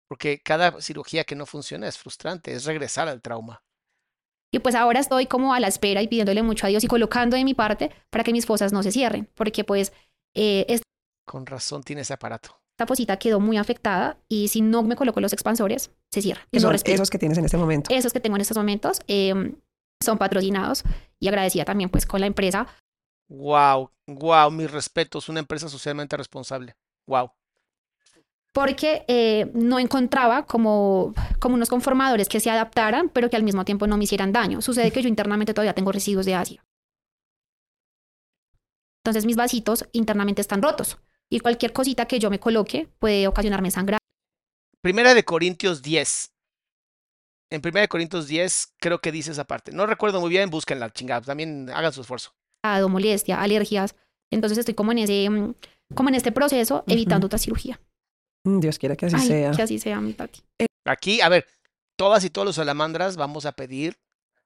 Porque 0.09 0.41
cada 0.41 0.81
cirugía 0.81 1.25
que 1.25 1.37
no 1.37 1.47
funciona 1.47 1.87
es 1.87 1.99
frustrante, 1.99 2.53
es 2.53 2.65
regresar 2.65 3.09
al 3.09 3.21
trauma. 3.21 3.63
Y 4.53 4.59
pues 4.59 4.75
ahora 4.75 4.99
estoy 4.99 5.27
como 5.27 5.55
a 5.55 5.61
la 5.61 5.69
espera 5.69 6.03
y 6.03 6.09
pidiéndole 6.09 6.43
mucho 6.43 6.67
a 6.67 6.69
Dios 6.69 6.83
y 6.83 6.89
colocando 6.89 7.37
de 7.37 7.45
mi 7.45 7.55
parte 7.55 7.93
para 8.11 8.25
que 8.25 8.33
mis 8.33 8.47
fosas 8.47 8.73
no 8.73 8.83
se 8.83 8.91
cierren, 8.91 9.31
porque 9.35 9.63
pues 9.63 9.93
eh, 10.35 10.81
Con 11.25 11.47
razón 11.47 11.83
tiene 11.83 12.03
ese 12.03 12.15
aparato. 12.15 12.60
Fosita 12.87 13.19
quedó 13.19 13.41
muy 13.41 13.57
afectada 13.57 14.19
y 14.29 14.49
si 14.49 14.61
no 14.61 14.83
me 14.83 14.97
coloco 14.97 15.21
los 15.21 15.33
expansores, 15.33 15.91
se 16.11 16.23
cierra. 16.23 16.47
Que 16.51 16.61
son 16.61 16.75
esos 16.75 17.11
que 17.11 17.19
tienes 17.19 17.39
en 17.39 17.45
este 17.45 17.57
momento. 17.57 17.93
Esos 17.93 18.13
que 18.13 18.21
tengo 18.21 18.37
en 18.37 18.43
estos 18.43 18.57
momentos 18.57 19.01
eh, 19.09 19.55
son 20.03 20.19
patrocinados 20.19 20.83
y 21.19 21.29
agradecida 21.29 21.65
también 21.65 21.91
pues 21.91 22.07
con 22.07 22.21
la 22.21 22.27
empresa 22.27 22.67
Wow, 23.31 23.93
wow, 24.09 24.51
mis 24.51 24.71
respetos, 24.71 25.29
una 25.29 25.39
empresa 25.39 25.69
socialmente 25.69 26.17
responsable. 26.17 26.75
Wow. 27.07 27.31
porque 28.53 29.05
eh, 29.07 29.51
no 29.55 29.79
encontraba 29.79 30.45
como, 30.47 31.15
como 31.39 31.55
unos 31.55 31.69
conformadores 31.69 32.29
que 32.29 32.41
se 32.41 32.51
adaptaran, 32.51 33.09
pero 33.09 33.31
que 33.31 33.37
al 33.37 33.45
mismo 33.45 33.65
tiempo 33.65 33.87
no 33.87 33.97
me 33.97 34.05
hicieran 34.05 34.33
daño. 34.33 34.61
Sucede 34.61 34.91
que 34.91 35.03
yo 35.03 35.09
internamente 35.09 35.55
todavía 35.55 35.75
tengo 35.75 35.93
residuos 35.93 36.27
de 36.27 36.35
ácido. 36.35 36.65
Entonces 39.05 39.25
mis 39.25 39.37
vasitos 39.37 39.89
internamente 39.93 40.41
están 40.41 40.63
rotos 40.63 40.99
y 41.31 41.41
cualquier 41.41 41.73
cosita 41.73 42.07
que 42.07 42.19
yo 42.19 42.29
me 42.29 42.41
coloque 42.41 42.89
puede 42.99 43.27
ocasionarme 43.29 43.71
sangrar. 43.71 44.01
Primera 44.83 45.15
de 45.15 45.25
Corintios 45.25 45.81
10. 45.83 46.33
En 47.53 47.63
1 47.65 47.89
Corintios 47.89 48.27
10 48.27 48.75
creo 48.79 49.01
que 49.01 49.13
dice 49.13 49.31
esa 49.31 49.45
parte. 49.45 49.73
No 49.73 49.87
recuerdo 49.87 50.21
muy 50.21 50.31
bien, 50.31 50.51
búsquenla, 50.51 50.91
chingados. 50.91 51.27
También 51.27 51.71
hagan 51.71 51.93
su 51.93 52.01
esfuerzo. 52.03 52.33
molestia, 52.89 53.41
alergias. 53.41 53.95
Entonces 54.33 54.59
estoy 54.59 54.75
como 54.75 54.93
en 54.93 54.99
ese, 54.99 55.29
mm, 55.29 55.55
como 55.95 56.09
en 56.09 56.15
este 56.15 56.33
proceso, 56.33 56.85
evitando 56.87 57.27
otra 57.27 57.39
cirugía. 57.39 57.81
Mm, 58.45 58.61
Dios 58.61 58.79
quiera 58.79 58.97
que 58.97 59.07
así 59.07 59.17
Ay, 59.17 59.27
sea. 59.27 59.51
Que 59.53 59.63
así 59.63 59.79
sea, 59.79 60.01
mi 60.01 60.13
Tati. 60.13 60.41
Aquí, 60.87 61.21
a 61.21 61.29
ver, 61.29 61.47
todas 61.97 62.25
y 62.25 62.31
todos 62.31 62.47
los 62.47 62.57
salamandras 62.57 63.17
vamos 63.17 63.47
a 63.47 63.53
pedir 63.53 63.99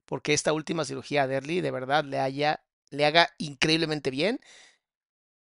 porque 0.07 0.35
esta 0.35 0.53
última 0.53 0.85
cirugía 0.85 1.23
a 1.23 1.27
Derly 1.27 1.61
de 1.61 1.71
verdad 1.71 2.05
le 2.05 2.19
haya, 2.19 2.65
le 2.91 3.07
haga 3.07 3.31
increíblemente 3.39 4.11
bien 4.11 4.41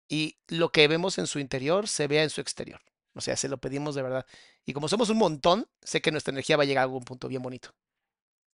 y 0.08 0.38
lo 0.48 0.70
que 0.70 0.88
vemos 0.88 1.18
en 1.18 1.26
su 1.26 1.38
interior 1.38 1.88
se 1.88 2.06
vea 2.06 2.22
en 2.22 2.30
su 2.30 2.40
exterior. 2.40 2.80
O 3.14 3.20
sea, 3.20 3.36
se 3.36 3.48
lo 3.48 3.58
pedimos 3.58 3.94
de 3.94 4.02
verdad. 4.02 4.26
Y 4.64 4.72
como 4.72 4.88
somos 4.88 5.08
un 5.10 5.18
montón, 5.18 5.66
sé 5.82 6.02
que 6.02 6.12
nuestra 6.12 6.32
energía 6.32 6.56
va 6.56 6.64
a 6.64 6.66
llegar 6.66 6.82
a 6.82 6.84
algún 6.84 7.04
punto 7.04 7.28
bien 7.28 7.42
bonito. 7.42 7.70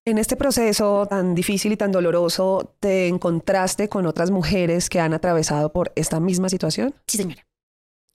En 0.05 0.19
este 0.19 0.37
proceso 0.37 1.07
tan 1.07 1.35
difícil 1.35 1.73
y 1.73 1.77
tan 1.77 1.93
doloroso, 1.93 2.75
¿te 2.81 3.07
encontraste 3.07 3.89
con 3.89 4.07
otras 4.07 4.31
mujeres 4.31 4.89
que 4.89 4.99
han 4.99 5.15
atravesado 5.15 5.73
por 5.73 5.93
esta 5.95 6.19
misma 6.19 6.49
situación? 6.49 6.95
Sí, 7.07 7.19
señora. 7.19 7.47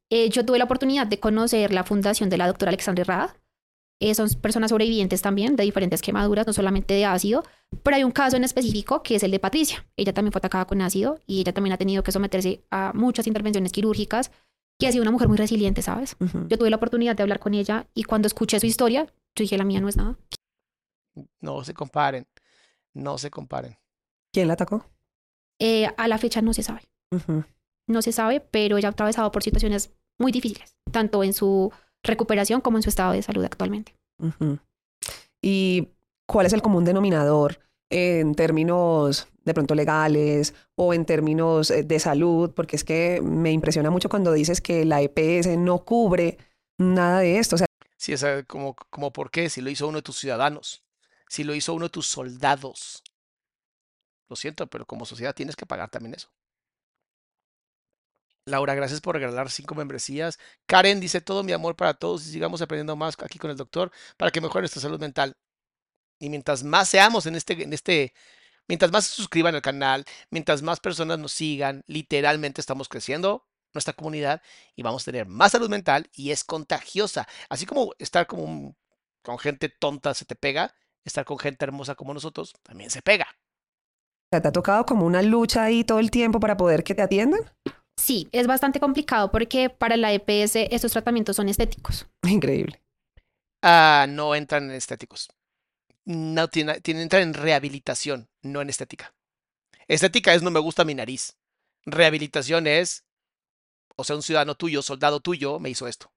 Eh, 0.09 0.29
yo 0.29 0.45
tuve 0.45 0.57
la 0.57 0.65
oportunidad 0.65 1.07
de 1.07 1.19
conocer 1.19 1.73
la 1.73 1.83
fundación 1.83 2.29
de 2.29 2.37
la 2.37 2.47
doctora 2.47 2.69
Alexandra 2.69 3.03
Rada. 3.03 3.37
Eh, 3.99 4.13
son 4.13 4.29
personas 4.41 4.69
sobrevivientes 4.69 5.21
también 5.21 5.55
de 5.55 5.63
diferentes 5.63 6.01
quemaduras, 6.01 6.45
no 6.45 6.53
solamente 6.53 6.93
de 6.93 7.05
ácido, 7.05 7.43
pero 7.83 7.95
hay 7.95 8.03
un 8.03 8.11
caso 8.11 8.37
en 8.37 8.43
específico 8.43 9.01
que 9.01 9.15
es 9.15 9.23
el 9.23 9.31
de 9.31 9.39
Patricia. 9.39 9.87
Ella 9.95 10.13
también 10.13 10.31
fue 10.31 10.39
atacada 10.39 10.65
con 10.65 10.81
ácido 10.81 11.19
y 11.25 11.41
ella 11.41 11.53
también 11.53 11.73
ha 11.73 11.77
tenido 11.77 12.03
que 12.03 12.11
someterse 12.11 12.63
a 12.69 12.91
muchas 12.93 13.25
intervenciones 13.25 13.71
quirúrgicas, 13.71 14.31
que 14.79 14.87
ha 14.87 14.91
sido 14.91 15.01
una 15.01 15.11
mujer 15.11 15.27
muy 15.27 15.37
resiliente, 15.37 15.81
¿sabes? 15.81 16.15
Yo 16.47 16.57
tuve 16.57 16.69
la 16.69 16.75
oportunidad 16.75 17.15
de 17.15 17.23
hablar 17.23 17.39
con 17.39 17.55
ella 17.55 17.87
y 17.95 18.03
cuando 18.03 18.27
escuché 18.27 18.59
su 18.59 18.67
historia, 18.67 19.05
yo 19.35 19.43
dije, 19.43 19.57
la 19.57 19.63
mía 19.63 19.81
no 19.81 19.89
es 19.89 19.97
nada. 19.97 20.17
No 21.41 21.63
se 21.63 21.73
comparen. 21.73 22.27
No 22.93 23.17
se 23.17 23.31
comparen. 23.31 23.75
¿Quién 24.31 24.47
la 24.47 24.53
atacó? 24.53 24.85
Eh, 25.59 25.87
a 25.97 26.07
la 26.07 26.19
fecha 26.19 26.43
no 26.43 26.53
se 26.53 26.61
sabe. 26.61 26.81
No 27.87 28.01
se 28.03 28.11
sabe, 28.11 28.39
pero 28.39 28.77
ella 28.77 28.89
ha 28.89 28.91
atravesado 28.91 29.31
por 29.31 29.41
situaciones 29.41 29.91
muy 30.19 30.31
difíciles, 30.31 30.77
tanto 30.91 31.23
en 31.23 31.33
su 31.33 31.71
recuperación 32.07 32.61
como 32.61 32.77
en 32.77 32.83
su 32.83 32.89
estado 32.89 33.13
de 33.13 33.21
salud 33.21 33.43
actualmente. 33.43 33.95
¿Y 35.41 35.89
cuál 36.25 36.45
es 36.45 36.53
el 36.53 36.61
común 36.61 36.85
denominador 36.85 37.59
en 37.89 38.35
términos 38.35 39.27
de 39.43 39.53
pronto 39.53 39.75
legales 39.75 40.53
o 40.75 40.93
en 40.93 41.05
términos 41.05 41.69
eh, 41.69 41.83
de 41.83 41.99
salud? 41.99 42.51
Porque 42.55 42.75
es 42.75 42.83
que 42.83 43.21
me 43.21 43.51
impresiona 43.51 43.91
mucho 43.91 44.09
cuando 44.09 44.33
dices 44.33 44.61
que 44.61 44.85
la 44.85 45.01
EPS 45.01 45.57
no 45.57 45.85
cubre 45.85 46.37
nada 46.79 47.19
de 47.19 47.37
esto. 47.37 47.55
O 47.55 47.57
sea, 47.59 47.67
Sí, 47.97 48.15
sea, 48.15 48.43
como, 48.43 48.75
como 48.75 49.11
por 49.11 49.31
qué, 49.31 49.49
si 49.49 49.59
lo 49.59 49.69
hizo 49.69 49.87
uno 49.87 49.97
de 49.97 50.03
tus 50.03 50.19
ciudadanos, 50.19 50.83
si 51.27 51.43
lo 51.43 51.55
hizo 51.55 51.73
uno 51.73 51.85
de 51.85 51.89
tus 51.89 52.07
soldados. 52.07 53.03
Lo 54.29 54.35
siento, 54.35 54.67
pero 54.67 54.85
como 54.85 55.05
sociedad 55.05 55.33
tienes 55.33 55.55
que 55.55 55.65
pagar 55.65 55.89
también 55.89 56.13
eso. 56.13 56.29
Laura, 58.47 58.75
gracias 58.75 59.01
por 59.01 59.15
regalar 59.15 59.51
cinco 59.51 59.75
membresías. 59.75 60.39
Karen 60.65 61.01
dice 61.01 61.19
todo 61.19 61.43
mi 61.43 61.51
amor 61.51 61.75
para 61.75 61.93
todos 61.93 62.25
y 62.25 62.31
sigamos 62.31 62.61
aprendiendo 62.61 62.95
más 62.95 63.17
aquí 63.21 63.37
con 63.37 63.51
el 63.51 63.57
doctor 63.57 63.91
para 64.15 64.31
que 64.31 64.39
mejore 64.39 64.61
nuestra 64.61 64.81
salud 64.81 64.99
mental. 64.99 65.35
Y 66.19 66.29
mientras 66.29 66.63
más 66.63 66.87
seamos 66.87 67.25
en 67.25 67.35
este, 67.35 67.61
en 67.61 67.73
este, 67.73 68.13
mientras 68.67 68.91
más 68.91 69.05
se 69.05 69.15
suscriban 69.15 69.53
al 69.53 69.61
canal, 69.61 70.05
mientras 70.29 70.61
más 70.61 70.79
personas 70.79 71.19
nos 71.19 71.33
sigan, 71.33 71.83
literalmente 71.87 72.61
estamos 72.61 72.87
creciendo 72.87 73.45
nuestra 73.73 73.93
comunidad 73.93 74.41
y 74.75 74.81
vamos 74.81 75.03
a 75.03 75.11
tener 75.11 75.27
más 75.27 75.51
salud 75.51 75.69
mental 75.69 76.09
y 76.13 76.31
es 76.31 76.45
contagiosa. 76.45 77.27
Así 77.49 77.65
como 77.65 77.93
estar 77.99 78.27
como 78.27 78.77
con 79.23 79.37
gente 79.39 79.67
tonta 79.67 80.13
se 80.13 80.23
te 80.23 80.35
pega, 80.35 80.73
estar 81.03 81.25
con 81.25 81.37
gente 81.37 81.65
hermosa 81.65 81.95
como 81.95 82.13
nosotros 82.13 82.53
también 82.63 82.91
se 82.91 83.01
pega. 83.01 83.27
¿te 84.29 84.37
ha 84.37 84.51
tocado 84.51 84.85
como 84.85 85.05
una 85.05 85.21
lucha 85.21 85.63
ahí 85.63 85.83
todo 85.83 85.99
el 85.99 86.11
tiempo 86.11 86.39
para 86.39 86.57
poder 86.57 86.83
que 86.83 86.95
te 86.95 87.01
atiendan? 87.01 87.41
Sí, 87.97 88.29
es 88.31 88.47
bastante 88.47 88.79
complicado 88.79 89.31
porque 89.31 89.69
para 89.69 89.97
la 89.97 90.13
EPS 90.13 90.55
estos 90.71 90.91
tratamientos 90.91 91.35
son 91.35 91.49
estéticos. 91.49 92.07
Increíble. 92.27 92.81
Ah, 93.63 94.05
no 94.07 94.35
entran 94.35 94.65
en 94.65 94.71
estéticos. 94.75 95.29
No 96.05 96.47
tiene, 96.47 96.79
tiene- 96.79 97.01
entran 97.01 97.23
en 97.23 97.33
rehabilitación, 97.33 98.29
no 98.41 98.61
en 98.61 98.69
estética. 98.69 99.13
Estética 99.87 100.33
es 100.33 100.43
no 100.43 100.51
me 100.51 100.59
gusta 100.59 100.85
mi 100.85 100.93
nariz. 100.95 101.37
Rehabilitación 101.85 102.67
es, 102.67 103.05
o 103.95 104.03
sea, 104.03 104.15
un 104.15 104.21
ciudadano 104.21 104.55
tuyo, 104.55 104.81
soldado 104.81 105.19
tuyo, 105.19 105.59
me 105.59 105.69
hizo 105.69 105.87
esto. 105.87 106.11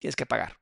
Tienes 0.00 0.16
que 0.16 0.26
pagar. 0.26 0.58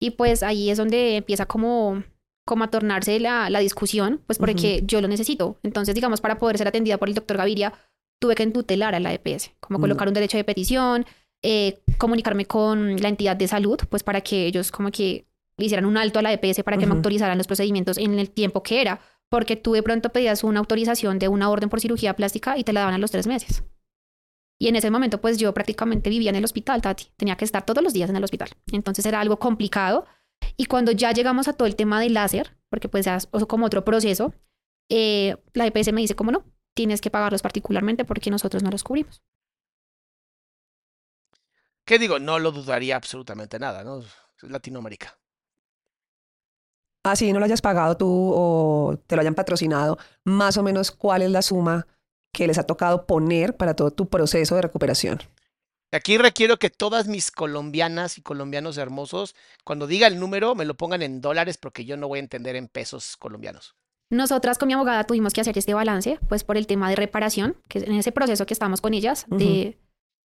Y 0.00 0.12
pues 0.12 0.42
ahí 0.42 0.70
es 0.70 0.78
donde 0.78 1.16
empieza 1.16 1.46
como, 1.46 2.04
como 2.46 2.64
a 2.64 2.70
tornarse 2.70 3.18
la, 3.18 3.50
la 3.50 3.58
discusión, 3.58 4.22
pues 4.26 4.38
porque 4.38 4.82
yo 4.84 5.00
lo 5.00 5.08
necesito. 5.08 5.58
Entonces, 5.62 5.94
digamos, 5.94 6.20
para 6.20 6.38
poder 6.38 6.56
ser 6.58 6.68
atendida 6.68 6.96
por 6.98 7.08
el 7.08 7.14
doctor 7.16 7.36
Gaviria, 7.36 7.72
tuve 8.18 8.34
que 8.34 8.42
entutelar 8.42 8.94
a 8.94 9.00
la 9.00 9.12
EPS, 9.12 9.52
como 9.60 9.78
Mm. 9.78 9.82
colocar 9.82 10.08
un 10.08 10.14
derecho 10.14 10.36
de 10.36 10.44
petición, 10.44 11.06
eh, 11.42 11.80
comunicarme 11.98 12.46
con 12.46 12.96
la 13.00 13.08
entidad 13.08 13.36
de 13.36 13.46
salud, 13.48 13.78
pues 13.88 14.02
para 14.02 14.20
que 14.20 14.46
ellos 14.46 14.70
como 14.72 14.90
que 14.90 15.26
le 15.56 15.66
hicieran 15.66 15.86
un 15.86 15.96
alto 15.96 16.18
a 16.18 16.22
la 16.22 16.32
EPS 16.32 16.62
para 16.64 16.76
que 16.76 16.86
me 16.86 16.92
Ujú. 16.92 16.98
autorizaran 16.98 17.38
los 17.38 17.46
procedimientos 17.46 17.98
en 17.98 18.18
el 18.18 18.30
tiempo 18.30 18.62
que 18.62 18.80
era. 18.80 19.00
Porque 19.30 19.56
tú 19.56 19.72
de 19.72 19.82
pronto 19.82 20.08
pedías 20.10 20.42
una 20.42 20.58
autorización 20.60 21.18
de 21.18 21.28
una 21.28 21.50
orden 21.50 21.68
por 21.68 21.80
cirugía 21.80 22.16
plástica 22.16 22.56
y 22.56 22.64
te 22.64 22.72
la 22.72 22.80
daban 22.80 22.94
a 22.94 22.98
los 22.98 23.10
tres 23.10 23.26
meses. 23.26 23.62
Y 24.58 24.68
en 24.68 24.76
ese 24.76 24.90
momento, 24.90 25.20
pues 25.20 25.36
yo 25.38 25.52
prácticamente 25.54 26.10
vivía 26.10 26.30
en 26.30 26.36
el 26.36 26.44
hospital, 26.44 26.80
Tati. 26.80 27.08
Tenía 27.16 27.36
que 27.36 27.44
estar 27.44 27.64
todos 27.66 27.82
los 27.84 27.92
días 27.92 28.08
en 28.10 28.16
el 28.16 28.24
hospital. 28.24 28.48
Entonces 28.72 29.04
era 29.06 29.20
algo 29.20 29.38
complicado. 29.38 30.06
Y 30.56 30.64
cuando 30.64 30.92
ya 30.92 31.12
llegamos 31.12 31.46
a 31.46 31.52
todo 31.52 31.66
el 31.68 31.76
tema 31.76 32.00
del 32.00 32.14
láser, 32.14 32.56
porque 32.70 32.88
pues 32.88 33.04
ya 33.04 33.16
es 33.16 33.28
como 33.46 33.66
otro 33.66 33.84
proceso, 33.84 34.32
eh, 34.88 35.36
la 35.52 35.66
EPS 35.66 35.92
me 35.92 36.00
dice, 36.00 36.16
¿cómo 36.16 36.32
no? 36.32 36.44
Tienes 36.74 37.00
que 37.00 37.10
pagarlos 37.10 37.42
particularmente 37.42 38.04
porque 38.04 38.30
nosotros 38.30 38.62
no 38.62 38.70
los 38.70 38.84
cubrimos. 38.84 39.22
¿Qué 41.84 41.98
digo? 41.98 42.18
No 42.18 42.38
lo 42.38 42.52
dudaría 42.52 42.96
absolutamente 42.96 43.58
nada, 43.58 43.82
¿no? 43.82 44.00
Es 44.00 44.06
Latinoamérica. 44.42 45.18
Así 47.02 47.32
no 47.32 47.38
lo 47.38 47.46
hayas 47.46 47.62
pagado 47.62 47.96
tú 47.96 48.32
o 48.34 48.98
te 49.06 49.16
lo 49.16 49.22
hayan 49.22 49.34
patrocinado, 49.34 49.98
más 50.24 50.58
o 50.58 50.62
menos 50.62 50.90
cuál 50.90 51.22
es 51.22 51.30
la 51.30 51.42
suma 51.42 51.86
que 52.32 52.46
les 52.46 52.58
ha 52.58 52.64
tocado 52.64 53.06
poner 53.06 53.56
para 53.56 53.74
todo 53.74 53.90
tu 53.90 54.08
proceso 54.08 54.54
de 54.54 54.62
recuperación. 54.62 55.20
Aquí 55.90 56.18
requiero 56.18 56.58
que 56.58 56.68
todas 56.68 57.08
mis 57.08 57.30
colombianas 57.30 58.18
y 58.18 58.22
colombianos 58.22 58.76
hermosos, 58.76 59.34
cuando 59.64 59.86
diga 59.86 60.06
el 60.06 60.20
número, 60.20 60.54
me 60.54 60.66
lo 60.66 60.76
pongan 60.76 61.00
en 61.00 61.22
dólares 61.22 61.56
porque 61.56 61.86
yo 61.86 61.96
no 61.96 62.08
voy 62.08 62.18
a 62.18 62.20
entender 62.20 62.56
en 62.56 62.68
pesos 62.68 63.16
colombianos. 63.16 63.74
Nosotras 64.10 64.58
con 64.58 64.68
mi 64.68 64.72
abogada 64.72 65.04
tuvimos 65.04 65.32
que 65.32 65.40
hacer 65.40 65.56
este 65.58 65.74
balance, 65.74 66.18
pues 66.28 66.44
por 66.44 66.56
el 66.56 66.66
tema 66.66 66.88
de 66.88 66.96
reparación, 66.96 67.56
que 67.68 67.80
en 67.80 67.92
ese 67.94 68.12
proceso 68.12 68.46
que 68.46 68.54
estamos 68.54 68.80
con 68.80 68.94
ellas, 68.94 69.26
de, 69.28 69.78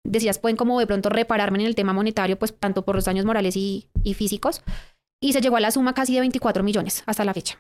de 0.05 0.21
si 0.21 0.27
ellas 0.27 0.39
pueden 0.39 0.57
como 0.57 0.81
de 0.81 0.87
pronto 0.87 1.09
repararme 1.09 1.61
en 1.61 1.67
el 1.67 1.75
tema 1.75 1.93
monetario, 1.93 2.39
pues 2.39 2.59
tanto 2.59 2.85
por 2.85 2.97
los 2.97 3.05
daños 3.05 3.25
morales 3.25 3.57
y, 3.57 3.89
y 4.03 4.15
físicos. 4.15 4.63
Y 5.21 5.33
se 5.33 5.41
llegó 5.41 5.57
a 5.57 5.61
la 5.61 5.71
suma 5.71 5.95
casi 5.95 6.15
de 6.15 6.21
24 6.21 6.63
millones 6.65 7.05
hasta 7.07 7.25
la 7.25 7.35
fecha. 7.35 7.59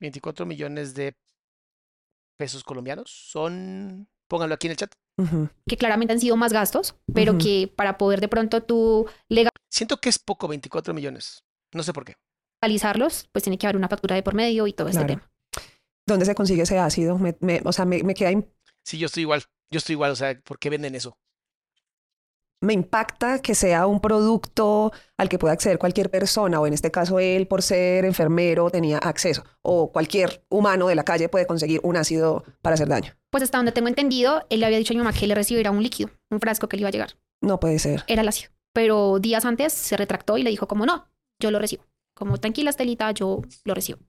24 0.00 0.44
millones 0.44 0.94
de 0.94 1.14
pesos 2.36 2.64
colombianos 2.64 3.10
son, 3.10 4.08
pónganlo 4.28 4.54
aquí 4.54 4.66
en 4.66 4.72
el 4.72 4.76
chat. 4.76 4.92
Que 5.66 5.76
claramente 5.76 6.12
han 6.12 6.20
sido 6.20 6.36
más 6.36 6.52
gastos, 6.52 6.96
pero 7.14 7.38
que 7.38 7.72
para 7.74 7.96
poder 7.96 8.20
de 8.20 8.28
pronto 8.28 8.62
tú 8.62 9.06
Siento 9.68 9.98
que 9.98 10.08
es 10.08 10.18
poco 10.18 10.48
24 10.48 10.92
millones. 10.92 11.44
No 11.72 11.82
sé 11.82 11.92
por 11.92 12.04
qué. 12.04 12.16
Legalizarlos, 12.66 13.28
pues 13.32 13.42
tiene 13.42 13.58
que 13.58 13.66
haber 13.66 13.76
una 13.76 13.88
factura 13.88 14.14
de 14.14 14.22
por 14.22 14.34
medio 14.34 14.66
y 14.66 14.72
todo 14.72 14.88
este 14.88 15.04
Claro. 15.04 15.20
tema. 15.20 15.30
¿Dónde 16.06 16.24
se 16.26 16.34
consigue 16.34 16.62
ese 16.62 16.78
ácido? 16.78 17.18
Me- 17.18 17.36
me- 17.40 17.60
o 17.64 17.72
sea, 17.72 17.84
me, 17.84 18.02
me 18.02 18.14
queda 18.14 18.30
Sí, 18.84 18.98
yo 18.98 19.06
estoy 19.06 19.22
igual. 19.22 19.42
Yo 19.70 19.78
estoy 19.78 19.94
igual. 19.94 20.10
O 20.12 20.16
sea, 20.16 20.38
¿por 20.40 20.58
qué 20.58 20.70
venden 20.70 20.94
eso? 20.94 21.16
me 22.64 22.74
impacta 22.74 23.40
que 23.42 23.56
sea 23.56 23.88
un 23.88 23.98
producto 24.00 24.92
al 25.16 25.28
que 25.28 25.36
pueda 25.36 25.52
acceder 25.52 25.80
cualquier 25.80 26.10
persona, 26.12 26.60
o 26.60 26.66
en 26.68 26.72
este 26.72 26.92
caso 26.92 27.18
él, 27.18 27.48
por 27.48 27.60
ser 27.60 28.04
enfermero, 28.04 28.70
tenía 28.70 28.98
acceso, 28.98 29.42
o 29.62 29.90
cualquier 29.90 30.44
humano 30.48 30.86
de 30.86 30.94
la 30.94 31.02
calle 31.02 31.28
puede 31.28 31.44
conseguir 31.48 31.80
un 31.82 31.96
ácido 31.96 32.44
para 32.62 32.74
hacer 32.74 32.86
daño. 32.86 33.14
Pues 33.30 33.42
hasta 33.42 33.58
donde 33.58 33.72
tengo 33.72 33.88
entendido, 33.88 34.46
él 34.48 34.60
le 34.60 34.66
había 34.66 34.78
dicho 34.78 34.92
a 34.92 34.94
mi 34.94 34.98
mamá 34.98 35.12
que 35.12 35.26
le 35.26 35.34
recibiera 35.34 35.72
un 35.72 35.82
líquido, 35.82 36.10
un 36.30 36.38
frasco 36.38 36.68
que 36.68 36.76
le 36.76 36.82
iba 36.82 36.88
a 36.90 36.92
llegar. 36.92 37.14
No 37.40 37.58
puede 37.58 37.80
ser. 37.80 38.04
Era 38.06 38.22
el 38.22 38.28
ácido. 38.28 38.52
Pero 38.72 39.18
días 39.18 39.44
antes 39.44 39.72
se 39.72 39.96
retractó 39.96 40.38
y 40.38 40.44
le 40.44 40.50
dijo 40.50 40.68
como 40.68 40.86
no, 40.86 41.08
yo 41.40 41.50
lo 41.50 41.58
recibo. 41.58 41.82
Como 42.14 42.38
tranquila, 42.38 42.70
Estelita, 42.70 43.10
yo 43.12 43.42
lo 43.64 43.74
recibo. 43.74 44.00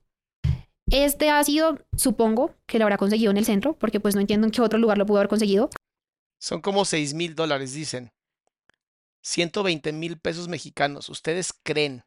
Este 0.88 1.30
ácido, 1.30 1.80
supongo 1.98 2.56
que 2.66 2.78
lo 2.78 2.86
habrá 2.86 2.98
conseguido 2.98 3.32
en 3.32 3.38
el 3.38 3.46
centro, 3.46 3.78
porque 3.78 4.00
pues 4.00 4.16
no 4.16 4.22
entiendo 4.22 4.46
en 4.46 4.52
qué 4.52 4.62
otro 4.62 4.80
lugar 4.80 4.98
lo 4.98 5.06
pudo 5.06 5.20
haber 5.20 5.30
conseguido. 5.30 5.70
Son 6.40 6.62
como 6.62 6.86
6 6.86 7.14
mil 7.14 7.36
dólares, 7.36 7.74
dicen. 7.74 8.12
120 9.22 9.94
mil 9.94 10.20
pesos 10.20 10.48
mexicanos. 10.50 11.10
¿Ustedes 11.10 11.54
creen? 11.64 12.04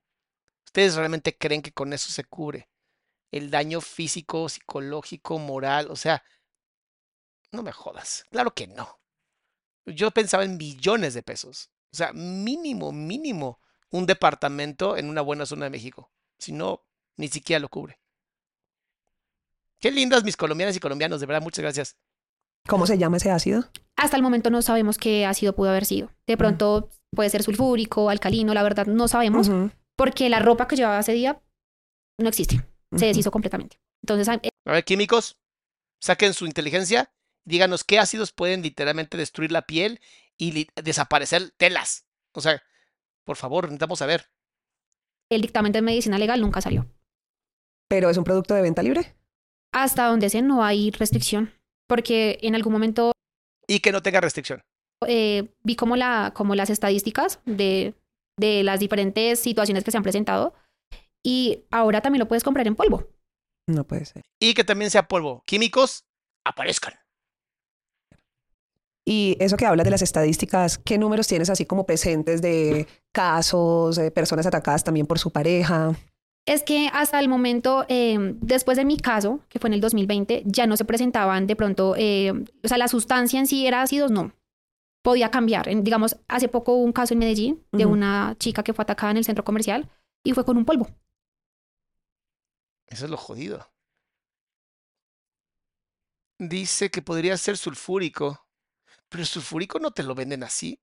¿Ustedes 0.66 0.94
realmente 0.94 1.36
creen 1.36 1.62
que 1.62 1.72
con 1.72 1.92
eso 1.92 2.10
se 2.12 2.24
cubre 2.24 2.68
el 3.32 3.50
daño 3.50 3.80
físico, 3.80 4.48
psicológico, 4.48 5.38
moral? 5.38 5.90
O 5.90 5.96
sea, 5.96 6.22
no 7.50 7.62
me 7.62 7.72
jodas. 7.72 8.24
Claro 8.30 8.52
que 8.54 8.66
no. 8.66 9.00
Yo 9.86 10.10
pensaba 10.10 10.44
en 10.44 10.58
millones 10.58 11.14
de 11.14 11.22
pesos. 11.22 11.70
O 11.92 11.96
sea, 11.96 12.12
mínimo, 12.12 12.92
mínimo 12.92 13.60
un 13.90 14.06
departamento 14.06 14.96
en 14.96 15.08
una 15.08 15.20
buena 15.20 15.46
zona 15.46 15.64
de 15.64 15.70
México. 15.70 16.10
Si 16.38 16.52
no, 16.52 16.84
ni 17.16 17.28
siquiera 17.28 17.60
lo 17.60 17.68
cubre. 17.68 17.98
Qué 19.80 19.90
lindas 19.90 20.24
mis 20.24 20.36
colombianas 20.36 20.76
y 20.76 20.80
colombianos, 20.80 21.20
de 21.20 21.26
verdad, 21.26 21.42
muchas 21.42 21.62
gracias. 21.62 21.96
¿Cómo 22.68 22.86
se 22.86 22.98
llama 22.98 23.18
ese 23.18 23.30
ácido? 23.30 23.64
Hasta 23.96 24.16
el 24.16 24.22
momento 24.22 24.50
no 24.50 24.60
sabemos 24.62 24.98
qué 24.98 25.24
ácido 25.26 25.54
pudo 25.54 25.70
haber 25.70 25.84
sido. 25.84 26.10
De 26.26 26.36
pronto 26.36 26.90
puede 27.10 27.30
ser 27.30 27.42
sulfúrico, 27.42 28.10
alcalino, 28.10 28.54
la 28.54 28.62
verdad 28.62 28.86
no 28.86 29.06
sabemos, 29.08 29.48
porque 29.94 30.28
la 30.28 30.40
ropa 30.40 30.66
que 30.66 30.76
llevaba 30.76 30.98
ese 31.00 31.12
día 31.12 31.40
no 32.18 32.28
existe. 32.28 32.62
Se 32.96 33.06
deshizo 33.06 33.30
completamente. 33.30 33.78
Entonces, 34.02 34.28
a- 34.28 34.40
A 34.64 34.72
ver, 34.72 34.84
químicos, 34.84 35.38
saquen 36.00 36.34
su 36.34 36.46
inteligencia, 36.46 37.12
díganos 37.44 37.84
qué 37.84 37.98
ácidos 37.98 38.32
pueden 38.32 38.62
literalmente 38.62 39.16
destruir 39.16 39.52
la 39.52 39.62
piel 39.62 40.00
y 40.36 40.66
desaparecer 40.82 41.52
telas. 41.56 42.06
O 42.32 42.40
sea, 42.40 42.62
por 43.26 43.36
favor, 43.36 43.64
necesitamos 43.64 43.98
saber. 43.98 44.30
el 45.30 45.42
dictamen 45.42 45.72
de 45.72 45.82
medicina 45.82 46.18
legal 46.18 46.40
nunca 46.40 46.60
salió. 46.60 46.86
¿Pero 47.88 48.08
es 48.10 48.16
un 48.16 48.24
producto 48.24 48.54
de 48.54 48.62
venta 48.62 48.82
libre? 48.82 49.16
Hasta 49.72 50.06
donde 50.06 50.30
sé 50.30 50.40
no 50.42 50.64
hay 50.64 50.90
restricción, 50.92 51.52
porque 51.88 52.38
en 52.42 52.54
algún 52.54 52.72
momento 52.72 53.12
Y 53.68 53.80
que 53.80 53.92
no 53.92 54.02
tenga 54.02 54.20
restricción. 54.20 54.60
eh, 55.06 55.52
vi 55.64 55.76
como, 55.76 55.96
la, 55.96 56.32
como 56.34 56.54
las 56.54 56.70
estadísticas 56.70 57.40
de, 57.44 57.94
de 58.38 58.62
las 58.62 58.80
diferentes 58.80 59.38
situaciones 59.40 59.84
que 59.84 59.90
se 59.90 59.96
han 59.96 60.02
presentado 60.04 60.54
y 61.24 61.64
ahora 61.70 62.00
también 62.00 62.20
lo 62.20 62.28
puedes 62.28 62.44
comprar 62.44 62.66
en 62.66 62.76
polvo. 62.76 63.08
No 63.68 63.84
puede 63.84 64.04
ser. 64.04 64.22
Y 64.40 64.54
que 64.54 64.62
también 64.64 64.90
sea 64.92 65.08
polvo. 65.08 65.42
Químicos, 65.44 66.04
aparezcan. 66.46 66.94
Y 69.08 69.36
eso 69.38 69.56
que 69.56 69.66
hablas 69.66 69.84
de 69.84 69.90
las 69.92 70.02
estadísticas, 70.02 70.78
¿qué 70.78 70.98
números 70.98 71.28
tienes 71.28 71.48
así 71.48 71.64
como 71.64 71.86
presentes 71.86 72.42
de 72.42 72.88
casos, 73.12 73.94
de 73.94 74.10
personas 74.10 74.46
atacadas 74.46 74.82
también 74.82 75.06
por 75.06 75.20
su 75.20 75.30
pareja? 75.30 75.94
Es 76.44 76.64
que 76.64 76.88
hasta 76.92 77.20
el 77.20 77.28
momento, 77.28 77.84
eh, 77.88 78.18
después 78.40 78.76
de 78.76 78.84
mi 78.84 78.96
caso, 78.96 79.38
que 79.48 79.60
fue 79.60 79.68
en 79.68 79.74
el 79.74 79.80
2020, 79.80 80.42
ya 80.44 80.66
no 80.66 80.76
se 80.76 80.84
presentaban 80.84 81.46
de 81.46 81.54
pronto, 81.54 81.94
eh, 81.96 82.32
o 82.64 82.68
sea, 82.68 82.78
la 82.78 82.88
sustancia 82.88 83.38
en 83.38 83.46
sí 83.46 83.64
era 83.66 83.82
ácidos, 83.82 84.10
no. 84.10 84.32
Podía 85.02 85.30
cambiar. 85.30 85.68
En- 85.68 85.84
digamos, 85.84 86.16
hace 86.26 86.48
poco 86.48 86.72
hubo 86.74 86.82
un 86.84 86.92
caso 86.92 87.14
en 87.14 87.20
Medellín 87.20 87.64
de 87.70 87.86
una 87.86 88.34
chica 88.40 88.64
que 88.64 88.72
fue 88.72 88.82
atacada 88.82 89.12
en 89.12 89.18
el 89.18 89.24
centro 89.24 89.44
comercial 89.44 89.88
y 90.24 90.32
fue 90.32 90.44
con 90.44 90.56
un 90.56 90.64
polvo. 90.64 90.88
Eso 92.88 93.04
es 93.04 93.10
lo 93.10 93.16
jodido. 93.16 93.68
Dice 96.38 96.90
que 96.90 97.02
podría 97.02 97.36
ser 97.36 97.56
sulfúrico. 97.56 98.45
Pero 99.08 99.22
el 99.22 99.26
sulfúrico 99.26 99.78
no 99.78 99.90
te 99.92 100.02
lo 100.02 100.14
venden 100.14 100.42
así. 100.42 100.80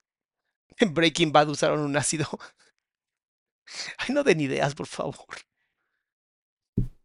En 0.77 0.93
Breaking 0.93 1.31
Bad 1.31 1.49
usaron 1.49 1.79
un 1.81 1.95
ácido. 1.97 2.27
Ay, 3.97 4.13
no 4.13 4.23
den 4.23 4.39
ideas, 4.41 4.75
por 4.75 4.87
favor. 4.87 5.15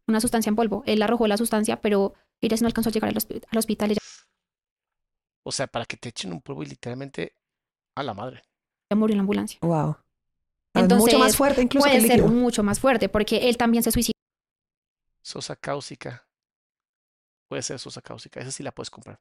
Una 0.07 0.19
sustancia 0.19 0.49
en 0.49 0.55
polvo. 0.55 0.83
Él 0.85 1.01
arrojó 1.01 1.27
la 1.27 1.37
sustancia, 1.37 1.81
pero 1.81 2.13
ella 2.41 2.57
no 2.61 2.67
alcanzó 2.67 2.89
a 2.89 2.93
llegar 2.93 3.09
al, 3.09 3.15
hospi- 3.15 3.43
al 3.49 3.57
hospital. 3.57 3.91
Ella 3.91 3.99
O 5.45 5.51
sea, 5.51 5.67
para 5.67 5.85
que 5.85 5.97
te 5.97 6.09
echen 6.09 6.31
un 6.31 6.41
polvo 6.41 6.63
y 6.63 6.67
literalmente 6.67 7.33
a 7.95 8.03
la 8.03 8.13
madre. 8.13 8.43
murió 8.95 9.13
en 9.13 9.17
la 9.17 9.21
ambulancia. 9.21 9.59
Wow. 9.61 9.97
Entonces, 10.75 11.13
mucho 11.13 11.19
más 11.19 11.35
fuerte 11.35 11.61
incluso 11.61 11.85
que 11.85 11.91
Puede 11.91 12.01
el 12.01 12.07
ser 12.07 12.19
líquido. 12.19 12.33
mucho 12.33 12.63
más 12.63 12.79
fuerte 12.79 13.09
porque 13.09 13.49
él 13.49 13.57
también 13.57 13.83
se 13.83 13.91
suicidó. 13.91 14.13
Sosa 15.21 15.55
cáusica. 15.55 16.27
Puede 17.47 17.61
ser 17.63 17.79
sosa 17.79 18.01
cáusica. 18.01 18.39
Esa 18.39 18.51
sí 18.51 18.63
la 18.63 18.71
puedes 18.71 18.89
comprar. 18.89 19.19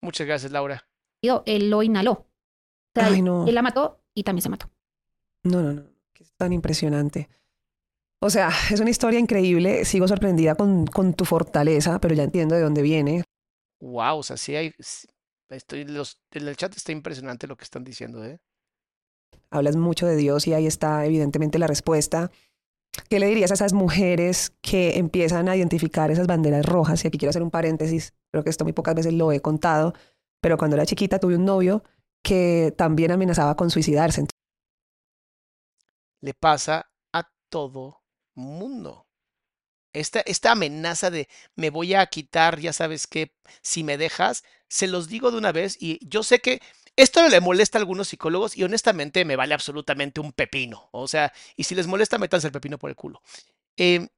Muchas 0.00 0.26
gracias, 0.26 0.50
Laura. 0.52 0.84
Él 1.46 1.70
lo 1.70 1.82
inhaló. 1.82 2.12
O 2.12 2.26
sea, 2.94 3.06
Ay, 3.06 3.22
no. 3.22 3.46
Él 3.46 3.54
la 3.54 3.62
mató 3.62 4.00
y 4.14 4.22
también 4.24 4.42
se 4.42 4.48
mató. 4.48 4.70
No, 5.44 5.62
no, 5.62 5.72
no. 5.72 5.82
Es 6.18 6.32
tan 6.36 6.52
impresionante. 6.52 7.28
O 8.20 8.30
sea, 8.30 8.50
es 8.70 8.80
una 8.80 8.90
historia 8.90 9.18
increíble. 9.18 9.84
Sigo 9.84 10.06
sorprendida 10.06 10.54
con, 10.54 10.86
con 10.86 11.14
tu 11.14 11.24
fortaleza, 11.24 12.00
pero 12.00 12.14
ya 12.14 12.22
entiendo 12.22 12.54
de 12.54 12.60
dónde 12.60 12.82
viene. 12.82 13.24
Wow, 13.80 14.18
o 14.18 14.22
sea, 14.22 14.36
sí 14.36 14.54
hay. 14.54 14.72
Estoy, 15.48 15.84
los, 15.84 16.20
en 16.30 16.48
el 16.48 16.56
chat 16.56 16.74
está 16.76 16.92
impresionante 16.92 17.46
lo 17.46 17.56
que 17.56 17.64
están 17.64 17.84
diciendo, 17.84 18.24
¿eh? 18.24 18.40
Hablas 19.50 19.76
mucho 19.76 20.06
de 20.06 20.16
Dios 20.16 20.46
y 20.46 20.54
ahí 20.54 20.66
está 20.66 21.04
evidentemente 21.04 21.58
la 21.58 21.66
respuesta. 21.66 22.30
¿Qué 23.08 23.18
le 23.18 23.26
dirías 23.26 23.50
a 23.50 23.54
esas 23.54 23.72
mujeres 23.72 24.52
que 24.60 24.98
empiezan 24.98 25.48
a 25.48 25.56
identificar 25.56 26.10
esas 26.10 26.26
banderas 26.26 26.64
rojas? 26.64 27.04
Y 27.04 27.08
aquí 27.08 27.18
quiero 27.18 27.30
hacer 27.30 27.42
un 27.42 27.50
paréntesis. 27.50 28.14
Creo 28.30 28.44
que 28.44 28.50
esto 28.50 28.64
muy 28.64 28.72
pocas 28.72 28.94
veces 28.94 29.12
lo 29.14 29.32
he 29.32 29.40
contado, 29.40 29.94
pero 30.42 30.58
cuando 30.58 30.76
era 30.76 30.84
chiquita 30.84 31.20
tuve 31.20 31.36
un 31.36 31.44
novio 31.44 31.84
que 32.22 32.74
también 32.76 33.12
amenazaba 33.12 33.56
con 33.56 33.70
suicidarse. 33.70 34.26
Le 36.20 36.34
pasa 36.34 36.90
a 37.12 37.30
todo 37.48 38.02
mundo. 38.34 39.06
Esta, 39.92 40.20
esta 40.20 40.52
amenaza 40.52 41.10
de 41.10 41.28
me 41.54 41.70
voy 41.70 41.94
a 41.94 42.04
quitar, 42.06 42.58
ya 42.58 42.72
sabes 42.72 43.06
qué, 43.06 43.34
si 43.60 43.84
me 43.84 43.96
dejas, 43.96 44.42
se 44.68 44.88
los 44.88 45.08
digo 45.08 45.30
de 45.30 45.38
una 45.38 45.52
vez 45.52 45.76
y 45.80 46.00
yo 46.06 46.22
sé 46.22 46.40
que 46.40 46.60
esto 46.96 47.26
le 47.28 47.40
molesta 47.40 47.78
a 47.78 47.80
algunos 47.80 48.08
psicólogos 48.08 48.56
y 48.56 48.64
honestamente 48.64 49.24
me 49.24 49.36
vale 49.36 49.54
absolutamente 49.54 50.20
un 50.20 50.32
pepino. 50.32 50.88
O 50.90 51.06
sea, 51.06 51.32
y 51.56 51.64
si 51.64 51.74
les 51.74 51.86
molesta, 51.86 52.18
métanse 52.18 52.48
el 52.48 52.52
pepino 52.52 52.78
por 52.78 52.90
el 52.90 52.96
culo. 52.96 53.22
Em, 53.76 54.08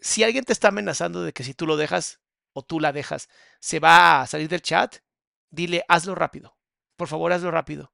si 0.00 0.24
alguien 0.24 0.44
te 0.44 0.52
está 0.52 0.68
amenazando 0.68 1.22
de 1.22 1.32
que 1.32 1.44
si 1.44 1.54
tú 1.54 1.66
lo 1.66 1.76
dejas 1.76 2.20
o 2.52 2.62
tú 2.62 2.80
la 2.80 2.92
dejas, 2.92 3.28
se 3.60 3.80
va 3.80 4.22
a 4.22 4.26
salir 4.26 4.48
del 4.48 4.62
chat, 4.62 4.96
dile, 5.54 5.84
hazlo 5.88 6.14
rápido. 6.14 6.56
Por 6.96 7.08
favor, 7.08 7.32
hazlo 7.32 7.50
rápido. 7.50 7.92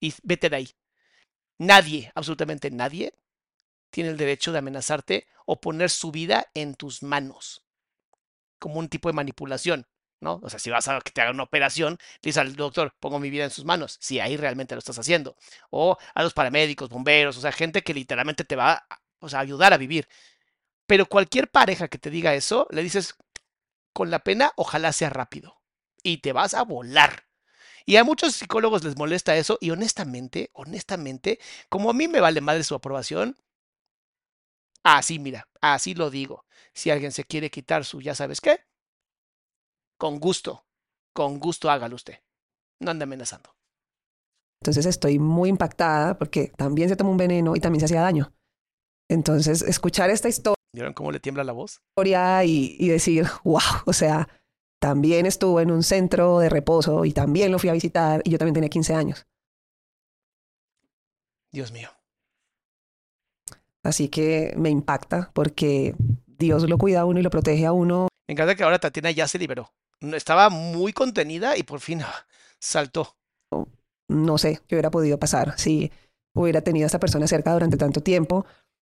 Y 0.00 0.14
vete 0.22 0.48
de 0.48 0.56
ahí. 0.56 0.70
Nadie, 1.58 2.10
absolutamente 2.14 2.70
nadie, 2.70 3.14
tiene 3.90 4.10
el 4.10 4.16
derecho 4.16 4.52
de 4.52 4.58
amenazarte 4.58 5.26
o 5.46 5.60
poner 5.60 5.90
su 5.90 6.10
vida 6.10 6.46
en 6.54 6.74
tus 6.74 7.02
manos. 7.02 7.64
Como 8.58 8.78
un 8.78 8.88
tipo 8.88 9.08
de 9.08 9.14
manipulación, 9.14 9.86
¿no? 10.20 10.40
O 10.42 10.48
sea, 10.48 10.58
si 10.58 10.70
vas 10.70 10.88
a 10.88 11.00
que 11.00 11.10
te 11.10 11.20
hagan 11.20 11.34
una 11.34 11.44
operación, 11.44 11.98
dices 12.22 12.38
al 12.38 12.56
doctor, 12.56 12.94
pongo 13.00 13.18
mi 13.18 13.30
vida 13.30 13.44
en 13.44 13.50
sus 13.50 13.64
manos. 13.64 13.98
Si 14.00 14.20
ahí 14.20 14.36
realmente 14.36 14.74
lo 14.74 14.78
estás 14.78 14.98
haciendo. 14.98 15.36
O 15.70 15.98
a 16.14 16.22
los 16.22 16.34
paramédicos, 16.34 16.88
bomberos, 16.88 17.36
o 17.36 17.40
sea, 17.40 17.52
gente 17.52 17.82
que 17.82 17.94
literalmente 17.94 18.44
te 18.44 18.56
va 18.56 18.72
a, 18.72 19.02
o 19.18 19.28
sea, 19.28 19.40
ayudar 19.40 19.72
a 19.72 19.78
vivir. 19.78 20.08
Pero 20.86 21.06
cualquier 21.06 21.50
pareja 21.50 21.88
que 21.88 21.98
te 21.98 22.10
diga 22.10 22.34
eso, 22.34 22.66
le 22.70 22.82
dices, 22.82 23.16
con 23.92 24.10
la 24.10 24.20
pena, 24.20 24.52
ojalá 24.56 24.92
sea 24.92 25.10
rápido. 25.10 25.59
Y 26.02 26.18
te 26.18 26.32
vas 26.32 26.54
a 26.54 26.64
volar. 26.64 27.24
Y 27.86 27.96
a 27.96 28.04
muchos 28.04 28.34
psicólogos 28.34 28.84
les 28.84 28.96
molesta 28.96 29.36
eso 29.36 29.58
y 29.60 29.70
honestamente, 29.70 30.50
honestamente, 30.52 31.38
como 31.68 31.90
a 31.90 31.94
mí 31.94 32.08
me 32.08 32.20
vale 32.20 32.40
madre 32.40 32.62
su 32.62 32.74
aprobación, 32.74 33.36
así 34.84 35.18
mira, 35.18 35.48
así 35.60 35.94
lo 35.94 36.10
digo. 36.10 36.44
Si 36.72 36.90
alguien 36.90 37.12
se 37.12 37.24
quiere 37.24 37.50
quitar 37.50 37.84
su 37.84 38.00
ya 38.00 38.14
sabes 38.14 38.40
qué, 38.40 38.60
con 39.98 40.20
gusto, 40.20 40.66
con 41.12 41.38
gusto 41.38 41.70
hágalo 41.70 41.96
usted. 41.96 42.20
No 42.80 42.90
ande 42.90 43.04
amenazando. 43.04 43.54
Entonces 44.62 44.86
estoy 44.86 45.18
muy 45.18 45.48
impactada 45.48 46.18
porque 46.18 46.52
también 46.56 46.88
se 46.88 46.96
tomó 46.96 47.10
un 47.10 47.16
veneno 47.16 47.56
y 47.56 47.60
también 47.60 47.80
se 47.80 47.86
hacía 47.86 48.02
daño. 48.02 48.32
Entonces, 49.10 49.62
escuchar 49.62 50.10
esta 50.10 50.28
¿Vieron 50.72 50.94
cómo 50.94 51.10
le 51.10 51.18
tiembla 51.18 51.42
la 51.42 51.52
voz? 51.52 51.80
historia 51.88 52.44
y, 52.44 52.76
y 52.78 52.88
decir, 52.88 53.26
wow, 53.42 53.60
o 53.86 53.92
sea, 53.92 54.28
también 54.80 55.26
estuvo 55.26 55.60
en 55.60 55.70
un 55.70 55.82
centro 55.82 56.38
de 56.38 56.48
reposo 56.48 57.04
y 57.04 57.12
también 57.12 57.52
lo 57.52 57.58
fui 57.58 57.68
a 57.68 57.74
visitar 57.74 58.22
y 58.24 58.30
yo 58.30 58.38
también 58.38 58.54
tenía 58.54 58.70
15 58.70 58.94
años. 58.94 59.26
Dios 61.52 61.70
mío. 61.70 61.90
Así 63.82 64.08
que 64.08 64.54
me 64.56 64.70
impacta 64.70 65.30
porque 65.34 65.94
Dios 66.26 66.68
lo 66.68 66.78
cuida 66.78 67.00
a 67.00 67.04
uno 67.04 67.20
y 67.20 67.22
lo 67.22 67.30
protege 67.30 67.66
a 67.66 67.72
uno. 67.72 68.08
Me 68.26 68.32
encanta 68.32 68.54
que 68.54 68.62
ahora 68.62 68.78
Tatiana 68.78 69.10
ya 69.10 69.28
se 69.28 69.38
liberó. 69.38 69.70
Estaba 70.00 70.48
muy 70.48 70.92
contenida 70.92 71.58
y 71.58 71.62
por 71.62 71.80
fin 71.80 72.00
ah, 72.02 72.26
saltó. 72.58 73.16
No 74.08 74.38
sé 74.38 74.60
qué 74.66 74.76
hubiera 74.76 74.90
podido 74.90 75.18
pasar 75.18 75.58
si 75.58 75.92
hubiera 76.34 76.62
tenido 76.62 76.86
a 76.86 76.86
esta 76.86 77.00
persona 77.00 77.26
cerca 77.26 77.52
durante 77.52 77.76
tanto 77.76 78.02
tiempo. 78.02 78.46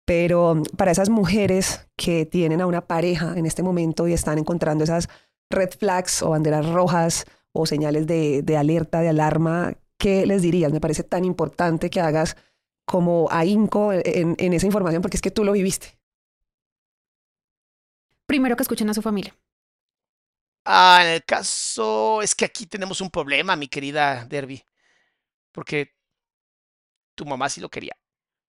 Pero 0.06 0.62
para 0.78 0.92
esas 0.92 1.10
mujeres 1.10 1.88
que 1.98 2.26
tienen 2.26 2.62
a 2.62 2.68
una 2.68 2.88
pareja 2.88 3.34
en 3.38 3.46
este 3.46 3.64
momento 3.64 4.08
y 4.08 4.14
están 4.14 4.38
encontrando 4.38 4.84
esas 4.84 5.10
red 5.50 5.72
flags 5.72 6.22
o 6.22 6.30
banderas 6.32 6.68
rojas 6.68 7.26
o 7.52 7.66
señales 7.66 8.08
de, 8.08 8.42
de 8.44 8.58
alerta, 8.58 9.02
de 9.02 9.10
alarma, 9.10 9.76
¿qué 9.98 10.26
les 10.26 10.42
dirías? 10.42 10.72
Me 10.72 10.82
parece 10.82 11.04
tan 11.04 11.26
importante 11.26 11.90
que 11.90 12.02
hagas 12.02 12.36
como 12.86 13.28
ahínco 13.32 13.92
en, 13.94 14.36
en 14.38 14.54
esa 14.54 14.66
información 14.66 15.02
porque 15.02 15.18
es 15.18 15.22
que 15.22 15.32
tú 15.32 15.44
lo 15.44 15.52
viviste. 15.52 15.98
Primero 18.26 18.56
que 18.56 18.64
escuchen 18.64 18.90
a 18.90 18.94
su 18.94 19.02
familia. 19.02 19.34
Ah, 20.66 21.00
en 21.02 21.14
el 21.14 21.24
caso 21.24 22.22
es 22.22 22.36
que 22.36 22.46
aquí 22.46 22.66
tenemos 22.66 23.00
un 23.00 23.10
problema, 23.10 23.56
mi 23.56 23.68
querida 23.68 24.26
Derby. 24.26 24.64
Porque 25.54 25.96
tu 27.16 27.26
mamá 27.26 27.50
sí 27.50 27.62
lo 27.62 27.70
quería. 27.70 27.98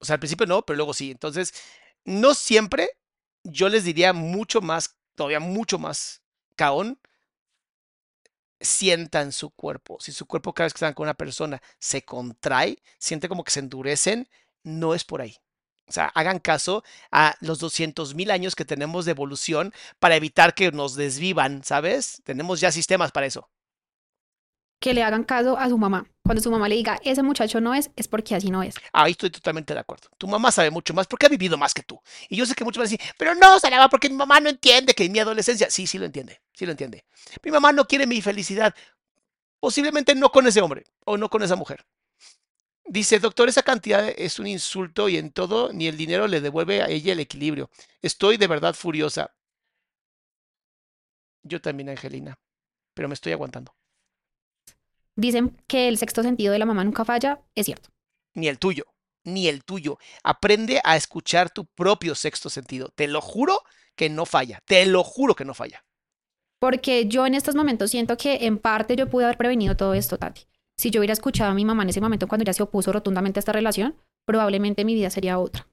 O 0.00 0.04
sea, 0.04 0.14
al 0.14 0.20
principio 0.20 0.46
no, 0.46 0.62
pero 0.62 0.76
luego 0.76 0.94
sí. 0.94 1.10
Entonces, 1.10 1.54
no 2.04 2.34
siempre 2.34 2.90
yo 3.44 3.68
les 3.68 3.84
diría 3.84 4.12
mucho 4.12 4.60
más, 4.60 4.98
todavía 5.14 5.40
mucho 5.40 5.78
más 5.78 6.22
caón. 6.58 6.98
Sientan 8.60 9.30
su 9.32 9.50
cuerpo. 9.50 9.98
Si 10.00 10.12
su 10.12 10.26
cuerpo 10.26 10.52
cada 10.52 10.66
vez 10.66 10.74
que 10.74 10.78
están 10.78 10.94
con 10.94 11.04
una 11.04 11.14
persona 11.14 11.62
se 11.78 12.04
contrae, 12.04 12.82
siente 12.98 13.28
como 13.28 13.44
que 13.44 13.52
se 13.52 13.60
endurecen, 13.60 14.28
no 14.64 14.94
es 14.94 15.04
por 15.04 15.20
ahí. 15.20 15.36
O 15.86 15.92
sea, 15.92 16.06
hagan 16.14 16.40
caso 16.40 16.82
a 17.12 17.36
los 17.40 17.60
200 17.60 18.14
mil 18.14 18.30
años 18.30 18.56
que 18.56 18.64
tenemos 18.64 19.04
de 19.04 19.12
evolución 19.12 19.72
para 20.00 20.16
evitar 20.16 20.54
que 20.54 20.72
nos 20.72 20.96
desvivan, 20.96 21.62
¿sabes? 21.64 22.20
Tenemos 22.24 22.60
ya 22.60 22.72
sistemas 22.72 23.12
para 23.12 23.26
eso. 23.26 23.48
Que 24.80 24.94
le 24.94 25.02
hagan 25.02 25.24
caso 25.24 25.58
a 25.58 25.68
su 25.68 25.76
mamá. 25.76 26.06
Cuando 26.22 26.42
su 26.42 26.50
mamá 26.50 26.68
le 26.68 26.76
diga, 26.76 27.00
ese 27.04 27.22
muchacho 27.22 27.60
no 27.60 27.74
es, 27.74 27.90
es 27.96 28.06
porque 28.06 28.34
así 28.34 28.50
no 28.50 28.62
es. 28.62 28.74
Ahí 28.92 29.12
estoy 29.12 29.30
totalmente 29.30 29.74
de 29.74 29.80
acuerdo. 29.80 30.08
Tu 30.18 30.28
mamá 30.28 30.52
sabe 30.52 30.70
mucho 30.70 30.94
más 30.94 31.06
porque 31.06 31.26
ha 31.26 31.28
vivido 31.28 31.56
más 31.56 31.74
que 31.74 31.82
tú. 31.82 32.00
Y 32.28 32.36
yo 32.36 32.46
sé 32.46 32.54
que 32.54 32.64
muchos 32.64 32.78
van 32.78 32.86
a 32.86 32.90
decir, 32.90 33.00
pero 33.16 33.34
no, 33.34 33.58
Salama, 33.58 33.88
porque 33.88 34.08
mi 34.08 34.16
mamá 34.16 34.38
no 34.38 34.48
entiende 34.48 34.94
que 34.94 35.04
en 35.04 35.12
mi 35.12 35.18
adolescencia. 35.18 35.70
Sí, 35.70 35.86
sí 35.86 35.98
lo 35.98 36.04
entiende, 36.04 36.40
sí 36.52 36.66
lo 36.66 36.72
entiende. 36.72 37.04
Mi 37.42 37.50
mamá 37.50 37.72
no 37.72 37.86
quiere 37.86 38.06
mi 38.06 38.20
felicidad. 38.20 38.74
Posiblemente 39.58 40.14
no 40.14 40.30
con 40.30 40.46
ese 40.46 40.60
hombre 40.60 40.84
o 41.04 41.16
no 41.16 41.28
con 41.30 41.42
esa 41.42 41.56
mujer. 41.56 41.84
Dice, 42.84 43.18
doctor, 43.18 43.48
esa 43.48 43.62
cantidad 43.62 44.08
es 44.16 44.38
un 44.38 44.46
insulto 44.46 45.08
y 45.08 45.18
en 45.18 45.30
todo 45.30 45.72
ni 45.72 45.88
el 45.88 45.96
dinero 45.96 46.26
le 46.26 46.40
devuelve 46.40 46.82
a 46.82 46.88
ella 46.88 47.12
el 47.12 47.20
equilibrio. 47.20 47.70
Estoy 48.00 48.36
de 48.36 48.46
verdad 48.46 48.74
furiosa. 48.74 49.34
Yo 51.42 51.60
también, 51.60 51.88
Angelina, 51.88 52.38
pero 52.94 53.08
me 53.08 53.14
estoy 53.14 53.32
aguantando. 53.32 53.74
Dicen 55.18 55.56
que 55.66 55.88
el 55.88 55.98
sexto 55.98 56.22
sentido 56.22 56.52
de 56.52 56.60
la 56.60 56.64
mamá 56.64 56.84
nunca 56.84 57.04
falla, 57.04 57.40
es 57.56 57.66
cierto. 57.66 57.88
Ni 58.34 58.46
el 58.46 58.60
tuyo, 58.60 58.84
ni 59.24 59.48
el 59.48 59.64
tuyo. 59.64 59.98
Aprende 60.22 60.80
a 60.84 60.94
escuchar 60.96 61.50
tu 61.50 61.64
propio 61.64 62.14
sexto 62.14 62.48
sentido. 62.48 62.90
Te 62.94 63.08
lo 63.08 63.20
juro 63.20 63.62
que 63.96 64.10
no 64.10 64.26
falla. 64.26 64.60
Te 64.64 64.86
lo 64.86 65.02
juro 65.02 65.34
que 65.34 65.44
no 65.44 65.54
falla. 65.54 65.84
Porque 66.60 67.08
yo 67.08 67.26
en 67.26 67.34
estos 67.34 67.56
momentos 67.56 67.90
siento 67.90 68.16
que 68.16 68.46
en 68.46 68.58
parte 68.58 68.94
yo 68.94 69.10
pude 69.10 69.24
haber 69.24 69.36
prevenido 69.36 69.76
todo 69.76 69.94
esto, 69.94 70.18
Tati. 70.18 70.42
Si 70.76 70.92
yo 70.92 71.00
hubiera 71.00 71.14
escuchado 71.14 71.50
a 71.50 71.54
mi 71.54 71.64
mamá 71.64 71.82
en 71.82 71.88
ese 71.88 72.00
momento 72.00 72.28
cuando 72.28 72.44
ya 72.44 72.52
se 72.52 72.62
opuso 72.62 72.92
rotundamente 72.92 73.40
a 73.40 73.42
esta 73.42 73.52
relación, 73.52 73.96
probablemente 74.24 74.84
mi 74.84 74.94
vida 74.94 75.10
sería 75.10 75.40
otra. 75.40 75.66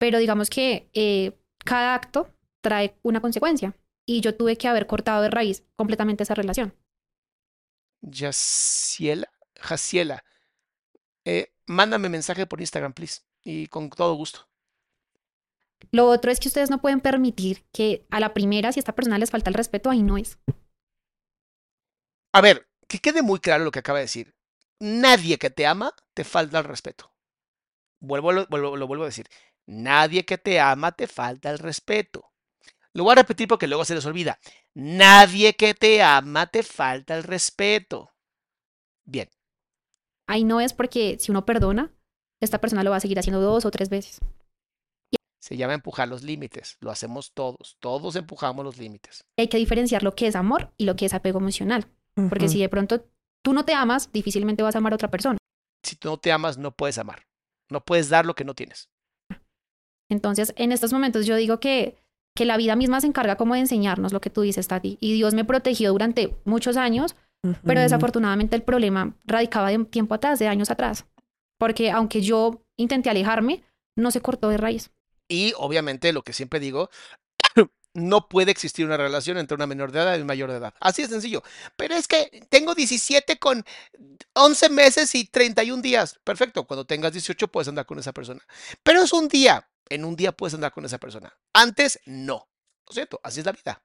Pero 0.00 0.18
digamos 0.18 0.50
que 0.50 0.90
eh, 0.92 1.38
cada 1.64 1.94
acto 1.94 2.34
trae 2.62 2.96
una 3.04 3.20
consecuencia 3.20 3.76
y 4.04 4.22
yo 4.22 4.34
tuve 4.34 4.58
que 4.58 4.66
haber 4.66 4.88
cortado 4.88 5.22
de 5.22 5.30
raíz 5.30 5.64
completamente 5.76 6.24
esa 6.24 6.34
relación. 6.34 6.74
Yaciela, 8.00 9.28
Jaciela, 9.56 10.24
eh, 11.24 11.52
mándame 11.66 12.08
mensaje 12.08 12.46
por 12.46 12.60
Instagram, 12.60 12.92
please, 12.92 13.22
y 13.42 13.66
con 13.66 13.90
todo 13.90 14.14
gusto. 14.14 14.48
Lo 15.90 16.08
otro 16.08 16.30
es 16.30 16.40
que 16.40 16.48
ustedes 16.48 16.70
no 16.70 16.80
pueden 16.80 17.00
permitir 17.00 17.64
que 17.72 18.06
a 18.10 18.20
la 18.20 18.34
primera, 18.34 18.72
si 18.72 18.78
a 18.78 18.82
esta 18.82 18.94
persona 18.94 19.18
les 19.18 19.30
falta 19.30 19.50
el 19.50 19.54
respeto, 19.54 19.90
ahí 19.90 20.02
no 20.02 20.16
es. 20.16 20.38
A 22.32 22.40
ver, 22.40 22.68
que 22.88 22.98
quede 22.98 23.22
muy 23.22 23.40
claro 23.40 23.64
lo 23.64 23.70
que 23.70 23.78
acaba 23.78 23.98
de 23.98 24.04
decir. 24.04 24.34
Nadie 24.78 25.38
que 25.38 25.50
te 25.50 25.66
ama 25.66 25.94
te 26.14 26.24
falta 26.24 26.58
el 26.58 26.64
respeto. 26.64 27.12
Vuelvo, 28.00 28.32
lo, 28.32 28.46
lo 28.48 28.86
vuelvo 28.86 29.04
a 29.04 29.06
decir. 29.06 29.28
Nadie 29.66 30.24
que 30.24 30.38
te 30.38 30.60
ama 30.60 30.92
te 30.92 31.06
falta 31.06 31.50
el 31.50 31.58
respeto. 31.58 32.32
Lo 32.96 33.04
voy 33.04 33.12
a 33.12 33.16
repetir 33.16 33.46
porque 33.46 33.66
luego 33.66 33.84
se 33.84 33.94
les 33.94 34.06
olvida. 34.06 34.38
Nadie 34.74 35.54
que 35.54 35.74
te 35.74 36.02
ama 36.02 36.46
te 36.46 36.62
falta 36.62 37.14
el 37.14 37.24
respeto. 37.24 38.10
Bien. 39.04 39.28
Ahí 40.26 40.44
no 40.44 40.62
es 40.62 40.72
porque 40.72 41.18
si 41.20 41.30
uno 41.30 41.44
perdona, 41.44 41.92
esta 42.40 42.58
persona 42.58 42.82
lo 42.82 42.90
va 42.90 42.96
a 42.96 43.00
seguir 43.00 43.18
haciendo 43.18 43.42
dos 43.42 43.66
o 43.66 43.70
tres 43.70 43.90
veces. 43.90 44.18
Se 45.38 45.58
llama 45.58 45.74
empujar 45.74 46.08
los 46.08 46.22
límites. 46.22 46.78
Lo 46.80 46.90
hacemos 46.90 47.32
todos. 47.34 47.76
Todos 47.80 48.16
empujamos 48.16 48.64
los 48.64 48.78
límites. 48.78 49.24
Hay 49.36 49.48
que 49.48 49.58
diferenciar 49.58 50.02
lo 50.02 50.14
que 50.14 50.26
es 50.26 50.34
amor 50.34 50.72
y 50.78 50.86
lo 50.86 50.96
que 50.96 51.04
es 51.04 51.12
apego 51.12 51.38
emocional. 51.38 51.86
Porque 52.30 52.48
si 52.48 52.58
de 52.58 52.70
pronto 52.70 53.04
tú 53.42 53.52
no 53.52 53.66
te 53.66 53.74
amas, 53.74 54.10
difícilmente 54.10 54.62
vas 54.62 54.74
a 54.74 54.78
amar 54.78 54.94
a 54.94 54.96
otra 54.96 55.10
persona. 55.10 55.36
Si 55.82 55.96
tú 55.96 56.08
no 56.08 56.16
te 56.16 56.32
amas, 56.32 56.56
no 56.56 56.74
puedes 56.74 56.96
amar. 56.96 57.26
No 57.70 57.84
puedes 57.84 58.08
dar 58.08 58.24
lo 58.24 58.34
que 58.34 58.44
no 58.44 58.54
tienes. 58.54 58.88
Entonces, 60.08 60.54
en 60.56 60.72
estos 60.72 60.94
momentos 60.94 61.26
yo 61.26 61.36
digo 61.36 61.60
que, 61.60 61.98
que 62.36 62.44
la 62.44 62.56
vida 62.56 62.76
misma 62.76 63.00
se 63.00 63.08
encarga 63.08 63.34
como 63.34 63.54
de 63.54 63.60
enseñarnos 63.60 64.12
lo 64.12 64.20
que 64.20 64.30
tú 64.30 64.42
dices, 64.42 64.68
Tati. 64.68 64.98
Y 65.00 65.14
Dios 65.14 65.34
me 65.34 65.44
protegió 65.44 65.90
durante 65.90 66.36
muchos 66.44 66.76
años, 66.76 67.16
pero 67.64 67.80
desafortunadamente 67.80 68.54
el 68.54 68.62
problema 68.62 69.16
radicaba 69.24 69.70
de 69.70 69.78
un 69.78 69.86
tiempo 69.86 70.14
atrás, 70.14 70.38
de 70.38 70.46
años 70.46 70.70
atrás. 70.70 71.06
Porque 71.58 71.90
aunque 71.90 72.20
yo 72.20 72.62
intenté 72.76 73.10
alejarme, 73.10 73.64
no 73.96 74.10
se 74.10 74.20
cortó 74.20 74.48
de 74.48 74.58
raíz. 74.58 74.90
Y 75.28 75.52
obviamente 75.56 76.12
lo 76.12 76.22
que 76.22 76.32
siempre 76.32 76.60
digo, 76.60 76.90
no 77.94 78.28
puede 78.28 78.50
existir 78.50 78.84
una 78.84 78.96
relación 78.96 79.38
entre 79.38 79.54
una 79.54 79.66
menor 79.66 79.90
de 79.90 80.00
edad 80.00 80.16
y 80.16 80.20
un 80.20 80.26
mayor 80.26 80.50
de 80.50 80.58
edad. 80.58 80.74
Así 80.80 81.02
de 81.02 81.08
sencillo. 81.08 81.42
Pero 81.76 81.94
es 81.94 82.06
que 82.06 82.46
tengo 82.48 82.74
17 82.74 83.38
con 83.38 83.64
11 84.34 84.68
meses 84.68 85.14
y 85.14 85.24
31 85.24 85.82
días. 85.82 86.18
Perfecto, 86.22 86.64
cuando 86.64 86.84
tengas 86.84 87.12
18 87.12 87.48
puedes 87.48 87.68
andar 87.68 87.86
con 87.86 87.98
esa 87.98 88.12
persona. 88.12 88.42
Pero 88.82 89.02
es 89.02 89.12
un 89.12 89.28
día. 89.28 89.68
En 89.88 90.04
un 90.04 90.16
día 90.16 90.32
puedes 90.32 90.54
andar 90.54 90.72
con 90.72 90.84
esa 90.84 90.98
persona. 90.98 91.32
Antes, 91.52 92.00
no. 92.06 92.36
¿No 92.36 92.90
es 92.90 92.94
cierto? 92.94 93.20
Así 93.22 93.40
es 93.40 93.46
la 93.46 93.52
vida. 93.52 93.82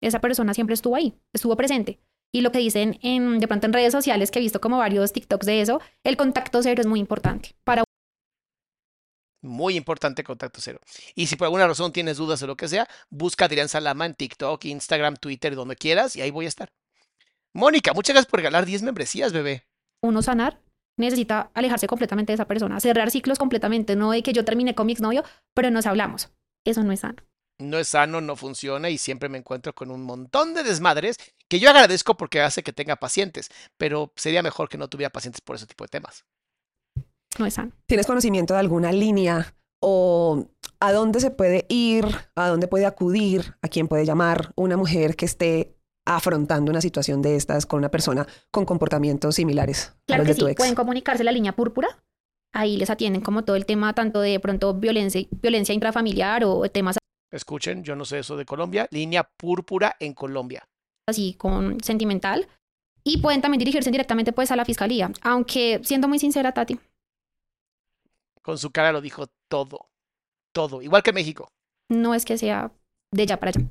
Esa 0.00 0.20
persona 0.20 0.52
siempre 0.54 0.74
estuvo 0.74 0.96
ahí, 0.96 1.14
estuvo 1.32 1.56
presente. 1.56 2.00
Y 2.32 2.40
lo 2.40 2.50
que 2.50 2.58
dicen 2.58 2.98
en, 3.02 3.38
de 3.38 3.46
pronto 3.46 3.66
en 3.66 3.72
redes 3.72 3.92
sociales, 3.92 4.30
que 4.30 4.38
he 4.38 4.42
visto 4.42 4.60
como 4.60 4.78
varios 4.78 5.12
TikToks 5.12 5.46
de 5.46 5.60
eso, 5.60 5.80
el 6.02 6.16
contacto 6.16 6.62
cero 6.62 6.80
es 6.80 6.86
muy 6.86 6.98
importante 6.98 7.54
para 7.62 7.84
muy 9.42 9.76
importante 9.76 10.24
contacto 10.24 10.60
cero. 10.60 10.80
Y 11.14 11.26
si 11.26 11.36
por 11.36 11.46
alguna 11.46 11.66
razón 11.66 11.92
tienes 11.92 12.16
dudas 12.16 12.42
o 12.42 12.46
lo 12.46 12.56
que 12.56 12.68
sea, 12.68 12.88
busca 13.10 13.44
a 13.44 13.46
Adrián 13.46 13.68
Salama 13.68 14.06
en 14.06 14.14
TikTok, 14.14 14.64
Instagram, 14.64 15.16
Twitter, 15.16 15.54
donde 15.54 15.76
quieras, 15.76 16.16
y 16.16 16.22
ahí 16.22 16.30
voy 16.30 16.46
a 16.46 16.48
estar. 16.48 16.72
Mónica, 17.52 17.92
muchas 17.92 18.14
gracias 18.14 18.30
por 18.30 18.38
regalar 18.38 18.64
10 18.64 18.82
membresías, 18.82 19.32
bebé. 19.32 19.66
Uno 20.00 20.22
sanar 20.22 20.60
necesita 20.96 21.50
alejarse 21.54 21.86
completamente 21.86 22.32
de 22.32 22.34
esa 22.34 22.46
persona, 22.46 22.80
cerrar 22.80 23.10
ciclos 23.10 23.38
completamente, 23.38 23.96
no 23.96 24.10
de 24.10 24.22
que 24.22 24.32
yo 24.32 24.44
termine 24.44 24.74
con 24.74 24.86
mi 24.86 24.92
exnovio, 24.92 25.24
pero 25.54 25.70
nos 25.70 25.86
hablamos. 25.86 26.30
Eso 26.64 26.82
no 26.84 26.92
es 26.92 27.00
sano. 27.00 27.22
No 27.58 27.78
es 27.78 27.88
sano, 27.88 28.20
no 28.20 28.36
funciona 28.36 28.90
y 28.90 28.98
siempre 28.98 29.28
me 29.28 29.38
encuentro 29.38 29.74
con 29.74 29.90
un 29.90 30.02
montón 30.02 30.54
de 30.54 30.64
desmadres 30.64 31.16
que 31.48 31.60
yo 31.60 31.70
agradezco 31.70 32.16
porque 32.16 32.40
hace 32.40 32.62
que 32.62 32.72
tenga 32.72 32.96
pacientes, 32.96 33.50
pero 33.76 34.12
sería 34.16 34.42
mejor 34.42 34.68
que 34.68 34.78
no 34.78 34.88
tuviera 34.88 35.10
pacientes 35.10 35.40
por 35.40 35.56
ese 35.56 35.66
tipo 35.66 35.84
de 35.84 35.88
temas 35.88 36.24
no 37.38 37.46
es 37.46 37.54
sano. 37.54 37.72
¿Tienes 37.86 38.06
conocimiento 38.06 38.54
de 38.54 38.60
alguna 38.60 38.92
línea 38.92 39.54
o 39.80 40.46
a 40.80 40.92
dónde 40.92 41.20
se 41.20 41.30
puede 41.30 41.66
ir, 41.68 42.04
a 42.34 42.48
dónde 42.48 42.68
puede 42.68 42.86
acudir, 42.86 43.56
a 43.62 43.68
quién 43.68 43.88
puede 43.88 44.04
llamar 44.04 44.52
una 44.56 44.76
mujer 44.76 45.16
que 45.16 45.24
esté 45.24 45.76
afrontando 46.04 46.70
una 46.70 46.80
situación 46.80 47.22
de 47.22 47.36
estas 47.36 47.66
con 47.66 47.78
una 47.78 47.90
persona 47.90 48.26
con 48.50 48.64
comportamientos 48.64 49.36
similares 49.36 49.94
claro 50.06 50.22
a 50.22 50.26
los 50.26 50.36
de 50.36 50.40
tu 50.40 50.48
ex? 50.48 50.56
Pueden 50.56 50.74
comunicarse 50.74 51.24
la 51.24 51.32
línea 51.32 51.52
púrpura. 51.54 51.88
Ahí 52.54 52.76
les 52.76 52.90
atienden 52.90 53.22
como 53.22 53.44
todo 53.44 53.56
el 53.56 53.66
tema 53.66 53.94
tanto 53.94 54.20
de 54.20 54.38
pronto 54.40 54.74
violencia, 54.74 55.26
violencia 55.30 55.74
intrafamiliar 55.74 56.44
o 56.44 56.68
temas 56.70 56.98
Escuchen, 57.32 57.82
yo 57.82 57.96
no 57.96 58.04
sé 58.04 58.18
eso 58.18 58.36
de 58.36 58.44
Colombia, 58.44 58.86
línea 58.90 59.24
púrpura 59.24 59.96
en 59.98 60.12
Colombia. 60.12 60.68
Así 61.08 61.34
con 61.34 61.80
sentimental. 61.80 62.46
Y 63.04 63.18
pueden 63.18 63.40
también 63.40 63.58
dirigirse 63.58 63.90
directamente 63.90 64.32
pues 64.32 64.50
a 64.50 64.56
la 64.56 64.66
fiscalía. 64.66 65.10
Aunque 65.22 65.80
siendo 65.82 66.08
muy 66.08 66.18
sincera, 66.18 66.52
Tati, 66.52 66.78
con 68.42 68.58
su 68.58 68.70
cara 68.70 68.92
lo 68.92 69.00
dijo 69.00 69.26
todo, 69.48 69.88
todo, 70.52 70.82
igual 70.82 71.02
que 71.02 71.12
México. 71.12 71.48
No 71.88 72.14
es 72.14 72.24
que 72.24 72.36
sea 72.36 72.72
de 73.12 73.26
ya 73.26 73.38
para 73.38 73.50
allá. 73.50 73.66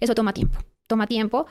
Eso 0.00 0.14
toma 0.14 0.32
tiempo, 0.32 0.58
toma 0.86 1.06
tiempo, 1.06 1.46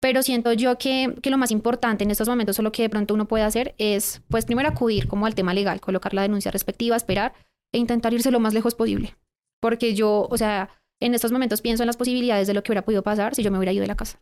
pero 0.00 0.22
siento 0.22 0.52
yo 0.52 0.78
que, 0.78 1.14
que, 1.22 1.30
lo 1.30 1.38
más 1.38 1.50
importante 1.50 2.04
en 2.04 2.10
estos 2.10 2.28
momentos, 2.28 2.58
o 2.58 2.62
lo 2.62 2.72
que 2.72 2.82
de 2.82 2.90
pronto 2.90 3.14
uno 3.14 3.26
puede 3.26 3.44
hacer, 3.44 3.74
es, 3.78 4.22
pues 4.28 4.44
primero 4.44 4.68
acudir 4.68 5.08
como 5.08 5.26
al 5.26 5.34
tema 5.34 5.54
legal, 5.54 5.80
colocar 5.80 6.14
la 6.14 6.22
denuncia 6.22 6.50
respectiva, 6.50 6.96
esperar 6.96 7.34
e 7.72 7.78
intentar 7.78 8.14
irse 8.14 8.30
lo 8.30 8.40
más 8.40 8.54
lejos 8.54 8.74
posible. 8.74 9.16
Porque 9.60 9.94
yo, 9.94 10.28
o 10.30 10.38
sea, 10.38 10.70
en 11.00 11.14
estos 11.14 11.32
momentos 11.32 11.60
pienso 11.60 11.82
en 11.82 11.88
las 11.88 11.96
posibilidades 11.96 12.46
de 12.46 12.54
lo 12.54 12.62
que 12.62 12.70
hubiera 12.70 12.84
podido 12.84 13.02
pasar 13.02 13.34
si 13.34 13.42
yo 13.42 13.50
me 13.50 13.58
hubiera 13.58 13.72
ido 13.72 13.82
de 13.82 13.88
la 13.88 13.96
casa. 13.96 14.20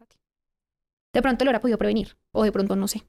De 1.12 1.22
pronto 1.22 1.44
lo 1.44 1.50
hubiera 1.50 1.60
podido 1.60 1.78
prevenir, 1.78 2.16
o 2.32 2.44
de 2.44 2.52
pronto 2.52 2.74
no 2.76 2.88
sé. 2.88 3.02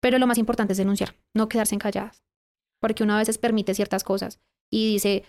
Pero 0.00 0.18
lo 0.18 0.26
más 0.26 0.38
importante 0.38 0.72
es 0.72 0.78
denunciar, 0.78 1.16
no 1.34 1.48
quedarse 1.48 1.74
encalladas 1.74 2.26
porque 2.80 3.02
uno 3.02 3.14
a 3.14 3.18
veces 3.18 3.38
permite 3.38 3.74
ciertas 3.74 4.04
cosas 4.04 4.40
y 4.70 4.92
dice. 4.92 5.24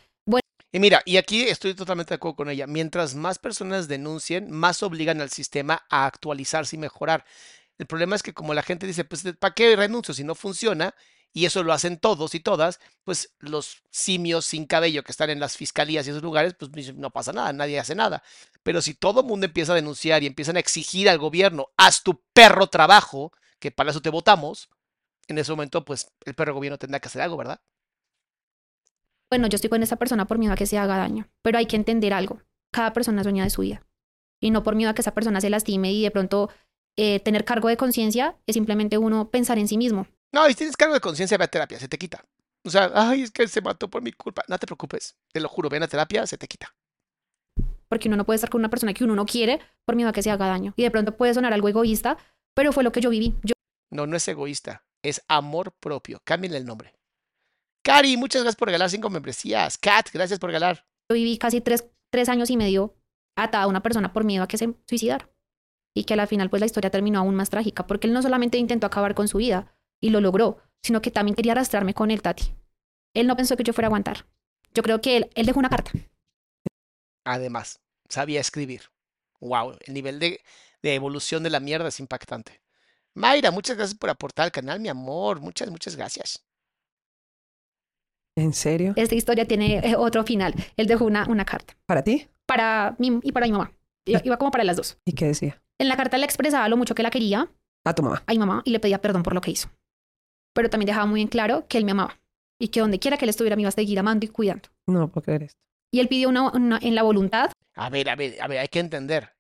Y 0.71 0.79
mira, 0.79 1.01
y 1.05 1.17
aquí 1.17 1.43
estoy 1.43 1.73
totalmente 1.73 2.09
de 2.09 2.15
acuerdo 2.15 2.35
con 2.35 2.49
ella, 2.49 2.67
mientras 2.67 3.15
más 3.15 3.39
personas 3.39 3.87
denuncien, 3.87 4.51
más 4.51 4.83
obligan 4.83 5.21
al 5.21 5.29
sistema 5.29 5.85
a 5.89 6.05
actualizarse 6.05 6.75
y 6.75 6.79
mejorar. 6.79 7.25
El 7.77 7.85
problema 7.87 8.15
es 8.15 8.23
que 8.23 8.33
como 8.33 8.53
la 8.53 8.63
gente 8.63 8.85
dice, 8.85 9.05
pues, 9.05 9.23
¿para 9.39 9.53
qué 9.53 9.75
renuncio 9.75 10.13
si 10.13 10.23
no 10.23 10.35
funciona? 10.35 10.93
Y 11.33 11.45
eso 11.45 11.63
lo 11.63 11.71
hacen 11.71 11.99
todos 11.99 12.35
y 12.35 12.39
todas, 12.39 12.79
pues 13.03 13.35
los 13.39 13.83
simios 13.91 14.45
sin 14.45 14.65
cabello 14.65 15.03
que 15.03 15.11
están 15.11 15.29
en 15.29 15.39
las 15.39 15.55
fiscalías 15.55 16.07
y 16.07 16.09
esos 16.09 16.23
lugares, 16.23 16.55
pues 16.57 16.71
no 16.95 17.11
pasa 17.11 17.31
nada, 17.31 17.53
nadie 17.53 17.79
hace 17.79 17.95
nada. 17.95 18.23
Pero 18.63 18.81
si 18.81 18.93
todo 18.93 19.21
el 19.21 19.27
mundo 19.27 19.45
empieza 19.45 19.73
a 19.73 19.75
denunciar 19.75 20.23
y 20.23 20.27
empiezan 20.27 20.57
a 20.57 20.59
exigir 20.59 21.09
al 21.09 21.19
gobierno, 21.19 21.67
haz 21.77 22.03
tu 22.03 22.23
perro 22.33 22.67
trabajo, 22.67 23.31
que 23.59 23.71
para 23.71 23.91
eso 23.91 24.01
te 24.01 24.09
votamos, 24.09 24.69
en 25.27 25.37
ese 25.37 25.51
momento, 25.51 25.85
pues 25.85 26.11
el 26.25 26.33
perro 26.35 26.55
gobierno 26.55 26.77
tendrá 26.77 26.99
que 26.99 27.07
hacer 27.07 27.21
algo, 27.21 27.37
¿verdad? 27.37 27.61
Bueno, 29.29 29.47
yo 29.47 29.55
estoy 29.55 29.69
con 29.69 29.83
esa 29.83 29.97
persona 29.97 30.25
por 30.25 30.37
miedo 30.37 30.53
a 30.53 30.55
que 30.55 30.65
se 30.65 30.77
haga 30.77 30.97
daño, 30.97 31.27
pero 31.41 31.57
hay 31.57 31.65
que 31.65 31.75
entender 31.75 32.13
algo. 32.13 32.41
Cada 32.71 32.93
persona 32.93 33.21
es 33.21 33.25
dueña 33.25 33.43
de 33.43 33.49
su 33.49 33.61
vida. 33.61 33.85
Y 34.41 34.51
no 34.51 34.63
por 34.63 34.75
miedo 34.75 34.89
a 34.89 34.93
que 34.93 35.01
esa 35.01 35.13
persona 35.13 35.41
se 35.41 35.49
lastime 35.49 35.91
y 35.91 36.03
de 36.03 36.11
pronto 36.11 36.49
eh, 36.95 37.19
tener 37.19 37.43
cargo 37.43 37.67
de 37.67 37.77
conciencia 37.77 38.37
es 38.45 38.53
simplemente 38.53 38.97
uno 38.97 39.29
pensar 39.29 39.57
en 39.57 39.67
sí 39.67 39.77
mismo. 39.77 40.07
No, 40.31 40.45
y 40.47 40.51
si 40.51 40.57
tienes 40.57 40.77
cargo 40.77 40.93
de 40.93 41.01
conciencia, 41.01 41.37
ve 41.37 41.45
a 41.45 41.47
terapia, 41.47 41.79
se 41.79 41.87
te 41.87 41.97
quita. 41.97 42.23
O 42.63 42.69
sea, 42.69 42.91
ay, 42.93 43.23
es 43.23 43.31
que 43.31 43.47
se 43.47 43.61
mató 43.61 43.89
por 43.89 44.01
mi 44.01 44.11
culpa. 44.11 44.43
No 44.47 44.57
te 44.57 44.65
preocupes, 44.65 45.15
te 45.31 45.39
lo 45.39 45.49
juro, 45.49 45.69
ven 45.69 45.83
a 45.83 45.87
terapia, 45.87 46.25
se 46.27 46.37
te 46.37 46.47
quita. 46.47 46.75
Porque 47.89 48.07
uno 48.07 48.17
no 48.17 48.25
puede 48.25 48.35
estar 48.35 48.49
con 48.49 48.59
una 48.59 48.69
persona 48.69 48.93
que 48.93 49.03
uno 49.03 49.15
no 49.15 49.25
quiere 49.25 49.59
por 49.85 49.95
miedo 49.95 50.09
a 50.09 50.13
que 50.13 50.21
se 50.21 50.31
haga 50.31 50.47
daño. 50.47 50.73
Y 50.75 50.83
de 50.83 50.91
pronto 50.91 51.15
puede 51.15 51.33
sonar 51.33 51.53
algo 51.53 51.69
egoísta, 51.69 52.17
pero 52.53 52.71
fue 52.73 52.83
lo 52.83 52.91
que 52.91 53.01
yo 53.01 53.09
viví. 53.09 53.35
Yo 53.43 53.53
No, 53.91 54.05
no 54.05 54.17
es 54.17 54.27
egoísta, 54.27 54.83
es 55.01 55.21
amor 55.27 55.71
propio. 55.79 56.19
Cámbienle 56.23 56.57
el 56.57 56.65
nombre. 56.65 56.96
Cari, 57.87 58.17
muchas 58.17 58.41
gracias 58.41 58.57
por 58.57 58.67
regalar 58.67 58.89
cinco 58.89 59.09
membresías. 59.09 59.77
Kat, 59.77 60.09
gracias 60.11 60.39
por 60.39 60.49
regalar. 60.49 60.85
viví 61.09 61.37
casi 61.37 61.61
tres, 61.61 61.85
tres 62.09 62.27
años 62.27 62.49
y 62.49 62.57
medio 62.57 62.93
atada 63.37 63.63
a 63.63 63.67
una 63.67 63.81
persona 63.81 64.11
por 64.11 64.25
miedo 64.25 64.43
a 64.43 64.47
que 64.49 64.57
se 64.57 64.73
suicidara. 64.85 65.29
Y 65.95 66.03
que 66.03 66.13
al 66.13 66.27
final 66.27 66.49
pues 66.49 66.59
la 66.59 66.65
historia 66.65 66.89
terminó 66.89 67.19
aún 67.19 67.33
más 67.33 67.49
trágica, 67.49 67.87
porque 67.87 68.07
él 68.07 68.13
no 68.13 68.21
solamente 68.21 68.57
intentó 68.57 68.87
acabar 68.87 69.15
con 69.15 69.29
su 69.29 69.37
vida 69.37 69.73
y 70.01 70.09
lo 70.09 70.19
logró, 70.19 70.57
sino 70.83 71.01
que 71.01 71.11
también 71.11 71.33
quería 71.33 71.53
arrastrarme 71.53 71.93
con 71.93 72.11
él, 72.11 72.21
Tati. 72.21 72.53
Él 73.13 73.25
no 73.25 73.37
pensó 73.37 73.55
que 73.55 73.63
yo 73.63 73.71
fuera 73.71 73.85
a 73.85 73.87
aguantar. 73.87 74.25
Yo 74.73 74.83
creo 74.83 74.99
que 74.99 75.15
él, 75.15 75.29
él 75.35 75.45
dejó 75.45 75.59
una 75.59 75.69
carta. 75.69 75.91
Además, 77.23 77.79
sabía 78.09 78.41
escribir. 78.41 78.81
Wow, 79.39 79.77
el 79.85 79.93
nivel 79.93 80.19
de, 80.19 80.41
de 80.81 80.93
evolución 80.93 81.41
de 81.41 81.51
la 81.51 81.61
mierda 81.61 81.87
es 81.87 82.01
impactante. 82.01 82.61
Mayra, 83.13 83.51
muchas 83.51 83.77
gracias 83.77 83.97
por 83.97 84.09
aportar 84.09 84.43
al 84.43 84.51
canal, 84.51 84.81
mi 84.81 84.89
amor. 84.89 85.39
Muchas, 85.39 85.71
muchas 85.71 85.95
gracias. 85.95 86.43
¿En 88.37 88.53
serio? 88.53 88.93
Esta 88.95 89.15
historia 89.15 89.45
tiene 89.45 89.79
eh, 89.79 89.95
otro 89.97 90.23
final. 90.23 90.53
Él 90.77 90.85
dejó 90.87 91.05
una, 91.05 91.25
una 91.27 91.43
carta 91.43 91.75
¿Para 91.87 92.03
ti? 92.03 92.27
para 92.45 92.95
mí 92.99 93.19
y 93.23 93.31
para 93.31 93.45
mi 93.47 93.51
mamá. 93.51 93.71
Iba, 94.05 94.21
iba 94.23 94.37
como 94.37 94.51
para 94.51 94.63
las 94.63 94.77
dos. 94.77 94.97
¿Y 95.05 95.13
qué 95.13 95.25
decía? 95.25 95.61
En 95.79 95.89
la 95.89 95.97
carta 95.97 96.17
le 96.17 96.25
expresaba 96.25 96.69
lo 96.69 96.77
mucho 96.77 96.95
que 96.95 97.03
la 97.03 97.09
quería 97.09 97.51
A 97.85 97.93
tu 97.93 98.03
mamá. 98.03 98.23
a 98.25 98.31
mi 98.31 98.39
mamá 98.39 98.61
y 98.63 98.69
le 98.71 98.79
pedía 98.79 99.01
perdón 99.01 99.23
por 99.23 99.33
lo 99.33 99.41
que 99.41 99.51
hizo. 99.51 99.69
Pero 100.53 100.69
también 100.69 100.87
dejaba 100.87 101.05
muy 101.07 101.21
en 101.21 101.27
claro 101.27 101.67
que 101.67 101.77
él 101.77 101.85
me 101.85 101.91
amaba 101.91 102.19
y 102.59 102.69
que 102.69 102.79
donde 102.79 102.99
quiera 102.99 103.17
que 103.17 103.25
él 103.25 103.29
estuviera 103.29 103.55
me 103.55 103.63
iba 103.63 103.69
a 103.69 103.73
seguir 103.73 103.99
amando 103.99 104.25
y 104.25 104.29
cuidando. 104.29 104.69
No 104.87 105.09
puedo 105.11 105.25
creer 105.25 105.43
esto. 105.43 105.59
Y 105.91 105.99
él 105.99 106.07
pidió 106.07 106.29
una, 106.29 106.51
una- 106.51 106.79
en 106.81 106.95
la 106.95 107.03
voluntad 107.03 107.51
A 107.75 107.89
ver, 107.89 108.09
a 108.09 108.15
ver, 108.15 108.41
a 108.41 108.47
ver, 108.47 108.59
hay 108.59 108.67
que 108.67 108.79
entender. 108.79 109.33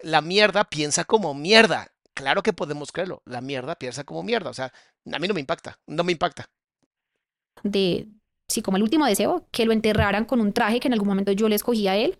La 0.00 0.20
mierda 0.20 0.64
piensa 0.64 1.04
como 1.04 1.34
mierda. 1.34 1.88
Claro 2.14 2.42
que 2.42 2.52
podemos 2.52 2.92
creerlo. 2.92 3.22
La 3.26 3.40
mierda 3.40 3.74
piensa 3.76 4.04
como 4.04 4.22
mierda. 4.22 4.50
O 4.50 4.54
sea, 4.54 4.72
a 5.12 5.18
mí 5.18 5.26
no 5.28 5.34
me 5.34 5.40
impacta. 5.40 5.78
No 5.86 6.04
me 6.04 6.12
impacta. 6.12 6.46
de, 7.62 8.08
sí, 8.48 8.62
como 8.62 8.76
el 8.76 8.82
último 8.82 9.06
deseo, 9.06 9.46
que 9.50 9.64
lo 9.66 9.72
enterraran 9.72 10.24
con 10.24 10.40
un 10.40 10.52
traje 10.52 10.80
que 10.80 10.88
en 10.88 10.94
algún 10.94 11.08
momento 11.08 11.32
yo 11.32 11.48
le 11.48 11.56
escogí 11.56 11.88
a 11.88 11.96
él. 11.96 12.18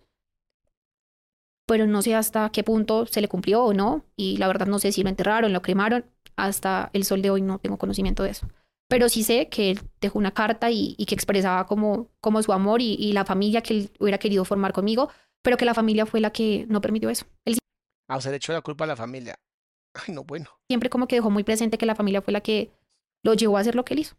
Pero 1.67 1.85
no 1.85 2.01
sé 2.01 2.15
hasta 2.15 2.49
qué 2.51 2.63
punto 2.63 3.05
se 3.05 3.21
le 3.21 3.27
cumplió 3.27 3.63
o 3.63 3.73
no. 3.73 4.03
Y 4.15 4.37
la 4.37 4.47
verdad 4.47 4.67
no 4.67 4.79
sé 4.79 4.91
si 4.91 5.03
lo 5.03 5.09
enterraron, 5.09 5.53
lo 5.53 5.61
cremaron. 5.61 6.05
Hasta 6.35 6.89
el 6.93 7.03
sol 7.03 7.21
de 7.21 7.29
hoy 7.29 7.41
no 7.41 7.59
tengo 7.59 7.77
conocimiento 7.77 8.23
de 8.23 8.31
eso. 8.31 8.47
Pero 8.87 9.07
sí 9.07 9.23
sé 9.23 9.49
que 9.49 9.71
él 9.71 9.81
dejó 10.01 10.17
una 10.17 10.31
carta 10.33 10.71
y, 10.71 10.95
y 10.97 11.05
que 11.05 11.13
expresaba 11.13 11.67
como, 11.67 12.07
como 12.21 12.41
su 12.41 12.53
amor 12.53 12.81
y, 12.81 12.95
y 12.95 13.13
la 13.13 13.23
familia 13.25 13.61
que 13.61 13.73
él 13.75 13.91
hubiera 13.99 14.17
querido 14.17 14.45
formar 14.45 14.73
conmigo, 14.73 15.09
pero 15.43 15.57
que 15.57 15.65
la 15.65 15.75
familia 15.75 16.07
fue 16.07 16.21
la 16.21 16.31
que 16.31 16.65
no 16.69 16.81
permitió 16.81 17.09
eso. 17.09 17.25
Él 17.45 17.59
Ah, 18.07 18.17
o 18.17 18.21
sea, 18.21 18.31
le 18.31 18.37
echó 18.37 18.51
la 18.51 18.61
culpa 18.61 18.85
a 18.85 18.87
la 18.87 18.95
familia. 18.95 19.35
Ay, 19.93 20.13
no, 20.15 20.23
bueno. 20.23 20.49
siempre 20.67 20.89
como 20.89 21.07
que 21.07 21.15
dejó 21.17 21.29
muy 21.29 21.43
presente 21.43 21.77
que 21.77 21.85
la 21.85 21.95
familia 21.95 22.21
fue 22.23 22.33
la 22.33 22.41
que 22.41 22.71
lo 23.23 23.33
llevó 23.35 23.57
a 23.57 23.61
hacer 23.61 23.75
lo 23.75 23.85
que 23.85 23.93
él 23.93 23.99
hizo. 23.99 24.15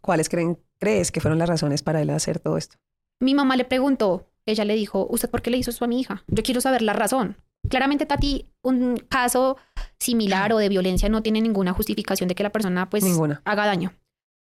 ¿Cuáles 0.00 0.28
creen, 0.28 0.58
crees 0.80 1.12
que 1.12 1.20
fueron 1.20 1.38
las 1.38 1.48
razones 1.48 1.82
para 1.82 2.00
él 2.02 2.10
hacer 2.10 2.40
todo 2.40 2.56
esto? 2.56 2.76
Mi 3.20 3.34
mamá 3.34 3.56
le 3.56 3.64
preguntó, 3.64 4.26
ella 4.46 4.64
le 4.64 4.74
dijo, 4.74 5.06
¿usted 5.10 5.28
por 5.30 5.42
qué 5.42 5.50
le 5.50 5.58
hizo 5.58 5.70
eso 5.70 5.84
a 5.84 5.88
mi 5.88 6.00
hija? 6.00 6.24
Yo 6.26 6.42
quiero 6.42 6.60
saber 6.60 6.82
la 6.82 6.92
razón. 6.94 7.36
Claramente, 7.68 8.06
Tati, 8.06 8.46
un 8.62 8.96
caso 9.08 9.58
similar 9.98 10.52
o 10.52 10.58
de 10.58 10.70
violencia 10.70 11.08
no 11.10 11.22
tiene 11.22 11.42
ninguna 11.42 11.74
justificación 11.74 12.28
de 12.28 12.34
que 12.34 12.42
la 12.42 12.50
persona 12.50 12.88
pues 12.88 13.04
Ninguna. 13.04 13.42
haga 13.44 13.66
daño. 13.66 13.92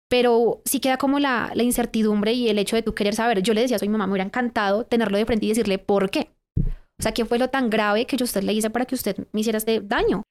Pero 0.09 0.61
sí 0.65 0.79
queda 0.79 0.99
como 0.99 1.19
la, 1.19 1.51
la 1.55 1.63
incertidumbre 1.63 2.33
y 2.33 2.49
el 2.49 2.59
hecho 2.59 2.77
de 2.77 2.83
tú 2.83 2.95
querer 2.95 3.15
saber. 3.15 3.43
Yo 3.43 3.55
le 3.55 3.63
decía 3.63 3.79
a 3.79 3.81
mi 3.81 3.89
mamá, 3.89 4.07
me 4.07 4.13
hubiera 4.13 4.27
encantado 4.27 4.85
tenerlo 4.85 5.19
de 5.19 5.27
frente 5.27 5.47
y 5.47 5.49
decirle 5.49 5.79
por 5.79 6.11
qué. 6.11 6.31
O 6.57 7.03
sea, 7.03 7.13
¿qué 7.13 7.25
fue 7.25 7.39
lo 7.39 7.49
tan 7.49 7.71
grave 7.71 8.07
que 8.07 8.17
yo 8.17 8.25
a 8.25 8.27
usted 8.27 8.43
le 8.45 8.53
hice 8.53 8.71
para 8.71 8.85
que 8.85 8.95
usted 8.95 9.27
me 9.33 9.41
hiciera 9.41 9.59
este 9.59 9.81
daño? 9.81 10.23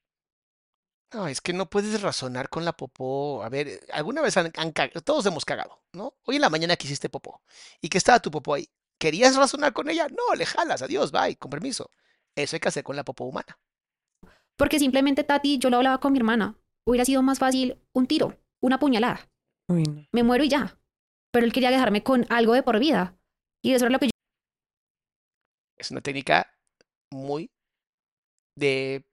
No, 1.14 1.28
es 1.28 1.42
que 1.42 1.52
no 1.52 1.70
puedes 1.70 2.02
razonar 2.02 2.48
con 2.50 2.64
la 2.64 2.72
popó. 2.74 3.44
A 3.44 3.50
ver, 3.50 3.68
eh, 3.68 3.80
alguna 3.92 4.22
vez 4.22 4.38
han, 4.38 4.52
han 4.56 4.74
cag- 4.74 5.04
todos 5.04 5.26
hemos 5.26 5.44
cagado, 5.44 5.82
¿no? 5.94 6.16
Hoy 6.24 6.36
en 6.36 6.42
la 6.42 6.50
mañana 6.50 6.78
que 6.78 6.88
hiciste 6.88 7.10
popó 7.10 7.42
y 7.82 7.90
que 7.90 7.98
estaba 7.98 8.20
tu 8.22 8.32
popó 8.32 8.54
ahí. 8.54 8.70
¿Querías 8.98 9.36
razonar 9.36 9.74
con 9.74 9.90
ella? 9.90 10.08
No, 10.08 10.36
le 10.36 10.46
jalas, 10.46 10.82
adiós, 10.82 11.12
bye, 11.12 11.36
con 11.36 11.50
permiso. 11.50 11.90
Eso 12.36 12.56
hay 12.56 12.60
que 12.60 12.70
hacer 12.70 12.84
con 12.84 12.96
la 12.96 13.04
popó 13.04 13.26
humana. 13.26 13.60
Porque 14.56 14.80
simplemente, 14.80 15.24
Tati, 15.24 15.58
yo 15.58 15.70
lo 15.70 15.78
hablaba 15.78 16.00
con 16.00 16.14
mi 16.14 16.20
hermana. 16.20 16.56
Hubiera 16.86 17.04
sido 17.04 17.22
más 17.24 17.40
fácil 17.40 17.82
un 17.94 18.08
tiro, 18.08 18.38
una 18.62 18.80
puñalada. 18.80 19.28
Uy, 19.68 19.84
no. 19.84 20.08
me 20.12 20.24
muero 20.24 20.44
y 20.44 20.50
ya. 20.50 20.78
Pero 21.32 21.46
él 21.46 21.52
quería 21.54 21.72
dejarme 21.72 22.04
con 22.04 22.26
algo 22.30 22.54
de 22.54 22.64
por 22.64 22.80
vida. 22.80 23.18
Y 23.64 23.74
eso 23.74 23.86
era 23.86 23.92
lo 23.92 24.00
que 24.00 24.08
yo 24.08 24.12
Es 25.78 25.92
una 25.92 26.02
técnica 26.02 26.54
muy 27.12 27.52
de 28.56 29.06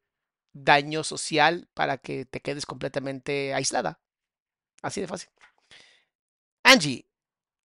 daño 0.53 1.05
social 1.05 1.69
para 1.75 1.99
que 1.99 2.25
te 2.25 2.41
quedes 2.41 2.67
completamente 2.67 3.55
aislada. 3.55 4.01
Así 4.83 5.01
de 5.01 5.07
fácil. 5.07 5.31
Angie, 6.65 7.07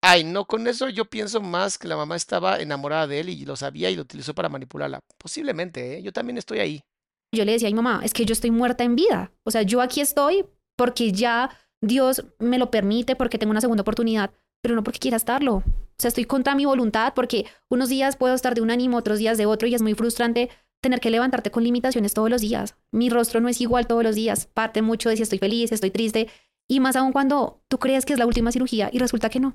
ay, 0.01 0.23
no, 0.23 0.45
con 0.45 0.67
eso 0.67 0.89
yo 0.89 1.05
pienso 1.05 1.41
más 1.41 1.77
que 1.77 1.87
la 1.87 1.97
mamá 1.97 2.15
estaba 2.15 2.59
enamorada 2.59 3.07
de 3.07 3.19
él 3.19 3.29
y 3.29 3.45
lo 3.45 3.55
sabía 3.55 3.89
y 3.89 3.95
lo 3.95 4.03
utilizó 4.03 4.33
para 4.33 4.49
manipularla. 4.49 4.99
Posiblemente, 5.17 5.97
¿eh? 5.97 6.03
Yo 6.03 6.13
también 6.13 6.37
estoy 6.37 6.59
ahí. 6.59 6.83
yo 7.31 7.45
le 7.45 7.53
decía 7.53 7.67
a 7.67 7.71
mi 7.71 7.75
mamá, 7.75 8.01
es 8.03 8.13
que 8.13 8.25
yo 8.25 8.33
estoy 8.33 8.51
muerta 8.51 8.83
en 8.83 8.95
vida. 8.95 9.31
O 9.43 9.51
sea, 9.51 9.63
yo 9.63 9.81
aquí 9.81 10.01
estoy 10.01 10.45
porque 10.75 11.11
ya 11.11 11.49
Dios 11.81 12.25
me 12.39 12.57
lo 12.57 12.71
permite, 12.71 13.15
porque 13.15 13.37
tengo 13.37 13.51
una 13.51 13.61
segunda 13.61 13.81
oportunidad, 13.81 14.31
pero 14.61 14.75
no 14.75 14.83
porque 14.83 14.99
quiera 14.99 15.17
estarlo. 15.17 15.55
O 15.55 15.95
sea, 15.97 16.07
estoy 16.07 16.25
contra 16.25 16.55
mi 16.55 16.65
voluntad 16.65 17.13
porque 17.13 17.45
unos 17.69 17.89
días 17.89 18.15
puedo 18.15 18.33
estar 18.33 18.55
de 18.55 18.61
un 18.61 18.71
ánimo, 18.71 18.97
otros 18.97 19.19
días 19.19 19.37
de 19.37 19.45
otro 19.45 19.67
y 19.67 19.75
es 19.75 19.81
muy 19.81 19.93
frustrante 19.93 20.49
tener 20.83 20.99
que 20.99 21.09
levantarte 21.09 21.49
con 21.49 21.63
limitaciones 21.63 22.13
todos 22.13 22.29
los 22.29 22.41
días. 22.41 22.75
Mi 22.91 23.09
rostro 23.09 23.39
no 23.39 23.49
es 23.49 23.59
igual 23.61 23.87
todos 23.87 24.03
los 24.03 24.15
días. 24.15 24.45
Parte 24.45 24.83
mucho 24.83 25.09
de 25.09 25.15
si 25.15 25.23
estoy 25.23 25.39
feliz, 25.39 25.71
estoy 25.71 25.89
triste. 25.89 26.29
Y 26.67 26.79
más 26.79 26.95
aún 26.95 27.13
cuando 27.13 27.63
tú 27.69 27.79
crees 27.79 28.05
que 28.05 28.13
es 28.13 28.19
la 28.19 28.27
última 28.27 28.51
cirugía 28.51 28.89
y 28.93 28.99
resulta 28.99 29.29
que 29.29 29.39
no. 29.39 29.53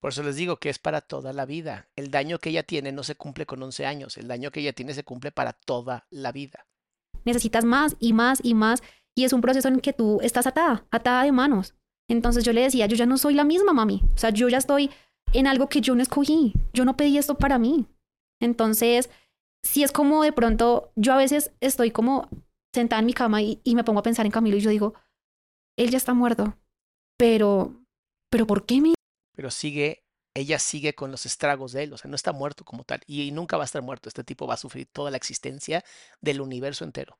Por 0.00 0.12
eso 0.12 0.22
les 0.22 0.36
digo 0.36 0.56
que 0.56 0.68
es 0.68 0.78
para 0.78 1.00
toda 1.00 1.32
la 1.32 1.46
vida. 1.46 1.88
El 1.96 2.10
daño 2.10 2.38
que 2.38 2.50
ella 2.50 2.64
tiene 2.64 2.92
no 2.92 3.04
se 3.04 3.14
cumple 3.14 3.46
con 3.46 3.62
11 3.62 3.86
años. 3.86 4.18
El 4.18 4.28
daño 4.28 4.50
que 4.50 4.60
ella 4.60 4.74
tiene 4.74 4.92
se 4.92 5.04
cumple 5.04 5.30
para 5.32 5.54
toda 5.54 6.06
la 6.10 6.32
vida. 6.32 6.66
necesitas 7.24 7.64
más 7.64 7.96
y 8.00 8.12
más 8.12 8.40
y 8.42 8.52
más 8.52 8.82
y 9.14 9.24
es 9.24 9.32
un 9.32 9.40
proceso 9.40 9.68
en 9.68 9.80
que 9.80 9.92
tú 9.92 10.18
estás 10.20 10.46
atada, 10.46 10.84
atada 10.90 11.22
de 11.22 11.32
manos. 11.32 11.74
Entonces 12.08 12.44
yo 12.44 12.52
le 12.52 12.62
decía, 12.62 12.86
yo 12.86 12.96
ya 12.96 13.06
no 13.06 13.16
soy 13.16 13.34
la 13.34 13.44
misma, 13.44 13.72
mami. 13.72 14.02
O 14.14 14.18
sea, 14.18 14.30
yo 14.30 14.48
ya 14.48 14.58
estoy 14.58 14.90
en 15.32 15.46
algo 15.46 15.68
que 15.68 15.80
yo 15.80 15.94
no 15.94 16.02
escogí. 16.02 16.52
Yo 16.72 16.84
no 16.84 16.96
pedí 16.96 17.16
esto 17.16 17.36
para 17.36 17.58
mí. 17.58 17.86
Entonces, 18.40 19.08
si 19.64 19.82
es 19.82 19.90
como 19.90 20.22
de 20.22 20.32
pronto, 20.32 20.92
yo 20.94 21.12
a 21.12 21.16
veces 21.16 21.50
estoy 21.60 21.90
como 21.90 22.28
sentada 22.72 23.00
en 23.00 23.06
mi 23.06 23.14
cama 23.14 23.42
y, 23.42 23.60
me 23.64 23.82
pongo 23.82 24.00
a 24.00 24.04
pensar 24.04 24.26
en 24.26 24.32
Camilo 24.32 24.56
y 24.56 24.60
yo 24.60 24.70
digo, 24.70 24.94
él 25.76 25.90
ya 25.90 25.96
está 25.96 26.14
muerto, 26.14 26.56
pero, 27.16 27.82
pero 28.30 28.46
¿por 28.46 28.66
qué 28.66 28.80
me 28.80 28.94
Pero 29.34 29.50
sigue, 29.50 30.04
ella 30.34 30.58
sigue 30.58 30.94
con 30.94 31.10
los 31.10 31.24
estragos 31.26 31.72
de 31.72 31.84
él. 31.84 31.92
O 31.92 31.98
sea, 31.98 32.08
no 32.08 32.14
está 32.14 32.32
muerto 32.32 32.64
como 32.64 32.84
tal. 32.84 33.00
Y 33.06 33.32
nunca 33.32 33.56
va 33.56 33.64
a 33.64 33.66
estar 33.66 33.82
muerto. 33.82 34.08
Este 34.08 34.22
tipo 34.22 34.46
va 34.46 34.54
a 34.54 34.58
sufrir 34.58 34.86
toda 34.92 35.10
la 35.10 35.16
existencia 35.16 35.84
del 36.20 36.40
universo 36.40 36.84
entero. 36.84 37.18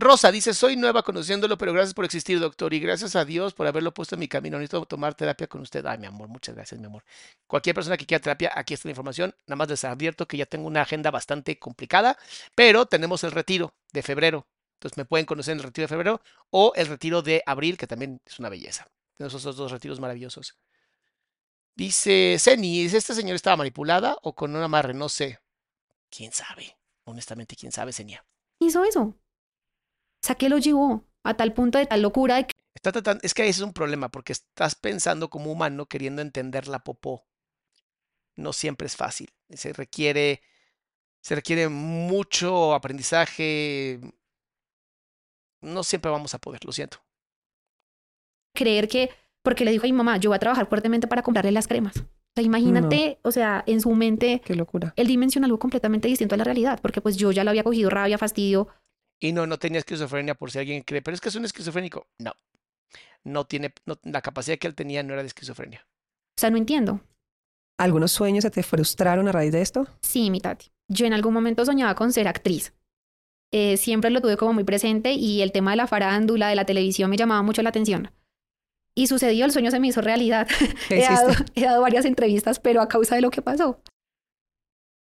Rosa 0.00 0.30
dice, 0.30 0.54
soy 0.54 0.76
nueva 0.76 1.02
conociéndolo, 1.02 1.58
pero 1.58 1.72
gracias 1.72 1.92
por 1.92 2.04
existir, 2.04 2.38
doctor, 2.38 2.72
y 2.72 2.78
gracias 2.78 3.16
a 3.16 3.24
Dios 3.24 3.52
por 3.52 3.66
haberlo 3.66 3.92
puesto 3.92 4.14
en 4.14 4.20
mi 4.20 4.28
camino. 4.28 4.56
Necesito 4.56 4.86
tomar 4.86 5.14
terapia 5.14 5.48
con 5.48 5.60
usted. 5.60 5.84
Ay, 5.86 5.98
mi 5.98 6.06
amor, 6.06 6.28
muchas 6.28 6.54
gracias, 6.54 6.80
mi 6.80 6.86
amor. 6.86 7.04
Cualquier 7.48 7.74
persona 7.74 7.96
que 7.96 8.06
quiera 8.06 8.22
terapia, 8.22 8.52
aquí 8.54 8.74
está 8.74 8.86
la 8.86 8.92
información. 8.92 9.34
Nada 9.48 9.56
más 9.56 9.68
les 9.68 9.82
advierto 9.82 10.28
que 10.28 10.36
ya 10.36 10.46
tengo 10.46 10.68
una 10.68 10.82
agenda 10.82 11.10
bastante 11.10 11.58
complicada, 11.58 12.16
pero 12.54 12.86
tenemos 12.86 13.24
el 13.24 13.32
retiro 13.32 13.74
de 13.92 14.02
febrero. 14.04 14.46
Entonces 14.74 14.96
me 14.96 15.04
pueden 15.04 15.26
conocer 15.26 15.52
en 15.52 15.58
el 15.58 15.64
retiro 15.64 15.82
de 15.82 15.88
febrero 15.88 16.22
o 16.50 16.72
el 16.76 16.86
retiro 16.86 17.20
de 17.20 17.42
abril, 17.44 17.76
que 17.76 17.88
también 17.88 18.20
es 18.24 18.38
una 18.38 18.50
belleza. 18.50 18.86
Tenemos 19.16 19.34
esos 19.34 19.56
dos 19.56 19.72
retiros 19.72 19.98
maravillosos. 19.98 20.56
Dice 21.74 22.36
Ceni, 22.38 22.82
¿es 22.82 22.94
esta 22.94 23.14
señora 23.14 23.34
estaba 23.34 23.56
manipulada 23.56 24.16
o 24.22 24.36
con 24.36 24.54
una 24.54 24.66
amarre? 24.66 24.94
No 24.94 25.08
sé. 25.08 25.40
¿Quién 26.08 26.30
sabe? 26.30 26.76
Honestamente, 27.02 27.56
¿quién 27.56 27.72
sabe, 27.72 27.92
Senia? 27.92 28.24
hizo 28.60 28.84
eso? 28.84 29.16
O 30.22 30.26
sea, 30.26 30.34
¿qué 30.36 30.48
lo 30.48 30.58
llevó 30.58 31.04
a 31.22 31.34
tal 31.34 31.52
punto 31.52 31.78
de 31.78 31.86
tal 31.86 32.02
locura 32.02 32.36
de 32.36 32.46
que 32.46 32.52
Está 32.74 32.92
tratando, 32.92 33.20
es 33.24 33.34
que 33.34 33.42
ese 33.42 33.50
es 33.60 33.60
un 33.60 33.72
problema 33.72 34.08
porque 34.08 34.32
estás 34.32 34.76
pensando 34.76 35.30
como 35.30 35.50
humano 35.50 35.86
queriendo 35.86 36.22
entender 36.22 36.68
la 36.68 36.78
popó. 36.84 37.26
No 38.36 38.52
siempre 38.52 38.86
es 38.86 38.94
fácil. 38.94 39.30
Se 39.50 39.72
requiere, 39.72 40.42
se 41.20 41.34
requiere 41.34 41.68
mucho 41.68 42.72
aprendizaje. 42.74 44.00
No 45.60 45.82
siempre 45.82 46.10
vamos 46.12 46.34
a 46.34 46.38
poder, 46.38 46.64
lo 46.64 46.70
siento. 46.70 46.98
creer 48.54 48.86
que, 48.88 49.10
porque 49.42 49.64
le 49.64 49.70
dijo 49.72 49.84
a 49.84 49.86
mi 49.88 49.92
mamá, 49.92 50.16
yo 50.18 50.30
voy 50.30 50.36
a 50.36 50.40
trabajar 50.40 50.68
fuertemente 50.68 51.06
para 51.08 51.22
comprarle 51.22 51.50
las 51.52 51.66
cremas. 51.66 51.96
O 51.98 52.04
sea, 52.36 52.44
imagínate, 52.44 53.18
o 53.22 53.32
sea, 53.32 53.64
en 53.66 53.80
su 53.80 53.90
mente, 53.94 54.40
Qué 54.44 54.54
locura. 54.54 54.92
él 54.96 55.06
dimensiona 55.08 55.46
algo 55.46 55.58
completamente 55.58 56.06
distinto 56.06 56.36
a 56.36 56.38
la 56.38 56.44
realidad, 56.44 56.78
porque 56.80 57.00
pues 57.00 57.16
yo 57.16 57.32
ya 57.32 57.42
lo 57.42 57.50
había 57.50 57.64
cogido 57.64 57.90
rabia, 57.90 58.18
fastidio. 58.18 58.68
Y 59.20 59.32
no, 59.32 59.46
no 59.46 59.58
tenía 59.58 59.78
esquizofrenia 59.80 60.34
por 60.34 60.50
si 60.50 60.58
alguien 60.58 60.82
cree, 60.82 61.02
pero 61.02 61.14
es 61.14 61.20
que 61.20 61.28
es 61.28 61.34
un 61.34 61.44
esquizofrénico. 61.44 62.06
No, 62.18 62.32
no 63.24 63.46
tiene, 63.46 63.72
no- 63.86 63.98
la 64.04 64.22
capacidad 64.22 64.58
que 64.58 64.66
él 64.66 64.74
tenía 64.74 65.02
no 65.02 65.12
era 65.12 65.22
de 65.22 65.28
esquizofrenia. 65.28 65.86
O 66.36 66.40
sea, 66.40 66.50
no 66.50 66.56
entiendo. 66.56 67.00
¿Algunos 67.78 68.12
sueños 68.12 68.42
se 68.42 68.50
te 68.50 68.62
frustraron 68.62 69.28
a 69.28 69.32
raíz 69.32 69.52
de 69.52 69.62
esto? 69.62 69.86
Sí, 70.02 70.30
mi 70.30 70.40
tati. 70.40 70.70
Yo 70.88 71.06
en 71.06 71.12
algún 71.12 71.34
momento 71.34 71.64
soñaba 71.64 71.94
con 71.94 72.12
ser 72.12 72.28
actriz. 72.28 72.72
Eh, 73.52 73.76
siempre 73.76 74.10
lo 74.10 74.20
tuve 74.20 74.36
como 74.36 74.52
muy 74.52 74.64
presente 74.64 75.12
y 75.12 75.42
el 75.42 75.52
tema 75.52 75.70
de 75.72 75.78
la 75.78 75.86
farándula, 75.86 76.48
de 76.48 76.56
la 76.56 76.66
televisión 76.66 77.10
me 77.10 77.16
llamaba 77.16 77.42
mucho 77.42 77.62
la 77.62 77.70
atención. 77.70 78.12
Y 78.94 79.06
sucedió, 79.06 79.44
el 79.44 79.52
sueño 79.52 79.70
se 79.70 79.80
me 79.80 79.88
hizo 79.88 80.00
realidad. 80.00 80.48
¿Qué 80.88 80.98
he, 80.98 81.02
dado, 81.02 81.30
he 81.54 81.62
dado 81.62 81.82
varias 81.82 82.04
entrevistas, 82.04 82.58
pero 82.60 82.80
a 82.82 82.88
causa 82.88 83.14
de 83.14 83.20
lo 83.22 83.30
que 83.30 83.42
pasó. 83.42 83.80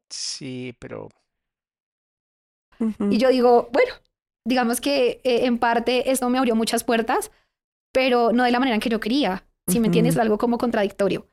Sí, 0.09 0.75
pero 0.79 1.09
Y 3.11 3.19
yo 3.19 3.29
digo, 3.29 3.69
bueno, 3.73 3.93
digamos 4.45 4.81
que 4.81 5.21
eh, 5.25 5.45
en 5.45 5.59
parte 5.59 6.11
esto 6.11 6.29
me 6.31 6.39
abrió 6.39 6.55
muchas 6.55 6.85
puertas, 6.85 7.31
pero 7.93 8.33
no 8.33 8.45
de 8.45 8.51
la 8.51 8.59
manera 8.59 8.75
en 8.75 8.81
que 8.81 8.89
yo 8.89 9.01
quería. 9.01 9.45
Si 9.67 9.79
me 9.79 9.87
entiendes, 9.87 10.17
algo 10.17 10.39
como 10.39 10.59
contradictorio. 10.59 11.29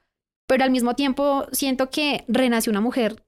Pero 0.48 0.64
al 0.64 0.72
mismo 0.72 0.96
tiempo 0.96 1.48
siento 1.52 1.90
que 1.90 2.24
renació 2.28 2.72
una 2.72 2.82
mujer 2.82 3.24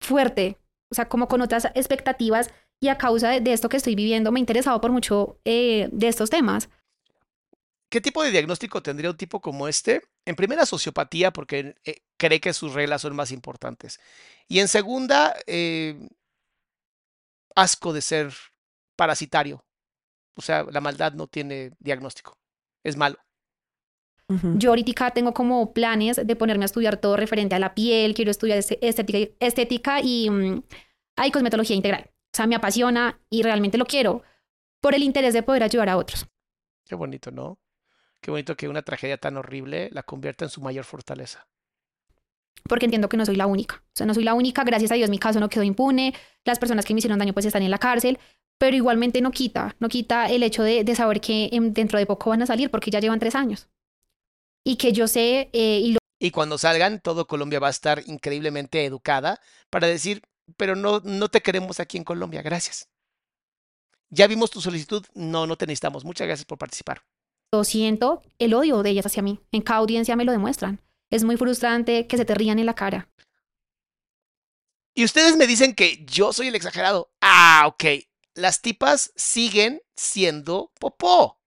fuerte, 0.00 0.58
o 0.90 0.94
sea, 0.94 1.08
como 1.08 1.28
con 1.28 1.40
otras 1.42 1.66
expectativas 1.74 2.50
y 2.80 2.88
a 2.88 2.98
causa 2.98 3.28
de, 3.30 3.40
de 3.40 3.52
esto 3.52 3.68
que 3.68 3.76
estoy 3.76 3.94
viviendo 3.94 4.32
me 4.32 4.40
he 4.40 4.42
interesado 4.42 4.80
por 4.80 4.90
mucho 4.90 5.38
eh, 5.44 5.88
de 5.92 6.08
estos 6.08 6.30
temas. 6.30 6.68
¿qué 7.92 8.00
tipo 8.00 8.22
de 8.22 8.30
diagnóstico 8.30 8.82
tendría 8.82 9.10
un 9.10 9.16
tipo 9.18 9.42
como 9.42 9.68
este? 9.68 10.00
En 10.24 10.34
primera, 10.34 10.64
sociopatía, 10.64 11.30
porque 11.30 11.76
eh, 11.84 11.96
cree 12.16 12.40
que 12.40 12.54
sus 12.54 12.72
reglas 12.72 13.02
son 13.02 13.14
más 13.14 13.30
importantes. 13.30 14.00
Y 14.48 14.60
en 14.60 14.68
segunda, 14.68 15.36
eh, 15.46 16.08
asco 17.56 17.92
de 17.92 18.00
ser 18.02 18.32
parasitario. 18.96 19.64
O 20.36 20.42
sea, 20.42 20.64
la 20.64 20.80
maldad 20.80 21.12
no 21.12 21.26
tiene 21.26 21.72
diagnóstico. 21.78 22.38
Es 22.82 22.96
malo. 22.96 23.18
Yo 24.56 24.70
ahorita 24.70 25.10
tengo 25.10 25.34
como 25.34 25.74
planes 25.74 26.18
de 26.24 26.36
ponerme 26.36 26.64
a 26.64 26.66
estudiar 26.66 26.96
todo 26.96 27.16
referente 27.16 27.54
a 27.54 27.58
la 27.58 27.74
piel, 27.74 28.14
quiero 28.14 28.30
estudiar 28.30 28.56
este- 28.56 28.78
estética, 28.86 29.18
y- 29.18 29.36
estética 29.40 30.00
y 30.00 30.30
mm, 30.30 30.62
hay 31.16 31.30
cosmetología 31.30 31.76
integral. 31.76 32.06
O 32.08 32.36
sea, 32.36 32.46
me 32.46 32.54
apasiona 32.56 33.20
y 33.28 33.42
realmente 33.42 33.76
lo 33.76 33.84
quiero 33.84 34.22
por 34.80 34.94
el 34.94 35.02
interés 35.02 35.34
de 35.34 35.42
poder 35.42 35.62
ayudar 35.62 35.90
a 35.90 35.98
otros. 35.98 36.26
Qué 36.86 36.94
bonito, 36.94 37.30
¿no? 37.30 37.58
Qué 38.22 38.30
bonito 38.30 38.56
que 38.56 38.68
una 38.68 38.80
tragedia 38.82 39.18
tan 39.18 39.36
horrible 39.36 39.90
la 39.92 40.02
convierta 40.02 40.46
en 40.46 40.50
su 40.50 40.62
mayor 40.62 40.84
fortaleza. 40.84 41.46
Porque 42.68 42.86
entiendo 42.86 43.08
que 43.08 43.16
no 43.16 43.26
soy 43.26 43.36
la 43.36 43.46
única. 43.46 43.82
O 43.86 43.96
sea, 43.96 44.06
no 44.06 44.14
soy 44.14 44.24
la 44.24 44.34
única, 44.34 44.64
gracias 44.64 44.92
a 44.92 44.94
Dios 44.94 45.10
mi 45.10 45.18
caso 45.18 45.40
no 45.40 45.48
quedó 45.48 45.62
impune, 45.62 46.14
las 46.44 46.58
personas 46.58 46.84
que 46.84 46.94
me 46.94 46.98
hicieron 46.98 47.18
daño 47.18 47.32
pues 47.32 47.46
están 47.46 47.62
en 47.62 47.70
la 47.70 47.78
cárcel, 47.78 48.18
pero 48.58 48.76
igualmente 48.76 49.20
no 49.20 49.30
quita, 49.30 49.76
no 49.80 49.88
quita 49.88 50.30
el 50.30 50.42
hecho 50.42 50.62
de, 50.62 50.84
de 50.84 50.94
saber 50.94 51.20
que 51.20 51.50
dentro 51.52 51.98
de 51.98 52.06
poco 52.06 52.30
van 52.30 52.42
a 52.42 52.46
salir 52.46 52.70
porque 52.70 52.90
ya 52.90 53.00
llevan 53.00 53.18
tres 53.18 53.34
años. 53.34 53.68
Y 54.64 54.76
que 54.76 54.92
yo 54.92 55.08
sé, 55.08 55.50
eh, 55.52 55.80
y 55.82 55.92
lo 55.92 55.98
Y 56.20 56.30
cuando 56.30 56.58
salgan, 56.58 57.00
todo 57.00 57.26
Colombia 57.26 57.58
va 57.58 57.66
a 57.66 57.70
estar 57.70 58.02
increíblemente 58.06 58.84
educada 58.84 59.40
para 59.70 59.88
decir, 59.88 60.22
pero 60.56 60.76
no, 60.76 61.00
no 61.00 61.28
te 61.28 61.40
queremos 61.40 61.80
aquí 61.80 61.96
en 61.96 62.04
Colombia, 62.04 62.42
gracias. 62.42 62.88
Ya 64.10 64.26
vimos 64.26 64.50
tu 64.50 64.60
solicitud, 64.60 65.04
no, 65.14 65.46
no 65.46 65.56
te 65.56 65.66
necesitamos. 65.66 66.04
Muchas 66.04 66.26
gracias 66.26 66.44
por 66.44 66.58
participar. 66.58 67.02
siento, 67.64 68.22
el 68.38 68.54
odio 68.54 68.82
de 68.82 68.90
ellas 68.90 69.06
hacia 69.06 69.22
mí. 69.22 69.40
En 69.50 69.62
cada 69.62 69.80
audiencia 69.80 70.16
me 70.16 70.24
lo 70.24 70.32
demuestran. 70.32 70.80
Es 71.12 71.24
muy 71.24 71.36
frustrante 71.36 72.06
que 72.06 72.16
se 72.16 72.24
te 72.24 72.34
rían 72.34 72.58
en 72.58 72.64
la 72.64 72.74
cara. 72.74 73.06
Y 74.94 75.04
ustedes 75.04 75.36
me 75.36 75.46
dicen 75.46 75.74
que 75.74 76.02
yo 76.06 76.32
soy 76.32 76.48
el 76.48 76.54
exagerado. 76.54 77.12
Ah, 77.20 77.64
ok. 77.66 77.84
Las 78.32 78.62
tipas 78.62 79.12
siguen 79.14 79.82
siendo 79.94 80.72
popó. 80.80 81.38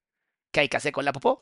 ¿Qué 0.52 0.60
hay 0.60 0.70
que 0.70 0.78
hacer 0.78 0.92
con 0.92 1.04
la 1.04 1.14
popó? 1.14 1.42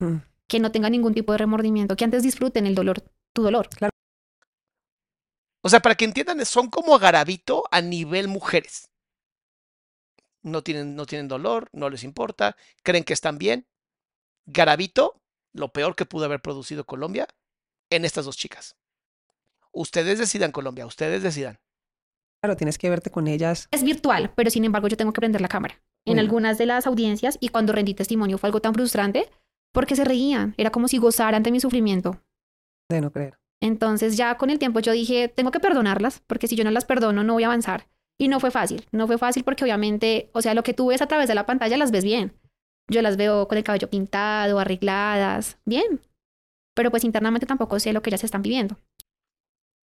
Mm. 0.00 0.16
Que 0.48 0.58
no 0.58 0.72
tengan 0.72 0.90
ningún 0.90 1.14
tipo 1.14 1.30
de 1.30 1.38
remordimiento, 1.38 1.94
que 1.94 2.04
antes 2.04 2.24
disfruten 2.24 2.66
el 2.66 2.74
dolor, 2.74 3.04
tu 3.32 3.44
dolor. 3.44 3.68
O 5.62 5.68
sea, 5.68 5.78
para 5.78 5.94
que 5.94 6.04
entiendan, 6.04 6.44
son 6.46 6.68
como 6.68 6.98
garabito 6.98 7.62
a 7.70 7.80
nivel 7.80 8.26
mujeres. 8.26 8.90
No 10.42 10.64
tienen, 10.64 10.96
no 10.96 11.06
tienen 11.06 11.28
dolor, 11.28 11.68
no 11.72 11.90
les 11.90 12.02
importa, 12.02 12.56
creen 12.82 13.04
que 13.04 13.12
están 13.12 13.38
bien. 13.38 13.68
Garabito, 14.46 15.19
lo 15.52 15.72
peor 15.72 15.96
que 15.96 16.06
pudo 16.06 16.24
haber 16.24 16.40
producido 16.40 16.84
Colombia 16.84 17.28
en 17.90 18.04
estas 18.04 18.24
dos 18.24 18.36
chicas. 18.36 18.76
Ustedes 19.72 20.18
decidan, 20.18 20.52
Colombia, 20.52 20.86
ustedes 20.86 21.22
decidan. 21.22 21.58
Claro, 22.42 22.56
tienes 22.56 22.78
que 22.78 22.88
verte 22.90 23.10
con 23.10 23.26
ellas. 23.28 23.68
Es 23.70 23.82
virtual, 23.82 24.32
pero 24.34 24.50
sin 24.50 24.64
embargo 24.64 24.88
yo 24.88 24.96
tengo 24.96 25.12
que 25.12 25.20
prender 25.20 25.40
la 25.40 25.48
cámara. 25.48 25.74
En 26.06 26.14
Bueno. 26.14 26.20
algunas 26.22 26.56
de 26.58 26.66
las 26.66 26.86
audiencias 26.86 27.36
y 27.40 27.50
cuando 27.50 27.72
rendí 27.72 27.94
testimonio 27.94 28.38
fue 28.38 28.48
algo 28.48 28.60
tan 28.60 28.72
frustrante 28.74 29.30
porque 29.72 29.94
se 29.96 30.04
reían. 30.04 30.54
Era 30.56 30.70
como 30.70 30.88
si 30.88 30.98
gozaran 30.98 31.42
de 31.42 31.52
mi 31.52 31.60
sufrimiento. 31.60 32.22
De 32.88 33.00
no 33.00 33.12
creer. 33.12 33.38
Entonces 33.60 34.16
ya 34.16 34.36
con 34.38 34.48
el 34.50 34.58
tiempo 34.58 34.80
yo 34.80 34.92
dije, 34.92 35.28
tengo 35.28 35.50
que 35.50 35.60
perdonarlas, 35.60 36.22
porque 36.26 36.46
si 36.48 36.56
yo 36.56 36.64
no 36.64 36.70
las 36.70 36.86
perdono 36.86 37.22
no 37.22 37.34
voy 37.34 37.42
a 37.44 37.46
avanzar. 37.48 37.88
Y 38.18 38.28
no 38.28 38.40
fue 38.40 38.50
fácil, 38.50 38.86
no 38.90 39.06
fue 39.06 39.18
fácil 39.18 39.44
porque 39.44 39.64
obviamente, 39.64 40.30
o 40.32 40.42
sea, 40.42 40.54
lo 40.54 40.62
que 40.62 40.74
tú 40.74 40.88
ves 40.88 41.02
a 41.02 41.06
través 41.06 41.28
de 41.28 41.34
la 41.34 41.46
pantalla 41.46 41.76
las 41.76 41.90
ves 41.90 42.04
bien. 42.04 42.32
Yo 42.90 43.02
las 43.02 43.16
veo 43.16 43.46
con 43.46 43.56
el 43.56 43.62
cabello 43.62 43.88
pintado, 43.88 44.58
arregladas, 44.58 45.58
bien. 45.64 46.00
Pero 46.74 46.90
pues 46.90 47.04
internamente 47.04 47.46
tampoco 47.46 47.78
sé 47.78 47.92
lo 47.92 48.02
que 48.02 48.10
ellas 48.10 48.24
están 48.24 48.42
viviendo. 48.42 48.78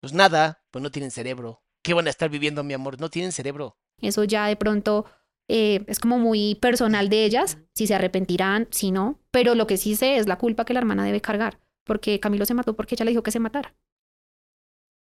Pues 0.01 0.13
nada, 0.13 0.61
pues 0.71 0.83
no 0.83 0.91
tienen 0.91 1.09
cerebro. 1.09 1.63
¿Qué 1.83 1.93
van 1.93 2.07
a 2.07 2.09
estar 2.09 2.29
viviendo, 2.29 2.65
mi 2.65 2.73
amor? 2.73 2.99
No 2.99 3.09
tienen 3.09 3.31
cerebro. 3.31 3.77
Eso 4.01 4.25
ya 4.25 4.47
de 4.47 4.57
pronto 4.57 5.05
eh, 5.47 5.85
es 5.87 5.99
como 5.99 6.19
muy 6.19 6.55
personal 6.55 7.07
de 7.07 7.23
ellas, 7.23 7.57
si 7.73 7.87
se 7.87 7.95
arrepentirán, 7.95 8.67
si 8.71 8.91
no. 8.91 9.21
Pero 9.31 9.55
lo 9.55 9.67
que 9.67 9.77
sí 9.77 9.95
sé 9.95 10.17
es 10.17 10.27
la 10.27 10.37
culpa 10.37 10.65
que 10.65 10.73
la 10.73 10.79
hermana 10.79 11.05
debe 11.05 11.21
cargar, 11.21 11.61
porque 11.85 12.19
Camilo 12.19 12.45
se 12.45 12.53
mató 12.53 12.75
porque 12.75 12.95
ella 12.95 13.05
le 13.05 13.11
dijo 13.11 13.23
que 13.23 13.31
se 13.31 13.39
matara. 13.39 13.73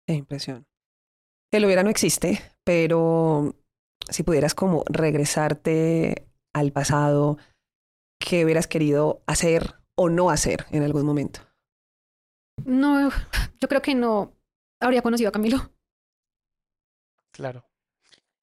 Qué 0.08 0.14
impresión. 0.14 0.66
El 1.52 1.66
hubiera 1.66 1.84
no 1.84 1.90
existe, 1.90 2.42
pero 2.64 3.56
si 4.10 4.24
pudieras 4.24 4.56
como 4.56 4.86
regresarte 4.88 6.30
al 6.54 6.72
pasado, 6.72 7.38
¿qué 8.20 8.46
hubieras 8.46 8.68
querido 8.68 9.24
hacer 9.26 9.76
o 9.96 10.10
no 10.10 10.30
hacer 10.30 10.66
en 10.72 10.84
algún 10.84 11.06
momento? 11.06 11.42
No, 12.66 13.10
yo 13.60 13.68
creo 13.68 13.82
que 13.82 13.96
no 13.96 14.36
habría 14.80 15.02
conocido 15.02 15.30
a 15.30 15.32
Camilo. 15.32 15.72
Claro. 17.32 17.66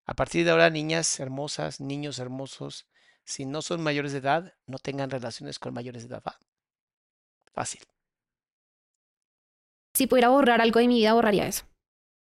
A 0.07 0.15
partir 0.15 0.45
de 0.45 0.51
ahora, 0.51 0.71
niñas 0.71 1.21
hermosas, 1.21 1.81
niños 1.81 2.19
hermosos, 2.19 2.87
si 3.25 3.45
no 3.45 3.61
son 3.61 3.83
mayores 3.83 4.13
de 4.13 4.19
edad, 4.19 4.55
no 4.67 4.79
tengan 4.79 5.11
relaciones 5.11 5.59
con 5.59 5.75
mayores 5.75 6.03
de 6.03 6.09
edad. 6.09 6.23
¿va? 6.27 6.39
Fácil. 7.53 7.83
Si 9.95 10.07
pudiera 10.07 10.29
borrar 10.29 10.61
algo 10.61 10.79
de 10.79 10.89
mi 10.89 10.97
vida, 10.97 11.15
borraría 11.15 11.47
eso. 11.47 11.65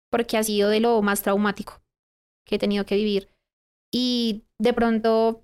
Porque 0.10 0.38
ha 0.38 0.44
sido 0.44 0.70
de 0.70 0.80
lo 0.80 1.02
más 1.02 1.22
traumático 1.22 1.82
que 2.46 2.56
he 2.56 2.60
tenido 2.60 2.86
que 2.86 2.96
vivir. 2.96 3.30
Y 3.92 4.46
de 4.58 4.74
pronto 4.74 5.44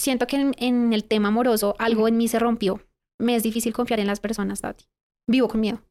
siento 0.00 0.26
que 0.26 0.36
en, 0.36 0.54
en 0.58 0.92
el 0.92 1.04
tema 1.04 1.28
amoroso 1.28 1.76
algo 1.78 2.08
en 2.08 2.16
mí 2.16 2.28
se 2.28 2.38
rompió. 2.38 2.86
Me 3.18 3.36
es 3.36 3.42
difícil 3.42 3.72
confiar 3.72 4.00
en 4.00 4.06
las 4.06 4.20
personas, 4.20 4.60
Tati. 4.60 4.86
Vivo 5.26 5.48
con 5.48 5.60
miedo. 5.60 5.82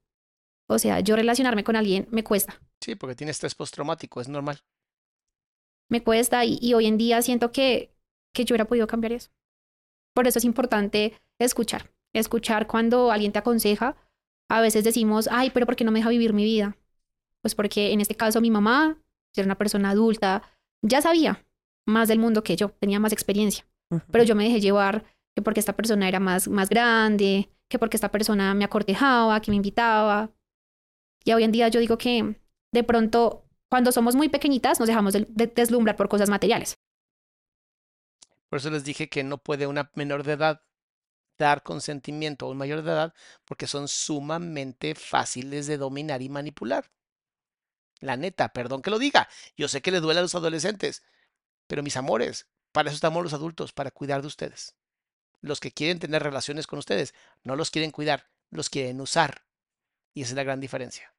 O 0.68 0.80
sea, 0.80 1.00
yo 1.00 1.16
relacionarme 1.16 1.64
con 1.64 1.76
alguien 1.76 2.08
me 2.12 2.24
cuesta. 2.24 2.60
Sí, 2.82 2.96
porque 2.96 3.16
tiene 3.16 3.32
estrés 3.32 3.56
postraumático, 3.56 4.22
es 4.22 4.28
normal. 4.28 4.60
Me 5.90 6.04
cuesta 6.04 6.46
y, 6.46 6.60
y 6.62 6.74
hoy 6.74 6.86
en 6.86 6.98
día 6.98 7.22
siento 7.22 7.52
que, 7.52 7.96
que 8.34 8.46
yo 8.46 8.54
hubiera 8.54 8.66
podido 8.66 8.88
cambiar 8.88 9.14
eso. 9.14 9.32
Por 10.14 10.28
eso 10.28 10.40
es 10.40 10.46
importante 10.46 11.20
escuchar. 11.40 11.92
Escuchar 12.14 12.68
cuando 12.68 13.12
alguien 13.12 13.32
te 13.32 13.40
aconseja. 13.40 13.96
A 14.50 14.62
veces 14.62 14.84
decimos, 14.84 15.30
ay, 15.32 15.52
pero 15.52 15.66
¿por 15.66 15.76
qué 15.76 15.84
no 15.84 15.92
me 15.92 16.00
deja 16.00 16.10
vivir 16.10 16.34
mi 16.34 16.44
vida? 16.44 16.78
Pues 17.42 17.56
porque 17.56 17.92
en 17.94 18.02
este 18.02 18.16
caso 18.16 18.42
mi 18.42 18.52
mamá 18.52 18.98
era 19.36 19.46
una 19.46 19.58
persona 19.58 19.92
adulta, 19.92 20.44
ya 20.82 21.02
sabía 21.02 21.46
más 21.86 22.08
del 22.08 22.20
mundo 22.20 22.44
que 22.44 22.56
yo, 22.56 22.70
tenía 22.80 23.00
más 23.00 23.14
experiencia. 23.14 23.66
Pero 24.12 24.24
yo 24.24 24.36
me 24.36 24.44
dejé 24.44 24.62
llevar 24.62 25.04
que 25.36 25.42
porque 25.42 25.60
esta 25.60 25.76
persona 25.76 26.08
era 26.08 26.20
más, 26.20 26.48
más 26.48 26.70
grande, 26.70 27.50
que 27.70 27.80
porque 27.80 27.98
esta 27.98 28.12
persona 28.12 28.54
me 28.54 28.66
acortejaba, 28.66 29.42
que 29.42 29.52
me 29.52 29.58
invitaba. 29.58 30.32
Y 31.24 31.34
hoy 31.34 31.44
en 31.44 31.52
día 31.52 31.68
yo 31.70 31.80
digo 31.80 31.98
que 31.98 32.40
de 32.72 32.84
pronto, 32.84 33.46
cuando 33.70 33.92
somos 33.92 34.16
muy 34.16 34.30
pequeñitas, 34.30 34.80
nos 34.80 34.88
dejamos 34.88 35.14
de, 35.14 35.26
de 35.30 35.48
deslumbrar 35.48 35.96
por 35.96 36.10
cosas 36.10 36.30
materiales. 36.30 36.78
Por 38.50 38.58
eso 38.58 38.70
les 38.70 38.84
dije 38.84 39.10
que 39.10 39.24
no 39.24 39.38
puede 39.38 39.68
una 39.68 39.92
menor 39.96 40.24
de 40.24 40.34
edad 40.34 40.64
dar 41.38 41.64
consentimiento 41.64 42.46
a 42.46 42.50
un 42.50 42.58
mayor 42.58 42.84
de 42.84 42.92
edad 42.92 43.14
porque 43.46 43.66
son 43.66 43.88
sumamente 43.88 44.94
fáciles 44.94 45.68
de 45.68 45.78
dominar 45.78 46.22
y 46.22 46.30
manipular. 46.30 46.92
La 48.02 48.18
neta, 48.18 48.50
perdón 48.54 48.82
que 48.82 48.92
lo 48.92 49.00
diga. 49.00 49.30
Yo 49.58 49.68
sé 49.68 49.82
que 49.82 49.92
le 49.92 50.00
duele 50.00 50.20
a 50.20 50.24
los 50.24 50.36
adolescentes, 50.36 51.04
pero 51.68 51.84
mis 51.84 51.98
amores, 51.98 52.48
para 52.72 52.90
eso 52.90 52.96
estamos 52.96 53.24
los 53.24 53.34
adultos, 53.34 53.74
para 53.74 53.92
cuidar 53.92 54.22
de 54.22 54.28
ustedes. 54.28 54.76
Los 55.42 55.60
que 55.60 55.72
quieren 55.72 56.00
tener 56.00 56.24
relaciones 56.24 56.68
con 56.68 56.80
ustedes 56.80 57.14
no 57.44 57.56
los 57.56 57.72
quieren 57.72 57.92
cuidar, 57.92 58.30
los 58.52 58.70
quieren 58.70 59.00
usar. 59.02 59.44
Y 60.14 60.24
esa 60.24 60.32
es 60.32 60.36
la 60.36 60.44
gran 60.44 60.60
diferencia. 60.60 61.14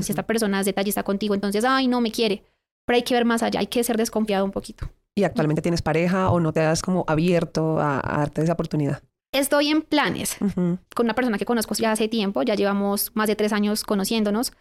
Si 0.00 0.12
esta 0.12 0.26
persona 0.26 0.60
es 0.60 0.66
detallista 0.66 1.02
contigo, 1.02 1.34
entonces, 1.34 1.64
ay, 1.64 1.88
no 1.88 2.00
me 2.00 2.10
quiere. 2.10 2.44
Pero 2.84 2.96
hay 2.96 3.02
que 3.02 3.14
ver 3.14 3.24
más 3.24 3.42
allá, 3.42 3.60
hay 3.60 3.66
que 3.66 3.82
ser 3.84 3.96
desconfiado 3.96 4.44
un 4.44 4.50
poquito. 4.50 4.90
¿Y 5.14 5.24
actualmente 5.24 5.62
tienes 5.62 5.82
pareja 5.82 6.30
o 6.30 6.40
no 6.40 6.52
te 6.52 6.60
has 6.60 6.82
como 6.82 7.04
abierto 7.06 7.78
a, 7.78 8.00
a 8.04 8.18
darte 8.18 8.42
esa 8.42 8.54
oportunidad? 8.54 9.02
Estoy 9.32 9.68
en 9.68 9.82
planes 9.82 10.36
con 10.38 11.06
una 11.06 11.14
persona 11.14 11.38
que 11.38 11.44
conozco 11.44 11.74
ya 11.74 11.92
hace 11.92 12.08
tiempo, 12.08 12.42
ya 12.42 12.54
llevamos 12.54 13.10
más 13.14 13.26
de 13.26 13.36
tres 13.36 13.52
años 13.52 13.82
conociéndonos. 13.82 14.52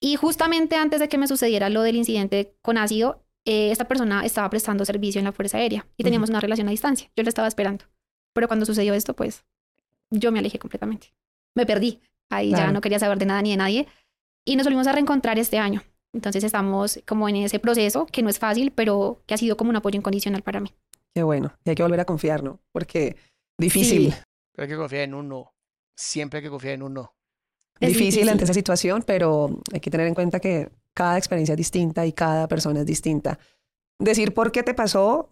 Y 0.00 0.16
justamente 0.16 0.76
antes 0.76 1.00
de 1.00 1.08
que 1.08 1.18
me 1.18 1.26
sucediera 1.26 1.68
lo 1.68 1.82
del 1.82 1.96
incidente 1.96 2.54
con 2.62 2.78
ácido, 2.78 3.24
eh, 3.50 3.70
esta 3.70 3.88
persona 3.88 4.26
estaba 4.26 4.50
prestando 4.50 4.84
servicio 4.84 5.18
en 5.20 5.24
la 5.24 5.32
Fuerza 5.32 5.56
Aérea 5.56 5.86
y 5.96 6.04
teníamos 6.04 6.28
una 6.28 6.38
relación 6.38 6.68
a 6.68 6.70
distancia. 6.70 7.10
Yo 7.16 7.22
la 7.22 7.30
estaba 7.30 7.48
esperando. 7.48 7.86
Pero 8.34 8.46
cuando 8.46 8.66
sucedió 8.66 8.92
esto, 8.92 9.14
pues 9.14 9.46
yo 10.10 10.30
me 10.32 10.38
alejé 10.38 10.58
completamente. 10.58 11.14
Me 11.56 11.64
perdí. 11.64 12.02
Ahí 12.28 12.50
ya 12.50 12.70
no 12.72 12.82
quería 12.82 12.98
saber 12.98 13.16
de 13.16 13.24
nada 13.24 13.40
ni 13.40 13.52
de 13.52 13.56
nadie. 13.56 13.86
Y 14.44 14.56
nos 14.56 14.66
volvimos 14.66 14.86
a 14.86 14.92
reencontrar 14.92 15.38
este 15.38 15.56
año. 15.56 15.82
Entonces 16.12 16.44
estamos 16.44 17.00
como 17.06 17.26
en 17.26 17.36
ese 17.36 17.58
proceso 17.58 18.04
que 18.04 18.22
no 18.22 18.28
es 18.28 18.38
fácil, 18.38 18.70
pero 18.70 19.22
que 19.24 19.32
ha 19.32 19.38
sido 19.38 19.56
como 19.56 19.70
un 19.70 19.76
apoyo 19.76 19.96
incondicional 19.96 20.42
para 20.42 20.60
mí. 20.60 20.70
Qué 21.14 21.22
bueno. 21.22 21.54
Y 21.64 21.70
hay 21.70 21.74
que 21.74 21.82
volver 21.82 22.00
a 22.00 22.04
confiar, 22.04 22.42
¿no? 22.42 22.60
Porque 22.70 23.16
difícil, 23.58 24.12
Sí. 24.12 24.18
Pero 24.52 24.64
hay 24.64 24.68
que 24.68 24.76
confiar 24.76 25.02
en 25.04 25.14
uno. 25.14 25.54
Siempre 25.96 26.38
hay 26.38 26.44
que 26.44 26.50
confiar 26.50 26.74
en 26.74 26.82
uno. 26.82 27.14
Es 27.80 27.88
difícil, 27.88 28.10
difícil. 28.10 28.28
ante 28.28 28.44
esa 28.44 28.52
situación, 28.52 29.04
pero 29.06 29.58
hay 29.72 29.80
que 29.80 29.90
tener 29.90 30.06
en 30.06 30.14
cuenta 30.14 30.38
que 30.38 30.70
cada 30.98 31.16
experiencia 31.16 31.52
es 31.52 31.58
distinta 31.58 32.04
y 32.06 32.12
cada 32.12 32.48
persona 32.48 32.80
es 32.80 32.86
distinta. 32.86 33.38
Decir 34.00 34.34
por 34.34 34.50
qué 34.50 34.64
te 34.64 34.74
pasó, 34.74 35.28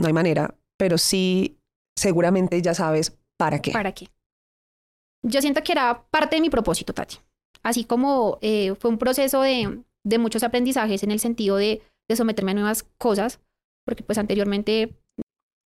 no 0.00 0.08
hay 0.08 0.12
manera, 0.12 0.58
pero 0.76 0.98
sí, 0.98 1.60
seguramente 1.94 2.60
ya 2.60 2.74
sabes 2.74 3.16
para 3.36 3.60
qué. 3.60 3.70
¿Para 3.70 3.92
qué? 3.92 4.08
Yo 5.22 5.40
siento 5.40 5.62
que 5.62 5.70
era 5.70 6.08
parte 6.10 6.34
de 6.36 6.42
mi 6.42 6.50
propósito, 6.50 6.92
Tati. 6.92 7.18
Así 7.62 7.84
como 7.84 8.38
eh, 8.42 8.74
fue 8.80 8.90
un 8.90 8.98
proceso 8.98 9.42
de, 9.42 9.84
de 10.02 10.18
muchos 10.18 10.42
aprendizajes 10.42 11.04
en 11.04 11.12
el 11.12 11.20
sentido 11.20 11.56
de, 11.56 11.82
de 12.08 12.16
someterme 12.16 12.50
a 12.50 12.54
nuevas 12.54 12.82
cosas, 12.98 13.38
porque 13.84 14.02
pues 14.02 14.18
anteriormente 14.18 14.98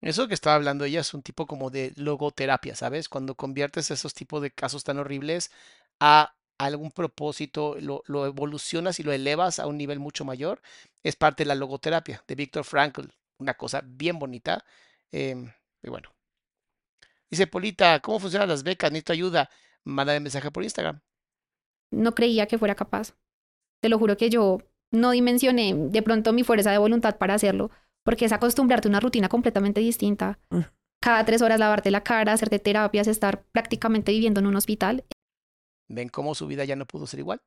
Eso 0.02 0.28
que 0.28 0.34
estaba 0.34 0.56
hablando 0.56 0.84
ella 0.84 1.00
es 1.00 1.14
un 1.14 1.22
tipo 1.22 1.46
como 1.46 1.70
de 1.70 1.92
logoterapia, 1.96 2.74
¿sabes? 2.74 3.08
Cuando 3.08 3.34
conviertes 3.36 3.90
esos 3.90 4.12
tipos 4.12 4.42
de 4.42 4.50
casos 4.50 4.84
tan 4.84 4.98
horribles 4.98 5.50
a 5.98 6.34
algún 6.66 6.90
propósito, 6.92 7.76
lo, 7.80 8.02
lo 8.06 8.26
evolucionas 8.26 9.00
y 9.00 9.02
lo 9.02 9.12
elevas 9.12 9.58
a 9.58 9.66
un 9.66 9.78
nivel 9.78 9.98
mucho 9.98 10.24
mayor, 10.24 10.60
es 11.02 11.16
parte 11.16 11.44
de 11.44 11.48
la 11.48 11.54
logoterapia 11.54 12.22
de 12.26 12.34
Viktor 12.34 12.64
Frankl, 12.64 13.06
una 13.38 13.54
cosa 13.54 13.82
bien 13.84 14.18
bonita. 14.18 14.64
em, 15.12 15.52
y 15.82 15.90
bueno. 15.90 16.10
Dice 17.30 17.46
Polita, 17.46 18.00
¿cómo 18.00 18.18
funcionan 18.18 18.48
las 18.48 18.62
becas? 18.64 18.90
Necesito 18.90 19.12
ayuda. 19.12 19.50
Mándame 19.84 20.20
mensaje 20.20 20.50
por 20.50 20.62
Instagram. 20.64 21.00
no 21.92 22.14
creía 22.14 22.46
que 22.46 22.58
fuera 22.58 22.74
capaz. 22.74 23.14
Te 23.80 23.88
lo 23.88 23.98
juro 23.98 24.16
que 24.16 24.30
yo 24.30 24.58
no 24.92 25.10
dimensioné 25.12 25.74
de 25.74 26.02
pronto 26.02 26.32
mi 26.32 26.44
fuerza 26.44 26.70
de 26.70 26.78
voluntad 26.78 27.18
para 27.18 27.34
hacerlo, 27.34 27.70
porque 28.04 28.26
es 28.26 28.32
acostumbrarte 28.32 28.88
a 28.88 28.90
una 28.90 29.00
rutina 29.00 29.28
completamente 29.28 29.80
distinta. 29.80 30.38
Mm. 30.50 30.60
Cada 31.02 31.24
tres 31.24 31.42
horas 31.42 31.58
lavarte 31.58 31.90
la 31.90 32.02
cara, 32.02 32.32
hacerte 32.32 32.58
terapias, 32.58 33.06
estar 33.08 33.44
prácticamente 33.52 34.12
viviendo 34.12 34.40
en 34.40 34.46
un 34.46 34.56
hospital. 34.56 35.04
¿Ven 35.90 36.08
cómo 36.08 36.34
su 36.34 36.46
vida 36.46 36.64
ya 36.64 36.76
no 36.76 36.86
pudo 36.86 37.06
ser 37.06 37.20
igual? 37.20 37.42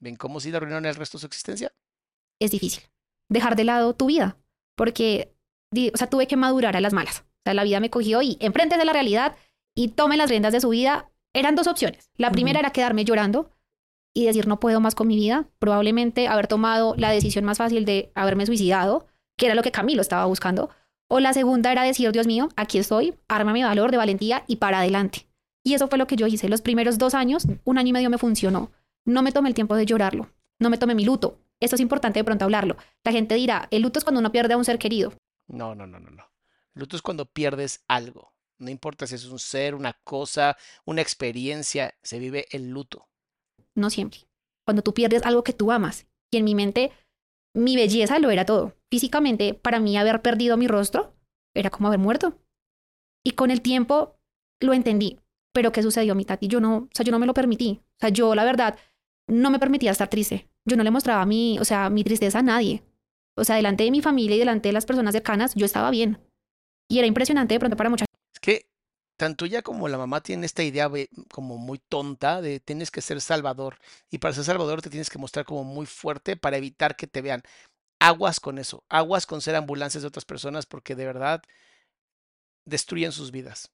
¿Ven 0.00 0.16
cómo 0.16 0.40
sí 0.40 0.52
arruinaron 0.52 0.86
el 0.86 0.94
resto 0.94 1.18
de 1.18 1.20
su 1.20 1.26
existencia? 1.26 1.72
es 2.44 2.50
difícil. 2.50 2.82
Dejar 3.28 3.56
de 3.56 3.64
lado 3.64 3.94
tu 3.94 4.06
vida, 4.06 4.36
porque, 4.76 5.32
o 5.92 5.96
sea, 5.96 6.08
tuve 6.08 6.26
que 6.26 6.36
madurar 6.36 6.76
a 6.76 6.80
las 6.80 6.92
malas. 6.92 7.20
O 7.20 7.42
sea, 7.44 7.54
la 7.54 7.64
vida 7.64 7.80
me 7.80 7.90
cogió 7.90 8.20
y 8.22 8.36
enfrente 8.40 8.76
de 8.76 8.84
la 8.84 8.92
realidad 8.92 9.36
y 9.74 9.88
tome 9.88 10.16
las 10.16 10.28
riendas 10.28 10.52
de 10.52 10.60
su 10.60 10.70
vida. 10.70 11.10
Eran 11.34 11.54
dos 11.54 11.66
opciones. 11.66 12.10
La 12.16 12.30
primera 12.30 12.58
era 12.58 12.70
quedarme 12.70 13.04
llorando 13.04 13.50
y 14.14 14.26
decir 14.26 14.46
no 14.46 14.60
puedo 14.60 14.80
más 14.80 14.94
con 14.94 15.08
mi 15.08 15.16
vida. 15.16 15.46
Probablemente 15.58 16.28
haber 16.28 16.46
tomado 16.46 16.94
la 16.96 17.10
decisión 17.10 17.44
más 17.44 17.58
fácil 17.58 17.84
de 17.84 18.10
haberme 18.14 18.44
suicidado, 18.44 19.06
que 19.38 19.46
era 19.46 19.54
lo 19.54 19.62
que 19.62 19.72
Camilo 19.72 20.02
estaba 20.02 20.26
buscando. 20.26 20.70
O 21.08 21.20
la 21.20 21.32
segunda 21.32 21.72
era 21.72 21.82
decir, 21.82 22.12
Dios 22.12 22.26
mío, 22.26 22.48
aquí 22.56 22.78
estoy, 22.78 23.14
ármame 23.28 23.60
de 23.60 23.66
valor, 23.66 23.90
de 23.90 23.96
valentía 23.96 24.44
y 24.46 24.56
para 24.56 24.80
adelante. 24.80 25.26
Y 25.64 25.74
eso 25.74 25.88
fue 25.88 25.98
lo 25.98 26.06
que 26.06 26.16
yo 26.16 26.26
hice. 26.26 26.48
Los 26.48 26.62
primeros 26.62 26.98
dos 26.98 27.14
años, 27.14 27.46
un 27.64 27.78
año 27.78 27.88
y 27.88 27.92
medio 27.92 28.10
me 28.10 28.18
funcionó. 28.18 28.72
No 29.04 29.22
me 29.22 29.32
tomé 29.32 29.48
el 29.48 29.54
tiempo 29.54 29.76
de 29.76 29.86
llorarlo. 29.86 30.30
No 30.58 30.70
me 30.70 30.78
tomé 30.78 30.94
mi 30.94 31.04
luto. 31.04 31.38
Esto 31.60 31.76
es 31.76 31.80
importante 31.80 32.18
de 32.18 32.24
pronto 32.24 32.44
hablarlo. 32.44 32.76
La 33.04 33.12
gente 33.12 33.34
dirá, 33.36 33.68
el 33.70 33.82
luto 33.82 33.98
es 33.98 34.04
cuando 34.04 34.20
uno 34.20 34.32
pierde 34.32 34.54
a 34.54 34.56
un 34.56 34.64
ser 34.64 34.78
querido. 34.78 35.12
No, 35.46 35.74
no, 35.74 35.86
no, 35.86 36.00
no, 36.00 36.10
no. 36.10 36.30
Luto 36.74 36.96
es 36.96 37.02
cuando 37.02 37.26
pierdes 37.26 37.84
algo. 37.86 38.32
No 38.58 38.70
importa 38.70 39.06
si 39.06 39.14
es 39.14 39.24
un 39.26 39.38
ser, 39.38 39.74
una 39.74 39.92
cosa, 40.04 40.56
una 40.84 41.02
experiencia, 41.02 41.94
se 42.02 42.18
vive 42.18 42.46
el 42.50 42.70
luto. 42.70 43.08
No 43.74 43.90
siempre. 43.90 44.20
Cuando 44.64 44.82
tú 44.82 44.94
pierdes 44.94 45.24
algo 45.24 45.44
que 45.44 45.52
tú 45.52 45.72
amas. 45.72 46.06
Y 46.30 46.38
en 46.38 46.44
mi 46.44 46.54
mente, 46.54 46.92
mi 47.54 47.76
belleza 47.76 48.18
lo 48.18 48.30
era 48.30 48.46
todo. 48.46 48.74
Físicamente, 48.90 49.54
para 49.54 49.80
mí 49.80 49.96
haber 49.96 50.22
perdido 50.22 50.56
mi 50.56 50.68
rostro 50.68 51.14
era 51.54 51.70
como 51.70 51.88
haber 51.88 51.98
muerto. 51.98 52.38
Y 53.24 53.32
con 53.32 53.50
el 53.50 53.60
tiempo 53.60 54.18
lo 54.60 54.72
entendí. 54.72 55.18
Pero 55.52 55.72
¿qué 55.72 55.82
sucedió, 55.82 56.14
mi 56.14 56.24
tati? 56.24 56.48
Yo 56.48 56.60
no, 56.60 56.76
o 56.76 56.88
sea, 56.92 57.04
yo 57.04 57.12
no 57.12 57.18
me 57.18 57.26
lo 57.26 57.34
permití. 57.34 57.80
O 57.82 58.00
sea, 58.00 58.08
yo 58.08 58.34
la 58.34 58.44
verdad 58.44 58.78
no 59.28 59.50
me 59.50 59.58
permitía 59.58 59.90
estar 59.90 60.08
triste. 60.08 60.48
Yo 60.64 60.76
no 60.76 60.84
le 60.84 60.90
mostraba 60.90 61.26
mi, 61.26 61.58
o 61.58 61.64
sea, 61.64 61.90
mi 61.90 62.04
tristeza 62.04 62.38
a 62.38 62.42
nadie. 62.42 62.82
O 63.36 63.44
sea, 63.44 63.56
delante 63.56 63.84
de 63.84 63.90
mi 63.90 64.02
familia 64.02 64.36
y 64.36 64.38
delante 64.38 64.68
de 64.68 64.72
las 64.72 64.86
personas 64.86 65.12
cercanas, 65.12 65.54
yo 65.54 65.66
estaba 65.66 65.90
bien. 65.90 66.18
Y 66.88 66.98
era 66.98 67.06
impresionante 67.06 67.54
de 67.54 67.60
pronto 67.60 67.76
para 67.76 67.90
muchas 67.90 68.06
Es 68.34 68.40
que 68.40 68.66
tanto 69.16 69.44
ella 69.44 69.62
como 69.62 69.88
la 69.88 69.98
mamá 69.98 70.22
tienen 70.22 70.44
esta 70.44 70.62
idea 70.62 70.90
como 71.30 71.56
muy 71.56 71.78
tonta 71.78 72.42
de 72.42 72.60
tienes 72.60 72.90
que 72.90 73.00
ser 73.00 73.20
salvador. 73.20 73.78
Y 74.10 74.18
para 74.18 74.34
ser 74.34 74.44
salvador 74.44 74.82
te 74.82 74.90
tienes 74.90 75.10
que 75.10 75.18
mostrar 75.18 75.44
como 75.44 75.64
muy 75.64 75.86
fuerte 75.86 76.36
para 76.36 76.56
evitar 76.56 76.96
que 76.96 77.06
te 77.06 77.22
vean. 77.22 77.42
Aguas 78.00 78.40
con 78.40 78.58
eso. 78.58 78.84
Aguas 78.88 79.26
con 79.26 79.40
ser 79.40 79.54
ambulancias 79.54 80.02
de 80.02 80.08
otras 80.08 80.24
personas 80.24 80.66
porque 80.66 80.94
de 80.94 81.06
verdad 81.06 81.42
destruyen 82.66 83.12
sus 83.12 83.30
vidas. 83.30 83.70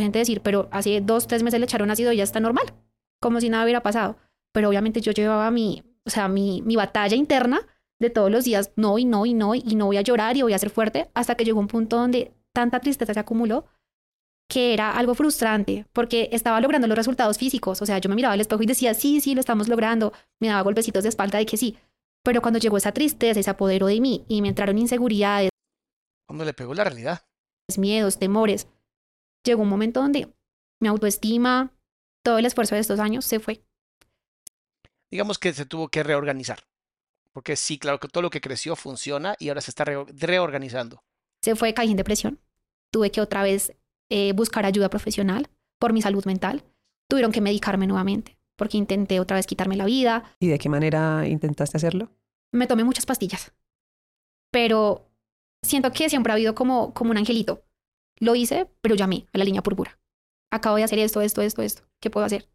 Gente 0.00 0.18
decir, 0.18 0.40
pero 0.40 0.68
hace 0.70 1.00
dos, 1.00 1.26
tres 1.26 1.42
meses 1.42 1.60
le 1.60 1.64
echaron 1.64 1.90
ácido 1.90 2.12
y 2.12 2.16
ya 2.16 2.24
está 2.24 2.40
normal, 2.40 2.74
como 3.20 3.40
si 3.40 3.48
nada 3.48 3.64
hubiera 3.64 3.82
pasado. 3.82 4.16
Pero 4.52 4.68
obviamente 4.68 5.00
yo 5.00 5.12
llevaba 5.12 5.50
mi, 5.50 5.82
o 6.04 6.10
sea, 6.10 6.28
mi, 6.28 6.62
mi 6.62 6.76
batalla 6.76 7.16
interna 7.16 7.60
de 8.00 8.10
todos 8.10 8.30
los 8.30 8.44
días, 8.44 8.72
no 8.76 8.98
y 8.98 9.04
no 9.04 9.24
y 9.26 9.34
no, 9.34 9.54
y 9.54 9.74
no 9.76 9.86
voy 9.86 9.96
a 9.96 10.02
llorar 10.02 10.36
y 10.36 10.42
voy 10.42 10.52
a 10.52 10.58
ser 10.58 10.70
fuerte, 10.70 11.10
hasta 11.14 11.36
que 11.36 11.44
llegó 11.44 11.60
un 11.60 11.68
punto 11.68 11.96
donde 11.96 12.34
tanta 12.52 12.80
tristeza 12.80 13.14
se 13.14 13.20
acumuló 13.20 13.66
que 14.48 14.74
era 14.74 14.92
algo 14.92 15.14
frustrante, 15.14 15.86
porque 15.92 16.28
estaba 16.32 16.60
logrando 16.60 16.86
los 16.86 16.96
resultados 16.96 17.38
físicos, 17.38 17.80
o 17.80 17.86
sea, 17.86 17.98
yo 17.98 18.08
me 18.10 18.16
miraba 18.16 18.34
al 18.34 18.40
espejo 18.40 18.62
y 18.62 18.66
decía, 18.66 18.94
sí, 18.94 19.20
sí, 19.20 19.34
lo 19.34 19.40
estamos 19.40 19.68
logrando, 19.68 20.12
me 20.40 20.48
daba 20.48 20.62
golpecitos 20.62 21.02
de 21.02 21.08
espalda 21.08 21.38
de 21.38 21.46
que 21.46 21.56
sí, 21.56 21.78
pero 22.22 22.42
cuando 22.42 22.58
llegó 22.58 22.76
esa 22.76 22.92
tristeza, 22.92 23.42
se 23.42 23.50
apoderó 23.50 23.86
de 23.86 24.00
mí 24.00 24.24
y 24.28 24.42
me 24.42 24.48
entraron 24.48 24.78
inseguridades, 24.78 25.50
Cuando 26.26 26.44
le 26.44 26.52
pegó 26.52 26.74
la 26.74 26.84
realidad. 26.84 27.22
miedos, 27.78 28.18
temores, 28.18 28.68
llegó 29.44 29.62
un 29.62 29.68
momento 29.68 30.00
donde 30.00 30.34
mi 30.80 30.88
autoestima, 30.88 31.72
todo 32.24 32.38
el 32.38 32.46
esfuerzo 32.46 32.74
de 32.74 32.80
estos 32.80 33.00
años 33.00 33.24
se 33.24 33.40
fue. 33.40 33.64
Digamos 35.10 35.38
que 35.38 35.52
se 35.52 35.66
tuvo 35.66 35.88
que 35.88 36.02
reorganizar. 36.02 36.60
Porque 37.32 37.56
sí, 37.56 37.78
claro 37.78 37.98
que 37.98 38.08
todo 38.08 38.22
lo 38.22 38.30
que 38.30 38.40
creció 38.40 38.76
funciona 38.76 39.34
y 39.38 39.48
ahora 39.48 39.60
se 39.60 39.70
está 39.70 39.84
reo- 39.84 40.06
reorganizando. 40.08 41.02
Se 41.42 41.56
fue, 41.56 41.74
caí 41.74 41.90
en 41.90 41.96
depresión. 41.96 42.40
Tuve 42.92 43.10
que 43.10 43.20
otra 43.20 43.42
vez 43.42 43.74
eh, 44.08 44.32
buscar 44.34 44.64
ayuda 44.66 44.88
profesional 44.88 45.50
por 45.80 45.92
mi 45.92 46.00
salud 46.00 46.24
mental. 46.26 46.64
Tuvieron 47.08 47.32
que 47.32 47.40
medicarme 47.40 47.86
nuevamente 47.86 48.38
porque 48.56 48.76
intenté 48.76 49.18
otra 49.18 49.36
vez 49.36 49.46
quitarme 49.46 49.76
la 49.76 49.84
vida. 49.84 50.36
¿Y 50.38 50.46
de 50.46 50.58
qué 50.60 50.68
manera 50.68 51.26
intentaste 51.26 51.76
hacerlo? 51.76 52.10
Me 52.52 52.68
tomé 52.68 52.84
muchas 52.84 53.04
pastillas. 53.04 53.52
Pero 54.52 55.10
siento 55.62 55.90
que 55.90 56.08
siempre 56.08 56.32
ha 56.32 56.34
habido 56.36 56.54
como, 56.54 56.94
como 56.94 57.10
un 57.10 57.18
angelito. 57.18 57.63
Lo 58.18 58.34
hice, 58.34 58.68
pero 58.80 58.94
llamé 58.94 59.26
a 59.32 59.38
la 59.38 59.44
línea 59.44 59.62
púrpura. 59.62 59.98
Acabo 60.50 60.76
de 60.76 60.84
hacer 60.84 60.98
esto, 60.98 61.20
esto, 61.20 61.42
esto, 61.42 61.62
esto. 61.62 61.82
¿Qué 62.00 62.10
puedo 62.10 62.26
hacer? 62.26 62.48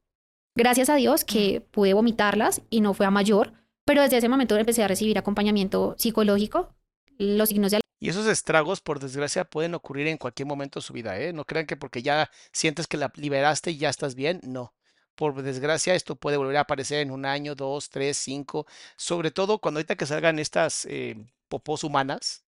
Gracias 0.55 0.89
a 0.89 0.95
Dios 0.95 1.25
que 1.25 1.61
pude 1.61 1.93
vomitarlas 1.93 2.61
y 2.69 2.81
no 2.81 2.93
fue 2.93 3.05
a 3.05 3.11
mayor, 3.11 3.53
pero 3.85 4.01
desde 4.01 4.17
ese 4.17 4.29
momento 4.29 4.57
empecé 4.57 4.83
a 4.83 4.87
recibir 4.87 5.17
acompañamiento 5.17 5.95
psicológico. 5.97 6.75
Los 7.17 7.49
signos 7.49 7.71
de 7.71 7.81
Y 7.99 8.09
esos 8.09 8.27
estragos, 8.27 8.81
por 8.81 8.99
desgracia, 8.99 9.43
pueden 9.43 9.75
ocurrir 9.75 10.07
en 10.07 10.17
cualquier 10.17 10.47
momento 10.47 10.79
de 10.79 10.85
su 10.85 10.93
vida, 10.93 11.19
¿eh? 11.19 11.33
No 11.33 11.45
crean 11.45 11.65
que 11.65 11.75
porque 11.75 12.01
ya 12.01 12.29
sientes 12.51 12.87
que 12.87 12.97
la 12.97 13.11
liberaste 13.15 13.71
y 13.71 13.77
ya 13.77 13.89
estás 13.89 14.15
bien, 14.15 14.39
no. 14.43 14.73
Por 15.15 15.41
desgracia, 15.41 15.95
esto 15.95 16.15
puede 16.15 16.37
volver 16.37 16.57
a 16.57 16.61
aparecer 16.61 16.99
en 17.01 17.11
un 17.11 17.25
año, 17.25 17.55
dos, 17.55 17.89
tres, 17.89 18.15
cinco. 18.17 18.65
Sobre 18.95 19.31
todo 19.31 19.59
cuando 19.59 19.79
ahorita 19.79 19.97
que 19.97 20.05
salgan 20.05 20.39
estas 20.39 20.85
eh, 20.85 21.17
popós 21.49 21.83
humanas, 21.83 22.45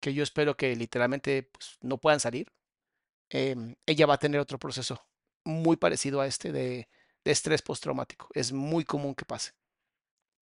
que 0.00 0.14
yo 0.14 0.22
espero 0.22 0.56
que 0.56 0.74
literalmente 0.76 1.44
pues, 1.44 1.78
no 1.80 1.98
puedan 1.98 2.20
salir, 2.20 2.52
em, 3.30 3.74
ella 3.86 4.06
va 4.06 4.14
a 4.14 4.18
tener 4.18 4.40
otro 4.40 4.58
proceso 4.58 5.00
muy 5.44 5.76
parecido 5.76 6.20
a 6.20 6.26
este 6.26 6.52
de, 6.52 6.88
de 7.24 7.32
estrés 7.32 7.62
postraumático. 7.62 8.28
Es 8.34 8.52
muy 8.52 8.84
común 8.84 9.14
que 9.14 9.24
pase. 9.24 9.52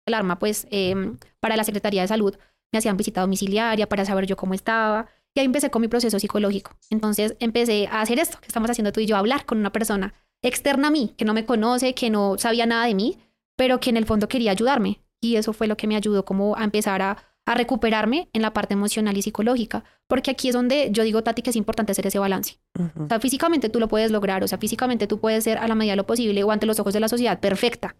alarma, 0.07 0.39
pues 0.39 0.67
em, 0.71 1.19
para 1.41 1.57
la 1.57 1.65
Secretaría 1.65 2.03
de 2.03 2.09
Salud 2.09 2.37
me 2.73 2.79
hacían 2.79 2.97
visita 2.97 3.21
domiciliaria 3.21 3.89
para 3.89 4.05
saber 4.05 4.27
yo 4.27 4.37
cómo 4.37 4.55
estaba. 4.55 5.09
Y 5.35 5.41
ahí 5.41 5.47
empecé 5.47 5.71
con 5.71 5.81
mi 5.81 5.89
proceso 5.89 6.19
psicológico. 6.19 6.77
Entonces 6.91 7.37
empecé 7.39 7.87
a 7.87 8.01
hacer 8.01 8.19
esto 8.19 8.39
que 8.41 8.49
estamos 8.49 8.71
haciendo 8.71 8.93
tú 8.93 9.01
y 9.01 9.07
yo, 9.07 9.17
hablar 9.17 9.47
con 9.47 9.59
una 9.59 9.73
persona 9.73 10.15
externa 10.43 10.89
a 10.89 10.91
mí, 10.91 11.15
que 11.17 11.25
no 11.25 11.35
me 11.35 11.47
conoce, 11.47 11.95
que 11.95 12.11
no 12.11 12.37
sabía 12.39 12.67
nada 12.67 12.87
de 12.87 12.95
mí, 12.95 13.19
pero 13.57 13.81
que 13.81 13.91
en 13.91 13.97
el 13.97 14.07
fondo 14.07 14.29
quería 14.29 14.51
ayudarme. 14.51 15.01
Y 15.21 15.37
eso 15.37 15.53
fue 15.53 15.69
lo 15.69 15.77
que 15.77 15.87
me 15.87 15.97
ayudó 15.97 16.25
como 16.25 16.57
a 16.57 16.65
empezar 16.65 17.01
a, 17.01 17.32
a 17.45 17.55
recuperarme 17.55 18.29
en 18.33 18.43
la 18.43 18.53
parte 18.53 18.75
emocional 18.75 19.17
y 19.17 19.23
psicológica, 19.23 19.85
porque 20.07 20.31
aquí 20.31 20.49
es 20.49 20.55
donde 20.55 20.91
yo 20.93 21.03
digo, 21.03 21.23
Tati, 21.23 21.43
que 21.43 21.51
es 21.51 21.57
importante 21.57 21.93
hacer 21.93 22.07
ese 22.07 22.19
balance. 22.19 22.61
O 22.99 23.09
sea, 23.09 23.19
físicamente 23.19 23.69
tú 23.69 23.81
lo 23.81 23.89
puedes 23.89 24.11
lograr, 24.11 24.45
o 24.45 24.49
sea, 24.49 24.59
físicamente 24.59 25.07
tú 25.07 25.19
puedes 25.19 25.45
ser 25.45 25.59
a 25.59 25.67
la 25.67 25.75
medida 25.75 25.93
de 25.93 25.97
lo 25.97 26.07
posible 26.07 26.45
o 26.45 26.51
ante 26.51 26.67
los 26.67 26.79
ojos 26.79 26.95
de 26.95 27.01
la 27.01 27.09
sociedad 27.09 27.41
perfecta, 27.41 27.97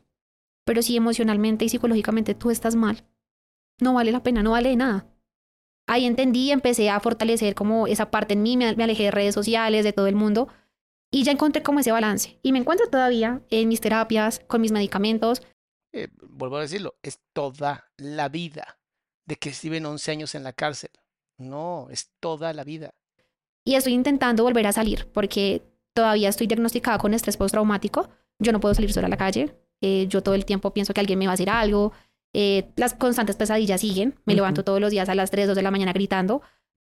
pero 0.65 0.83
si 0.83 0.97
emocionalmente 0.97 1.65
y 1.65 1.69
psicológicamente 1.69 2.35
tú 2.35 2.51
estás 2.51 2.77
mal, 2.77 3.05
no 3.81 3.95
vale 3.95 4.13
la 4.13 4.23
pena, 4.23 4.43
no 4.43 4.53
vale 4.53 4.69
de 4.71 4.77
nada. 4.77 5.07
Ahí 5.89 6.07
entendí, 6.07 6.53
empecé 6.53 6.89
a 6.91 7.01
fortalecer 7.01 7.57
como 7.57 7.89
esa 7.89 8.11
parte 8.13 8.35
en 8.35 8.43
mí, 8.43 8.57
me, 8.57 8.77
me 8.77 8.85
alejé 8.85 9.05
de 9.05 9.11
redes 9.11 9.35
sociales, 9.35 9.83
de 9.83 9.93
todo 9.93 10.07
el 10.07 10.15
mundo, 10.15 10.49
y 11.11 11.25
ya 11.25 11.33
encontré 11.33 11.65
como 11.65 11.81
ese 11.81 11.91
balance. 11.91 12.39
Y 12.43 12.53
me 12.53 12.61
encuentro 12.61 12.87
todavía 12.89 13.43
en 13.51 13.69
mis 13.69 13.81
terapias, 13.81 14.41
con 14.47 14.61
mis 14.61 14.71
medicamentos. 14.71 15.43
Eh, 15.93 16.09
vuelvo 16.23 16.59
a 16.59 16.61
decirlo, 16.61 16.95
es 17.03 17.21
toda 17.35 17.91
la 17.99 18.29
vida 18.29 18.79
de 19.27 19.37
que 19.37 19.53
viven 19.63 19.87
11 19.87 20.11
años 20.11 20.35
en 20.35 20.45
la 20.45 20.53
cárcel. 20.53 20.91
No, 21.39 21.89
es 21.91 22.11
toda 22.21 22.53
la 22.53 22.65
vida. 22.65 22.95
Y 23.65 23.75
estoy 23.75 23.93
intentando 23.93 24.43
volver 24.43 24.67
a 24.67 24.73
salir 24.73 25.09
porque 25.13 25.63
todavía 25.93 26.29
estoy 26.29 26.47
diagnosticada 26.47 26.99
con 26.99 27.15
estrés 27.15 27.37
postraumático. 27.37 28.09
Yo 28.39 28.53
no 28.53 28.61
puedo 28.61 28.75
salir 28.75 28.93
sola 28.93 29.07
a 29.07 29.11
la 29.11 29.17
calle. 29.17 29.57
Eh, 29.81 30.07
yo 30.09 30.23
todo 30.23 30.35
el 30.35 30.45
tiempo 30.45 30.73
pienso 30.73 30.95
que 30.95 31.01
alguien 31.01 31.19
me 31.19 31.27
va 31.27 31.33
a 31.33 31.35
hacer 31.35 31.51
algo. 31.51 31.93
Eh, 32.33 32.71
las 32.77 32.95
constantes 32.95 33.37
pesadillas 33.37 33.81
siguen. 33.81 34.19
Me 34.25 34.35
levanto 34.35 34.65
todos 34.65 34.81
los 34.81 34.91
días 34.91 35.09
a 35.09 35.15
las 35.15 35.31
3, 35.31 35.49
2 35.49 35.57
de 35.57 35.63
la 35.63 35.71
mañana 35.71 35.93
gritando. 35.93 36.43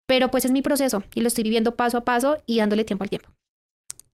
Pero 0.06 0.30
pues 0.30 0.46
es 0.46 0.52
mi 0.52 0.62
proceso 0.62 1.04
y 1.14 1.22
lo 1.22 1.28
estoy 1.28 1.44
viviendo 1.44 1.76
paso 1.76 1.98
a 1.98 2.06
paso 2.06 2.38
y 2.46 2.60
dándole 2.60 2.84
tiempo 2.84 3.04
al 3.04 3.10
tiempo. 3.10 3.30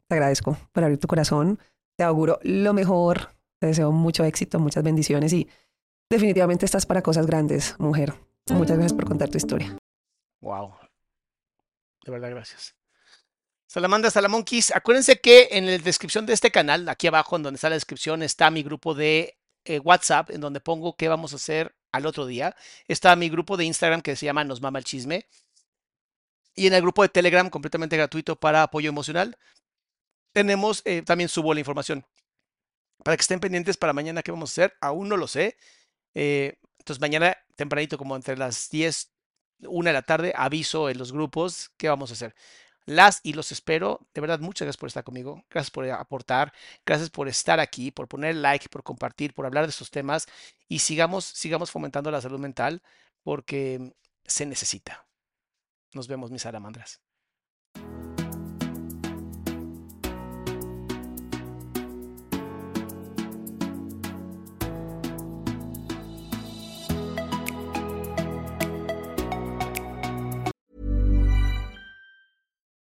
Te 0.07 0.15
agradezco 0.15 0.57
por 0.71 0.83
abrir 0.83 0.99
tu 0.99 1.07
corazón. 1.07 1.59
Te 1.97 2.03
auguro 2.03 2.39
lo 2.43 2.73
mejor. 2.73 3.29
Te 3.59 3.67
deseo 3.67 3.91
mucho 3.91 4.23
éxito, 4.23 4.59
muchas 4.59 4.83
bendiciones 4.83 5.33
y 5.33 5.47
definitivamente 6.11 6.65
estás 6.65 6.85
para 6.85 7.01
cosas 7.01 7.25
grandes, 7.25 7.75
mujer. 7.79 8.13
Muchas 8.49 8.77
gracias 8.77 8.93
por 8.93 9.05
contar 9.05 9.29
tu 9.29 9.37
historia. 9.37 9.77
Wow. 10.41 10.75
De 12.03 12.11
verdad, 12.11 12.29
gracias. 12.29 12.75
Salamandra 13.65 14.11
Salamonquis, 14.11 14.75
acuérdense 14.75 15.21
que 15.21 15.47
en 15.51 15.65
la 15.65 15.77
descripción 15.77 16.25
de 16.25 16.33
este 16.33 16.51
canal, 16.51 16.89
aquí 16.89 17.07
abajo 17.07 17.37
en 17.37 17.43
donde 17.43 17.55
está 17.55 17.69
la 17.69 17.75
descripción, 17.75 18.21
está 18.21 18.51
mi 18.51 18.61
grupo 18.61 18.93
de 18.93 19.37
eh, 19.63 19.79
WhatsApp, 19.79 20.31
en 20.31 20.41
donde 20.41 20.59
pongo 20.59 20.97
qué 20.97 21.07
vamos 21.07 21.31
a 21.31 21.37
hacer 21.37 21.73
al 21.93 22.05
otro 22.05 22.25
día. 22.25 22.55
Está 22.89 23.15
mi 23.15 23.29
grupo 23.29 23.55
de 23.55 23.63
Instagram 23.63 24.01
que 24.01 24.17
se 24.17 24.25
llama 24.25 24.43
Nos 24.43 24.59
Mama 24.59 24.79
el 24.79 24.85
Chisme. 24.85 25.25
Y 26.53 26.67
en 26.67 26.73
el 26.73 26.81
grupo 26.81 27.03
de 27.03 27.09
Telegram, 27.09 27.49
completamente 27.49 27.95
gratuito 27.95 28.35
para 28.35 28.63
apoyo 28.63 28.89
emocional, 28.89 29.37
tenemos, 30.33 30.81
eh, 30.83 31.03
también 31.03 31.29
subo 31.29 31.53
la 31.53 31.61
información. 31.61 32.05
Para 33.05 33.15
que 33.15 33.21
estén 33.21 33.39
pendientes 33.39 33.77
para 33.77 33.93
mañana 33.93 34.21
qué 34.21 34.31
vamos 34.31 34.49
a 34.49 34.53
hacer, 34.53 34.77
aún 34.81 35.07
no 35.07 35.15
lo 35.15 35.27
sé. 35.29 35.55
Eh, 36.13 36.57
entonces 36.79 37.01
mañana 37.01 37.37
tempranito, 37.55 37.97
como 37.97 38.15
entre 38.15 38.37
las 38.37 38.69
10, 38.69 39.11
1 39.59 39.89
de 39.89 39.93
la 39.93 40.01
tarde, 40.01 40.33
aviso 40.35 40.89
en 40.89 40.97
los 40.97 41.11
grupos 41.11 41.71
qué 41.77 41.89
vamos 41.89 42.09
a 42.11 42.13
hacer. 42.13 42.35
Las 42.85 43.19
y 43.23 43.33
los 43.33 43.51
espero. 43.51 44.07
De 44.13 44.21
verdad, 44.21 44.39
muchas 44.39 44.65
gracias 44.65 44.79
por 44.79 44.87
estar 44.87 45.03
conmigo. 45.03 45.45
Gracias 45.49 45.71
por 45.71 45.87
aportar. 45.89 46.51
Gracias 46.85 47.09
por 47.09 47.27
estar 47.27 47.59
aquí, 47.59 47.91
por 47.91 48.07
poner 48.07 48.35
like, 48.35 48.69
por 48.69 48.83
compartir, 48.83 49.33
por 49.33 49.45
hablar 49.45 49.65
de 49.65 49.69
estos 49.69 49.91
temas. 49.91 50.27
Y 50.67 50.79
sigamos, 50.79 51.25
sigamos 51.25 51.71
fomentando 51.71 52.09
la 52.11 52.21
salud 52.21 52.39
mental 52.39 52.81
porque 53.23 53.93
se 54.25 54.45
necesita. 54.45 55.05
Nos 55.93 56.07
vemos, 56.07 56.31
mis 56.31 56.41
salamandras. 56.41 57.01